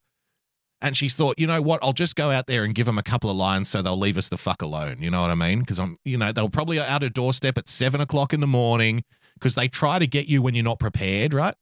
And 0.82 0.98
she's 0.98 1.14
thought, 1.14 1.38
you 1.38 1.46
know 1.46 1.62
what? 1.62 1.80
I'll 1.84 1.94
just 1.94 2.16
go 2.16 2.32
out 2.32 2.48
there 2.48 2.64
and 2.64 2.74
give 2.74 2.88
them 2.88 2.98
a 2.98 3.04
couple 3.04 3.30
of 3.30 3.38
lines 3.38 3.70
so 3.70 3.84
they'll 3.84 3.98
leave 3.98 4.18
us 4.18 4.30
the 4.30 4.38
fuck 4.38 4.64
alone. 4.64 4.98
You 5.00 5.12
know 5.12 5.22
what 5.22 5.30
I 5.30 5.36
mean? 5.36 5.60
Because 5.60 5.80
I'm, 5.80 5.98
you 6.04 6.18
know, 6.18 6.32
they'll 6.32 6.50
probably 6.50 6.80
out 6.80 7.04
her 7.04 7.10
doorstep 7.10 7.58
at 7.58 7.70
seven 7.70 8.02
o'clock 8.02 8.34
in 8.34 8.40
the 8.40 8.48
morning 8.48 9.04
because 9.36 9.54
they 9.54 9.68
try 9.68 10.00
to 10.00 10.08
get 10.08 10.28
you 10.28 10.42
when 10.42 10.56
you're 10.56 10.64
not 10.64 10.80
prepared, 10.80 11.36
right? 11.36 11.54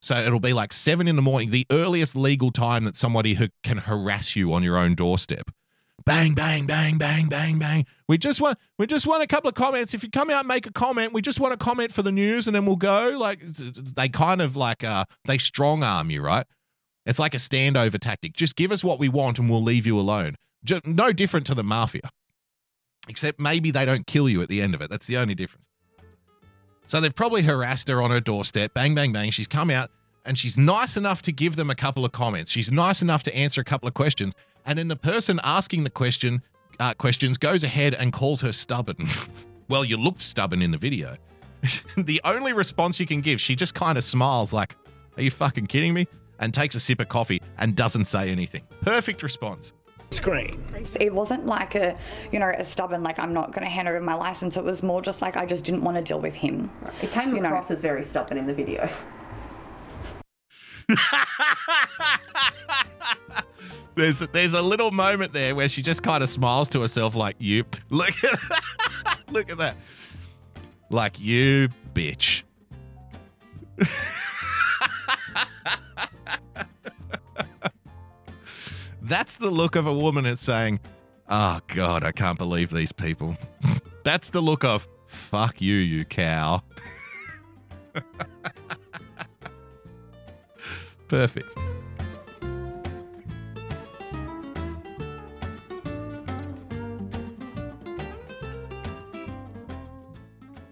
So 0.00 0.16
it'll 0.16 0.40
be 0.40 0.52
like 0.52 0.72
seven 0.72 1.08
in 1.08 1.16
the 1.16 1.22
morning, 1.22 1.50
the 1.50 1.66
earliest 1.70 2.14
legal 2.14 2.50
time 2.50 2.84
that 2.84 2.96
somebody 2.96 3.34
who 3.34 3.48
can 3.62 3.78
harass 3.78 4.36
you 4.36 4.52
on 4.52 4.62
your 4.62 4.76
own 4.76 4.94
doorstep. 4.94 5.50
Bang, 6.04 6.34
bang, 6.34 6.66
bang, 6.66 6.98
bang, 6.98 7.28
bang, 7.28 7.58
bang. 7.58 7.86
We 8.06 8.18
just 8.18 8.40
want 8.40 8.58
we 8.78 8.86
just 8.86 9.06
want 9.06 9.22
a 9.22 9.26
couple 9.26 9.48
of 9.48 9.54
comments. 9.54 9.94
If 9.94 10.04
you 10.04 10.10
come 10.10 10.30
out 10.30 10.46
make 10.46 10.66
a 10.66 10.72
comment, 10.72 11.12
we 11.12 11.22
just 11.22 11.40
want 11.40 11.54
a 11.54 11.56
comment 11.56 11.92
for 11.92 12.02
the 12.02 12.12
news 12.12 12.46
and 12.46 12.54
then 12.54 12.66
we'll 12.66 12.76
go. 12.76 13.16
Like 13.18 13.40
they 13.40 14.08
kind 14.08 14.40
of 14.40 14.54
like 14.56 14.84
uh 14.84 15.06
they 15.24 15.38
strong 15.38 15.82
arm 15.82 16.10
you, 16.10 16.22
right? 16.22 16.46
It's 17.06 17.18
like 17.18 17.34
a 17.34 17.38
standover 17.38 17.98
tactic. 17.98 18.36
Just 18.36 18.56
give 18.56 18.70
us 18.70 18.84
what 18.84 18.98
we 18.98 19.08
want 19.08 19.38
and 19.38 19.48
we'll 19.48 19.62
leave 19.62 19.86
you 19.86 19.98
alone. 19.98 20.36
Just, 20.62 20.86
no 20.86 21.12
different 21.12 21.46
to 21.46 21.54
the 21.54 21.64
mafia. 21.64 22.10
Except 23.08 23.40
maybe 23.40 23.70
they 23.70 23.84
don't 23.84 24.06
kill 24.06 24.28
you 24.28 24.42
at 24.42 24.48
the 24.48 24.60
end 24.60 24.74
of 24.74 24.82
it. 24.82 24.90
That's 24.90 25.06
the 25.06 25.16
only 25.16 25.34
difference. 25.34 25.66
So 26.86 27.00
they've 27.00 27.14
probably 27.14 27.42
harassed 27.42 27.88
her 27.88 28.00
on 28.00 28.10
her 28.10 28.20
doorstep. 28.20 28.72
Bang, 28.72 28.94
bang, 28.94 29.12
bang. 29.12 29.30
She's 29.30 29.48
come 29.48 29.70
out 29.70 29.90
and 30.24 30.38
she's 30.38 30.56
nice 30.56 30.96
enough 30.96 31.22
to 31.22 31.32
give 31.32 31.56
them 31.56 31.70
a 31.70 31.74
couple 31.74 32.04
of 32.04 32.12
comments. 32.12 32.50
She's 32.50 32.70
nice 32.70 33.02
enough 33.02 33.22
to 33.24 33.34
answer 33.34 33.60
a 33.60 33.64
couple 33.64 33.88
of 33.88 33.94
questions. 33.94 34.34
And 34.64 34.78
then 34.78 34.88
the 34.88 34.96
person 34.96 35.40
asking 35.42 35.84
the 35.84 35.90
question 35.90 36.42
uh, 36.78 36.94
questions 36.94 37.38
goes 37.38 37.64
ahead 37.64 37.94
and 37.94 38.12
calls 38.12 38.40
her 38.42 38.52
stubborn. 38.52 38.96
well, 39.68 39.84
you 39.84 39.96
looked 39.96 40.20
stubborn 40.20 40.62
in 40.62 40.70
the 40.70 40.78
video. 40.78 41.16
the 41.96 42.20
only 42.24 42.52
response 42.52 43.00
you 43.00 43.06
can 43.06 43.20
give, 43.20 43.40
she 43.40 43.56
just 43.56 43.74
kind 43.74 43.96
of 43.96 44.04
smiles 44.04 44.52
like, 44.52 44.76
"Are 45.16 45.22
you 45.22 45.30
fucking 45.30 45.66
kidding 45.68 45.94
me?" 45.94 46.06
and 46.38 46.52
takes 46.52 46.74
a 46.74 46.80
sip 46.80 47.00
of 47.00 47.08
coffee 47.08 47.40
and 47.58 47.74
doesn't 47.74 48.04
say 48.04 48.30
anything. 48.30 48.62
Perfect 48.82 49.22
response. 49.22 49.72
Screen. 50.10 50.62
It 51.00 51.12
wasn't 51.12 51.46
like 51.46 51.74
a, 51.74 51.96
you 52.32 52.38
know, 52.38 52.48
a 52.56 52.64
stubborn 52.64 53.02
like 53.02 53.18
I'm 53.18 53.32
not 53.34 53.52
gonna 53.52 53.68
hand 53.68 53.88
over 53.88 54.00
my 54.00 54.14
license. 54.14 54.56
It 54.56 54.64
was 54.64 54.82
more 54.82 55.02
just 55.02 55.20
like 55.20 55.36
I 55.36 55.44
just 55.46 55.64
didn't 55.64 55.82
want 55.82 55.96
to 55.96 56.02
deal 56.02 56.20
with 56.20 56.34
him. 56.34 56.70
It 57.02 57.10
came 57.10 57.34
You 57.34 57.40
know. 57.40 57.48
across 57.48 57.70
as 57.70 57.80
very 57.80 58.02
stubborn 58.04 58.38
in 58.38 58.46
the 58.46 58.54
video. 58.54 58.88
There's 63.96 64.18
there's 64.18 64.52
a 64.52 64.60
little 64.60 64.90
moment 64.90 65.32
there 65.32 65.54
where 65.54 65.70
she 65.70 65.80
just 65.80 66.02
kind 66.02 66.22
of 66.22 66.28
smiles 66.28 66.68
to 66.70 66.82
herself 66.82 67.14
like, 67.14 67.36
"You 67.38 67.64
look 67.88 68.12
at 68.22 68.38
look 69.30 69.50
at 69.50 69.56
that, 69.56 69.76
like 70.90 71.18
you 71.18 71.70
bitch." 71.94 72.42
That's 79.06 79.36
the 79.36 79.50
look 79.50 79.76
of 79.76 79.86
a 79.86 79.92
woman 79.92 80.24
that's 80.24 80.42
saying, 80.42 80.80
"Oh 81.28 81.60
God, 81.68 82.02
I 82.02 82.10
can't 82.10 82.36
believe 82.36 82.70
these 82.70 82.90
people." 82.90 83.36
That's 84.02 84.30
the 84.30 84.40
look 84.40 84.64
of 84.64 84.88
"Fuck 85.06 85.60
you, 85.60 85.76
you 85.76 86.04
cow." 86.04 86.62
Perfect. 91.08 91.46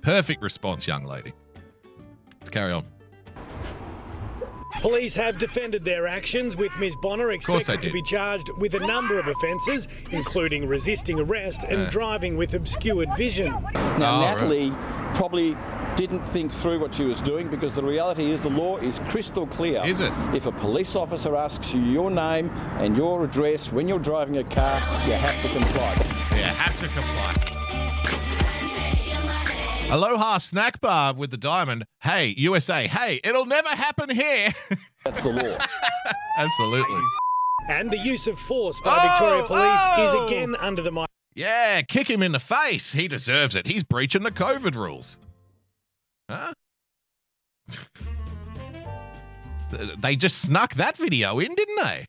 Perfect 0.02 0.42
response, 0.42 0.88
young 0.88 1.04
lady. 1.04 1.32
Let's 2.40 2.50
carry 2.50 2.72
on. 2.72 2.84
Police 4.84 5.16
have 5.16 5.38
defended 5.38 5.82
their 5.82 6.06
actions, 6.06 6.58
with 6.58 6.70
Ms. 6.78 6.94
Bonner 6.94 7.30
expected 7.32 7.80
to 7.80 7.90
be 7.90 8.02
charged 8.02 8.50
with 8.58 8.74
a 8.74 8.80
number 8.80 9.18
of 9.18 9.26
offences, 9.28 9.88
including 10.10 10.68
resisting 10.68 11.18
arrest 11.18 11.62
and 11.66 11.84
Yeah. 11.84 11.88
driving 11.90 12.36
with 12.36 12.52
obscured 12.52 13.08
vision. 13.16 13.46
Now, 13.48 13.70
Oh, 13.72 14.20
right. 14.26 14.34
Natalie 14.34 14.72
probably 15.14 15.56
didn't 15.96 16.20
think 16.26 16.52
through 16.52 16.80
what 16.80 16.94
she 16.94 17.04
was 17.06 17.22
doing 17.22 17.48
because 17.48 17.74
the 17.74 17.82
reality 17.82 18.30
is 18.30 18.42
the 18.42 18.50
law 18.50 18.76
is 18.76 19.00
crystal 19.08 19.46
clear. 19.46 19.80
Is 19.86 20.00
it? 20.00 20.12
If 20.34 20.44
a 20.44 20.52
police 20.52 20.94
officer 20.94 21.34
asks 21.34 21.72
you 21.72 21.80
your 21.80 22.10
name 22.10 22.50
and 22.78 22.94
your 22.94 23.24
address 23.24 23.72
when 23.72 23.88
you're 23.88 23.98
driving 23.98 24.36
a 24.36 24.44
car, 24.44 24.82
you 25.06 25.14
have 25.14 25.40
to 25.44 25.48
comply. 25.48 25.94
Yeah, 26.36 26.52
have 26.52 26.78
to 26.80 26.88
comply. 26.88 27.32
Aloha 29.90 30.38
Snack 30.38 30.80
Bar 30.80 31.14
with 31.14 31.30
the 31.30 31.36
diamond. 31.36 31.84
Hey, 32.02 32.34
USA. 32.36 32.86
Hey, 32.88 33.20
it'll 33.22 33.46
never 33.46 33.68
happen 33.68 34.08
here. 34.10 34.52
That's 35.04 35.22
the 35.22 35.28
law. 35.30 35.58
Absolutely. 36.38 37.00
And 37.68 37.90
the 37.90 37.98
use 37.98 38.26
of 38.26 38.38
force 38.38 38.80
by 38.80 38.96
Oh, 38.98 39.08
Victoria 39.08 39.44
Police 39.44 39.60
oh. 39.62 40.24
is 40.26 40.32
again 40.32 40.56
under 40.56 40.82
the 40.82 40.90
mic. 40.90 41.06
Yeah, 41.34 41.82
kick 41.82 42.08
him 42.08 42.22
in 42.22 42.32
the 42.32 42.40
face. 42.40 42.92
He 42.92 43.08
deserves 43.08 43.54
it. 43.54 43.66
He's 43.66 43.82
breaching 43.84 44.22
the 44.22 44.30
COVID 44.30 44.74
rules. 44.74 45.18
Huh? 46.30 46.52
They 49.98 50.14
just 50.14 50.40
snuck 50.40 50.74
that 50.74 50.96
video 50.96 51.40
in, 51.40 51.52
didn't 51.56 51.82
they? 51.82 52.06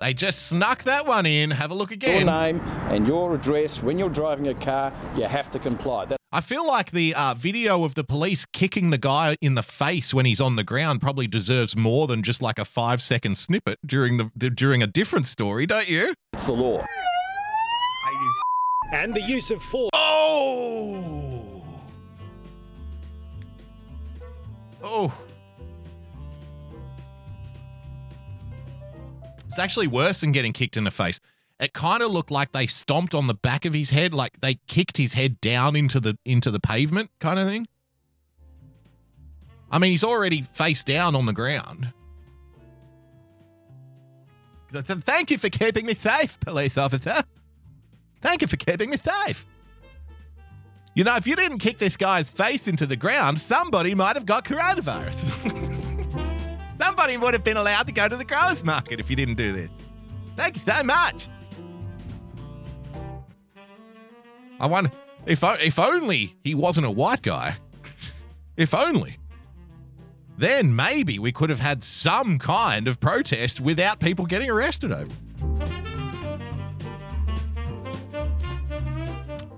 They 0.00 0.14
just 0.14 0.46
snuck 0.46 0.84
that 0.84 1.06
one 1.06 1.26
in. 1.26 1.50
Have 1.50 1.70
a 1.70 1.74
look 1.74 1.90
again. 1.90 2.24
Your 2.26 2.34
name 2.34 2.60
and 2.88 3.06
your 3.06 3.34
address 3.34 3.82
when 3.82 3.98
you're 3.98 4.08
driving 4.08 4.48
a 4.48 4.54
car, 4.54 4.92
you 5.14 5.24
have 5.24 5.50
to 5.50 5.58
comply. 5.58 6.06
That- 6.06 6.16
I 6.32 6.40
feel 6.40 6.66
like 6.66 6.92
the 6.92 7.14
uh, 7.14 7.34
video 7.34 7.84
of 7.84 7.94
the 7.96 8.04
police 8.04 8.46
kicking 8.46 8.90
the 8.90 8.98
guy 8.98 9.36
in 9.42 9.56
the 9.56 9.62
face 9.62 10.14
when 10.14 10.24
he's 10.24 10.40
on 10.40 10.56
the 10.56 10.64
ground 10.64 11.00
probably 11.02 11.26
deserves 11.26 11.76
more 11.76 12.06
than 12.06 12.22
just 12.22 12.40
like 12.40 12.58
a 12.58 12.64
five 12.64 13.02
second 13.02 13.36
snippet 13.36 13.78
during 13.84 14.16
the, 14.16 14.30
the 14.34 14.48
during 14.48 14.82
a 14.82 14.86
different 14.86 15.26
story, 15.26 15.66
don't 15.66 15.88
you? 15.88 16.14
It's 16.32 16.46
the 16.46 16.52
law. 16.52 16.86
And 18.92 19.14
the 19.14 19.20
use 19.22 19.50
of 19.50 19.62
force. 19.62 19.90
Oh! 19.92 21.62
Oh. 24.82 25.14
It's 29.50 29.58
actually 29.58 29.88
worse 29.88 30.20
than 30.20 30.30
getting 30.30 30.52
kicked 30.52 30.76
in 30.76 30.84
the 30.84 30.92
face. 30.92 31.18
It 31.58 31.72
kind 31.72 32.04
of 32.04 32.12
looked 32.12 32.30
like 32.30 32.52
they 32.52 32.68
stomped 32.68 33.16
on 33.16 33.26
the 33.26 33.34
back 33.34 33.64
of 33.64 33.74
his 33.74 33.90
head, 33.90 34.14
like 34.14 34.40
they 34.40 34.60
kicked 34.68 34.96
his 34.96 35.14
head 35.14 35.40
down 35.40 35.74
into 35.74 35.98
the 35.98 36.16
into 36.24 36.52
the 36.52 36.60
pavement, 36.60 37.10
kind 37.18 37.36
of 37.36 37.48
thing. 37.48 37.66
I 39.68 39.80
mean, 39.80 39.90
he's 39.90 40.04
already 40.04 40.42
face 40.42 40.84
down 40.84 41.16
on 41.16 41.26
the 41.26 41.32
ground. 41.32 41.92
Th- 44.72 44.86
th- 44.86 45.00
Thank 45.00 45.32
you 45.32 45.38
for 45.38 45.48
keeping 45.48 45.84
me 45.84 45.94
safe, 45.94 46.38
police 46.38 46.78
officer. 46.78 47.24
Thank 48.20 48.42
you 48.42 48.46
for 48.46 48.56
keeping 48.56 48.88
me 48.88 48.98
safe. 48.98 49.46
You 50.94 51.02
know, 51.02 51.16
if 51.16 51.26
you 51.26 51.34
didn't 51.34 51.58
kick 51.58 51.78
this 51.78 51.96
guy's 51.96 52.30
face 52.30 52.68
into 52.68 52.86
the 52.86 52.96
ground, 52.96 53.40
somebody 53.40 53.96
might 53.96 54.14
have 54.14 54.26
got 54.26 54.44
coronavirus. 54.44 55.66
somebody 56.80 57.16
would 57.16 57.34
have 57.34 57.44
been 57.44 57.56
allowed 57.56 57.86
to 57.86 57.92
go 57.92 58.08
to 58.08 58.16
the 58.16 58.24
growers 58.24 58.64
market 58.64 59.00
if 59.00 59.10
you 59.10 59.16
didn't 59.16 59.34
do 59.34 59.52
this. 59.52 59.70
Thank 60.36 60.56
you 60.56 60.62
so 60.62 60.82
much. 60.82 61.28
I 64.58 64.66
wonder 64.66 64.90
if 65.26 65.42
if 65.42 65.78
only 65.78 66.36
he 66.42 66.54
wasn't 66.54 66.86
a 66.86 66.90
white 66.90 67.22
guy. 67.22 67.56
If 68.56 68.74
only. 68.74 69.16
Then 70.36 70.76
maybe 70.76 71.18
we 71.18 71.32
could 71.32 71.48
have 71.48 71.60
had 71.60 71.82
some 71.82 72.38
kind 72.38 72.88
of 72.88 73.00
protest 73.00 73.58
without 73.58 74.00
people 74.00 74.26
getting 74.26 74.50
arrested 74.50 74.92
over. 74.92 75.14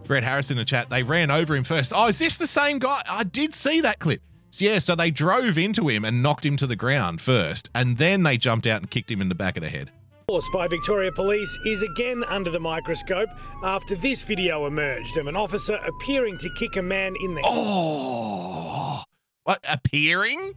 Brett 0.05 0.23
Harris 0.23 0.53
in 0.53 0.57
the 0.57 0.65
chat, 0.65 0.89
they 0.89 1.03
ran 1.03 1.33
over 1.33 1.57
him 1.57 1.65
first. 1.65 1.93
Oh, 1.97 2.07
is 2.09 2.21
this 2.21 2.39
the 2.39 2.47
same 2.47 2.79
guy? 2.79 3.03
I 3.09 3.25
did 3.25 3.55
see 3.55 3.81
that 3.81 3.99
clip. 3.99 4.23
So, 4.53 4.67
yeah, 4.67 4.81
so 4.81 4.95
they 4.95 5.11
drove 5.11 5.57
into 5.57 5.89
him 5.89 6.05
and 6.05 6.23
knocked 6.23 6.45
him 6.45 6.59
to 6.59 6.67
the 6.67 6.77
ground 6.77 7.23
first, 7.23 7.71
and 7.75 7.97
then 7.97 8.23
they 8.23 8.37
jumped 8.37 8.67
out 8.67 8.83
and 8.83 8.91
kicked 8.91 9.11
him 9.11 9.23
in 9.23 9.31
the 9.31 9.35
back 9.35 9.57
of 9.57 9.63
the 9.63 9.71
head. 9.71 9.91
Force 10.29 10.47
by 10.53 10.69
Victoria 10.69 11.11
Police 11.11 11.59
is 11.65 11.83
again 11.83 12.23
under 12.29 12.51
the 12.51 12.61
microscope 12.61 13.31
after 13.65 13.95
this 13.95 14.23
video 14.23 14.67
emerged 14.67 15.17
of 15.17 15.27
an 15.27 15.37
officer 15.37 15.77
appearing 15.77 16.37
to 16.37 16.51
kick 16.51 16.77
a 16.77 16.83
man 16.83 17.15
in 17.23 17.35
the 17.35 17.41
Oh, 17.47 19.03
what 19.45 19.59
appearing? 19.67 20.53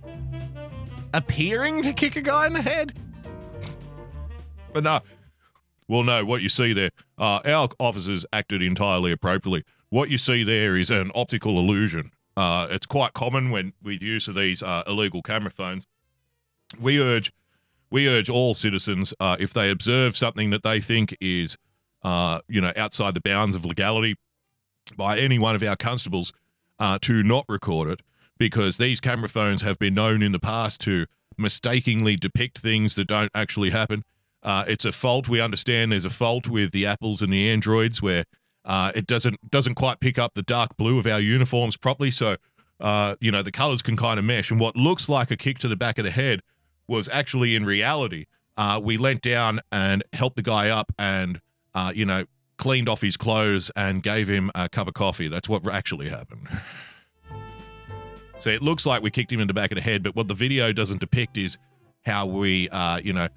Appearing 1.14 1.82
to 1.84 1.94
kick 1.94 2.18
a 2.18 2.22
guy 2.22 2.48
in 2.48 2.54
the 2.54 2.62
head? 2.62 3.00
But 4.74 4.84
no. 4.84 5.00
Well, 5.88 6.04
no, 6.04 6.26
what 6.26 6.42
you 6.42 6.50
see 6.50 6.74
there, 6.74 6.92
uh, 7.18 7.40
our 7.46 7.70
officers 7.80 8.26
acted 8.34 8.62
entirely 8.62 9.14
appropriately. 9.14 9.64
What 9.88 10.10
you 10.10 10.18
see 10.18 10.44
there 10.44 10.76
is 10.76 10.92
an 10.92 11.12
optical 11.16 11.58
illusion. 11.58 12.12
Uh, 12.38 12.68
it's 12.70 12.86
quite 12.86 13.14
common 13.14 13.50
when 13.50 13.74
with 13.82 14.02
use 14.02 14.28
of 14.28 14.36
these 14.36 14.62
uh, 14.62 14.84
illegal 14.88 15.22
camera 15.22 15.52
phones. 15.52 15.88
We 16.80 17.00
urge, 17.00 17.34
we 17.90 18.08
urge 18.08 18.30
all 18.30 18.54
citizens, 18.54 19.14
uh, 19.20 19.38
if 19.40 19.54
they 19.54 19.70
observe 19.70 20.18
something 20.18 20.50
that 20.50 20.64
they 20.64 20.82
think 20.82 21.16
is, 21.22 21.58
uh, 22.04 22.40
you 22.48 22.60
know, 22.60 22.74
outside 22.76 23.14
the 23.14 23.22
bounds 23.22 23.56
of 23.56 23.66
legality, 23.66 24.16
by 24.98 25.18
any 25.18 25.40
one 25.40 25.56
of 25.56 25.64
our 25.64 25.76
constables, 25.76 26.34
uh, 26.80 27.00
to 27.02 27.24
not 27.24 27.46
record 27.48 27.90
it 27.90 28.02
because 28.38 28.78
these 28.78 29.00
camera 29.00 29.30
phones 29.30 29.62
have 29.62 29.80
been 29.80 29.94
known 29.94 30.22
in 30.22 30.32
the 30.32 30.40
past 30.40 30.82
to 30.82 31.06
mistakenly 31.38 32.16
depict 32.16 32.60
things 32.60 32.96
that 32.96 33.08
don't 33.08 33.32
actually 33.34 33.70
happen. 33.70 34.04
Uh, 34.44 34.66
it's 34.68 34.86
a 34.86 34.92
fault. 34.92 35.28
We 35.28 35.42
understand 35.42 35.92
there's 35.92 36.06
a 36.06 36.10
fault 36.10 36.48
with 36.48 36.72
the 36.72 36.86
apples 36.86 37.22
and 37.22 37.34
the 37.34 37.50
androids 37.50 38.02
where 38.02 38.26
uh, 38.66 38.92
it 38.96 39.08
doesn't 39.08 39.50
doesn't 39.50 39.76
quite 39.76 40.00
pick 40.00 40.18
up 40.18 40.34
the 40.34 40.42
dark 40.42 40.76
blue 40.76 40.98
of 40.98 41.06
our 41.08 41.20
uniforms 41.20 41.78
properly. 41.78 42.12
So 42.12 42.38
uh, 42.80 43.16
you 43.22 43.32
know 43.32 43.42
the 43.42 43.52
colors 43.52 43.82
can 43.82 43.96
kind 43.96 44.20
of 44.20 44.26
mesh, 44.26 44.52
and 44.52 44.60
what 44.60 44.76
looks 44.76 45.08
like 45.08 45.32
a 45.32 45.38
kick 45.38 45.60
to 45.60 45.68
the 45.68 45.76
back 45.76 45.98
of 45.98 46.04
the 46.04 46.12
head 46.12 46.42
was 46.88 47.08
actually 47.10 47.56
in 47.56 47.66
reality. 47.66 48.26
Uh, 48.58 48.80
we 48.82 48.98
leant 48.98 49.22
down 49.22 49.60
and 49.72 50.04
helped 50.14 50.36
the 50.36 50.42
guy 50.42 50.70
up, 50.70 50.92
and 50.98 51.40
uh, 51.74 51.92
you 51.96 52.06
know 52.06 52.26
cleaned 52.58 52.88
off 52.88 53.02
his 53.02 53.18
clothes 53.18 53.70
and 53.76 54.02
gave 54.02 54.28
him 54.28 54.50
a 54.56 54.70
cup 54.70 54.88
of 54.88 54.94
coffee. 54.94 55.28
That's 55.28 55.50
what 55.50 55.68
actually 55.68 56.10
happened. 56.10 56.48
So 58.40 58.50
it 58.50 58.62
looks 58.62 58.86
like 58.86 59.02
we 59.02 59.12
kicked 59.12 59.32
him 59.32 59.40
in 59.40 59.48
the 59.48 59.54
back 59.54 59.72
of 59.72 59.76
the 59.76 59.82
head, 59.82 60.04
but 60.04 60.16
what 60.16 60.28
the 60.28 60.34
video 60.34 60.72
doesn't 60.72 61.00
depict 61.00 61.38
is 61.38 61.58
how 62.06 62.26
we, 62.26 62.70
uh, 62.70 62.98
you 62.98 63.14
know, 63.14 63.28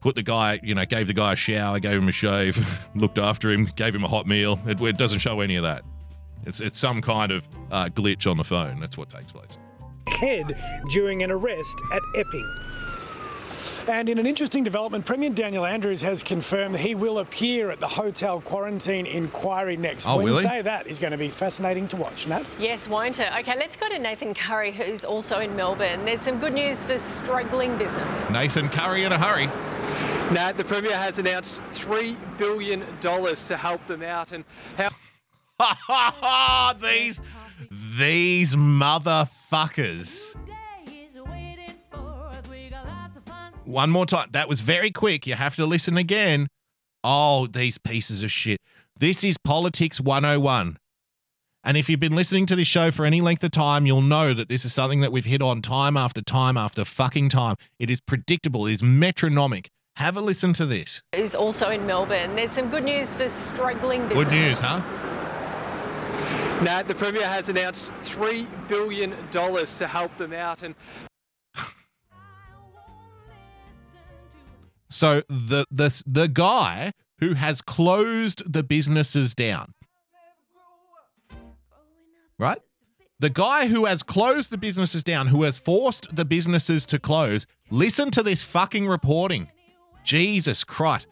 put 0.00 0.14
the 0.14 0.22
guy, 0.22 0.60
you 0.62 0.74
know, 0.74 0.84
gave 0.84 1.06
the 1.06 1.12
guy 1.14 1.32
a 1.32 1.36
shower, 1.36 1.78
gave 1.78 1.98
him 1.98 2.08
a 2.08 2.12
shave, 2.12 2.58
looked 2.94 3.18
after 3.18 3.50
him, 3.50 3.66
gave 3.76 3.94
him 3.94 4.04
a 4.04 4.08
hot 4.08 4.26
meal. 4.26 4.60
It, 4.66 4.80
it 4.80 4.96
doesn't 4.98 5.18
show 5.20 5.40
any 5.40 5.56
of 5.56 5.62
that. 5.64 5.82
It's 6.46 6.60
it's 6.60 6.78
some 6.78 7.02
kind 7.02 7.32
of 7.32 7.46
uh, 7.70 7.86
glitch 7.86 8.28
on 8.30 8.36
the 8.38 8.44
phone. 8.44 8.80
That's 8.80 8.96
what 8.96 9.10
takes 9.10 9.30
place. 9.32 9.58
head 10.08 10.56
during 10.90 11.22
an 11.22 11.30
arrest 11.30 11.76
at 11.92 12.00
Epping. 12.16 12.56
And 13.88 14.08
in 14.08 14.18
an 14.18 14.26
interesting 14.26 14.62
development, 14.62 15.04
Premier 15.04 15.30
Daniel 15.30 15.66
Andrews 15.66 16.00
has 16.02 16.22
confirmed 16.22 16.76
he 16.78 16.94
will 16.94 17.18
appear 17.18 17.70
at 17.70 17.80
the 17.80 17.88
hotel 17.88 18.40
quarantine 18.40 19.04
inquiry 19.06 19.76
next 19.76 20.06
Oh, 20.06 20.18
will 20.18 20.26
he? 20.26 20.32
Wednesday. 20.44 20.62
That 20.62 20.86
is 20.86 20.98
going 20.98 21.10
to 21.12 21.18
be 21.18 21.28
fascinating 21.28 21.88
to 21.88 21.96
watch, 21.96 22.26
Nat. 22.26 22.44
Yes, 22.58 22.88
won't 22.88 23.18
it? 23.18 23.28
Okay, 23.40 23.56
let's 23.58 23.76
go 23.76 23.88
to 23.88 23.98
Nathan 23.98 24.32
Curry, 24.34 24.70
who's 24.72 25.04
also 25.04 25.40
in 25.40 25.56
Melbourne. 25.56 26.04
There's 26.04 26.20
some 26.20 26.38
good 26.38 26.52
news 26.54 26.84
for 26.84 26.96
struggling 26.98 27.76
businesses. 27.78 28.14
Nathan 28.30 28.68
Curry 28.68 29.04
in 29.04 29.12
a 29.12 29.18
hurry. 29.18 29.48
Nat, 30.30 30.52
the 30.52 30.64
Premier 30.64 30.96
has 30.96 31.18
announced 31.18 31.60
$3 31.74 32.16
billion 32.38 32.84
to 33.00 33.56
help 33.56 33.84
them 33.88 34.02
out. 34.02 34.30
And 34.30 34.44
how. 34.76 34.90
these 36.80 37.20
these 37.98 38.56
motherfuckers. 38.56 40.34
One 43.64 43.90
more 43.90 44.06
time. 44.06 44.28
That 44.32 44.48
was 44.48 44.60
very 44.60 44.90
quick. 44.90 45.26
You 45.26 45.34
have 45.34 45.56
to 45.56 45.66
listen 45.66 45.96
again. 45.96 46.48
Oh, 47.04 47.46
these 47.46 47.78
pieces 47.78 48.22
of 48.22 48.30
shit. 48.30 48.58
This 48.98 49.24
is 49.24 49.36
Politics 49.36 50.00
101. 50.00 50.76
And 51.62 51.76
if 51.76 51.90
you've 51.90 52.00
been 52.00 52.16
listening 52.16 52.46
to 52.46 52.56
this 52.56 52.66
show 52.66 52.90
for 52.90 53.04
any 53.04 53.20
length 53.20 53.44
of 53.44 53.50
time, 53.50 53.84
you'll 53.84 54.00
know 54.00 54.32
that 54.32 54.48
this 54.48 54.64
is 54.64 54.72
something 54.72 55.00
that 55.00 55.12
we've 55.12 55.24
hit 55.24 55.42
on 55.42 55.60
time 55.60 55.96
after 55.96 56.22
time 56.22 56.56
after 56.56 56.84
fucking 56.84 57.28
time. 57.28 57.56
It 57.78 57.90
is 57.90 58.00
predictable, 58.00 58.66
it 58.66 58.74
is 58.74 58.82
metronomic. 58.82 59.70
Have 60.00 60.16
a 60.16 60.20
listen 60.22 60.54
to 60.54 60.64
this. 60.64 61.02
Who's 61.14 61.34
also 61.34 61.68
in 61.68 61.86
Melbourne. 61.86 62.34
There's 62.34 62.52
some 62.52 62.70
good 62.70 62.84
news 62.84 63.14
for 63.14 63.28
struggling 63.28 64.08
businesses. 64.08 64.24
Good 64.24 64.32
news, 64.32 64.58
huh? 64.58 64.78
Nat, 66.64 66.88
the 66.88 66.94
Premier 66.94 67.26
has 67.26 67.50
announced 67.50 67.92
$3 68.04 68.46
billion 68.66 69.14
to 69.30 69.86
help 69.86 70.16
them 70.16 70.32
out. 70.32 70.62
And 70.62 70.74
So 74.88 75.22
the 75.28 75.66
the 75.70 76.02
the 76.06 76.28
guy 76.28 76.92
who 77.18 77.34
has 77.34 77.60
closed 77.60 78.50
the 78.50 78.62
businesses 78.62 79.34
down, 79.34 79.74
right? 82.38 82.60
The 83.18 83.28
guy 83.28 83.66
who 83.66 83.84
has 83.84 84.02
closed 84.02 84.50
the 84.50 84.56
businesses 84.56 85.04
down, 85.04 85.26
who 85.26 85.42
has 85.42 85.58
forced 85.58 86.16
the 86.16 86.24
businesses 86.24 86.86
to 86.86 86.98
close. 86.98 87.46
Listen 87.70 88.10
to 88.12 88.22
this 88.22 88.42
fucking 88.42 88.88
reporting. 88.88 89.48
Jesus 90.04 90.64
Christ. 90.64 91.06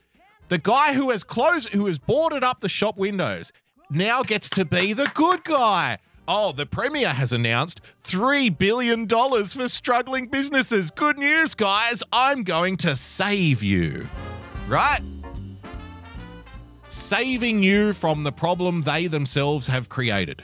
The 0.48 0.58
guy 0.58 0.94
who 0.94 1.10
has 1.10 1.22
closed, 1.22 1.70
who 1.70 1.86
has 1.86 1.98
boarded 1.98 2.42
up 2.42 2.60
the 2.60 2.68
shop 2.68 2.96
windows, 2.96 3.52
now 3.90 4.22
gets 4.22 4.48
to 4.50 4.64
be 4.64 4.92
the 4.92 5.10
good 5.14 5.44
guy. 5.44 5.98
Oh, 6.26 6.52
the 6.52 6.66
Premier 6.66 7.08
has 7.08 7.32
announced 7.32 7.80
$3 8.04 8.56
billion 8.56 9.08
for 9.08 9.68
struggling 9.68 10.26
businesses. 10.26 10.90
Good 10.90 11.18
news, 11.18 11.54
guys. 11.54 12.02
I'm 12.12 12.44
going 12.44 12.76
to 12.78 12.96
save 12.96 13.62
you. 13.62 14.06
Right? 14.66 15.00
Saving 16.90 17.62
you 17.62 17.94
from 17.94 18.24
the 18.24 18.32
problem 18.32 18.82
they 18.82 19.06
themselves 19.06 19.68
have 19.68 19.88
created. 19.88 20.42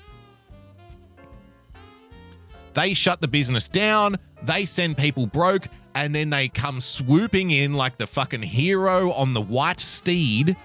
They 2.73 2.93
shut 2.95 3.21
the 3.21 3.29
business 3.29 3.69
down, 3.69 4.17
they 4.43 4.65
send 4.65 4.97
people 4.99 5.27
broke, 5.27 5.69
and 5.95 6.15
then 6.15 6.31
they 6.31 6.49
come 6.49 6.81
swooping 6.81 7.51
in 7.51 7.75
like 7.75 7.99
the 7.99 8.07
fucking 8.07 8.43
hero 8.43 9.13
on 9.13 9.35
the 9.35 9.41
white 9.41 9.81
steed 9.81 10.57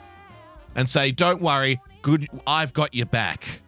and 0.76 0.90
say, 0.90 1.12
Don't 1.12 1.42
worry, 1.42 1.80
good, 2.02 2.28
I've 2.48 2.74
got 2.74 2.94
your 2.94 3.06
back. 3.06 3.62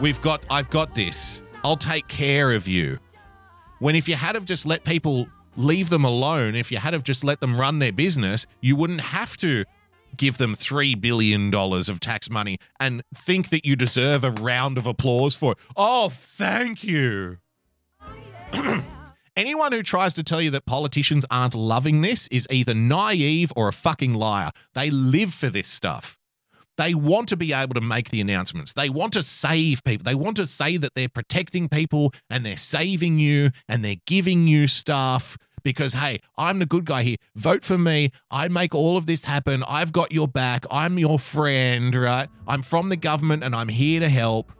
We've 0.00 0.20
got, 0.20 0.44
I've 0.48 0.70
got 0.70 0.94
this. 0.94 1.42
I'll 1.64 1.76
take 1.76 2.06
care 2.06 2.52
of 2.52 2.68
you. 2.68 2.98
When 3.80 3.96
if 3.96 4.08
you 4.08 4.14
had 4.14 4.34
have 4.34 4.44
just 4.44 4.64
let 4.64 4.84
people 4.84 5.28
leave 5.56 5.90
them 5.90 6.04
alone, 6.04 6.54
if 6.54 6.70
you 6.70 6.78
had 6.78 6.92
have 6.92 7.02
just 7.02 7.24
let 7.24 7.40
them 7.40 7.60
run 7.60 7.80
their 7.80 7.92
business, 7.92 8.46
you 8.60 8.76
wouldn't 8.76 9.00
have 9.00 9.36
to 9.38 9.64
give 10.16 10.38
them 10.38 10.54
$3 10.54 11.00
billion 11.00 11.54
of 11.54 12.00
tax 12.00 12.30
money 12.30 12.58
and 12.80 13.02
think 13.14 13.50
that 13.50 13.64
you 13.64 13.76
deserve 13.76 14.24
a 14.24 14.30
round 14.30 14.78
of 14.78 14.86
applause 14.86 15.34
for 15.34 15.52
it. 15.52 15.58
Oh, 15.76 16.08
thank 16.08 16.84
you. 16.84 17.38
Anyone 19.36 19.72
who 19.72 19.82
tries 19.82 20.14
to 20.14 20.24
tell 20.24 20.42
you 20.42 20.50
that 20.50 20.66
politicians 20.66 21.24
aren't 21.30 21.54
loving 21.54 22.00
this 22.00 22.26
is 22.28 22.46
either 22.50 22.74
naive 22.74 23.52
or 23.54 23.68
a 23.68 23.72
fucking 23.72 24.14
liar. 24.14 24.50
They 24.74 24.90
live 24.90 25.32
for 25.32 25.48
this 25.48 25.68
stuff. 25.68 26.18
They 26.76 26.94
want 26.94 27.28
to 27.28 27.36
be 27.36 27.52
able 27.52 27.74
to 27.74 27.80
make 27.80 28.10
the 28.10 28.20
announcements. 28.20 28.72
They 28.72 28.88
want 28.88 29.12
to 29.14 29.22
save 29.22 29.82
people. 29.84 30.04
They 30.04 30.14
want 30.14 30.36
to 30.36 30.46
say 30.46 30.76
that 30.76 30.94
they're 30.94 31.08
protecting 31.08 31.68
people 31.68 32.12
and 32.30 32.46
they're 32.46 32.56
saving 32.56 33.18
you 33.18 33.50
and 33.68 33.84
they're 33.84 33.96
giving 34.06 34.46
you 34.46 34.68
stuff 34.68 35.36
because, 35.62 35.92
hey, 35.94 36.20
I'm 36.36 36.60
the 36.60 36.66
good 36.66 36.84
guy 36.84 37.02
here. 37.02 37.16
Vote 37.34 37.64
for 37.64 37.78
me. 37.78 38.12
I 38.30 38.48
make 38.48 38.74
all 38.74 38.96
of 38.96 39.06
this 39.06 39.24
happen. 39.24 39.64
I've 39.68 39.92
got 39.92 40.12
your 40.12 40.28
back. 40.28 40.66
I'm 40.70 40.98
your 40.98 41.18
friend, 41.18 41.94
right? 41.94 42.28
I'm 42.46 42.62
from 42.62 42.88
the 42.88 42.96
government 42.96 43.42
and 43.42 43.54
I'm 43.54 43.68
here 43.68 44.00
to 44.00 44.08
help. 44.08 44.52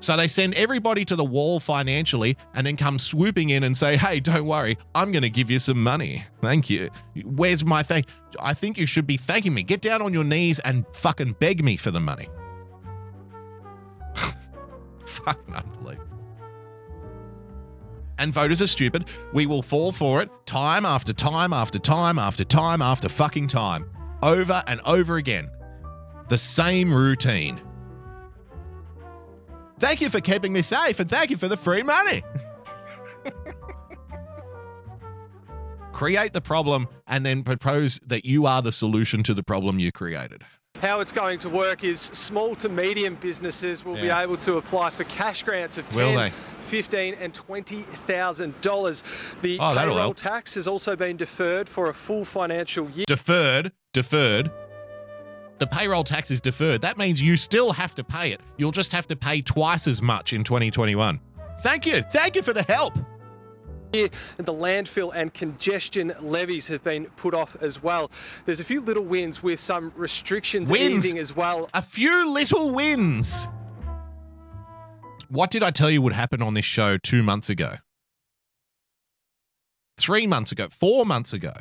So 0.00 0.16
they 0.16 0.28
send 0.28 0.54
everybody 0.54 1.04
to 1.06 1.16
the 1.16 1.24
wall 1.24 1.58
financially 1.60 2.36
and 2.54 2.66
then 2.66 2.76
come 2.76 2.98
swooping 2.98 3.50
in 3.50 3.64
and 3.64 3.76
say, 3.76 3.96
hey, 3.96 4.20
don't 4.20 4.46
worry, 4.46 4.78
I'm 4.94 5.12
going 5.12 5.22
to 5.22 5.30
give 5.30 5.50
you 5.50 5.58
some 5.58 5.82
money. 5.82 6.24
Thank 6.40 6.70
you. 6.70 6.90
Where's 7.24 7.64
my 7.64 7.82
thank? 7.82 8.06
I 8.40 8.54
think 8.54 8.78
you 8.78 8.86
should 8.86 9.06
be 9.06 9.16
thanking 9.16 9.54
me. 9.54 9.62
Get 9.62 9.80
down 9.80 10.02
on 10.02 10.12
your 10.12 10.24
knees 10.24 10.60
and 10.60 10.84
fucking 10.94 11.36
beg 11.40 11.64
me 11.64 11.76
for 11.76 11.90
the 11.90 12.00
money. 12.00 12.28
fucking 15.04 15.54
unbelievable. 15.54 16.04
And 18.18 18.32
voters 18.32 18.60
are 18.60 18.66
stupid. 18.66 19.06
We 19.32 19.46
will 19.46 19.62
fall 19.62 19.92
for 19.92 20.20
it 20.20 20.30
time 20.44 20.84
after 20.84 21.12
time 21.12 21.52
after 21.52 21.78
time 21.78 22.18
after 22.18 22.44
time 22.44 22.82
after 22.82 23.08
fucking 23.08 23.46
time. 23.48 23.88
Over 24.22 24.62
and 24.66 24.80
over 24.84 25.16
again. 25.16 25.50
The 26.28 26.38
same 26.38 26.92
routine. 26.92 27.60
Thank 29.78 30.00
you 30.00 30.08
for 30.10 30.20
keeping 30.20 30.52
me 30.52 30.62
safe 30.62 30.98
and 31.00 31.08
thank 31.08 31.30
you 31.30 31.36
for 31.36 31.48
the 31.48 31.56
free 31.56 31.82
money. 31.82 32.22
Create 35.92 36.32
the 36.32 36.40
problem 36.40 36.88
and 37.06 37.24
then 37.26 37.42
propose 37.42 38.00
that 38.06 38.24
you 38.24 38.46
are 38.46 38.62
the 38.62 38.72
solution 38.72 39.22
to 39.24 39.34
the 39.34 39.42
problem 39.42 39.78
you 39.78 39.90
created. 39.90 40.44
How 40.80 41.00
it's 41.00 41.10
going 41.10 41.40
to 41.40 41.48
work 41.48 41.82
is 41.82 42.00
small 42.00 42.54
to 42.56 42.68
medium 42.68 43.16
businesses 43.16 43.84
will 43.84 43.96
be 43.96 44.10
able 44.10 44.36
to 44.38 44.58
apply 44.58 44.90
for 44.90 45.02
cash 45.04 45.42
grants 45.42 45.76
of 45.76 45.92
Will 45.96 46.12
ten, 46.14 46.30
fifteen, 46.60 47.14
and 47.14 47.34
twenty 47.34 47.82
thousand 48.06 48.60
dollars. 48.60 49.02
The 49.42 49.58
Oh, 49.60 49.74
payroll 49.76 50.14
tax 50.14 50.54
has 50.54 50.68
also 50.68 50.94
been 50.94 51.16
deferred 51.16 51.68
for 51.68 51.88
a 51.90 51.94
full 51.94 52.24
financial 52.24 52.88
year. 52.90 53.06
Deferred, 53.08 53.72
deferred. 53.92 54.52
The 55.58 55.66
payroll 55.66 56.04
tax 56.04 56.30
is 56.30 56.40
deferred. 56.40 56.80
That 56.82 56.98
means 56.98 57.20
you 57.20 57.36
still 57.36 57.72
have 57.72 57.94
to 57.96 58.04
pay 58.04 58.30
it. 58.32 58.40
You'll 58.56 58.70
just 58.70 58.92
have 58.92 59.06
to 59.08 59.16
pay 59.16 59.42
twice 59.42 59.86
as 59.88 60.00
much 60.00 60.32
in 60.32 60.44
2021. 60.44 61.20
Thank 61.60 61.86
you. 61.86 62.02
Thank 62.02 62.36
you 62.36 62.42
for 62.42 62.52
the 62.52 62.62
help. 62.62 62.94
Here, 63.92 64.10
the 64.36 64.52
landfill 64.52 65.12
and 65.14 65.32
congestion 65.32 66.12
levies 66.20 66.68
have 66.68 66.84
been 66.84 67.06
put 67.16 67.34
off 67.34 67.56
as 67.60 67.82
well. 67.82 68.10
There's 68.44 68.60
a 68.60 68.64
few 68.64 68.80
little 68.80 69.02
wins 69.02 69.42
with 69.42 69.58
some 69.58 69.92
restrictions 69.96 70.70
Wins. 70.70 71.06
easing 71.06 71.18
as 71.18 71.34
well. 71.34 71.70
A 71.72 71.82
few 71.82 72.30
little 72.30 72.70
wins. 72.70 73.48
What 75.28 75.50
did 75.50 75.62
I 75.62 75.70
tell 75.70 75.90
you 75.90 76.02
would 76.02 76.12
happen 76.12 76.42
on 76.42 76.54
this 76.54 76.64
show 76.66 76.98
two 76.98 77.22
months 77.22 77.48
ago? 77.50 77.76
Three 79.96 80.26
months 80.26 80.52
ago, 80.52 80.68
four 80.70 81.04
months 81.04 81.32
ago. 81.32 81.52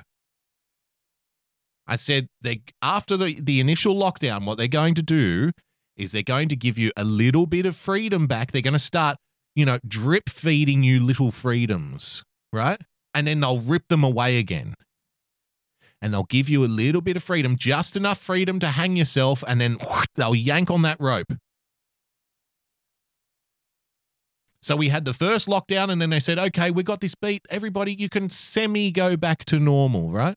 I 1.87 1.95
said 1.95 2.27
they 2.41 2.61
after 2.81 3.15
the, 3.15 3.39
the 3.39 3.59
initial 3.59 3.95
lockdown, 3.95 4.45
what 4.45 4.57
they're 4.57 4.67
going 4.67 4.95
to 4.95 5.01
do 5.01 5.51
is 5.95 6.11
they're 6.11 6.23
going 6.23 6.49
to 6.49 6.55
give 6.55 6.77
you 6.77 6.91
a 6.95 7.03
little 7.03 7.45
bit 7.45 7.65
of 7.65 7.75
freedom 7.75 8.27
back. 8.27 8.51
They're 8.51 8.61
going 8.61 8.73
to 8.73 8.79
start, 8.79 9.17
you 9.55 9.65
know, 9.65 9.79
drip 9.87 10.29
feeding 10.29 10.83
you 10.83 10.99
little 10.99 11.31
freedoms, 11.31 12.23
right? 12.53 12.79
And 13.13 13.27
then 13.27 13.39
they'll 13.39 13.59
rip 13.59 13.87
them 13.87 14.03
away 14.03 14.37
again. 14.37 14.75
And 15.99 16.13
they'll 16.13 16.25
give 16.25 16.47
you 16.47 16.63
a 16.63 16.67
little 16.67 17.01
bit 17.01 17.17
of 17.17 17.23
freedom, 17.23 17.55
just 17.57 17.95
enough 17.95 18.19
freedom 18.19 18.59
to 18.59 18.67
hang 18.67 18.95
yourself, 18.95 19.43
and 19.47 19.59
then 19.59 19.77
they'll 20.15 20.35
yank 20.35 20.69
on 20.69 20.83
that 20.83 20.99
rope. 20.99 21.33
So 24.61 24.75
we 24.75 24.89
had 24.89 25.05
the 25.05 25.13
first 25.13 25.47
lockdown, 25.47 25.89
and 25.89 25.99
then 25.99 26.11
they 26.11 26.19
said, 26.19 26.37
okay, 26.37 26.69
we 26.69 26.83
got 26.83 27.01
this 27.01 27.15
beat. 27.15 27.41
Everybody, 27.49 27.93
you 27.93 28.09
can 28.09 28.29
semi 28.29 28.91
go 28.91 29.17
back 29.17 29.45
to 29.45 29.59
normal, 29.59 30.11
right? 30.11 30.35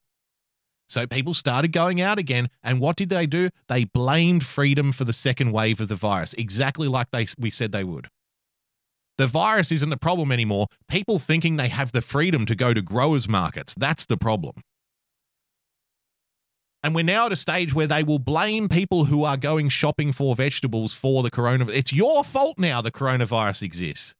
So 0.90 1.06
people 1.06 1.34
started 1.34 1.70
going 1.70 2.00
out 2.00 2.18
again. 2.18 2.48
And 2.64 2.80
what 2.80 2.96
did 2.96 3.10
they 3.10 3.24
do? 3.24 3.50
They 3.68 3.84
blamed 3.84 4.44
freedom 4.44 4.90
for 4.90 5.04
the 5.04 5.12
second 5.12 5.52
wave 5.52 5.80
of 5.80 5.86
the 5.86 5.94
virus, 5.94 6.34
exactly 6.34 6.88
like 6.88 7.12
they, 7.12 7.28
we 7.38 7.48
said 7.48 7.70
they 7.70 7.84
would. 7.84 8.08
The 9.16 9.28
virus 9.28 9.70
isn't 9.70 9.90
the 9.90 9.96
problem 9.96 10.32
anymore. 10.32 10.66
People 10.88 11.20
thinking 11.20 11.56
they 11.56 11.68
have 11.68 11.92
the 11.92 12.02
freedom 12.02 12.44
to 12.44 12.56
go 12.56 12.74
to 12.74 12.82
growers' 12.82 13.28
markets. 13.28 13.72
That's 13.78 14.04
the 14.04 14.16
problem. 14.16 14.62
And 16.82 16.92
we're 16.92 17.04
now 17.04 17.26
at 17.26 17.32
a 17.32 17.36
stage 17.36 17.72
where 17.72 17.86
they 17.86 18.02
will 18.02 18.18
blame 18.18 18.68
people 18.68 19.04
who 19.04 19.22
are 19.22 19.36
going 19.36 19.68
shopping 19.68 20.10
for 20.10 20.34
vegetables 20.34 20.92
for 20.92 21.22
the 21.22 21.30
coronavirus. 21.30 21.76
It's 21.76 21.92
your 21.92 22.24
fault 22.24 22.58
now 22.58 22.82
the 22.82 22.90
coronavirus 22.90 23.62
exists. 23.62 24.16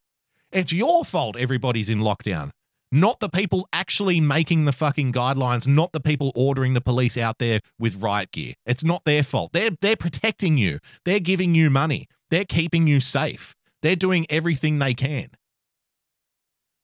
It's 0.52 0.72
your 0.72 1.04
fault 1.04 1.36
everybody's 1.36 1.90
in 1.90 1.98
lockdown. 1.98 2.52
Not 2.92 3.20
the 3.20 3.28
people 3.28 3.68
actually 3.72 4.20
making 4.20 4.64
the 4.64 4.72
fucking 4.72 5.12
guidelines, 5.12 5.68
not 5.68 5.92
the 5.92 6.00
people 6.00 6.32
ordering 6.34 6.74
the 6.74 6.80
police 6.80 7.16
out 7.16 7.38
there 7.38 7.60
with 7.78 8.02
riot 8.02 8.32
gear. 8.32 8.54
It's 8.66 8.82
not 8.82 9.04
their 9.04 9.22
fault. 9.22 9.52
They're 9.52 9.70
they're 9.80 9.96
protecting 9.96 10.58
you. 10.58 10.80
They're 11.04 11.20
giving 11.20 11.54
you 11.54 11.70
money. 11.70 12.08
They're 12.30 12.44
keeping 12.44 12.88
you 12.88 12.98
safe. 12.98 13.54
They're 13.82 13.96
doing 13.96 14.26
everything 14.28 14.78
they 14.78 14.94
can. 14.94 15.30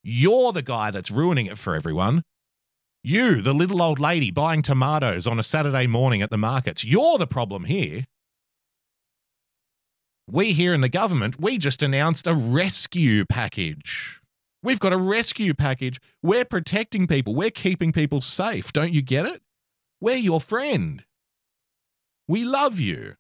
You're 0.02 0.52
the 0.52 0.62
guy 0.62 0.92
that's 0.92 1.10
ruining 1.10 1.46
it 1.46 1.58
for 1.58 1.74
everyone. 1.74 2.22
You, 3.02 3.42
the 3.42 3.54
little 3.54 3.82
old 3.82 3.98
lady 3.98 4.30
buying 4.30 4.62
tomatoes 4.62 5.26
on 5.26 5.38
a 5.38 5.42
Saturday 5.42 5.86
morning 5.86 6.22
at 6.22 6.30
the 6.30 6.36
markets, 6.36 6.84
you're 6.84 7.18
the 7.18 7.26
problem 7.26 7.64
here. 7.64 8.04
We 10.28 10.52
here 10.52 10.74
in 10.74 10.80
the 10.80 10.88
government, 10.88 11.40
we 11.40 11.58
just 11.58 11.82
announced 11.82 12.26
a 12.26 12.34
rescue 12.34 13.24
package. 13.24 14.20
We've 14.66 14.80
got 14.80 14.92
a 14.92 14.96
rescue 14.96 15.54
package. 15.54 16.00
We're 16.24 16.44
protecting 16.44 17.06
people. 17.06 17.36
We're 17.36 17.52
keeping 17.52 17.92
people 17.92 18.20
safe. 18.20 18.72
Don't 18.72 18.92
you 18.92 19.00
get 19.00 19.24
it? 19.24 19.40
We're 20.00 20.16
your 20.16 20.40
friend. 20.40 21.04
We 22.26 22.42
love 22.42 22.80
you. 22.80 23.14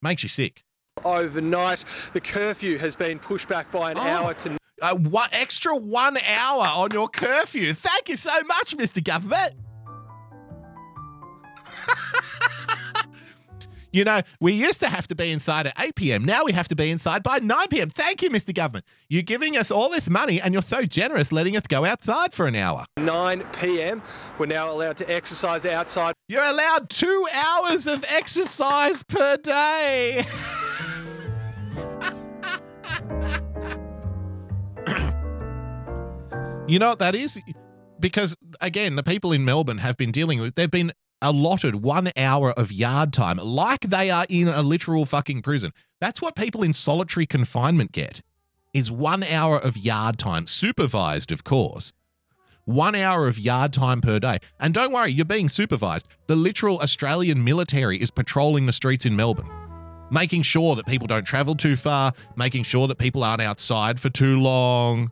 Makes 0.00 0.22
you 0.22 0.30
sick. 0.30 0.64
Overnight, 1.04 1.84
the 2.14 2.22
curfew 2.22 2.78
has 2.78 2.96
been 2.96 3.18
pushed 3.18 3.48
back 3.48 3.70
by 3.70 3.90
an 3.90 3.98
hour 3.98 4.32
to 4.32 4.56
Uh, 4.80 4.94
one 4.94 5.28
extra 5.30 5.76
one 5.76 6.16
hour 6.16 6.64
on 6.64 6.90
your 6.92 7.10
curfew. 7.10 7.74
Thank 7.74 8.08
you 8.08 8.16
so 8.16 8.32
much, 8.44 8.74
Mr. 8.74 9.04
Government. 9.04 9.56
You 13.92 14.04
know, 14.04 14.22
we 14.40 14.52
used 14.52 14.80
to 14.80 14.88
have 14.88 15.06
to 15.08 15.14
be 15.14 15.30
inside 15.30 15.66
at 15.66 15.74
8 15.78 15.94
p.m. 15.94 16.24
Now 16.24 16.44
we 16.44 16.52
have 16.52 16.68
to 16.68 16.74
be 16.76 16.90
inside 16.90 17.22
by 17.22 17.38
9 17.38 17.68
p.m. 17.68 17.90
Thank 17.90 18.22
you, 18.22 18.30
Mr. 18.30 18.54
Government. 18.54 18.86
You're 19.08 19.22
giving 19.22 19.56
us 19.56 19.70
all 19.70 19.90
this 19.90 20.08
money 20.08 20.40
and 20.40 20.54
you're 20.54 20.62
so 20.62 20.84
generous 20.84 21.30
letting 21.30 21.56
us 21.56 21.66
go 21.66 21.84
outside 21.84 22.32
for 22.32 22.46
an 22.46 22.56
hour. 22.56 22.86
9 22.96 23.44
p.m. 23.60 24.02
We're 24.38 24.46
now 24.46 24.72
allowed 24.72 24.96
to 24.98 25.10
exercise 25.10 25.66
outside. 25.66 26.14
You're 26.28 26.44
allowed 26.44 26.88
two 26.88 27.26
hours 27.32 27.86
of 27.86 28.04
exercise 28.08 29.02
per 29.02 29.36
day. 29.36 30.26
You 36.68 36.78
know 36.78 36.90
what 36.90 37.00
that 37.00 37.14
is? 37.14 37.38
Because 38.00 38.36
again, 38.60 38.96
the 38.96 39.02
people 39.02 39.32
in 39.32 39.44
Melbourne 39.44 39.78
have 39.78 39.96
been 39.96 40.10
dealing 40.10 40.40
with 40.40 40.54
they've 40.54 40.70
been 40.70 40.92
allotted 41.22 41.76
one 41.76 42.12
hour 42.16 42.50
of 42.52 42.70
yard 42.70 43.12
time 43.12 43.38
like 43.38 43.80
they 43.82 44.10
are 44.10 44.26
in 44.28 44.48
a 44.48 44.60
literal 44.62 45.06
fucking 45.06 45.40
prison. 45.40 45.72
That's 46.00 46.20
what 46.20 46.36
people 46.36 46.62
in 46.62 46.74
solitary 46.74 47.24
confinement 47.24 47.92
get. 47.92 48.20
Is 48.74 48.90
one 48.90 49.22
hour 49.22 49.58
of 49.58 49.76
yard 49.76 50.18
time, 50.18 50.46
supervised, 50.46 51.30
of 51.30 51.44
course. 51.44 51.92
One 52.64 52.94
hour 52.94 53.26
of 53.26 53.38
yard 53.38 53.72
time 53.72 54.00
per 54.00 54.18
day. 54.18 54.38
And 54.58 54.72
don't 54.74 54.92
worry, 54.92 55.10
you're 55.10 55.24
being 55.24 55.48
supervised. 55.48 56.06
The 56.26 56.36
literal 56.36 56.78
Australian 56.80 57.44
military 57.44 58.00
is 58.00 58.10
patrolling 58.10 58.66
the 58.66 58.72
streets 58.72 59.04
in 59.04 59.16
Melbourne, 59.16 59.50
making 60.10 60.42
sure 60.42 60.74
that 60.76 60.86
people 60.86 61.06
don't 61.06 61.24
travel 61.24 61.54
too 61.54 61.76
far, 61.76 62.12
making 62.36 62.64
sure 62.64 62.86
that 62.88 62.98
people 62.98 63.24
aren't 63.24 63.42
outside 63.42 64.00
for 64.00 64.10
too 64.10 64.40
long. 64.40 65.10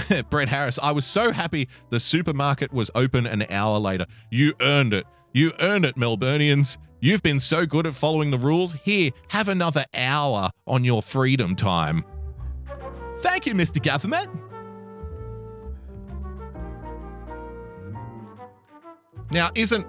Brett 0.30 0.48
Harris, 0.48 0.78
I 0.82 0.92
was 0.92 1.06
so 1.06 1.32
happy 1.32 1.68
the 1.90 2.00
supermarket 2.00 2.72
was 2.72 2.90
open 2.94 3.26
an 3.26 3.46
hour 3.50 3.78
later. 3.78 4.06
You 4.30 4.54
earned 4.60 4.94
it. 4.94 5.06
You 5.32 5.52
earned 5.60 5.84
it, 5.84 5.96
Melburnians. 5.96 6.78
You've 7.00 7.22
been 7.22 7.40
so 7.40 7.66
good 7.66 7.86
at 7.86 7.94
following 7.94 8.30
the 8.30 8.38
rules. 8.38 8.74
Here, 8.74 9.10
have 9.28 9.48
another 9.48 9.84
hour 9.94 10.50
on 10.66 10.84
your 10.84 11.02
freedom 11.02 11.56
time. 11.56 12.04
Thank 13.18 13.46
you, 13.46 13.54
Mr. 13.54 13.82
Government. 13.82 14.30
Now, 19.30 19.50
isn't 19.54 19.86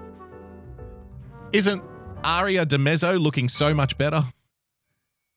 isn't 1.51 1.83
Aria 2.23 2.65
DiMezzo 2.65 3.19
looking 3.21 3.49
so 3.49 3.73
much 3.73 3.97
better? 3.97 4.23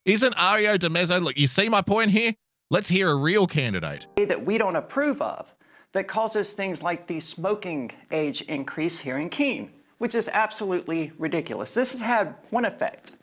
Isn't 0.05 0.33
Aria 0.33 0.79
DiMezzo 0.79 1.21
look? 1.21 1.37
You 1.37 1.45
see 1.45 1.67
my 1.69 1.81
point 1.81 2.11
here? 2.11 2.33
Let's 2.69 2.89
hear 2.89 3.09
a 3.09 3.15
real 3.15 3.47
candidate. 3.47 4.07
that 4.17 4.45
we 4.45 4.57
don't 4.57 4.75
approve 4.75 5.21
of 5.21 5.53
that 5.93 6.09
causes 6.09 6.51
things 6.51 6.83
like 6.83 7.07
the 7.07 7.21
smoking 7.21 7.91
age 8.11 8.41
increase 8.41 8.99
here 8.99 9.17
in 9.17 9.29
Keene, 9.29 9.71
which 9.99 10.13
is 10.13 10.29
absolutely 10.33 11.13
ridiculous. 11.17 11.73
This 11.73 11.93
has 11.93 12.01
had 12.01 12.35
one 12.49 12.65
effect. 12.65 13.15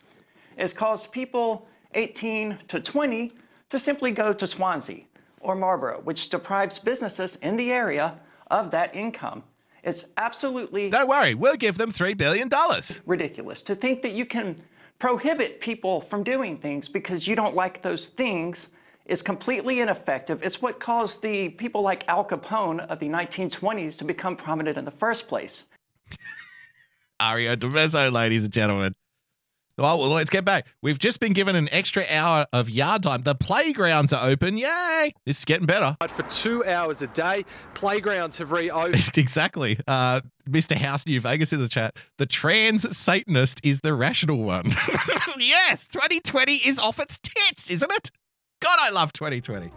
It's 0.56 0.72
caused 0.72 1.12
people 1.12 1.68
18 1.92 2.56
to 2.68 2.80
20 2.80 3.32
to 3.68 3.78
simply 3.78 4.12
go 4.12 4.32
to 4.32 4.46
Swanzey 4.46 5.04
or 5.40 5.54
Marlborough, 5.54 6.00
which 6.00 6.30
deprives 6.30 6.78
businesses 6.78 7.36
in 7.36 7.56
the 7.56 7.70
area 7.70 8.18
of 8.50 8.70
that 8.70 8.96
income. 8.96 9.42
It's 9.82 10.08
absolutely 10.16 10.88
Don't 10.88 11.06
worry, 11.06 11.34
we'll 11.34 11.56
give 11.56 11.76
them 11.76 11.92
$3 11.92 12.16
billion. 12.16 12.48
ridiculous 13.04 13.60
to 13.60 13.74
think 13.74 14.00
that 14.00 14.12
you 14.12 14.24
can 14.24 14.56
prohibit 14.98 15.60
people 15.60 16.00
from 16.00 16.22
doing 16.22 16.56
things 16.56 16.88
because 16.88 17.26
you 17.26 17.36
don't 17.36 17.54
like 17.54 17.82
those 17.82 18.08
things 18.08 18.70
is 19.06 19.22
completely 19.22 19.80
ineffective. 19.80 20.42
It's 20.42 20.62
what 20.62 20.80
caused 20.80 21.22
the 21.22 21.50
people 21.50 21.82
like 21.82 22.08
Al 22.08 22.24
Capone 22.24 22.80
of 22.86 22.98
the 23.00 23.08
1920s 23.08 23.98
to 23.98 24.04
become 24.04 24.36
prominent 24.36 24.78
in 24.78 24.84
the 24.84 24.90
first 24.90 25.28
place. 25.28 25.66
Aria 27.20 27.56
DiMezzo, 27.56 28.12
ladies 28.12 28.44
and 28.44 28.52
gentlemen. 28.52 28.94
Well, 29.76 29.98
well, 29.98 30.10
let's 30.10 30.30
get 30.30 30.44
back. 30.44 30.66
We've 30.82 31.00
just 31.00 31.18
been 31.18 31.32
given 31.32 31.56
an 31.56 31.68
extra 31.72 32.04
hour 32.08 32.46
of 32.52 32.70
yard 32.70 33.02
time. 33.02 33.22
The 33.22 33.34
playgrounds 33.34 34.12
are 34.12 34.28
open. 34.28 34.56
Yay! 34.56 35.12
This 35.26 35.38
is 35.38 35.44
getting 35.44 35.66
better. 35.66 35.96
For 36.08 36.22
two 36.24 36.64
hours 36.64 37.02
a 37.02 37.08
day, 37.08 37.44
playgrounds 37.74 38.38
have 38.38 38.52
reopened. 38.52 39.10
exactly. 39.16 39.80
Uh, 39.88 40.20
Mr. 40.48 40.76
House 40.76 41.06
New 41.06 41.20
Vegas 41.20 41.52
in 41.52 41.58
the 41.58 41.68
chat. 41.68 41.96
The 42.18 42.26
trans 42.26 42.96
Satanist 42.96 43.60
is 43.64 43.80
the 43.80 43.94
rational 43.94 44.44
one. 44.44 44.66
yes, 45.40 45.88
2020 45.88 46.52
is 46.52 46.78
off 46.78 47.00
its 47.00 47.18
tits, 47.18 47.68
isn't 47.68 47.92
it? 47.92 48.12
God, 48.64 48.78
I 48.80 48.88
love 48.88 49.12
2020. 49.12 49.70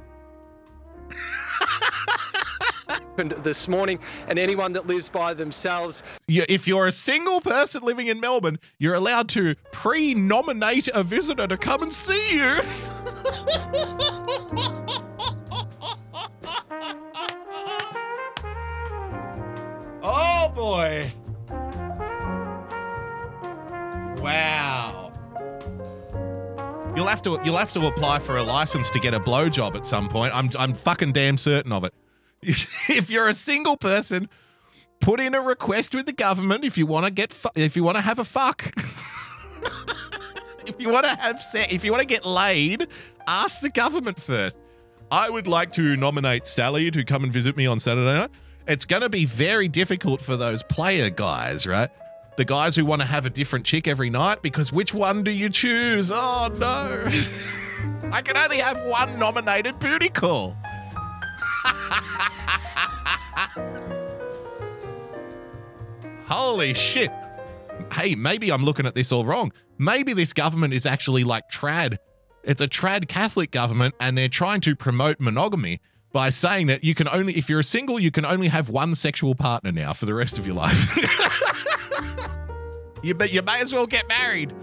this 3.43 3.67
morning, 3.67 3.99
and 4.29 4.39
anyone 4.39 4.71
that 4.73 4.87
lives 4.87 5.09
by 5.09 5.33
themselves. 5.33 6.03
If 6.29 6.69
you're 6.69 6.87
a 6.87 6.93
single 6.93 7.41
person 7.41 7.83
living 7.83 8.07
in 8.07 8.21
Melbourne, 8.21 8.59
you're 8.79 8.93
allowed 8.95 9.27
to 9.29 9.55
pre 9.73 10.13
nominate 10.13 10.87
a 10.93 11.03
visitor 11.03 11.47
to 11.47 11.57
come 11.57 11.83
and 11.83 11.93
see 11.93 12.37
you. 12.37 12.59
oh 20.01 20.49
boy. 20.55 21.11
Wow. 24.23 24.96
You'll 26.97 27.05
have 27.05 27.21
to 27.21 27.39
you'll 27.43 27.57
have 27.57 27.71
to 27.73 27.85
apply 27.85 28.17
for 28.17 28.37
a 28.37 28.43
license 28.43 28.89
to 28.89 28.99
get 28.99 29.13
a 29.13 29.19
blowjob 29.19 29.75
at 29.75 29.85
some 29.85 30.09
point. 30.09 30.35
I'm 30.35 30.49
I'm 30.57 30.73
fucking 30.73 31.11
damn 31.11 31.37
certain 31.37 31.71
of 31.71 31.83
it. 31.83 31.93
if 32.41 33.11
you're 33.11 33.27
a 33.27 33.35
single 33.35 33.77
person, 33.77 34.27
put 34.99 35.19
in 35.19 35.35
a 35.35 35.41
request 35.41 35.93
with 35.93 36.07
the 36.07 36.11
government 36.11 36.65
if 36.65 36.75
you 36.75 36.87
want 36.87 37.05
to 37.05 37.11
get 37.11 37.31
fu- 37.31 37.51
if 37.55 37.75
you 37.75 37.83
want 37.83 37.97
to 37.97 38.01
have 38.01 38.17
a 38.17 38.25
fuck. 38.25 38.73
if 40.65 40.73
you 40.79 40.89
want 40.89 41.05
to 41.05 41.15
have 41.15 41.39
sex, 41.39 41.71
if 41.71 41.85
you 41.85 41.91
want 41.91 42.01
to 42.01 42.07
get 42.07 42.25
laid, 42.25 42.87
ask 43.27 43.61
the 43.61 43.69
government 43.69 44.19
first. 44.19 44.57
I 45.11 45.29
would 45.29 45.45
like 45.45 45.71
to 45.73 45.95
nominate 45.97 46.47
Sally 46.47 46.89
to 46.89 47.03
come 47.03 47.23
and 47.23 47.31
visit 47.31 47.55
me 47.55 47.67
on 47.67 47.77
Saturday 47.77 48.21
night. 48.21 48.31
It's 48.67 48.85
going 48.85 49.03
to 49.03 49.09
be 49.09 49.25
very 49.25 49.67
difficult 49.67 50.19
for 50.19 50.35
those 50.35 50.63
player 50.63 51.11
guys, 51.11 51.67
right? 51.67 51.91
The 52.37 52.45
guys 52.45 52.75
who 52.75 52.85
want 52.85 53.01
to 53.01 53.07
have 53.07 53.25
a 53.25 53.31
different 53.31 53.65
chick 53.65 53.87
every 53.87 54.11
night 54.11 54.43
because 54.43 54.71
which 54.71 54.93
one 54.93 55.23
do 55.23 55.31
you 55.31 55.49
choose? 55.49 56.11
Oh 56.13 56.49
no. 56.55 57.03
I 58.11 58.21
can 58.21 58.37
only 58.37 58.59
have 58.59 58.83
one 58.85 59.17
nominated 59.17 59.79
booty 59.79 60.09
call. 60.09 60.55
Holy 66.27 66.75
shit. 66.75 67.09
Hey, 67.91 68.13
maybe 68.13 68.51
I'm 68.51 68.63
looking 68.63 68.85
at 68.85 68.93
this 68.93 69.11
all 69.11 69.25
wrong. 69.25 69.51
Maybe 69.79 70.13
this 70.13 70.31
government 70.31 70.75
is 70.75 70.85
actually 70.85 71.23
like 71.23 71.49
trad. 71.49 71.97
It's 72.43 72.61
a 72.61 72.67
trad 72.67 73.07
Catholic 73.07 73.49
government 73.49 73.95
and 73.99 74.15
they're 74.15 74.29
trying 74.29 74.61
to 74.61 74.75
promote 74.75 75.19
monogamy 75.19 75.81
by 76.13 76.29
saying 76.29 76.67
that 76.67 76.83
you 76.83 76.93
can 76.93 77.07
only, 77.07 77.35
if 77.35 77.49
you're 77.49 77.61
a 77.61 77.63
single, 77.63 77.99
you 77.99 78.11
can 78.11 78.25
only 78.25 78.49
have 78.49 78.69
one 78.69 78.93
sexual 78.93 79.33
partner 79.33 79.71
now 79.71 79.93
for 79.93 80.05
the 80.05 80.13
rest 80.13 80.37
of 80.37 80.45
your 80.45 80.55
life. 80.55 80.97
you, 83.03 83.13
but 83.13 83.31
you 83.31 83.41
may 83.41 83.59
as 83.61 83.73
well 83.73 83.87
get 83.87 84.07
married. 84.07 84.53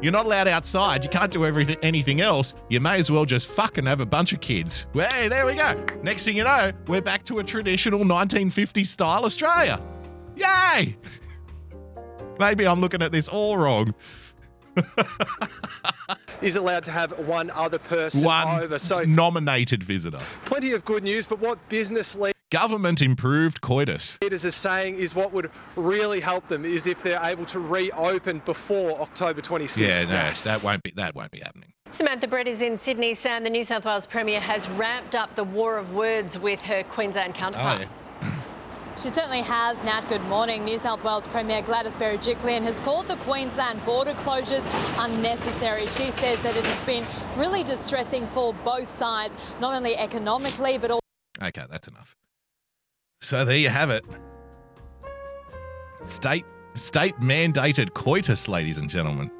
You're 0.00 0.12
not 0.12 0.26
allowed 0.26 0.48
outside. 0.48 1.04
You 1.04 1.10
can't 1.10 1.30
do 1.30 1.46
everything, 1.46 1.76
anything 1.80 2.20
else. 2.20 2.54
You 2.68 2.80
may 2.80 2.98
as 2.98 3.08
well 3.08 3.24
just 3.24 3.46
fucking 3.46 3.86
have 3.86 4.00
a 4.00 4.06
bunch 4.06 4.32
of 4.32 4.40
kids. 4.40 4.88
Well, 4.94 5.08
hey, 5.08 5.28
there 5.28 5.46
we 5.46 5.54
go. 5.54 5.80
Next 6.02 6.24
thing 6.24 6.36
you 6.36 6.42
know, 6.42 6.72
we're 6.88 7.00
back 7.02 7.22
to 7.24 7.38
a 7.38 7.44
traditional 7.44 8.00
1950s 8.00 8.88
style 8.88 9.24
Australia. 9.24 9.80
Yay! 10.34 10.96
Maybe 12.40 12.66
I'm 12.66 12.80
looking 12.80 13.00
at 13.00 13.12
this 13.12 13.28
all 13.28 13.56
wrong. 13.56 13.94
Is 16.40 16.56
allowed 16.56 16.84
to 16.86 16.90
have 16.90 17.16
one 17.20 17.50
other 17.50 17.78
person 17.78 18.24
One 18.24 18.60
over. 18.60 18.78
So 18.80 19.02
nominated 19.04 19.84
visitor. 19.84 20.18
plenty 20.46 20.72
of 20.72 20.84
good 20.84 21.04
news, 21.04 21.26
but 21.26 21.38
what 21.38 21.68
business 21.68 22.16
Government 22.52 23.00
improved 23.00 23.62
coitus. 23.62 24.18
leaders 24.20 24.44
are 24.44 24.50
saying 24.50 24.96
is 24.96 25.14
what 25.14 25.32
would 25.32 25.50
really 25.74 26.20
help 26.20 26.48
them 26.48 26.66
is 26.66 26.86
if 26.86 27.02
they're 27.02 27.18
able 27.24 27.46
to 27.46 27.58
reopen 27.58 28.42
before 28.44 29.00
October 29.00 29.40
26th. 29.40 29.80
Yeah, 29.80 30.04
no, 30.04 30.34
that 30.44 30.62
won't 30.62 30.82
be 30.82 30.92
that 30.96 31.14
won't 31.14 31.30
be 31.30 31.38
happening. 31.38 31.72
Samantha 31.92 32.28
Brett 32.28 32.46
is 32.46 32.60
in 32.60 32.78
Sydney, 32.78 33.14
saying 33.14 33.44
the 33.44 33.48
New 33.48 33.64
South 33.64 33.86
Wales 33.86 34.04
Premier 34.04 34.38
has 34.38 34.68
ramped 34.68 35.14
up 35.14 35.34
the 35.34 35.44
war 35.44 35.78
of 35.78 35.94
words 35.94 36.38
with 36.38 36.60
her 36.66 36.82
Queensland 36.82 37.34
counterpart. 37.34 37.88
Oh, 37.88 38.26
yeah. 38.26 38.34
She 38.98 39.08
certainly 39.08 39.40
has. 39.40 39.82
Nat, 39.82 40.02
good 40.10 40.22
morning. 40.24 40.62
New 40.62 40.78
South 40.78 41.02
Wales 41.02 41.26
Premier 41.28 41.62
Gladys 41.62 41.94
Berejiklian 41.94 42.64
has 42.64 42.80
called 42.80 43.08
the 43.08 43.16
Queensland 43.16 43.82
border 43.86 44.12
closures 44.12 44.62
unnecessary. 44.98 45.86
She 45.86 46.10
says 46.10 46.38
that 46.42 46.54
it 46.54 46.66
has 46.66 46.82
been 46.82 47.06
really 47.34 47.64
distressing 47.64 48.26
for 48.26 48.52
both 48.52 48.94
sides, 48.94 49.34
not 49.58 49.72
only 49.72 49.96
economically, 49.96 50.76
but 50.76 50.90
also. 50.90 51.00
Okay, 51.42 51.64
that's 51.70 51.88
enough. 51.88 52.14
So 53.22 53.44
there 53.44 53.56
you 53.56 53.68
have 53.68 53.90
it. 53.90 54.04
State 56.04 56.44
state 56.74 57.14
mandated 57.20 57.94
coitus, 57.94 58.48
ladies 58.48 58.78
and 58.78 58.90
gentlemen. 58.90 59.30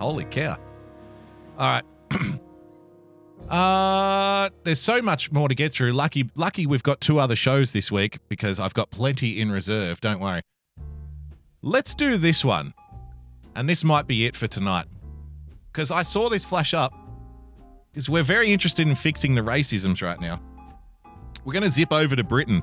Holy 0.00 0.24
cow. 0.24 0.56
All 1.58 1.68
right. 1.68 1.84
uh 3.50 4.48
there's 4.64 4.80
so 4.80 5.02
much 5.02 5.30
more 5.30 5.46
to 5.46 5.54
get 5.54 5.72
through. 5.72 5.92
Lucky 5.92 6.30
lucky 6.36 6.66
we've 6.66 6.82
got 6.82 7.02
two 7.02 7.18
other 7.18 7.36
shows 7.36 7.72
this 7.72 7.92
week 7.92 8.18
because 8.28 8.58
I've 8.58 8.74
got 8.74 8.90
plenty 8.90 9.38
in 9.40 9.52
reserve, 9.52 10.00
don't 10.00 10.18
worry. 10.18 10.40
Let's 11.60 11.94
do 11.94 12.16
this 12.16 12.42
one. 12.44 12.72
And 13.54 13.68
this 13.68 13.84
might 13.84 14.06
be 14.06 14.24
it 14.24 14.34
for 14.34 14.46
tonight. 14.46 14.86
Cuz 15.74 15.90
I 15.90 16.02
saw 16.02 16.30
this 16.30 16.46
flash 16.46 16.72
up 16.72 16.94
because 17.92 18.08
we're 18.08 18.22
very 18.22 18.50
interested 18.50 18.88
in 18.88 18.94
fixing 18.94 19.34
the 19.34 19.42
racisms 19.42 20.00
right 20.00 20.18
now. 20.18 20.40
We're 21.44 21.52
going 21.52 21.64
to 21.64 21.70
zip 21.70 21.92
over 21.92 22.14
to 22.14 22.22
Britain, 22.22 22.62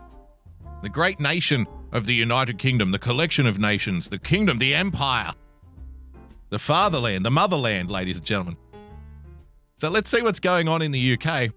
the 0.81 0.89
great 0.89 1.19
nation 1.19 1.67
of 1.91 2.05
the 2.05 2.13
United 2.13 2.57
Kingdom, 2.57 2.91
the 2.91 2.99
collection 2.99 3.45
of 3.47 3.59
nations, 3.59 4.09
the 4.09 4.19
kingdom, 4.19 4.59
the 4.59 4.73
empire, 4.73 5.33
the 6.49 6.59
fatherland, 6.59 7.25
the 7.25 7.31
motherland, 7.31 7.89
ladies 7.89 8.17
and 8.17 8.25
gentlemen. 8.25 8.57
So 9.75 9.89
let's 9.89 10.09
see 10.09 10.21
what's 10.21 10.39
going 10.39 10.67
on 10.67 10.81
in 10.81 10.91
the 10.91 11.17
UK. 11.17 11.51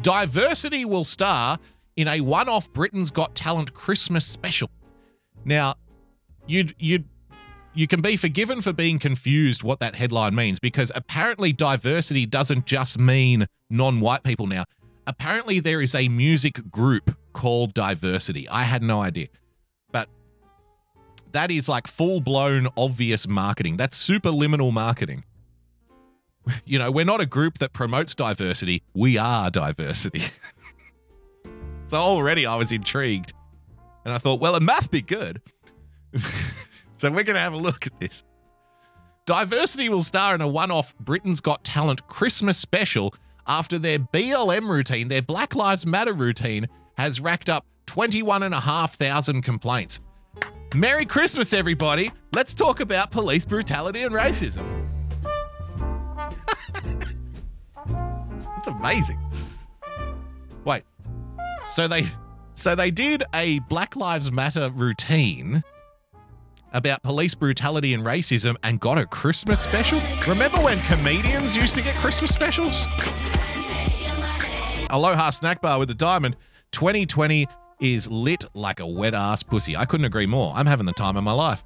Diversity 0.00 0.84
will 0.84 1.04
star 1.04 1.58
in 1.96 2.08
a 2.08 2.20
one 2.20 2.48
off 2.48 2.72
Britain's 2.72 3.10
Got 3.10 3.34
Talent 3.34 3.74
Christmas 3.74 4.26
special. 4.26 4.70
Now, 5.44 5.74
you'd, 6.46 6.74
you'd, 6.78 7.04
you 7.74 7.86
can 7.86 8.00
be 8.00 8.16
forgiven 8.16 8.62
for 8.62 8.72
being 8.72 8.98
confused 8.98 9.62
what 9.62 9.80
that 9.80 9.96
headline 9.96 10.34
means 10.34 10.58
because 10.58 10.90
apparently 10.94 11.52
diversity 11.52 12.26
doesn't 12.26 12.66
just 12.66 12.98
mean 12.98 13.46
non 13.70 14.00
white 14.00 14.22
people 14.22 14.46
now. 14.46 14.64
Apparently, 15.06 15.60
there 15.60 15.82
is 15.82 15.94
a 15.94 16.08
music 16.08 16.70
group 16.70 17.14
called 17.34 17.74
Diversity. 17.74 18.48
I 18.48 18.62
had 18.62 18.82
no 18.82 19.02
idea. 19.02 19.28
But 19.92 20.08
that 21.32 21.50
is 21.50 21.68
like 21.68 21.86
full 21.86 22.20
blown 22.20 22.68
obvious 22.76 23.28
marketing. 23.28 23.76
That's 23.76 24.02
superliminal 24.08 24.72
marketing. 24.72 25.24
You 26.66 26.78
know, 26.78 26.90
we're 26.90 27.06
not 27.06 27.22
a 27.22 27.26
group 27.26 27.56
that 27.58 27.72
promotes 27.72 28.14
diversity, 28.14 28.82
we 28.92 29.16
are 29.16 29.50
diversity. 29.50 30.24
so 31.86 31.96
already 31.96 32.44
I 32.44 32.56
was 32.56 32.70
intrigued. 32.70 33.32
And 34.04 34.12
I 34.12 34.18
thought, 34.18 34.40
well, 34.40 34.54
it 34.54 34.62
must 34.62 34.90
be 34.90 35.00
good. 35.00 35.40
so 36.96 37.10
we're 37.10 37.22
going 37.22 37.34
to 37.36 37.40
have 37.40 37.54
a 37.54 37.58
look 37.58 37.86
at 37.86 37.98
this. 37.98 38.24
Diversity 39.26 39.88
will 39.88 40.02
star 40.02 40.34
in 40.34 40.42
a 40.42 40.48
one 40.48 40.70
off 40.70 40.94
Britain's 40.98 41.40
Got 41.40 41.64
Talent 41.64 42.06
Christmas 42.08 42.58
special 42.58 43.14
after 43.46 43.78
their 43.78 43.98
BLM 43.98 44.68
routine, 44.68 45.08
their 45.08 45.22
Black 45.22 45.54
Lives 45.54 45.86
Matter 45.86 46.12
routine, 46.12 46.66
has 46.96 47.20
racked 47.20 47.48
up 47.48 47.66
21,500 47.86 49.44
complaints. 49.44 50.00
Merry 50.74 51.06
Christmas, 51.06 51.52
everybody. 51.52 52.10
Let's 52.34 52.54
talk 52.54 52.80
about 52.80 53.10
police 53.10 53.44
brutality 53.44 54.02
and 54.02 54.14
racism. 54.14 54.88
That's 57.86 58.68
amazing. 58.68 59.20
Wait. 60.64 60.82
So 61.68 61.86
they 61.86 62.06
so 62.54 62.74
they 62.74 62.90
did 62.90 63.22
a 63.34 63.58
Black 63.60 63.96
Lives 63.96 64.32
Matter 64.32 64.70
routine 64.70 65.62
about 66.74 67.02
police 67.02 67.34
brutality 67.34 67.94
and 67.94 68.04
racism 68.04 68.56
and 68.62 68.80
got 68.80 68.98
a 68.98 69.06
Christmas 69.06 69.60
special? 69.60 70.00
Remember 70.26 70.58
when 70.58 70.80
comedians 70.82 71.56
used 71.56 71.74
to 71.76 71.82
get 71.82 71.94
Christmas 71.96 72.32
specials? 72.32 72.86
Aloha 74.90 75.30
Snack 75.30 75.62
Bar 75.62 75.78
with 75.78 75.90
a 75.90 75.94
diamond. 75.94 76.36
2020 76.74 77.46
is 77.80 78.10
lit 78.10 78.44
like 78.54 78.80
a 78.80 78.86
wet 78.86 79.14
ass 79.14 79.42
pussy. 79.42 79.76
I 79.76 79.86
couldn't 79.86 80.06
agree 80.06 80.26
more. 80.26 80.52
I'm 80.54 80.66
having 80.66 80.86
the 80.86 80.92
time 80.92 81.16
of 81.16 81.24
my 81.24 81.32
life. 81.32 81.64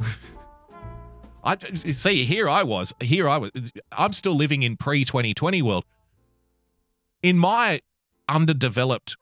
I 1.44 1.56
see. 1.74 2.24
Here 2.24 2.48
I 2.48 2.62
was. 2.62 2.94
Here 3.00 3.28
I 3.28 3.36
was. 3.38 3.50
I'm 3.92 4.12
still 4.12 4.34
living 4.34 4.62
in 4.62 4.76
pre 4.76 5.04
2020 5.04 5.60
world. 5.62 5.84
In 7.22 7.36
my 7.36 7.80
underdeveloped, 8.28 9.16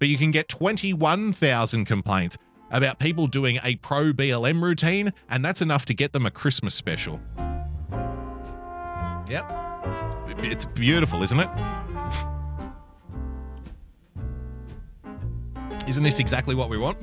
But 0.00 0.08
you 0.08 0.18
can 0.18 0.32
get 0.32 0.48
21,000 0.48 1.84
complaints 1.84 2.38
about 2.70 2.98
people 2.98 3.26
doing 3.26 3.58
a 3.62 3.76
pro 3.76 4.12
BLM 4.12 4.62
routine, 4.62 5.12
and 5.28 5.44
that's 5.44 5.62
enough 5.62 5.84
to 5.86 5.94
get 5.94 6.12
them 6.12 6.26
a 6.26 6.30
Christmas 6.30 6.74
special. 6.74 7.20
Yep. 9.28 9.52
It's 10.38 10.64
beautiful, 10.64 11.22
isn't 11.22 11.40
it? 11.40 11.48
Isn't 15.86 16.04
this 16.04 16.18
exactly 16.18 16.54
what 16.54 16.68
we 16.68 16.78
want? 16.78 16.98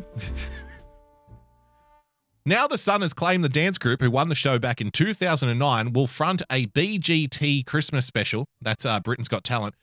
now, 2.45 2.67
The 2.67 2.77
Sun 2.77 3.01
has 3.01 3.13
claimed 3.13 3.43
the 3.43 3.49
dance 3.49 3.77
group 3.77 4.01
who 4.01 4.11
won 4.11 4.29
the 4.29 4.35
show 4.35 4.59
back 4.59 4.79
in 4.79 4.91
2009 4.91 5.93
will 5.93 6.07
front 6.07 6.43
a 6.51 6.67
BGT 6.67 7.65
Christmas 7.65 8.05
special. 8.05 8.45
That's 8.61 8.85
uh, 8.85 8.99
Britain's 8.99 9.27
Got 9.27 9.43
Talent 9.43 9.73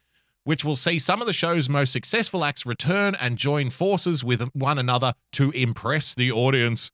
which 0.45 0.65
will 0.65 0.77
see 0.77 0.99
some 0.99 1.21
of 1.21 1.27
the 1.27 1.33
show's 1.33 1.69
most 1.69 1.93
successful 1.93 2.45
acts 2.45 2.67
return 2.67 3.15
and 3.15 3.39
join 3.39 3.71
forces 3.71 4.25
with 4.25 4.43
one 4.55 4.79
another 4.79 5.15
to 5.33 5.51
impress 5.53 6.15
the 6.15 6.33
audience. 6.33 6.91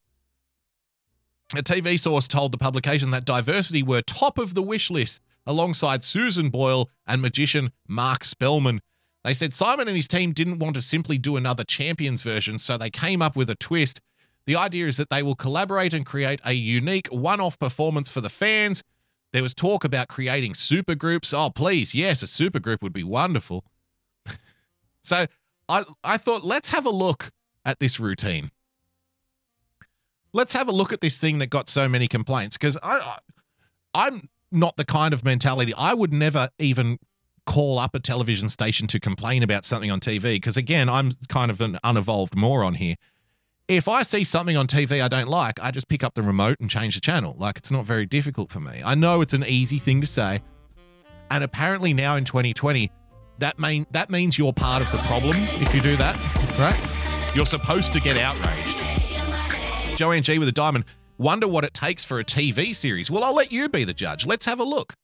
A 1.56 1.62
TV 1.62 1.98
source 1.98 2.28
told 2.28 2.52
the 2.52 2.58
publication 2.58 3.10
that 3.10 3.24
diversity 3.24 3.82
were 3.82 4.02
top 4.02 4.36
of 4.36 4.54
the 4.54 4.62
wish 4.62 4.90
list 4.90 5.20
alongside 5.46 6.04
Susan 6.04 6.50
Boyle 6.50 6.90
and 7.06 7.22
magician 7.22 7.72
Marc 7.86 8.22
Spelmann. 8.22 8.80
They 9.24 9.32
said 9.32 9.54
Simon 9.54 9.88
and 9.88 9.96
his 9.96 10.08
team 10.08 10.32
didn't 10.32 10.58
want 10.58 10.74
to 10.74 10.82
simply 10.82 11.16
do 11.16 11.36
another 11.36 11.64
Champions 11.64 12.22
version, 12.22 12.58
so 12.58 12.76
they 12.76 12.90
came 12.90 13.22
up 13.22 13.34
with 13.34 13.48
a 13.48 13.54
twist. 13.54 14.00
The 14.44 14.56
idea 14.56 14.86
is 14.86 14.98
that 14.98 15.08
they 15.08 15.22
will 15.22 15.34
collaborate 15.34 15.94
and 15.94 16.04
create 16.04 16.40
a 16.44 16.52
unique 16.52 17.08
one 17.08 17.40
off 17.40 17.58
performance 17.58 18.10
for 18.10 18.20
the 18.20 18.28
fans 18.28 18.82
there 19.32 19.42
was 19.42 19.54
talk 19.54 19.84
about 19.84 20.08
creating 20.08 20.54
super 20.54 20.94
groups. 20.94 21.34
Oh, 21.34 21.50
please, 21.50 21.94
yes, 21.94 22.22
a 22.22 22.26
super 22.26 22.58
group 22.58 22.82
would 22.82 22.92
be 22.92 23.04
wonderful. 23.04 23.64
so 25.02 25.26
I 25.68 25.84
I 26.02 26.16
thought 26.16 26.44
let's 26.44 26.70
have 26.70 26.86
a 26.86 26.90
look 26.90 27.30
at 27.64 27.78
this 27.78 28.00
routine. 28.00 28.50
Let's 30.32 30.54
have 30.54 30.68
a 30.68 30.72
look 30.72 30.92
at 30.92 31.00
this 31.00 31.18
thing 31.18 31.38
that 31.38 31.48
got 31.48 31.68
so 31.68 31.88
many 31.88 32.08
complaints 32.08 32.56
because 32.56 32.78
I, 32.82 32.98
I 32.98 33.18
I'm 33.94 34.28
not 34.50 34.76
the 34.76 34.84
kind 34.84 35.12
of 35.12 35.24
mentality 35.24 35.74
I 35.74 35.94
would 35.94 36.12
never 36.12 36.48
even 36.58 36.98
call 37.46 37.78
up 37.78 37.94
a 37.94 38.00
television 38.00 38.48
station 38.48 38.86
to 38.86 39.00
complain 39.00 39.42
about 39.42 39.64
something 39.64 39.90
on 39.90 40.00
TV 40.00 40.34
because 40.34 40.56
again 40.56 40.88
I'm 40.88 41.12
kind 41.28 41.50
of 41.50 41.60
an 41.60 41.78
unevolved 41.82 42.36
moron 42.36 42.74
here 42.74 42.96
if 43.68 43.86
I 43.86 44.02
see 44.02 44.24
something 44.24 44.56
on 44.56 44.66
TV 44.66 45.02
I 45.02 45.08
don't 45.08 45.28
like, 45.28 45.60
I 45.60 45.70
just 45.70 45.88
pick 45.88 46.02
up 46.02 46.14
the 46.14 46.22
remote 46.22 46.56
and 46.58 46.70
change 46.70 46.94
the 46.94 47.02
channel. 47.02 47.36
Like 47.38 47.58
it's 47.58 47.70
not 47.70 47.84
very 47.84 48.06
difficult 48.06 48.50
for 48.50 48.60
me. 48.60 48.82
I 48.84 48.94
know 48.94 49.20
it's 49.20 49.34
an 49.34 49.44
easy 49.44 49.78
thing 49.78 50.00
to 50.00 50.06
say. 50.06 50.40
And 51.30 51.44
apparently 51.44 51.92
now 51.92 52.16
in 52.16 52.24
2020, 52.24 52.90
that 53.38 53.58
mean 53.58 53.86
that 53.90 54.08
means 54.08 54.38
you're 54.38 54.54
part 54.54 54.82
of 54.82 54.90
the 54.90 54.98
problem 54.98 55.36
if 55.36 55.74
you 55.74 55.82
do 55.82 55.96
that, 55.96 56.16
right? 56.58 57.36
You're 57.36 57.46
supposed 57.46 57.92
to 57.92 58.00
get 58.00 58.16
outraged. 58.16 59.98
Joanne 59.98 60.22
G 60.22 60.38
with 60.38 60.48
a 60.48 60.52
diamond. 60.52 60.86
Wonder 61.18 61.46
what 61.46 61.64
it 61.64 61.74
takes 61.74 62.04
for 62.04 62.18
a 62.18 62.24
TV 62.24 62.74
series. 62.74 63.10
Well, 63.10 63.22
I'll 63.22 63.34
let 63.34 63.52
you 63.52 63.68
be 63.68 63.84
the 63.84 63.92
judge. 63.92 64.24
Let's 64.24 64.46
have 64.46 64.60
a 64.60 64.64
look. 64.64 64.94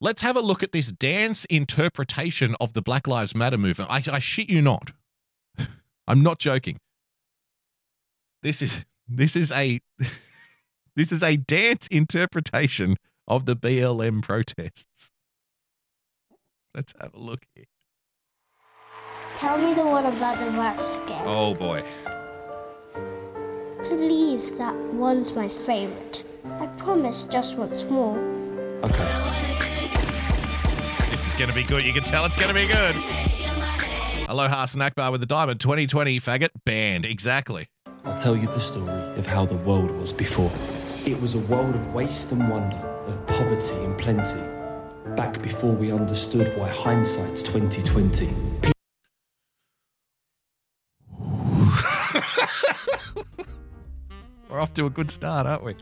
Let's 0.00 0.20
have 0.22 0.36
a 0.36 0.40
look 0.40 0.64
at 0.64 0.72
this 0.72 0.90
dance 0.90 1.44
interpretation 1.44 2.56
of 2.60 2.74
the 2.74 2.82
Black 2.82 3.06
Lives 3.06 3.34
Matter 3.34 3.56
movement. 3.56 3.88
I, 3.90 4.02
I 4.12 4.18
shit 4.18 4.50
you 4.50 4.60
not. 4.60 4.90
I'm 6.08 6.24
not 6.24 6.40
joking. 6.40 6.78
This 8.42 8.60
is 8.60 8.84
this 9.08 9.36
is 9.36 9.52
a 9.52 9.80
this 10.96 11.12
is 11.12 11.22
a 11.22 11.36
dance 11.36 11.86
interpretation 11.88 12.96
of 13.28 13.46
the 13.46 13.54
BLM 13.54 14.22
protests. 14.22 15.10
Let's 16.74 16.92
have 17.00 17.14
a 17.14 17.18
look 17.18 17.40
here. 17.54 17.66
Tell 19.36 19.58
me 19.58 19.74
the 19.74 19.84
one 19.84 20.06
about 20.06 20.38
the 20.38 20.50
raps 20.58 20.96
again. 20.96 21.22
Oh 21.24 21.54
boy. 21.54 21.84
Please, 23.88 24.50
that 24.58 24.74
one's 24.74 25.32
my 25.34 25.48
favorite. 25.48 26.24
I 26.44 26.66
promise 26.78 27.24
just 27.24 27.56
once 27.56 27.84
more. 27.84 28.18
Okay. 28.82 29.52
This 31.10 31.28
is 31.28 31.34
gonna 31.34 31.52
be 31.52 31.62
good. 31.62 31.82
You 31.84 31.92
can 31.92 32.02
tell 32.02 32.24
it's 32.24 32.36
gonna 32.36 32.54
be 32.54 32.66
good. 32.66 32.96
Aloha 34.28 34.66
Snack 34.66 34.96
Bar 34.96 35.12
with 35.12 35.20
the 35.20 35.26
Diamond 35.26 35.60
2020 35.60 36.18
faggot 36.18 36.48
band. 36.64 37.04
Exactly. 37.04 37.68
I'll 38.04 38.18
tell 38.18 38.36
you 38.36 38.48
the 38.48 38.60
story 38.60 38.90
of 39.16 39.26
how 39.26 39.46
the 39.46 39.56
world 39.58 39.92
was 39.92 40.12
before. 40.12 40.50
It 41.08 41.20
was 41.20 41.36
a 41.36 41.38
world 41.40 41.74
of 41.74 41.94
waste 41.94 42.32
and 42.32 42.50
wonder, 42.50 42.76
of 43.06 43.24
poverty 43.28 43.76
and 43.76 43.96
plenty. 43.96 44.40
Back 45.14 45.40
before 45.40 45.72
we 45.72 45.92
understood 45.92 46.52
why 46.58 46.68
hindsight's 46.68 47.44
2020. 47.44 48.28
We're 54.50 54.58
off 54.60 54.74
to 54.74 54.86
a 54.86 54.90
good 54.90 55.10
start, 55.10 55.46
aren't 55.46 55.62
we? 55.62 55.76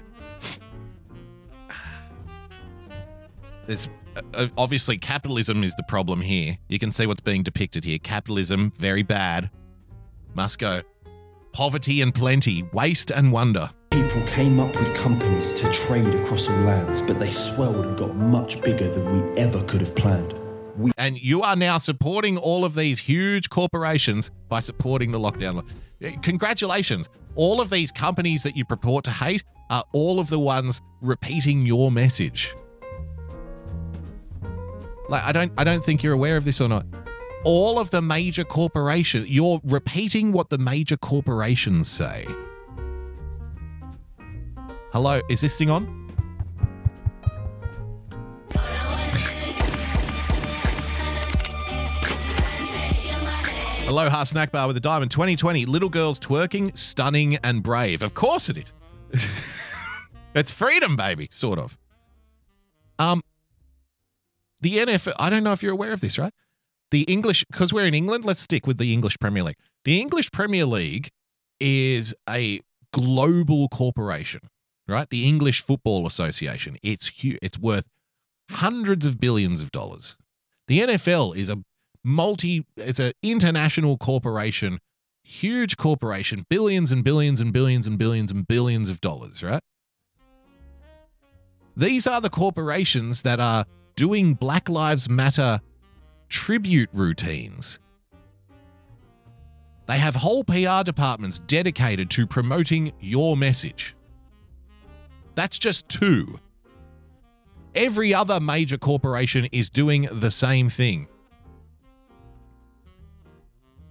There's 3.65 3.89
uh, 4.35 4.49
obviously 4.59 4.99
capitalism 4.99 5.65
is 5.65 5.75
the 5.75 5.85
problem 5.85 6.21
here. 6.21 6.59
You 6.69 6.79
can 6.79 6.93
see 6.93 7.07
what's 7.07 7.21
being 7.21 7.43
depicted 7.43 7.85
here. 7.85 7.99
Capitalism, 7.99 8.73
very 8.79 9.03
bad. 9.03 9.49
Must 10.35 10.59
go 10.59 10.83
poverty 11.53 12.01
and 12.01 12.15
plenty, 12.15 12.63
waste 12.73 13.11
and 13.11 13.33
wonder. 13.33 13.71
People 13.91 14.23
came 14.23 14.61
up 14.61 14.75
with 14.77 14.95
companies 14.95 15.61
to 15.61 15.71
trade 15.73 16.15
across 16.15 16.49
all 16.49 16.57
lands, 16.61 17.03
but 17.03 17.19
they 17.19 17.31
swelled 17.31 17.85
and 17.85 17.99
got 17.99 18.15
much 18.15 18.63
bigger 18.63 18.89
than 18.89 19.05
we 19.33 19.39
ever 19.39 19.63
could 19.65 19.81
have 19.81 19.95
planned. 19.95 20.33
We- 20.77 20.93
and 20.97 21.19
you 21.19 21.43
are 21.43 21.57
now 21.57 21.79
supporting 21.79 22.39
all 22.39 22.65
of 22.65 22.75
these 22.75 23.01
huge 23.01 23.51
corporations 23.51 24.31
by 24.49 24.61
supporting 24.61 25.11
the 25.13 25.19
lockdown. 25.19 25.65
Eh, 26.01 26.13
Congratulations. 26.23 27.09
All 27.35 27.61
of 27.61 27.71
these 27.71 27.91
companies 27.93 28.43
that 28.45 28.57
you 28.57 28.65
purport 28.65 29.05
to 29.05 29.11
hate 29.11 29.43
are 29.69 29.85
all 29.93 30.19
of 30.21 30.29
the 30.29 30.39
ones 30.39 30.81
repeating 31.01 31.67
your 31.67 31.91
message. 31.91 32.55
Like 35.09 35.25
I 35.25 35.33
don't 35.33 35.53
I 35.59 35.65
don't 35.65 35.85
think 35.85 36.03
you're 36.03 36.13
aware 36.15 36.37
of 36.37 36.45
this 36.45 36.61
or 36.61 36.69
not. 36.69 36.87
All 37.43 37.79
of 37.79 37.91
the 37.91 38.03
major 38.03 38.45
corporations, 38.45 39.29
you're 39.29 39.61
repeating 39.65 40.33
what 40.33 40.51
the 40.51 40.59
major 40.59 40.99
corporations 40.99 41.91
say. 41.91 42.27
Hello, 44.93 45.23
is 45.31 45.41
this 45.41 45.57
thing 45.57 45.71
on? 45.71 46.01
Aloha 53.89 54.23
Snack 54.25 54.53
Bar 54.53 54.69
with 54.69 54.77
a 54.77 54.81
diamond 54.81 55.11
2020. 55.11 55.65
Little 55.65 55.89
girls 55.89 56.21
twerking, 56.21 56.77
stunning, 56.77 57.37
and 57.37 57.63
brave. 57.63 58.03
Of 58.03 58.15
course 58.15 58.49
it 58.49 58.59
is. 58.59 58.73
it's 60.35 60.51
freedom, 60.51 60.95
baby, 60.95 61.29
sort 61.33 61.59
of. 61.59 61.79
Um, 62.99 63.23
the 64.61 64.77
NFL, 64.77 65.15
I 65.19 65.31
don't 65.31 65.43
know 65.43 65.53
if 65.53 65.63
you're 65.63 65.73
aware 65.73 65.93
of 65.93 66.01
this, 66.01 66.19
right? 66.19 66.35
The 66.91 67.03
English, 67.03 67.45
because 67.45 67.73
we're 67.73 67.87
in 67.87 67.95
England, 67.95 68.25
let's 68.25 68.41
stick 68.41 68.67
with 68.67 68.79
the 68.79 68.93
English 68.93 69.19
Premier 69.19 69.43
League. 69.43 69.57
The 69.85 70.01
English 70.01 70.33
Premier 70.33 70.67
League 70.67 71.11
is 71.61 72.15
a 72.29 72.61
global 72.93 73.69
corporation, 73.69 74.41
right? 74.89 75.09
The 75.09 75.27
English 75.27 75.63
Football 75.63 76.07
Association. 76.07 76.77
It's 76.83 77.09
huge. 77.09 77.39
It's 77.43 77.59
worth 77.59 77.87
hundreds 78.51 79.07
of 79.07 79.21
billions 79.21 79.61
of 79.61 79.71
dollars. 79.71 80.17
The 80.67 80.81
NFL 80.81 81.37
is 81.37 81.49
a 81.49 81.59
multi 82.03 82.67
it's 82.77 82.99
an 82.99 83.13
international 83.23 83.97
corporation, 83.97 84.81
huge 85.23 85.77
corporation, 85.77 86.45
billions 86.49 86.91
and 86.91 87.05
billions 87.05 87.41
and 87.41 87.53
billions 87.53 87.87
and 87.87 87.99
billions 87.99 88.31
and 88.31 88.47
billions 88.47 88.89
of 88.89 89.01
dollars, 89.01 89.43
right? 89.43 89.63
These 91.77 92.07
are 92.07 92.21
the 92.21 92.31
corporations 92.31 93.23
that 93.23 93.41
are 93.41 93.65
doing 93.97 94.35
Black 94.35 94.69
Lives 94.69 95.09
Matter 95.09 95.61
tribute 96.31 96.89
routines. 96.93 97.79
They 99.87 99.99
have 99.99 100.15
whole 100.15 100.45
PR 100.45 100.85
departments 100.85 101.41
dedicated 101.41 102.09
to 102.11 102.27
promoting 102.27 102.93
your 103.01 103.37
message. 103.37 103.95
That's 105.35 105.59
just 105.59 105.89
two. 105.89 106.39
Every 107.75 108.15
other 108.15 108.41
major 108.41 108.79
corporation 108.79 109.47
is 109.53 109.69
doing 109.69 110.09
the 110.11 110.31
same 110.31 110.69
thing. 110.69 111.09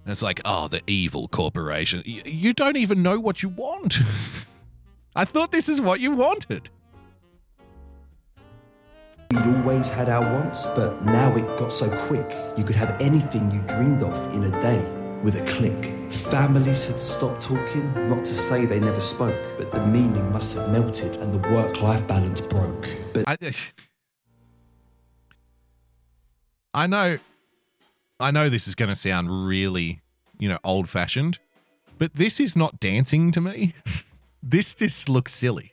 And 0.04 0.12
it's 0.12 0.22
like, 0.22 0.40
oh, 0.44 0.68
the 0.68 0.80
evil 0.86 1.28
corporation. 1.28 2.02
You 2.06 2.54
don't 2.54 2.76
even 2.76 3.02
know 3.02 3.20
what 3.20 3.42
you 3.42 3.50
want. 3.50 3.98
I 5.16 5.24
thought 5.24 5.52
this 5.52 5.68
is 5.68 5.80
what 5.80 6.00
you 6.00 6.12
wanted. 6.12 6.70
We'd 9.30 9.46
always 9.46 9.86
had 9.86 10.08
our 10.08 10.22
wants, 10.22 10.66
but 10.66 11.04
now 11.04 11.36
it 11.36 11.56
got 11.56 11.72
so 11.72 11.88
quick. 12.08 12.34
You 12.56 12.64
could 12.64 12.74
have 12.74 13.00
anything 13.00 13.48
you 13.52 13.60
dreamed 13.68 14.02
of 14.02 14.34
in 14.34 14.42
a 14.42 14.60
day 14.60 14.84
with 15.22 15.40
a 15.40 15.44
click. 15.46 16.10
Families 16.10 16.88
had 16.88 17.00
stopped 17.00 17.42
talking, 17.42 18.08
not 18.08 18.24
to 18.24 18.34
say 18.34 18.64
they 18.64 18.80
never 18.80 19.00
spoke, 19.00 19.38
but 19.56 19.70
the 19.70 19.86
meaning 19.86 20.32
must 20.32 20.56
have 20.56 20.68
melted 20.70 21.14
and 21.16 21.32
the 21.32 21.48
work 21.48 21.80
life 21.80 22.08
balance 22.08 22.40
broke. 22.40 22.88
But 23.14 23.28
I, 23.28 23.36
I 26.74 26.88
know, 26.88 27.18
I 28.18 28.32
know 28.32 28.48
this 28.48 28.66
is 28.66 28.74
going 28.74 28.88
to 28.88 28.96
sound 28.96 29.46
really, 29.46 30.00
you 30.40 30.48
know, 30.48 30.58
old 30.64 30.88
fashioned, 30.88 31.38
but 31.98 32.14
this 32.14 32.40
is 32.40 32.56
not 32.56 32.80
dancing 32.80 33.30
to 33.30 33.40
me. 33.40 33.74
this 34.42 34.74
just 34.74 35.08
looks 35.08 35.32
silly. 35.32 35.72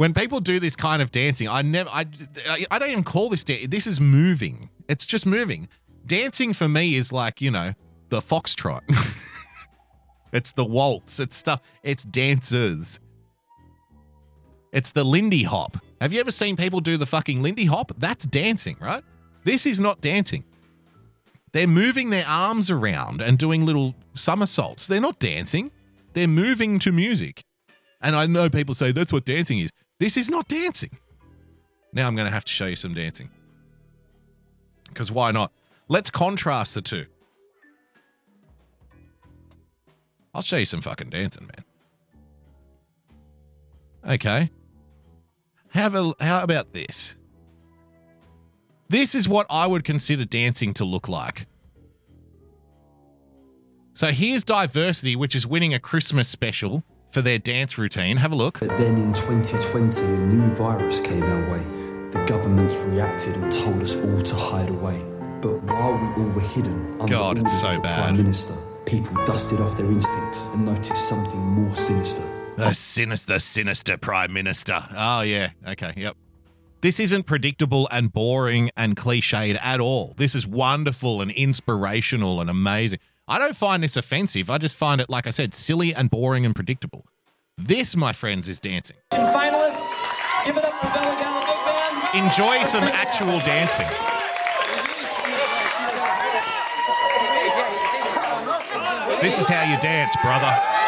When 0.00 0.14
people 0.14 0.40
do 0.40 0.58
this 0.58 0.76
kind 0.76 1.02
of 1.02 1.10
dancing, 1.10 1.46
I 1.46 1.60
never, 1.60 1.90
I, 1.90 2.06
I 2.70 2.78
don't 2.78 2.88
even 2.88 3.04
call 3.04 3.28
this 3.28 3.44
dance. 3.44 3.66
This 3.68 3.86
is 3.86 4.00
moving. 4.00 4.70
It's 4.88 5.04
just 5.04 5.26
moving. 5.26 5.68
Dancing 6.06 6.54
for 6.54 6.68
me 6.68 6.94
is 6.94 7.12
like, 7.12 7.42
you 7.42 7.50
know, 7.50 7.74
the 8.08 8.22
foxtrot. 8.22 8.80
it's 10.32 10.52
the 10.52 10.64
waltz. 10.64 11.20
It's 11.20 11.36
stuff. 11.36 11.60
It's 11.82 12.02
dancers. 12.02 12.98
It's 14.72 14.90
the 14.90 15.04
Lindy 15.04 15.42
Hop. 15.42 15.76
Have 16.00 16.14
you 16.14 16.20
ever 16.20 16.30
seen 16.30 16.56
people 16.56 16.80
do 16.80 16.96
the 16.96 17.04
fucking 17.04 17.42
Lindy 17.42 17.66
Hop? 17.66 17.92
That's 17.98 18.24
dancing, 18.24 18.78
right? 18.80 19.04
This 19.44 19.66
is 19.66 19.78
not 19.78 20.00
dancing. 20.00 20.44
They're 21.52 21.66
moving 21.66 22.08
their 22.08 22.26
arms 22.26 22.70
around 22.70 23.20
and 23.20 23.38
doing 23.38 23.66
little 23.66 23.94
somersaults. 24.14 24.86
They're 24.86 24.98
not 24.98 25.18
dancing. 25.18 25.70
They're 26.14 26.26
moving 26.26 26.78
to 26.78 26.90
music. 26.90 27.42
And 28.00 28.16
I 28.16 28.24
know 28.24 28.48
people 28.48 28.74
say 28.74 28.92
that's 28.92 29.12
what 29.12 29.26
dancing 29.26 29.58
is. 29.58 29.68
This 30.00 30.16
is 30.16 30.30
not 30.30 30.48
dancing. 30.48 30.98
Now 31.92 32.08
I'm 32.08 32.16
going 32.16 32.26
to 32.26 32.32
have 32.32 32.46
to 32.46 32.50
show 32.50 32.66
you 32.66 32.74
some 32.74 32.94
dancing. 32.94 33.28
Because 34.88 35.12
why 35.12 35.30
not? 35.30 35.52
Let's 35.88 36.10
contrast 36.10 36.74
the 36.74 36.80
two. 36.80 37.06
I'll 40.34 40.42
show 40.42 40.56
you 40.56 40.64
some 40.64 40.80
fucking 40.80 41.10
dancing, 41.10 41.46
man. 41.46 41.64
Okay. 44.14 44.50
Have 45.68 45.94
a, 45.94 46.14
how 46.18 46.42
about 46.42 46.72
this? 46.72 47.16
This 48.88 49.14
is 49.14 49.28
what 49.28 49.46
I 49.50 49.66
would 49.66 49.84
consider 49.84 50.24
dancing 50.24 50.72
to 50.74 50.84
look 50.84 51.08
like. 51.08 51.46
So 53.92 54.08
here's 54.08 54.44
Diversity, 54.44 55.14
which 55.14 55.34
is 55.34 55.46
winning 55.46 55.74
a 55.74 55.78
Christmas 55.78 56.28
special 56.28 56.84
for 57.10 57.22
their 57.22 57.38
dance 57.38 57.78
routine. 57.78 58.16
Have 58.16 58.32
a 58.32 58.36
look. 58.36 58.60
But 58.60 58.76
then 58.78 58.98
in 58.98 59.12
2020, 59.12 60.02
a 60.02 60.08
new 60.08 60.48
virus 60.54 61.00
came 61.00 61.22
our 61.22 61.50
way. 61.50 61.62
The 62.10 62.24
government 62.26 62.76
reacted 62.90 63.36
and 63.36 63.52
told 63.52 63.82
us 63.82 64.00
all 64.00 64.22
to 64.22 64.34
hide 64.34 64.68
away. 64.68 65.00
But 65.40 65.62
while 65.62 65.96
we 65.96 66.22
all 66.22 66.30
were 66.30 66.40
hidden 66.40 67.00
under 67.00 67.14
God, 67.14 67.38
it's 67.38 67.50
orders 67.50 67.60
so 67.60 67.68
of 67.70 67.76
the 67.76 67.82
bad. 67.82 68.02
Prime 68.04 68.16
Minister, 68.16 68.54
people 68.84 69.24
dusted 69.24 69.60
off 69.60 69.76
their 69.76 69.86
instincts 69.86 70.46
and 70.46 70.66
noticed 70.66 71.08
something 71.08 71.40
more 71.40 71.74
sinister. 71.76 72.22
The 72.56 72.74
sinister, 72.74 73.38
sinister 73.38 73.96
prime 73.96 74.32
minister. 74.32 74.84
Oh, 74.94 75.22
yeah. 75.22 75.50
Okay. 75.66 75.94
Yep. 75.96 76.16
This 76.82 76.98
isn't 77.00 77.24
predictable 77.24 77.88
and 77.90 78.12
boring 78.12 78.70
and 78.76 78.96
cliched 78.96 79.58
at 79.62 79.80
all. 79.80 80.14
This 80.16 80.34
is 80.34 80.46
wonderful 80.46 81.22
and 81.22 81.30
inspirational 81.30 82.40
and 82.40 82.50
amazing. 82.50 82.98
I 83.30 83.38
don't 83.38 83.56
find 83.56 83.80
this 83.80 83.96
offensive. 83.96 84.50
I 84.50 84.58
just 84.58 84.74
find 84.74 85.00
it, 85.00 85.08
like 85.08 85.28
I 85.28 85.30
said, 85.30 85.54
silly 85.54 85.94
and 85.94 86.10
boring 86.10 86.44
and 86.44 86.52
predictable. 86.52 87.06
This, 87.56 87.94
my 87.94 88.12
friends, 88.12 88.48
is 88.48 88.58
dancing. 88.58 88.96
Finalists, 89.12 90.02
give 90.44 90.56
it 90.56 90.64
up 90.64 90.74
for 90.80 90.88
Bella 90.88 91.14
Gala 91.14 91.46
Big 91.46 92.12
Band. 92.12 92.26
Enjoy 92.26 92.64
some 92.64 92.82
actual 92.82 93.38
dancing. 93.46 93.86
This 99.22 99.38
is 99.38 99.46
how 99.46 99.62
you 99.62 99.78
dance, 99.78 100.16
brother. 100.20 100.79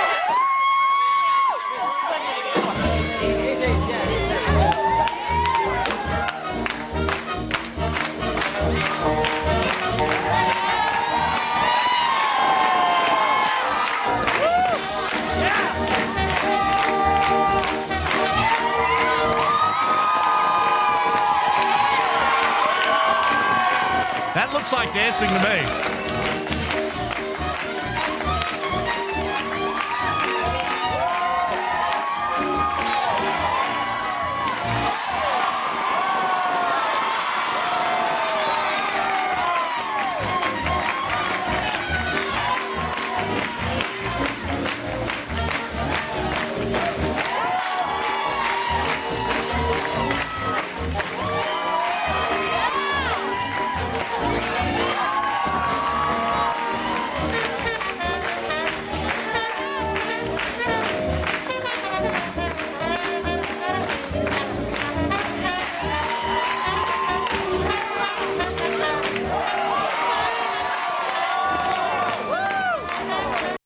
Looks 24.63 24.73
like 24.73 24.93
dancing 24.93 25.27
to 25.29 25.89
me. 25.89 25.92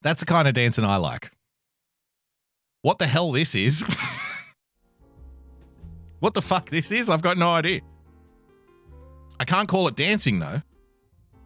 That's 0.06 0.20
the 0.20 0.26
kind 0.26 0.46
of 0.46 0.54
dancing 0.54 0.84
I 0.84 0.98
like. 0.98 1.32
What 2.82 3.00
the 3.00 3.08
hell 3.08 3.32
this 3.32 3.56
is? 3.56 3.84
what 6.20 6.32
the 6.32 6.40
fuck 6.42 6.70
this 6.70 6.92
is? 6.92 7.10
I've 7.10 7.22
got 7.22 7.36
no 7.36 7.48
idea. 7.48 7.80
I 9.40 9.44
can't 9.44 9.68
call 9.68 9.88
it 9.88 9.96
dancing 9.96 10.38
though. 10.38 10.62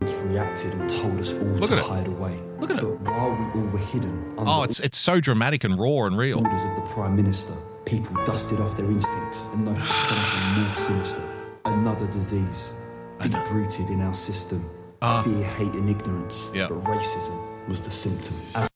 reacted 0.03 0.75
and 0.75 0.91
told 0.91 1.19
us 1.19 1.39
all 1.39 1.47
Look 1.47 1.71
to 1.71 1.77
at 1.77 1.79
it. 1.79 1.85
hide 1.87 2.07
away. 2.07 2.39
Look 2.59 2.71
at 2.71 2.77
it. 2.77 2.83
But 2.83 3.01
while 3.01 3.31
we 3.35 3.45
all 3.59 3.67
were 3.69 3.79
hidden 3.79 4.35
under 4.37 4.45
Oh, 4.47 4.63
it's 4.65 4.79
it's 4.81 4.99
so 4.99 5.21
dramatic 5.21 5.65
and 5.65 5.79
raw 5.81 6.05
and 6.05 6.19
real. 6.19 6.41
orders 6.45 6.65
of 6.65 6.77
the 6.77 6.83
Prime 6.83 7.17
Minister, 7.17 7.55
people 7.87 8.23
dusted 8.27 8.61
off 8.61 8.77
their 8.77 8.91
instincts 8.91 9.47
and 9.55 9.65
noticed 9.65 9.91
something 10.07 10.63
more 10.63 10.75
sinister. 10.75 11.23
Another 11.65 12.07
disease, 12.09 12.75
deep 13.23 13.51
rooted 13.53 13.89
in 13.89 14.03
our 14.03 14.13
system. 14.13 14.63
Ah. 15.01 15.23
Fear, 15.23 15.45
hate, 15.45 15.73
and 15.73 15.89
ignorance. 15.89 16.51
Yeah. 16.53 16.69
But 16.69 16.83
racism 16.83 17.50
was 17.69 17.81
the 17.83 17.91
symptom. 17.91 18.37
As 18.55 18.69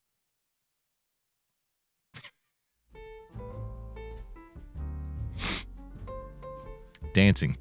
Dancing. 7.12 7.56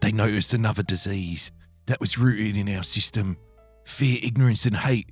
They 0.00 0.12
noticed 0.12 0.52
another 0.52 0.82
disease 0.82 1.50
that 1.86 2.00
was 2.00 2.18
rooted 2.18 2.56
in 2.56 2.68
our 2.74 2.82
system. 2.82 3.38
Fear, 3.84 4.18
ignorance, 4.22 4.66
and 4.66 4.76
hate 4.76 5.08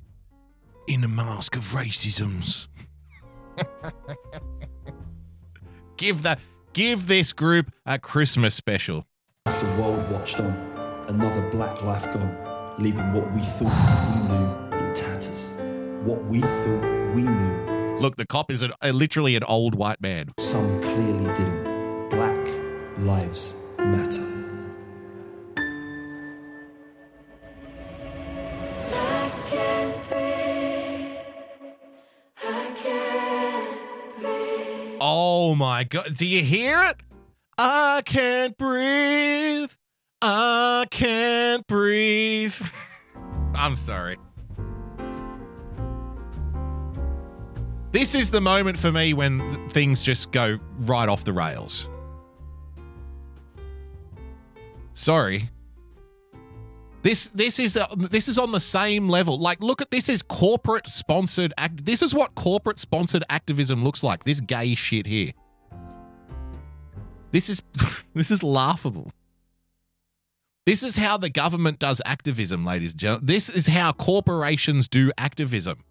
in 0.86 1.00
the 1.00 1.08
mask 1.08 1.56
of 1.56 1.62
racisms. 1.72 2.68
give 5.96 6.22
the 6.22 6.38
give 6.72 7.06
this 7.06 7.32
group 7.32 7.72
a 7.84 7.98
Christmas 7.98 8.54
special. 8.54 9.06
As 9.46 9.60
the 9.60 9.82
world 9.82 10.10
watched 10.10 10.40
on, 10.40 10.52
another 11.08 11.48
black 11.50 11.82
life 11.82 12.04
gone, 12.12 12.36
leaving 12.78 13.12
what 13.12 13.32
we 13.32 13.40
thought 13.42 13.74
we 14.14 14.28
knew 14.28 14.78
in 14.86 14.94
tatters. 14.94 15.50
What 16.04 16.24
we 16.26 16.40
thought 16.40 17.12
we 17.14 17.22
knew, 17.22 17.96
Look, 18.00 18.14
the 18.16 18.26
cop 18.26 18.50
is 18.50 18.62
an, 18.62 18.72
uh, 18.80 18.90
literally 18.90 19.34
an 19.34 19.42
old 19.44 19.74
white 19.74 20.00
man. 20.00 20.28
some 20.38 20.80
clearly 20.82 21.24
didn't. 21.34 22.08
Black 22.10 22.48
lives 22.98 23.56
matter. 23.78 24.24
Oh 35.00 35.54
my 35.54 35.84
god. 35.84 36.14
Do 36.16 36.26
you 36.26 36.42
hear 36.42 36.82
it? 36.82 36.96
I 37.56 38.02
can't 38.04 38.56
breathe. 38.56 39.70
I 40.20 40.86
can't 40.90 41.66
breathe. 41.66 42.54
I'm 43.54 43.76
sorry. 43.76 44.16
This 47.92 48.14
is 48.14 48.30
the 48.30 48.40
moment 48.40 48.76
for 48.78 48.92
me 48.92 49.14
when 49.14 49.68
things 49.70 50.02
just 50.02 50.32
go 50.32 50.58
right 50.80 51.08
off 51.08 51.24
the 51.24 51.32
rails. 51.32 51.88
Sorry. 54.92 55.48
This 57.02 57.28
this 57.28 57.60
is 57.60 57.76
uh, 57.76 57.86
this 57.96 58.28
is 58.28 58.38
on 58.38 58.50
the 58.50 58.60
same 58.60 59.08
level. 59.08 59.38
Like 59.38 59.60
look 59.62 59.80
at 59.80 59.90
this 59.90 60.08
is 60.08 60.20
corporate 60.20 60.88
sponsored 60.88 61.54
act 61.56 61.84
this 61.84 62.02
is 62.02 62.12
what 62.12 62.34
corporate 62.34 62.78
sponsored 62.78 63.22
activism 63.30 63.84
looks 63.84 64.02
like. 64.02 64.24
This 64.24 64.40
gay 64.40 64.74
shit 64.74 65.06
here. 65.06 65.32
This 67.30 67.48
is 67.48 67.62
this 68.14 68.30
is 68.32 68.42
laughable. 68.42 69.12
This 70.68 70.82
is 70.82 70.98
how 70.98 71.16
the 71.16 71.30
government 71.30 71.78
does 71.78 72.02
activism, 72.04 72.62
ladies 72.66 72.92
and 72.92 73.00
gentlemen. 73.00 73.24
This 73.24 73.48
is 73.48 73.68
how 73.68 73.90
corporations 73.92 74.86
do 74.86 75.10
activism. 75.16 75.82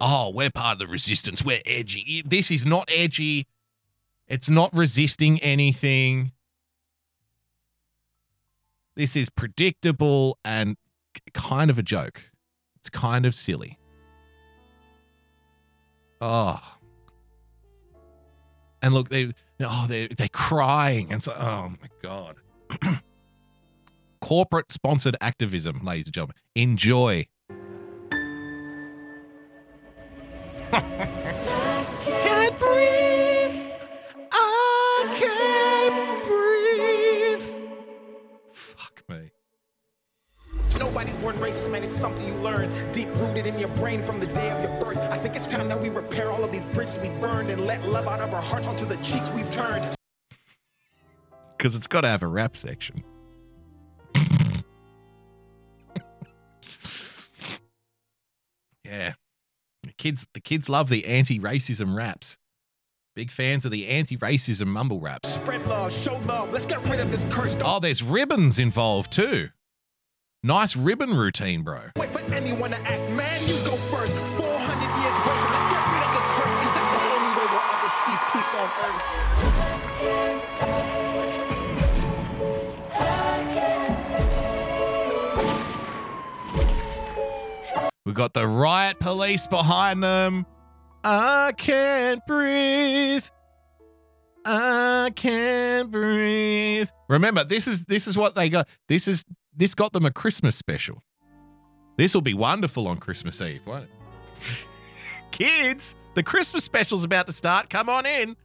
Oh, 0.00 0.30
we're 0.30 0.48
part 0.48 0.72
of 0.72 0.78
the 0.78 0.86
resistance. 0.86 1.44
We're 1.44 1.60
edgy. 1.66 2.22
This 2.24 2.50
is 2.50 2.64
not 2.64 2.88
edgy. 2.90 3.46
It's 4.28 4.48
not 4.48 4.74
resisting 4.74 5.38
anything. 5.40 6.32
This 8.94 9.14
is 9.14 9.28
predictable 9.28 10.38
and 10.42 10.78
kind 11.34 11.68
of 11.68 11.78
a 11.78 11.82
joke. 11.82 12.30
It's 12.76 12.88
kind 12.88 13.26
of 13.26 13.34
silly. 13.34 13.78
Oh. 16.22 16.75
And 18.82 18.94
look, 18.94 19.08
they 19.08 19.32
oh 19.60 19.86
they 19.88 20.08
they're 20.08 20.28
crying 20.28 21.12
and 21.12 21.22
so 21.22 21.32
oh 21.32 21.72
my 21.80 21.88
god. 22.02 22.36
Corporate 24.20 24.72
sponsored 24.72 25.16
activism, 25.20 25.84
ladies 25.84 26.06
and 26.06 26.14
gentlemen. 26.14 26.36
Enjoy. 26.54 27.26
something 41.96 42.26
you 42.26 42.34
learn. 42.34 42.70
Deep 42.92 43.08
rooted 43.16 43.46
in 43.46 43.58
your 43.58 43.70
brain 43.70 44.02
from 44.02 44.20
the 44.20 44.26
day 44.26 44.50
of 44.50 44.62
your 44.62 44.84
birth. 44.84 44.98
I 45.10 45.18
think 45.18 45.34
it's 45.34 45.46
time 45.46 45.68
that 45.68 45.80
we 45.80 45.88
repair 45.88 46.30
all 46.30 46.44
of 46.44 46.52
these 46.52 46.66
bridges 46.66 46.98
we 46.98 47.08
burned 47.20 47.50
and 47.50 47.66
let 47.66 47.82
love 47.88 48.06
out 48.06 48.20
of 48.20 48.34
our 48.34 48.42
hearts 48.42 48.68
onto 48.68 48.84
the 48.84 48.96
cheeks 48.98 49.30
we've 49.30 49.50
turned. 49.50 49.94
Because 51.56 51.74
it's 51.74 51.86
got 51.86 52.02
to 52.02 52.08
have 52.08 52.22
a 52.22 52.26
rap 52.26 52.54
section. 52.54 53.02
yeah. 58.84 59.14
The 59.82 59.92
kids 59.96 60.26
the 60.34 60.40
kids 60.40 60.68
love 60.68 60.88
the 60.88 61.06
anti-racism 61.06 61.96
raps. 61.96 62.38
Big 63.14 63.30
fans 63.30 63.64
of 63.64 63.70
the 63.70 63.86
anti-racism 63.86 64.66
mumble 64.66 65.00
raps. 65.00 65.30
Spread 65.30 65.66
love, 65.66 65.90
show 65.90 66.18
love. 66.26 66.52
Let's 66.52 66.66
get 66.66 66.86
rid 66.86 67.00
of 67.00 67.10
this 67.10 67.24
curse. 67.30 67.56
Oh, 67.64 67.80
there's 67.80 68.02
ribbons 68.02 68.58
involved 68.58 69.10
too. 69.10 69.48
Nice 70.46 70.76
ribbon 70.76 71.12
routine, 71.12 71.62
bro. 71.62 71.80
wait 71.98 72.08
for 72.08 72.20
anyone 72.32 72.70
to 72.70 72.76
act. 72.76 73.10
Man, 73.10 73.40
you 73.48 73.54
go 73.64 73.74
first. 73.90 74.14
400 74.14 74.38
years 74.38 75.18
wasted. 75.26 75.50
Let's 75.50 75.66
get 75.72 75.82
rid 75.90 76.02
of 76.06 76.10
this 76.14 76.28
hurt, 76.38 76.54
because 76.60 76.74
that's 76.76 76.90
the 76.94 77.02
only 77.16 77.30
way 77.34 77.46
we'll 77.50 77.66
ever 77.74 77.90
see 77.90 78.14
peace 78.30 78.54
on 78.54 78.70
earth. 78.86 79.02
We 88.04 88.12
got 88.12 88.32
the 88.32 88.46
riot 88.46 89.00
police 89.00 89.48
behind 89.48 90.04
them. 90.04 90.46
I 91.02 91.54
can't 91.56 92.24
breathe. 92.24 93.24
I 94.44 95.10
can't 95.16 95.90
breathe. 95.90 96.88
Remember, 97.08 97.42
this 97.42 97.66
is 97.66 97.86
this 97.86 98.06
is 98.06 98.16
what 98.16 98.36
they 98.36 98.48
got. 98.48 98.68
This 98.86 99.08
is 99.08 99.24
this 99.56 99.74
got 99.74 99.92
them 99.92 100.04
a 100.04 100.12
Christmas 100.12 100.54
special. 100.54 101.02
This 101.96 102.14
will 102.14 102.20
be 102.20 102.34
wonderful 102.34 102.86
on 102.86 102.98
Christmas 102.98 103.40
Eve, 103.40 103.62
won't 103.66 103.84
it? 103.84 103.90
Kids, 105.30 105.96
the 106.14 106.22
Christmas 106.22 106.62
special's 106.62 107.04
about 107.04 107.26
to 107.26 107.32
start. 107.32 107.70
Come 107.70 107.88
on 107.88 108.04
in. 108.04 108.36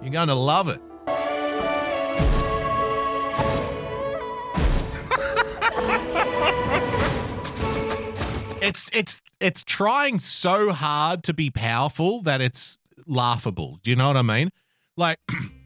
You're 0.00 0.12
going 0.12 0.28
to 0.28 0.34
love 0.34 0.68
it. 0.68 0.80
it's 8.62 8.88
it's 8.92 9.20
it's 9.40 9.64
trying 9.64 10.18
so 10.18 10.72
hard 10.72 11.22
to 11.24 11.34
be 11.34 11.50
powerful 11.50 12.22
that 12.22 12.40
it's 12.40 12.78
laughable. 13.06 13.80
Do 13.82 13.90
you 13.90 13.96
know 13.96 14.06
what 14.06 14.16
I 14.16 14.22
mean? 14.22 14.50
Like 14.96 15.18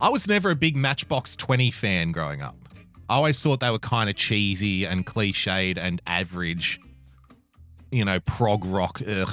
I 0.00 0.08
was 0.08 0.26
never 0.26 0.50
a 0.50 0.54
big 0.54 0.76
Matchbox 0.76 1.36
20 1.36 1.70
fan 1.70 2.12
growing 2.12 2.40
up. 2.40 2.56
I 3.10 3.16
always 3.16 3.42
thought 3.42 3.60
they 3.60 3.70
were 3.70 3.78
kind 3.78 4.08
of 4.08 4.16
cheesy 4.16 4.86
and 4.86 5.04
cliched 5.04 5.76
and 5.76 6.00
average, 6.06 6.80
you 7.90 8.04
know, 8.04 8.18
prog 8.20 8.64
rock. 8.64 9.02
Ugh. 9.06 9.28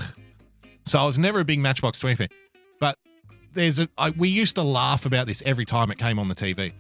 So 0.85 0.99
I 0.99 1.05
was 1.05 1.17
never 1.17 1.39
a 1.39 1.45
big 1.45 1.59
Matchbox 1.59 1.99
20 1.99 2.15
fan. 2.15 2.27
But 2.79 2.97
there's 3.53 3.79
a 3.79 3.87
I, 3.97 4.09
we 4.09 4.27
used 4.27 4.55
to 4.55 4.63
laugh 4.63 5.05
about 5.05 5.27
this 5.27 5.41
every 5.45 5.63
time 5.63 5.89
it 5.89 5.97
came 5.99 6.19
on 6.19 6.27
the 6.27 6.35
TV. 6.35 6.73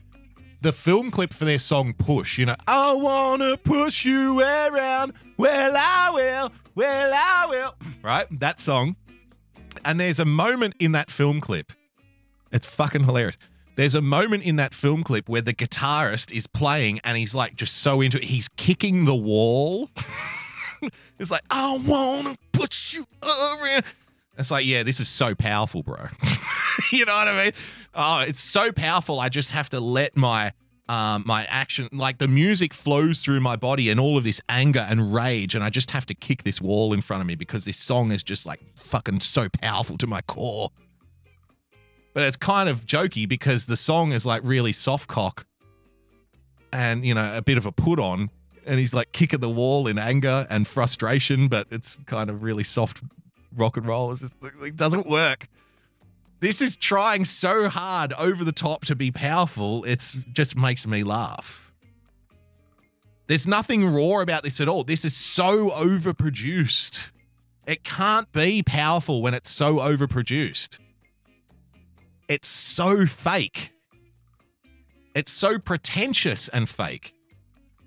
The 0.61 0.73
film 0.73 1.11
clip 1.11 1.33
for 1.33 1.45
their 1.45 1.59
song 1.59 1.93
Push, 1.93 2.39
you 2.39 2.45
know, 2.45 2.55
I 2.67 2.91
wanna 2.93 3.57
push 3.57 4.03
you 4.03 4.41
around. 4.41 5.13
Well, 5.37 5.73
I 5.77 6.09
will. 6.13 6.51
Well, 6.75 7.11
I 7.13 7.45
will. 7.47 7.75
Right? 8.03 8.27
That 8.39 8.59
song. 8.59 8.95
And 9.85 9.99
there's 9.99 10.19
a 10.19 10.25
moment 10.25 10.73
in 10.79 10.91
that 10.93 11.09
film 11.09 11.39
clip. 11.39 11.71
It's 12.51 12.65
fucking 12.65 13.03
hilarious. 13.03 13.37
There's 13.77 13.93
a 13.93 14.01
moment 14.01 14.41
in 14.41 14.55
that 14.55 14.73
film 14.73 15.03
clip 15.03 15.29
where 15.29 15.43
the 15.43 15.53
guitarist 15.53 16.35
is 16.35 16.47
playing 16.47 16.99
and 17.03 17.15
he's 17.15 17.35
like 17.35 17.55
just 17.55 17.77
so 17.77 18.01
into 18.01 18.17
it. 18.17 18.23
He's 18.23 18.49
kicking 18.49 19.05
the 19.05 19.15
wall. 19.15 19.91
it's 21.19 21.29
like, 21.29 21.43
I 21.51 21.79
wanna 21.85 22.37
put 22.53 22.91
you 22.91 23.05
around. 23.21 23.83
It's 24.35 24.49
like, 24.49 24.65
yeah, 24.65 24.81
this 24.81 24.99
is 24.99 25.07
so 25.07 25.35
powerful, 25.35 25.83
bro. 25.83 26.07
you 26.91 27.05
know 27.05 27.13
what 27.13 27.27
I 27.27 27.43
mean? 27.43 27.53
Oh, 27.93 28.19
it's 28.21 28.41
so 28.41 28.71
powerful. 28.71 29.19
I 29.19 29.29
just 29.29 29.51
have 29.51 29.69
to 29.69 29.79
let 29.79 30.17
my 30.17 30.53
um, 30.89 31.23
my 31.27 31.45
action, 31.45 31.89
like 31.91 32.17
the 32.17 32.29
music 32.29 32.73
flows 32.73 33.21
through 33.21 33.41
my 33.41 33.57
body 33.57 33.89
and 33.89 33.99
all 33.99 34.17
of 34.17 34.23
this 34.23 34.41
anger 34.49 34.87
and 34.89 35.13
rage, 35.13 35.53
and 35.53 35.63
I 35.63 35.69
just 35.69 35.91
have 35.91 36.05
to 36.07 36.15
kick 36.15 36.43
this 36.43 36.61
wall 36.61 36.93
in 36.93 37.01
front 37.01 37.21
of 37.21 37.27
me 37.27 37.35
because 37.35 37.65
this 37.65 37.77
song 37.77 38.11
is 38.11 38.23
just 38.23 38.45
like 38.45 38.61
fucking 38.75 39.19
so 39.19 39.49
powerful 39.49 39.97
to 39.97 40.07
my 40.07 40.21
core. 40.21 40.71
But 42.17 42.23
it's 42.23 42.35
kind 42.35 42.67
of 42.67 42.87
jokey 42.87 43.29
because 43.29 43.67
the 43.67 43.77
song 43.77 44.11
is 44.11 44.25
like 44.25 44.41
really 44.43 44.73
soft 44.73 45.07
cock 45.07 45.45
and, 46.73 47.05
you 47.05 47.13
know, 47.13 47.37
a 47.37 47.43
bit 47.43 47.59
of 47.59 47.67
a 47.67 47.71
put 47.71 47.99
on. 47.99 48.31
And 48.65 48.79
he's 48.79 48.91
like 48.91 49.11
kicking 49.11 49.39
the 49.39 49.51
wall 49.51 49.85
in 49.85 49.99
anger 49.99 50.47
and 50.49 50.67
frustration, 50.67 51.47
but 51.47 51.67
it's 51.69 51.95
kind 52.07 52.31
of 52.31 52.41
really 52.41 52.63
soft 52.63 53.03
rock 53.55 53.77
and 53.77 53.85
roll. 53.85 54.15
Just, 54.15 54.33
it 54.63 54.75
doesn't 54.75 55.05
work. 55.05 55.47
This 56.39 56.59
is 56.59 56.75
trying 56.75 57.23
so 57.23 57.69
hard 57.69 58.13
over 58.13 58.43
the 58.43 58.51
top 58.51 58.85
to 58.85 58.95
be 58.95 59.11
powerful. 59.11 59.83
It's 59.83 60.13
just 60.33 60.57
makes 60.57 60.87
me 60.87 61.03
laugh. 61.03 61.71
There's 63.27 63.45
nothing 63.45 63.93
raw 63.93 64.21
about 64.21 64.41
this 64.41 64.59
at 64.59 64.67
all. 64.67 64.83
This 64.83 65.05
is 65.05 65.15
so 65.15 65.69
overproduced. 65.69 67.11
It 67.67 67.83
can't 67.83 68.31
be 68.31 68.63
powerful 68.63 69.21
when 69.21 69.35
it's 69.35 69.51
so 69.51 69.75
overproduced. 69.75 70.79
It's 72.27 72.47
so 72.47 73.05
fake. 73.05 73.71
It's 75.15 75.31
so 75.31 75.57
pretentious 75.59 76.49
and 76.49 76.67
fake. 76.67 77.13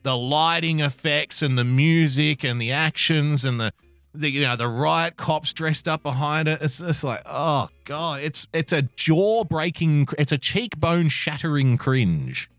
The 0.02 0.16
lighting 0.16 0.80
effects 0.80 1.42
and 1.42 1.58
the 1.58 1.64
music 1.64 2.42
and 2.42 2.60
the 2.60 2.72
actions 2.72 3.44
and 3.44 3.60
the 3.60 3.72
the 4.12 4.28
you 4.28 4.40
know 4.40 4.56
the 4.56 4.66
riot 4.66 5.16
cops 5.16 5.52
dressed 5.52 5.86
up 5.86 6.02
behind 6.02 6.48
it. 6.48 6.60
It's 6.62 6.78
just 6.78 7.04
like 7.04 7.22
oh 7.26 7.68
god, 7.84 8.22
it's 8.22 8.46
it's 8.52 8.72
a 8.72 8.82
jaw 8.82 9.44
breaking, 9.44 10.08
it's 10.18 10.32
a 10.32 10.38
cheekbone 10.38 11.08
shattering 11.08 11.76
cringe. 11.76 12.50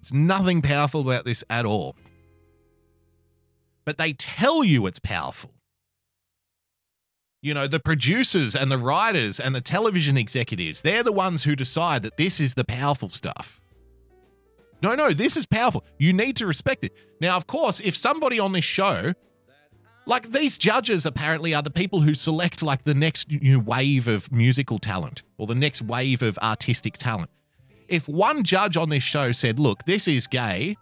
There's 0.00 0.12
nothing 0.12 0.62
powerful 0.62 1.02
about 1.02 1.24
this 1.24 1.44
at 1.50 1.66
all. 1.66 1.94
But 3.84 3.98
they 3.98 4.14
tell 4.14 4.64
you 4.64 4.86
it's 4.86 4.98
powerful. 4.98 5.50
You 7.40 7.54
know, 7.54 7.68
the 7.68 7.78
producers 7.78 8.56
and 8.56 8.70
the 8.70 8.78
writers 8.78 9.38
and 9.38 9.54
the 9.54 9.60
television 9.60 10.16
executives, 10.16 10.82
they're 10.82 11.04
the 11.04 11.12
ones 11.12 11.44
who 11.44 11.54
decide 11.54 12.02
that 12.02 12.16
this 12.16 12.40
is 12.40 12.54
the 12.54 12.64
powerful 12.64 13.10
stuff. 13.10 13.60
No, 14.82 14.94
no, 14.94 15.10
this 15.10 15.36
is 15.36 15.46
powerful. 15.46 15.84
You 15.98 16.12
need 16.12 16.36
to 16.36 16.46
respect 16.46 16.84
it. 16.84 16.92
Now, 17.20 17.36
of 17.36 17.46
course, 17.46 17.80
if 17.80 17.96
somebody 17.96 18.38
on 18.38 18.52
this 18.52 18.64
show, 18.64 19.12
like 20.06 20.30
these 20.30 20.56
judges 20.56 21.04
apparently 21.04 21.54
are 21.54 21.62
the 21.62 21.70
people 21.70 22.00
who 22.00 22.14
select 22.14 22.62
like 22.62 22.84
the 22.84 22.94
next 22.94 23.30
new 23.30 23.60
wave 23.60 24.08
of 24.08 24.32
musical 24.32 24.78
talent 24.78 25.22
or 25.36 25.46
the 25.46 25.54
next 25.54 25.82
wave 25.82 26.22
of 26.22 26.38
artistic 26.38 26.96
talent. 26.96 27.30
If 27.88 28.08
one 28.08 28.42
judge 28.42 28.76
on 28.76 28.88
this 28.88 29.02
show 29.02 29.32
said, 29.32 29.58
"Look, 29.58 29.84
this 29.84 30.08
is 30.08 30.26
gay 30.26 30.76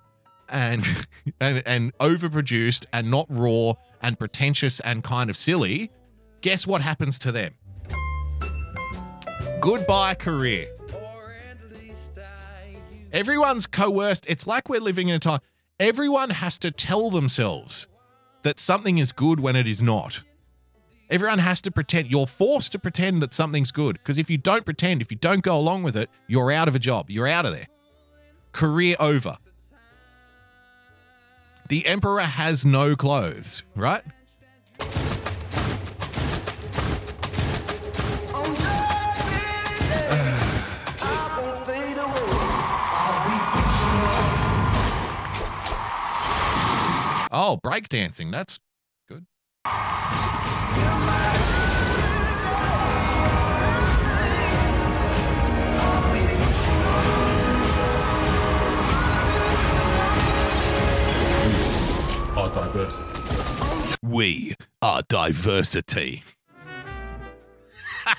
and 0.48 0.84
and, 1.40 1.62
and 1.66 1.96
overproduced 1.98 2.86
and 2.92 3.10
not 3.10 3.26
raw 3.28 3.74
and 4.00 4.18
pretentious 4.18 4.80
and 4.80 5.02
kind 5.02 5.28
of 5.28 5.36
silly," 5.36 5.90
guess 6.46 6.64
what 6.64 6.80
happens 6.80 7.18
to 7.18 7.32
them? 7.32 7.52
Goodbye 9.60 10.14
career. 10.14 10.68
Everyone's 13.12 13.66
coerced. 13.66 14.24
It's 14.28 14.46
like 14.46 14.68
we're 14.68 14.78
living 14.78 15.08
in 15.08 15.16
a 15.16 15.18
time. 15.18 15.40
Everyone 15.80 16.30
has 16.30 16.56
to 16.60 16.70
tell 16.70 17.10
themselves 17.10 17.88
that 18.44 18.60
something 18.60 18.98
is 18.98 19.10
good 19.10 19.40
when 19.40 19.56
it 19.56 19.66
is 19.66 19.82
not. 19.82 20.22
Everyone 21.10 21.40
has 21.40 21.60
to 21.62 21.72
pretend. 21.72 22.12
You're 22.12 22.28
forced 22.28 22.70
to 22.72 22.78
pretend 22.78 23.24
that 23.24 23.34
something's 23.34 23.72
good 23.72 23.94
because 23.94 24.16
if 24.16 24.30
you 24.30 24.38
don't 24.38 24.64
pretend, 24.64 25.02
if 25.02 25.10
you 25.10 25.18
don't 25.18 25.42
go 25.42 25.58
along 25.58 25.82
with 25.82 25.96
it, 25.96 26.08
you're 26.28 26.52
out 26.52 26.68
of 26.68 26.76
a 26.76 26.78
job. 26.78 27.10
You're 27.10 27.26
out 27.26 27.44
of 27.44 27.54
there. 27.54 27.66
Career 28.52 28.94
over. 29.00 29.38
The 31.68 31.84
emperor 31.86 32.20
has 32.20 32.64
no 32.64 32.94
clothes, 32.94 33.64
right? 33.74 34.04
Oh, 47.38 47.58
break 47.62 47.90
dancing. 47.90 48.30
That's 48.30 48.58
good. 49.10 49.26
Our 62.38 62.48
diversity. 62.54 63.20
We 64.02 64.54
are 64.80 65.02
diversity. 65.06 66.24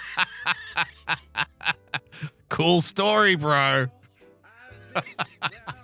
cool 2.49 2.81
story, 2.81 3.34
bro. 3.34 3.88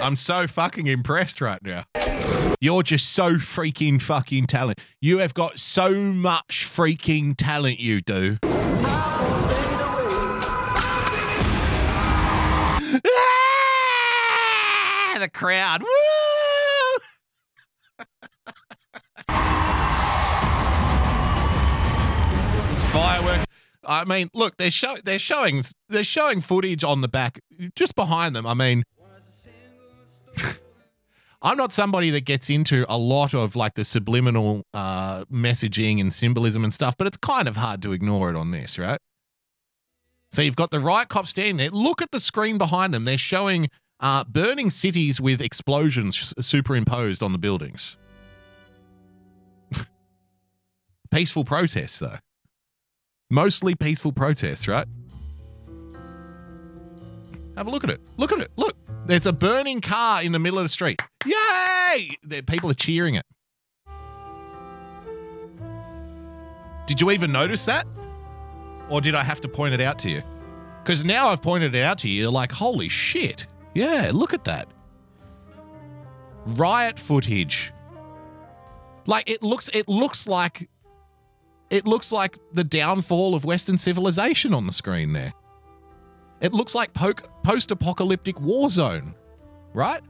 I'm 0.02 0.16
so 0.16 0.46
fucking 0.46 0.86
impressed 0.86 1.40
right 1.42 1.60
now. 1.62 1.84
You're 2.60 2.82
just 2.82 3.12
so 3.12 3.34
freaking 3.34 4.00
fucking 4.00 4.46
talent. 4.46 4.80
You 5.00 5.18
have 5.18 5.34
got 5.34 5.58
so 5.58 5.94
much 5.94 6.66
freaking 6.66 7.34
talent, 7.36 7.80
you 7.80 8.00
do. 8.00 8.38
Ah, 14.82 15.16
the 15.18 15.28
crowd. 15.28 15.82
Woo! 15.82 15.88
it's 22.70 22.84
fireworks. 22.86 23.44
I 23.84 24.04
mean, 24.04 24.30
look, 24.34 24.56
they're 24.56 24.70
show 24.70 24.96
they're 25.04 25.18
showing 25.18 25.62
they're 25.88 26.04
showing 26.04 26.40
footage 26.40 26.84
on 26.84 27.00
the 27.00 27.08
back 27.08 27.40
just 27.74 27.94
behind 27.94 28.36
them. 28.36 28.46
I 28.46 28.54
mean, 28.54 28.84
I'm 31.42 31.56
not 31.56 31.72
somebody 31.72 32.10
that 32.10 32.26
gets 32.26 32.50
into 32.50 32.84
a 32.88 32.98
lot 32.98 33.34
of 33.34 33.56
like 33.56 33.74
the 33.74 33.84
subliminal 33.84 34.64
uh, 34.74 35.24
messaging 35.26 36.00
and 36.00 36.12
symbolism 36.12 36.64
and 36.64 36.72
stuff, 36.72 36.96
but 36.98 37.06
it's 37.06 37.16
kind 37.16 37.48
of 37.48 37.56
hard 37.56 37.82
to 37.82 37.92
ignore 37.92 38.28
it 38.30 38.36
on 38.36 38.50
this, 38.50 38.78
right? 38.78 39.00
So 40.30 40.42
you've 40.42 40.56
got 40.56 40.70
the 40.70 40.80
riot 40.80 41.08
cops 41.08 41.30
standing 41.30 41.56
there. 41.56 41.70
Look 41.70 42.02
at 42.02 42.10
the 42.12 42.20
screen 42.20 42.58
behind 42.58 42.94
them. 42.94 43.04
They're 43.04 43.18
showing 43.18 43.68
uh, 43.98 44.24
burning 44.24 44.70
cities 44.70 45.20
with 45.20 45.40
explosions 45.40 46.34
superimposed 46.38 47.22
on 47.22 47.32
the 47.32 47.38
buildings. 47.38 47.96
peaceful 51.10 51.44
protests, 51.44 51.98
though. 51.98 52.18
Mostly 53.28 53.74
peaceful 53.74 54.12
protests, 54.12 54.68
right? 54.68 54.86
Have 57.56 57.66
a 57.66 57.70
look 57.70 57.84
at 57.84 57.90
it. 57.90 58.00
Look 58.16 58.32
at 58.32 58.40
it. 58.40 58.50
Look. 58.56 58.76
There's 59.06 59.26
a 59.26 59.32
burning 59.32 59.80
car 59.80 60.22
in 60.22 60.32
the 60.32 60.38
middle 60.38 60.58
of 60.58 60.64
the 60.64 60.68
street. 60.68 61.00
Yay! 61.26 62.16
The 62.22 62.42
people 62.42 62.70
are 62.70 62.74
cheering 62.74 63.16
it. 63.16 63.26
Did 66.86 67.00
you 67.00 67.10
even 67.10 67.32
notice 67.32 67.64
that? 67.66 67.86
Or 68.88 69.00
did 69.00 69.14
I 69.14 69.22
have 69.22 69.40
to 69.42 69.48
point 69.48 69.74
it 69.74 69.80
out 69.80 69.98
to 70.00 70.10
you? 70.10 70.22
Because 70.82 71.04
now 71.04 71.28
I've 71.28 71.42
pointed 71.42 71.74
it 71.74 71.82
out 71.82 71.98
to 71.98 72.08
you, 72.08 72.22
you're 72.22 72.30
like, 72.32 72.52
holy 72.52 72.88
shit. 72.88 73.46
Yeah, 73.74 74.10
look 74.12 74.34
at 74.34 74.44
that. 74.44 74.68
Riot 76.46 76.98
footage. 76.98 77.72
Like 79.06 79.28
it 79.28 79.42
looks 79.42 79.70
it 79.72 79.88
looks 79.88 80.26
like 80.26 80.68
it 81.70 81.86
looks 81.86 82.10
like 82.10 82.38
the 82.52 82.64
downfall 82.64 83.34
of 83.34 83.44
Western 83.44 83.78
civilization 83.78 84.52
on 84.52 84.66
the 84.66 84.72
screen 84.72 85.12
there. 85.12 85.32
It 86.40 86.54
looks 86.54 86.74
like 86.74 86.92
po- 86.94 87.14
post 87.42 87.70
apocalyptic 87.70 88.40
war 88.40 88.70
zone, 88.70 89.14
right? 89.74 90.02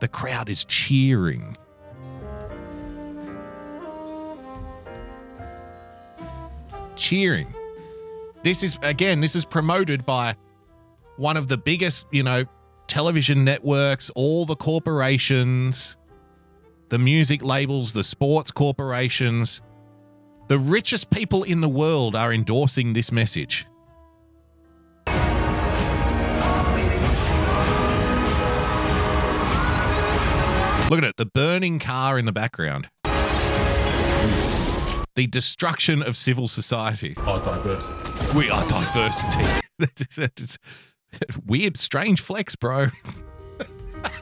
The 0.00 0.08
crowd 0.08 0.48
is 0.48 0.64
cheering. 0.64 1.56
Cheering. 6.96 7.54
This 8.42 8.62
is, 8.62 8.76
again, 8.82 9.20
this 9.20 9.36
is 9.36 9.44
promoted 9.44 10.04
by 10.04 10.36
one 11.16 11.36
of 11.36 11.48
the 11.48 11.56
biggest, 11.56 12.06
you 12.10 12.22
know, 12.22 12.44
television 12.88 13.44
networks, 13.44 14.10
all 14.10 14.44
the 14.44 14.56
corporations, 14.56 15.96
the 16.88 16.98
music 16.98 17.42
labels, 17.42 17.92
the 17.92 18.04
sports 18.04 18.50
corporations. 18.50 19.62
The 20.48 20.58
richest 20.58 21.10
people 21.10 21.42
in 21.42 21.60
the 21.62 21.68
world 21.68 22.14
are 22.14 22.32
endorsing 22.32 22.92
this 22.92 23.10
message. 23.10 23.66
Look 30.94 31.02
at 31.02 31.10
it, 31.10 31.16
the 31.16 31.26
burning 31.26 31.80
car 31.80 32.20
in 32.20 32.24
the 32.24 32.30
background. 32.30 32.88
the 35.16 35.26
destruction 35.26 36.04
of 36.04 36.16
civil 36.16 36.46
society. 36.46 37.16
Our 37.18 37.40
diversity. 37.40 38.38
We 38.38 38.48
are 38.48 38.64
diversity. 38.68 39.42
That's- 39.80 40.14
that's- 40.14 40.56
Weird, 41.44 41.78
strange 41.78 42.20
flex, 42.20 42.54
bro. 42.54 42.90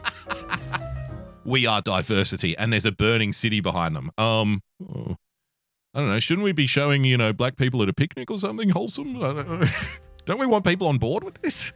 we 1.45 1.67
are 1.67 1.79
diversity, 1.83 2.57
and 2.57 2.73
there's 2.73 2.87
a 2.87 2.91
burning 2.91 3.33
city 3.33 3.59
behind 3.59 3.95
them. 3.95 4.09
Um, 4.17 4.63
oh, 4.81 5.17
I 5.93 5.99
don't 5.99 6.09
know. 6.09 6.19
Shouldn't 6.19 6.43
we 6.43 6.53
be 6.53 6.65
showing 6.65 7.03
you 7.03 7.17
know 7.17 7.33
black 7.33 7.55
people 7.55 7.83
at 7.83 7.89
a 7.89 7.93
picnic 7.93 8.31
or 8.31 8.39
something 8.39 8.69
wholesome? 8.69 9.17
I 9.17 9.33
don't, 9.33 9.47
know. 9.47 9.65
don't 10.25 10.39
we 10.39 10.47
want 10.47 10.65
people 10.65 10.87
on 10.87 10.97
board 10.97 11.23
with 11.23 11.39
this? 11.43 11.71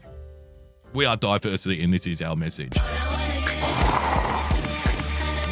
We 0.93 1.05
are 1.05 1.17
diversity, 1.17 1.83
and 1.83 1.93
this 1.93 2.07
is 2.07 2.19
our 2.23 2.35
message. 2.35 2.73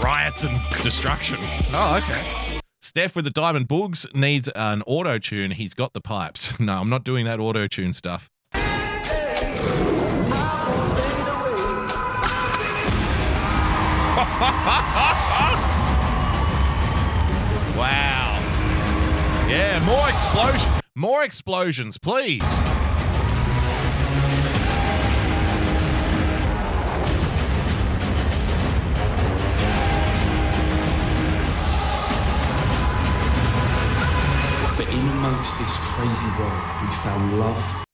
Riots 0.06 0.44
and 0.44 0.56
destruction. 0.84 1.38
Oh, 1.74 1.98
okay. 1.98 2.60
Steph 2.80 3.16
with 3.16 3.26
the 3.26 3.32
diamond 3.32 3.68
boogs 3.68 4.06
needs 4.14 4.48
an 4.50 4.84
auto 4.86 5.18
tune. 5.18 5.50
He's 5.50 5.74
got 5.74 5.94
the 5.94 6.02
pipes. 6.02 6.54
No, 6.60 6.80
I'm 6.80 6.90
not 6.90 7.04
doing 7.04 7.26
that 7.26 7.40
auto 7.40 7.66
tune 7.66 7.92
stuff. 7.92 8.30
wow. 8.54 8.62
Yeah, 19.50 19.84
more 19.88 20.08
explosion. 20.08 20.72
More 20.94 21.24
explosions, 21.24 21.98
please. 21.98 22.60
This 35.66 35.78
crazy 35.80 36.28
world, 36.38 36.62
we 36.82 36.88
found 36.98 37.40
love. 37.40 37.86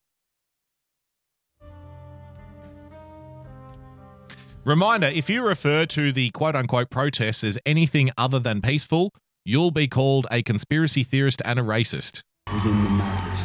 Reminder 4.65 5.07
if 5.07 5.30
you 5.30 5.41
refer 5.41 5.85
to 5.85 6.11
the 6.11 6.31
quote 6.31 6.56
unquote 6.56 6.89
protests 6.89 7.45
as 7.45 7.57
anything 7.65 8.11
other 8.18 8.39
than 8.39 8.61
peaceful, 8.61 9.14
you'll 9.45 9.72
be 9.72 9.88
called 9.88 10.27
a 10.30 10.43
conspiracy 10.43 11.03
theorist 11.03 11.41
and 11.45 11.60
a 11.60 11.61
racist. 11.61 12.23
Within 12.53 12.84
the 12.84 12.89
madness. 12.89 13.39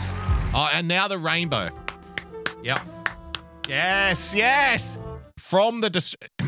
Oh, 0.53 0.69
and 0.73 0.89
now 0.89 1.07
the 1.07 1.19
rainbow. 1.19 1.71
Yep. 2.65 2.81
Yes, 3.69 4.35
yes. 4.35 4.99
From 5.39 5.83
the 5.83 5.89
dis- 5.89 6.17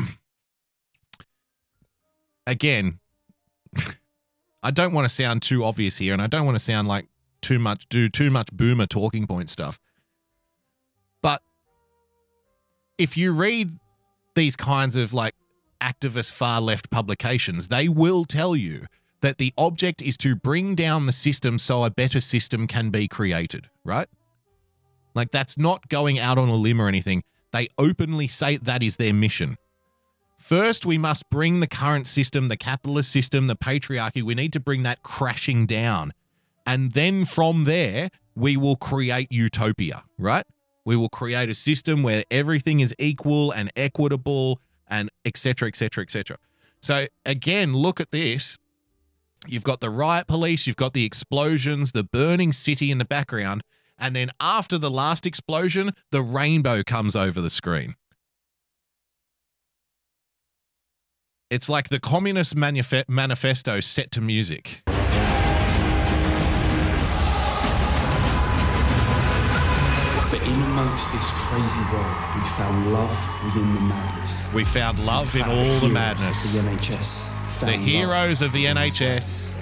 again, 2.45 2.99
I 4.63 4.71
don't 4.71 4.91
want 4.91 5.07
to 5.07 5.13
sound 5.13 5.43
too 5.43 5.63
obvious 5.63 5.97
here, 5.97 6.11
and 6.11 6.21
I 6.21 6.27
don't 6.27 6.45
want 6.45 6.55
to 6.55 6.63
sound 6.63 6.89
like 6.89 7.07
too 7.41 7.59
much 7.59 7.87
do 7.89 8.09
too 8.09 8.29
much 8.29 8.51
boomer 8.51 8.85
talking 8.85 9.27
point 9.27 9.49
stuff. 9.49 9.79
But 11.21 11.41
if 12.97 13.17
you 13.17 13.31
read 13.31 13.77
these 14.35 14.55
kinds 14.55 14.95
of 14.95 15.13
like 15.13 15.35
activist 15.81 16.31
far 16.33 16.61
left 16.61 16.89
publications, 16.89 17.67
they 17.67 17.87
will 17.87 18.25
tell 18.25 18.55
you 18.55 18.85
that 19.21 19.37
the 19.37 19.53
object 19.57 20.01
is 20.01 20.17
to 20.17 20.35
bring 20.35 20.75
down 20.75 21.05
the 21.05 21.11
system 21.11 21.59
so 21.59 21.83
a 21.83 21.89
better 21.89 22.21
system 22.21 22.67
can 22.67 22.89
be 22.89 23.07
created, 23.07 23.69
right? 23.83 24.07
Like 25.13 25.31
that's 25.31 25.57
not 25.57 25.89
going 25.89 26.19
out 26.19 26.37
on 26.37 26.49
a 26.49 26.55
limb 26.55 26.81
or 26.81 26.87
anything. 26.87 27.23
They 27.51 27.67
openly 27.77 28.27
say 28.27 28.57
that 28.57 28.83
is 28.83 28.97
their 28.97 29.13
mission. 29.13 29.57
First, 30.37 30.85
we 30.85 30.97
must 30.97 31.29
bring 31.29 31.59
the 31.59 31.67
current 31.67 32.07
system, 32.07 32.47
the 32.47 32.55
capitalist 32.55 33.11
system, 33.11 33.47
the 33.47 33.57
patriarchy, 33.57 34.23
we 34.23 34.35
need 34.35 34.53
to 34.53 34.59
bring 34.59 34.83
that 34.83 35.03
crashing 35.03 35.65
down. 35.65 36.13
And 36.69 36.91
then 36.91 37.25
from 37.25 37.63
there, 37.63 38.11
we 38.35 38.55
will 38.55 38.75
create 38.75 39.31
utopia, 39.31 40.03
right? 40.19 40.45
We 40.85 40.95
will 40.95 41.09
create 41.09 41.49
a 41.49 41.55
system 41.55 42.03
where 42.03 42.23
everything 42.29 42.79
is 42.79 42.93
equal 42.99 43.51
and 43.51 43.71
equitable 43.75 44.61
and 44.87 45.09
etc. 45.25 45.67
etc. 45.67 46.03
etc. 46.03 46.37
So 46.79 47.07
again, 47.25 47.73
look 47.73 47.99
at 47.99 48.11
this. 48.11 48.59
You've 49.47 49.63
got 49.63 49.79
the 49.79 49.89
riot 49.89 50.27
police, 50.27 50.67
you've 50.67 50.75
got 50.75 50.93
the 50.93 51.05
explosions, 51.05 51.93
the 51.93 52.03
burning 52.03 52.53
city 52.53 52.91
in 52.91 52.99
the 52.99 53.05
background, 53.05 53.63
and 53.97 54.15
then 54.15 54.29
after 54.39 54.77
the 54.77 54.91
last 54.91 55.25
explosion, 55.25 55.95
the 56.11 56.21
rainbow 56.21 56.83
comes 56.83 57.15
over 57.15 57.41
the 57.41 57.49
screen. 57.49 57.95
It's 61.49 61.67
like 61.67 61.89
the 61.89 61.99
Communist 61.99 62.55
Manif- 62.55 63.09
Manifesto 63.09 63.79
set 63.79 64.11
to 64.11 64.21
music. 64.21 64.83
But 70.31 70.43
in 70.43 70.61
amongst 70.61 71.11
this 71.11 71.31
crazy 71.33 71.81
world, 71.91 72.15
we 72.35 72.41
found 72.49 72.93
love 72.93 73.43
within 73.43 73.73
the 73.73 73.81
madness. 73.81 74.53
We 74.53 74.63
found 74.63 75.03
love 75.03 75.35
in 75.35 75.41
Found 75.41 75.51
all 75.51 75.65
the 75.65 75.87
heroes 75.87 75.93
madness. 75.93 76.53
The 76.53 76.59
NHS. 76.59 77.59
The 77.61 77.71
heroes 77.71 78.41
of 78.43 78.51
the 78.51 78.65
NHS. 78.65 79.55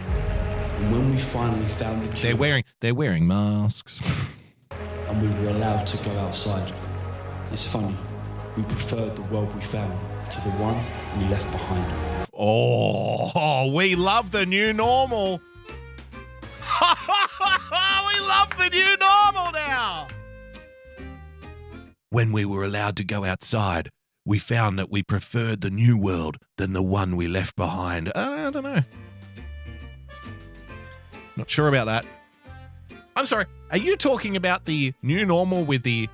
And 0.77 0.91
when 0.91 1.09
we 1.11 1.17
finally 1.17 1.65
found 1.65 2.03
the 2.03 2.21
They're 2.21 2.35
wearing 2.35 2.65
they're 2.81 2.93
wearing 2.93 3.25
masks. 3.25 4.01
and 5.07 5.21
we 5.21 5.29
were 5.41 5.51
allowed 5.51 5.87
to 5.87 6.03
go 6.03 6.11
outside. 6.19 6.73
It's 7.51 7.71
funny, 7.71 7.95
we 8.57 8.63
preferred 8.63 9.15
the 9.15 9.21
world 9.33 9.55
we 9.55 9.61
found 9.61 9.97
to 10.31 10.41
the 10.41 10.49
one 10.57 10.75
we 11.17 11.29
left 11.29 11.49
behind. 11.49 12.27
Oh, 12.33 13.71
we 13.73 13.95
love 13.95 14.31
the 14.31 14.45
new 14.45 14.73
normal. 14.73 15.39
we 16.81 18.19
love 18.19 18.49
the 18.57 18.69
new 18.69 18.97
normal 18.97 19.53
now. 19.53 20.07
When 22.09 22.31
we 22.31 22.45
were 22.45 22.63
allowed 22.63 22.95
to 22.97 23.03
go 23.03 23.25
outside, 23.25 23.89
we 24.25 24.39
found 24.39 24.79
that 24.79 24.89
we 24.89 25.03
preferred 25.03 25.59
the 25.59 25.69
new 25.69 25.97
world 25.97 26.37
than 26.57 26.71
the 26.71 26.81
one 26.81 27.17
we 27.17 27.27
left 27.27 27.57
behind. 27.57 28.09
Uh, 28.09 28.45
I 28.47 28.49
don't 28.49 28.63
know. 28.63 28.81
Not 31.35 31.49
sure 31.49 31.67
about 31.67 31.85
that. 31.87 32.05
I'm 33.15 33.25
sorry. 33.25 33.45
Are 33.71 33.77
you 33.77 33.97
talking 33.97 34.37
about 34.37 34.63
the 34.65 34.93
new 35.01 35.25
normal 35.25 35.65
with 35.65 35.83
the 35.83 36.07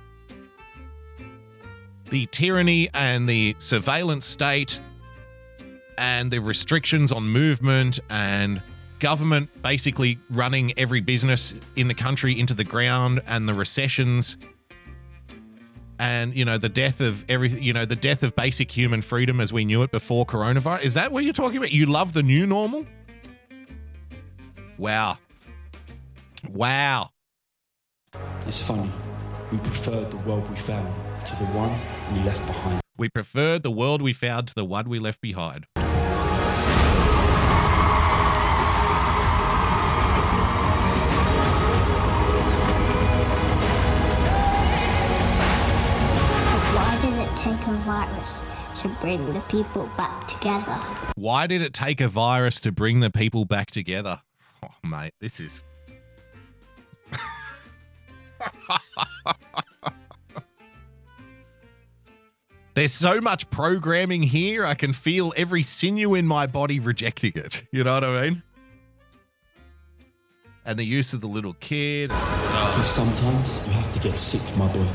the 2.10 2.26
tyranny 2.26 2.90
and 2.92 3.28
the 3.28 3.54
surveillance 3.58 4.26
state 4.26 4.78
and 5.96 6.30
the 6.30 6.40
restrictions 6.40 7.12
on 7.12 7.24
movement 7.24 8.00
and 8.10 8.60
government 8.98 9.48
basically 9.62 10.18
running 10.30 10.76
every 10.76 11.00
business 11.00 11.54
in 11.76 11.88
the 11.88 11.94
country 11.94 12.38
into 12.38 12.52
the 12.52 12.64
ground 12.64 13.22
and 13.26 13.48
the 13.48 13.54
recessions 13.54 14.36
and 15.98 16.34
you 16.34 16.44
know 16.44 16.58
the 16.58 16.68
death 16.68 17.00
of 17.00 17.24
everything 17.30 17.62
you 17.62 17.72
know 17.72 17.84
the 17.84 17.96
death 17.96 18.22
of 18.22 18.34
basic 18.34 18.70
human 18.70 19.02
freedom 19.02 19.40
as 19.40 19.52
we 19.52 19.64
knew 19.64 19.82
it 19.82 19.90
before 19.90 20.26
coronavirus. 20.26 20.82
Is 20.82 20.94
that 20.94 21.12
what 21.12 21.24
you're 21.24 21.32
talking 21.32 21.58
about? 21.58 21.72
You 21.72 21.86
love 21.86 22.12
the 22.12 22.22
new 22.22 22.46
normal? 22.46 22.86
Wow. 24.78 25.18
Wow. 26.48 27.10
It's 28.46 28.64
funny, 28.64 28.90
we 29.50 29.58
preferred 29.58 30.10
the 30.10 30.16
world 30.18 30.48
we 30.50 30.56
found 30.56 30.92
to 31.26 31.36
the 31.36 31.46
one 31.46 31.70
we 32.12 32.20
left 32.24 32.46
behind. 32.46 32.80
we 32.98 33.08
preferred 33.08 33.62
the 33.62 33.70
world 33.70 34.02
we 34.02 34.12
found 34.12 34.48
to 34.48 34.54
the 34.54 34.64
one 34.64 34.88
we 34.88 34.98
left 34.98 35.20
behind 35.20 35.66
virus 48.24 48.42
to 48.80 48.88
bring 49.00 49.32
the 49.32 49.40
people 49.40 49.88
back 49.96 50.26
together? 50.26 50.80
Why 51.16 51.46
did 51.46 51.62
it 51.62 51.72
take 51.72 52.00
a 52.00 52.08
virus 52.08 52.58
to 52.60 52.72
bring 52.72 52.98
the 53.00 53.10
people 53.10 53.44
back 53.44 53.70
together? 53.70 54.20
Oh, 54.62 54.70
mate, 54.82 55.14
this 55.20 55.40
is. 55.40 55.62
There's 62.74 62.92
so 62.92 63.20
much 63.20 63.50
programming 63.50 64.22
here, 64.24 64.66
I 64.66 64.74
can 64.74 64.92
feel 64.92 65.32
every 65.36 65.62
sinew 65.62 66.14
in 66.14 66.26
my 66.26 66.48
body 66.48 66.80
rejecting 66.80 67.32
it. 67.36 67.62
You 67.70 67.84
know 67.84 67.94
what 67.94 68.02
I 68.04 68.30
mean? 68.30 68.42
And 70.64 70.76
the 70.78 70.84
use 70.84 71.12
of 71.12 71.20
the 71.20 71.28
little 71.28 71.52
kid. 71.60 72.08
Because 72.08 72.88
sometimes 72.88 73.66
you 73.68 73.74
have 73.74 73.92
to 73.92 74.00
get 74.00 74.16
sick, 74.16 74.42
my 74.56 74.66
boy, 74.72 74.88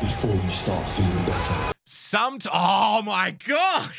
before 0.00 0.34
you 0.34 0.50
start 0.50 0.88
feeling 0.88 1.26
better. 1.26 1.72
Some 1.84 2.38
oh 2.52 3.02
my 3.02 3.36
god, 3.46 3.92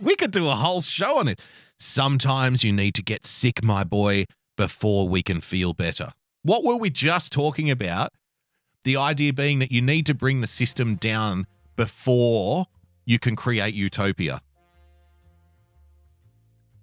we 0.00 0.16
could 0.16 0.30
do 0.30 0.48
a 0.48 0.54
whole 0.54 0.80
show 0.80 1.18
on 1.18 1.28
it. 1.28 1.42
Sometimes 1.78 2.64
you 2.64 2.72
need 2.72 2.94
to 2.94 3.02
get 3.02 3.26
sick, 3.26 3.62
my 3.62 3.84
boy, 3.84 4.24
before 4.56 5.08
we 5.08 5.22
can 5.22 5.40
feel 5.40 5.74
better. 5.74 6.12
What 6.42 6.64
were 6.64 6.76
we 6.76 6.90
just 6.90 7.32
talking 7.32 7.70
about? 7.70 8.12
The 8.84 8.96
idea 8.96 9.32
being 9.32 9.58
that 9.60 9.72
you 9.72 9.82
need 9.82 10.06
to 10.06 10.14
bring 10.14 10.40
the 10.40 10.46
system 10.46 10.96
down 10.96 11.46
before 11.76 12.66
you 13.04 13.18
can 13.18 13.36
create 13.36 13.74
utopia. 13.74 14.40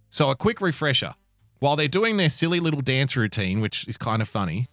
So, 0.09 0.29
a 0.29 0.35
quick 0.35 0.61
refresher 0.61 1.15
while 1.59 1.75
they're 1.75 1.87
doing 1.87 2.17
their 2.17 2.29
silly 2.29 2.59
little 2.59 2.81
dance 2.81 3.15
routine, 3.15 3.61
which 3.61 3.87
is 3.87 3.95
kind 3.95 4.21
of 4.21 4.27
funny, 4.27 4.67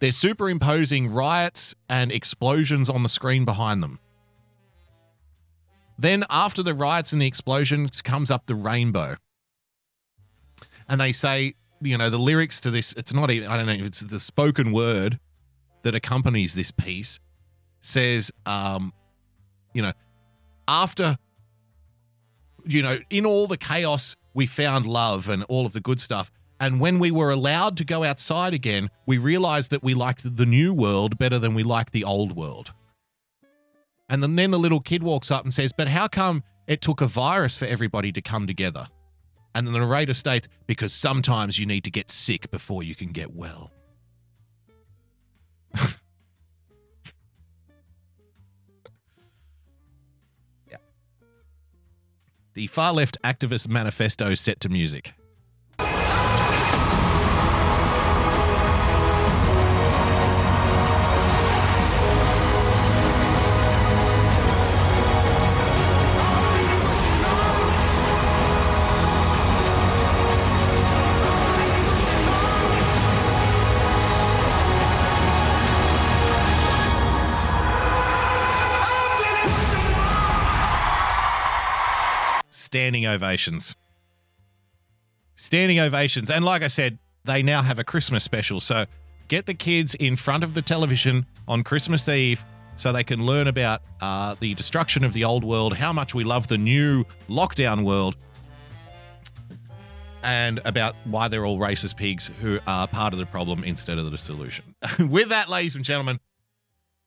they're 0.00 0.12
superimposing 0.12 1.12
riots 1.12 1.74
and 1.88 2.12
explosions 2.12 2.88
on 2.88 3.02
the 3.02 3.08
screen 3.08 3.44
behind 3.44 3.82
them. 3.82 3.98
Then, 5.98 6.24
after 6.30 6.62
the 6.62 6.74
riots 6.74 7.12
and 7.12 7.20
the 7.20 7.26
explosions, 7.26 8.00
comes 8.02 8.30
up 8.30 8.46
the 8.46 8.54
rainbow. 8.54 9.16
And 10.88 11.00
they 11.00 11.10
say, 11.10 11.54
you 11.80 11.98
know, 11.98 12.08
the 12.08 12.18
lyrics 12.18 12.60
to 12.60 12.70
this, 12.70 12.92
it's 12.92 13.12
not 13.12 13.30
even, 13.30 13.48
I 13.48 13.56
don't 13.56 13.66
know, 13.66 13.72
if 13.72 13.84
it's 13.84 14.00
the 14.00 14.20
spoken 14.20 14.72
word 14.72 15.18
that 15.82 15.94
accompanies 15.94 16.54
this 16.54 16.70
piece 16.70 17.18
says, 17.80 18.30
um, 18.46 18.92
you 19.74 19.82
know, 19.82 19.92
after, 20.66 21.16
you 22.64 22.82
know, 22.82 22.98
in 23.10 23.26
all 23.26 23.46
the 23.46 23.56
chaos, 23.56 24.16
we 24.34 24.46
found 24.46 24.86
love 24.86 25.28
and 25.28 25.42
all 25.44 25.66
of 25.66 25.72
the 25.72 25.80
good 25.80 26.00
stuff. 26.00 26.30
And 26.60 26.80
when 26.80 26.98
we 26.98 27.10
were 27.10 27.30
allowed 27.30 27.76
to 27.76 27.84
go 27.84 28.02
outside 28.02 28.52
again, 28.52 28.90
we 29.06 29.16
realized 29.16 29.70
that 29.70 29.82
we 29.82 29.94
liked 29.94 30.36
the 30.36 30.46
new 30.46 30.74
world 30.74 31.16
better 31.18 31.38
than 31.38 31.54
we 31.54 31.62
liked 31.62 31.92
the 31.92 32.04
old 32.04 32.34
world. 32.34 32.72
And 34.08 34.22
then, 34.22 34.50
the 34.50 34.58
little 34.58 34.80
kid 34.80 35.02
walks 35.02 35.30
up 35.30 35.44
and 35.44 35.52
says, 35.52 35.72
But 35.76 35.88
how 35.88 36.08
come 36.08 36.42
it 36.66 36.80
took 36.80 37.00
a 37.00 37.06
virus 37.06 37.58
for 37.58 37.66
everybody 37.66 38.10
to 38.12 38.22
come 38.22 38.46
together? 38.46 38.88
And 39.54 39.66
the 39.66 39.72
narrator 39.72 40.14
states, 40.14 40.48
Because 40.66 40.94
sometimes 40.94 41.58
you 41.58 41.66
need 41.66 41.84
to 41.84 41.90
get 41.90 42.10
sick 42.10 42.50
before 42.50 42.82
you 42.82 42.94
can 42.94 43.12
get 43.12 43.34
well. 43.34 43.70
yeah. 50.70 50.78
The 52.54 52.66
far 52.66 52.94
left 52.94 53.18
activist 53.22 53.68
manifesto 53.68 54.34
set 54.34 54.60
to 54.60 54.70
music. 54.70 55.12
Standing 82.68 83.06
ovations. 83.06 83.74
Standing 85.36 85.80
ovations. 85.80 86.30
And 86.30 86.44
like 86.44 86.62
I 86.62 86.68
said, 86.68 86.98
they 87.24 87.42
now 87.42 87.62
have 87.62 87.78
a 87.78 87.84
Christmas 87.84 88.22
special. 88.24 88.60
So 88.60 88.84
get 89.28 89.46
the 89.46 89.54
kids 89.54 89.94
in 89.94 90.16
front 90.16 90.44
of 90.44 90.52
the 90.52 90.60
television 90.60 91.24
on 91.46 91.64
Christmas 91.64 92.06
Eve 92.10 92.44
so 92.76 92.92
they 92.92 93.04
can 93.04 93.24
learn 93.24 93.48
about 93.48 93.80
uh, 94.02 94.36
the 94.38 94.52
destruction 94.52 95.02
of 95.02 95.14
the 95.14 95.24
old 95.24 95.44
world, 95.44 95.78
how 95.78 95.94
much 95.94 96.14
we 96.14 96.24
love 96.24 96.48
the 96.48 96.58
new 96.58 97.04
lockdown 97.26 97.86
world, 97.86 98.16
and 100.22 100.60
about 100.66 100.94
why 101.04 101.26
they're 101.26 101.46
all 101.46 101.58
racist 101.58 101.96
pigs 101.96 102.30
who 102.42 102.58
are 102.66 102.86
part 102.86 103.14
of 103.14 103.18
the 103.18 103.24
problem 103.24 103.64
instead 103.64 103.96
of 103.96 104.10
the 104.10 104.18
solution. 104.18 104.74
With 104.98 105.30
that, 105.30 105.48
ladies 105.48 105.74
and 105.74 105.86
gentlemen, 105.86 106.20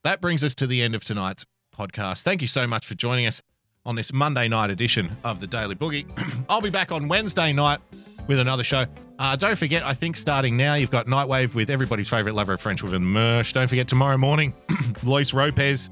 that 0.02 0.20
brings 0.20 0.42
us 0.42 0.56
to 0.56 0.66
the 0.66 0.82
end 0.82 0.96
of 0.96 1.04
tonight's 1.04 1.46
podcast. 1.72 2.22
Thank 2.22 2.40
you 2.40 2.48
so 2.48 2.66
much 2.66 2.84
for 2.84 2.96
joining 2.96 3.26
us 3.26 3.42
on 3.84 3.96
this 3.96 4.12
Monday 4.12 4.48
night 4.48 4.70
edition 4.70 5.10
of 5.24 5.40
the 5.40 5.46
Daily 5.46 5.74
Boogie. 5.74 6.06
I'll 6.48 6.60
be 6.60 6.70
back 6.70 6.92
on 6.92 7.08
Wednesday 7.08 7.52
night 7.52 7.80
with 8.28 8.38
another 8.38 8.62
show. 8.62 8.84
Uh, 9.18 9.36
don't 9.36 9.56
forget, 9.56 9.82
I 9.82 9.94
think 9.94 10.16
starting 10.16 10.56
now, 10.56 10.74
you've 10.74 10.90
got 10.90 11.06
Nightwave 11.06 11.54
with 11.54 11.70
everybody's 11.70 12.08
favorite 12.08 12.34
lover 12.34 12.52
of 12.52 12.60
French 12.60 12.82
with 12.82 12.92
Mersh. 12.92 13.52
Don't 13.52 13.68
forget, 13.68 13.88
tomorrow 13.88 14.16
morning, 14.16 14.54
Luis 15.02 15.32
Ropez 15.32 15.90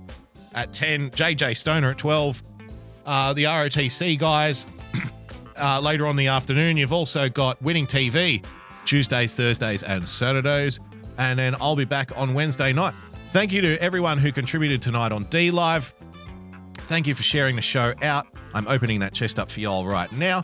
at 0.55 0.73
10, 0.73 1.11
JJ 1.11 1.57
Stoner 1.57 1.91
at 1.91 1.99
12, 1.99 2.43
uh, 3.07 3.33
the 3.33 3.45
ROTC 3.45 4.19
guys 4.19 4.67
uh, 5.57 5.81
later 5.81 6.07
on 6.07 6.17
the 6.17 6.29
afternoon. 6.29 6.77
You've 6.77 6.93
also 6.93 7.29
got 7.29 7.61
Winning 7.63 7.87
TV 7.87 8.45
Tuesdays, 8.87 9.35
Thursdays, 9.35 9.83
and 9.83 10.09
Saturdays. 10.09 10.81
And 11.19 11.39
then 11.39 11.55
I'll 11.61 11.77
be 11.77 11.85
back 11.85 12.17
on 12.17 12.35
Wednesday 12.35 12.73
night. 12.73 12.95
Thank 13.31 13.53
you 13.53 13.61
to 13.63 13.81
everyone 13.81 14.19
who 14.19 14.33
contributed 14.33 14.81
tonight 14.81 15.13
on 15.13 15.25
DLive. 15.27 15.93
Thank 16.91 17.07
you 17.07 17.15
for 17.15 17.23
sharing 17.23 17.55
the 17.55 17.63
show 17.63 17.95
out. 18.03 18.27
I'm 18.53 18.67
opening 18.67 18.99
that 18.99 19.13
chest 19.13 19.39
up 19.39 19.49
for 19.49 19.61
y'all 19.61 19.87
right 19.87 20.11
now. 20.11 20.43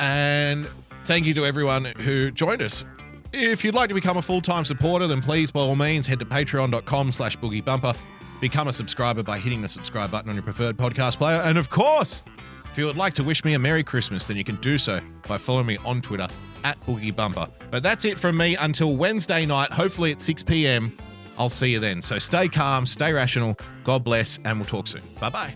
And 0.00 0.66
thank 1.04 1.26
you 1.26 1.34
to 1.34 1.46
everyone 1.46 1.84
who 1.84 2.32
joined 2.32 2.60
us. 2.60 2.84
If 3.32 3.62
you'd 3.62 3.72
like 3.72 3.86
to 3.90 3.94
become 3.94 4.16
a 4.16 4.22
full-time 4.22 4.64
supporter, 4.64 5.06
then 5.06 5.22
please, 5.22 5.52
by 5.52 5.60
all 5.60 5.76
means, 5.76 6.08
head 6.08 6.18
to 6.18 6.24
patreon.com 6.24 7.12
slash 7.12 7.38
boogiebumper. 7.38 7.96
Become 8.40 8.66
a 8.66 8.72
subscriber 8.72 9.22
by 9.22 9.38
hitting 9.38 9.62
the 9.62 9.68
subscribe 9.68 10.10
button 10.10 10.28
on 10.28 10.34
your 10.34 10.42
preferred 10.42 10.76
podcast 10.76 11.18
player. 11.18 11.40
And 11.42 11.56
of 11.56 11.70
course, 11.70 12.22
if 12.64 12.76
you 12.76 12.86
would 12.86 12.96
like 12.96 13.14
to 13.14 13.22
wish 13.22 13.44
me 13.44 13.54
a 13.54 13.58
Merry 13.60 13.84
Christmas, 13.84 14.26
then 14.26 14.36
you 14.36 14.42
can 14.42 14.56
do 14.56 14.76
so 14.76 14.98
by 15.28 15.38
following 15.38 15.66
me 15.66 15.78
on 15.84 16.02
Twitter 16.02 16.26
at 16.64 16.80
boogiebumper. 16.80 17.48
But 17.70 17.84
that's 17.84 18.04
it 18.04 18.18
from 18.18 18.36
me 18.36 18.56
until 18.56 18.96
Wednesday 18.96 19.46
night, 19.46 19.70
hopefully 19.70 20.10
at 20.10 20.20
6 20.20 20.42
p.m. 20.42 20.98
I'll 21.38 21.48
see 21.48 21.68
you 21.68 21.80
then. 21.80 22.02
So 22.02 22.18
stay 22.18 22.48
calm, 22.48 22.86
stay 22.86 23.12
rational. 23.12 23.56
God 23.82 24.04
bless, 24.04 24.38
and 24.44 24.58
we'll 24.58 24.66
talk 24.66 24.86
soon. 24.86 25.02
Bye 25.20 25.30
bye. 25.30 25.54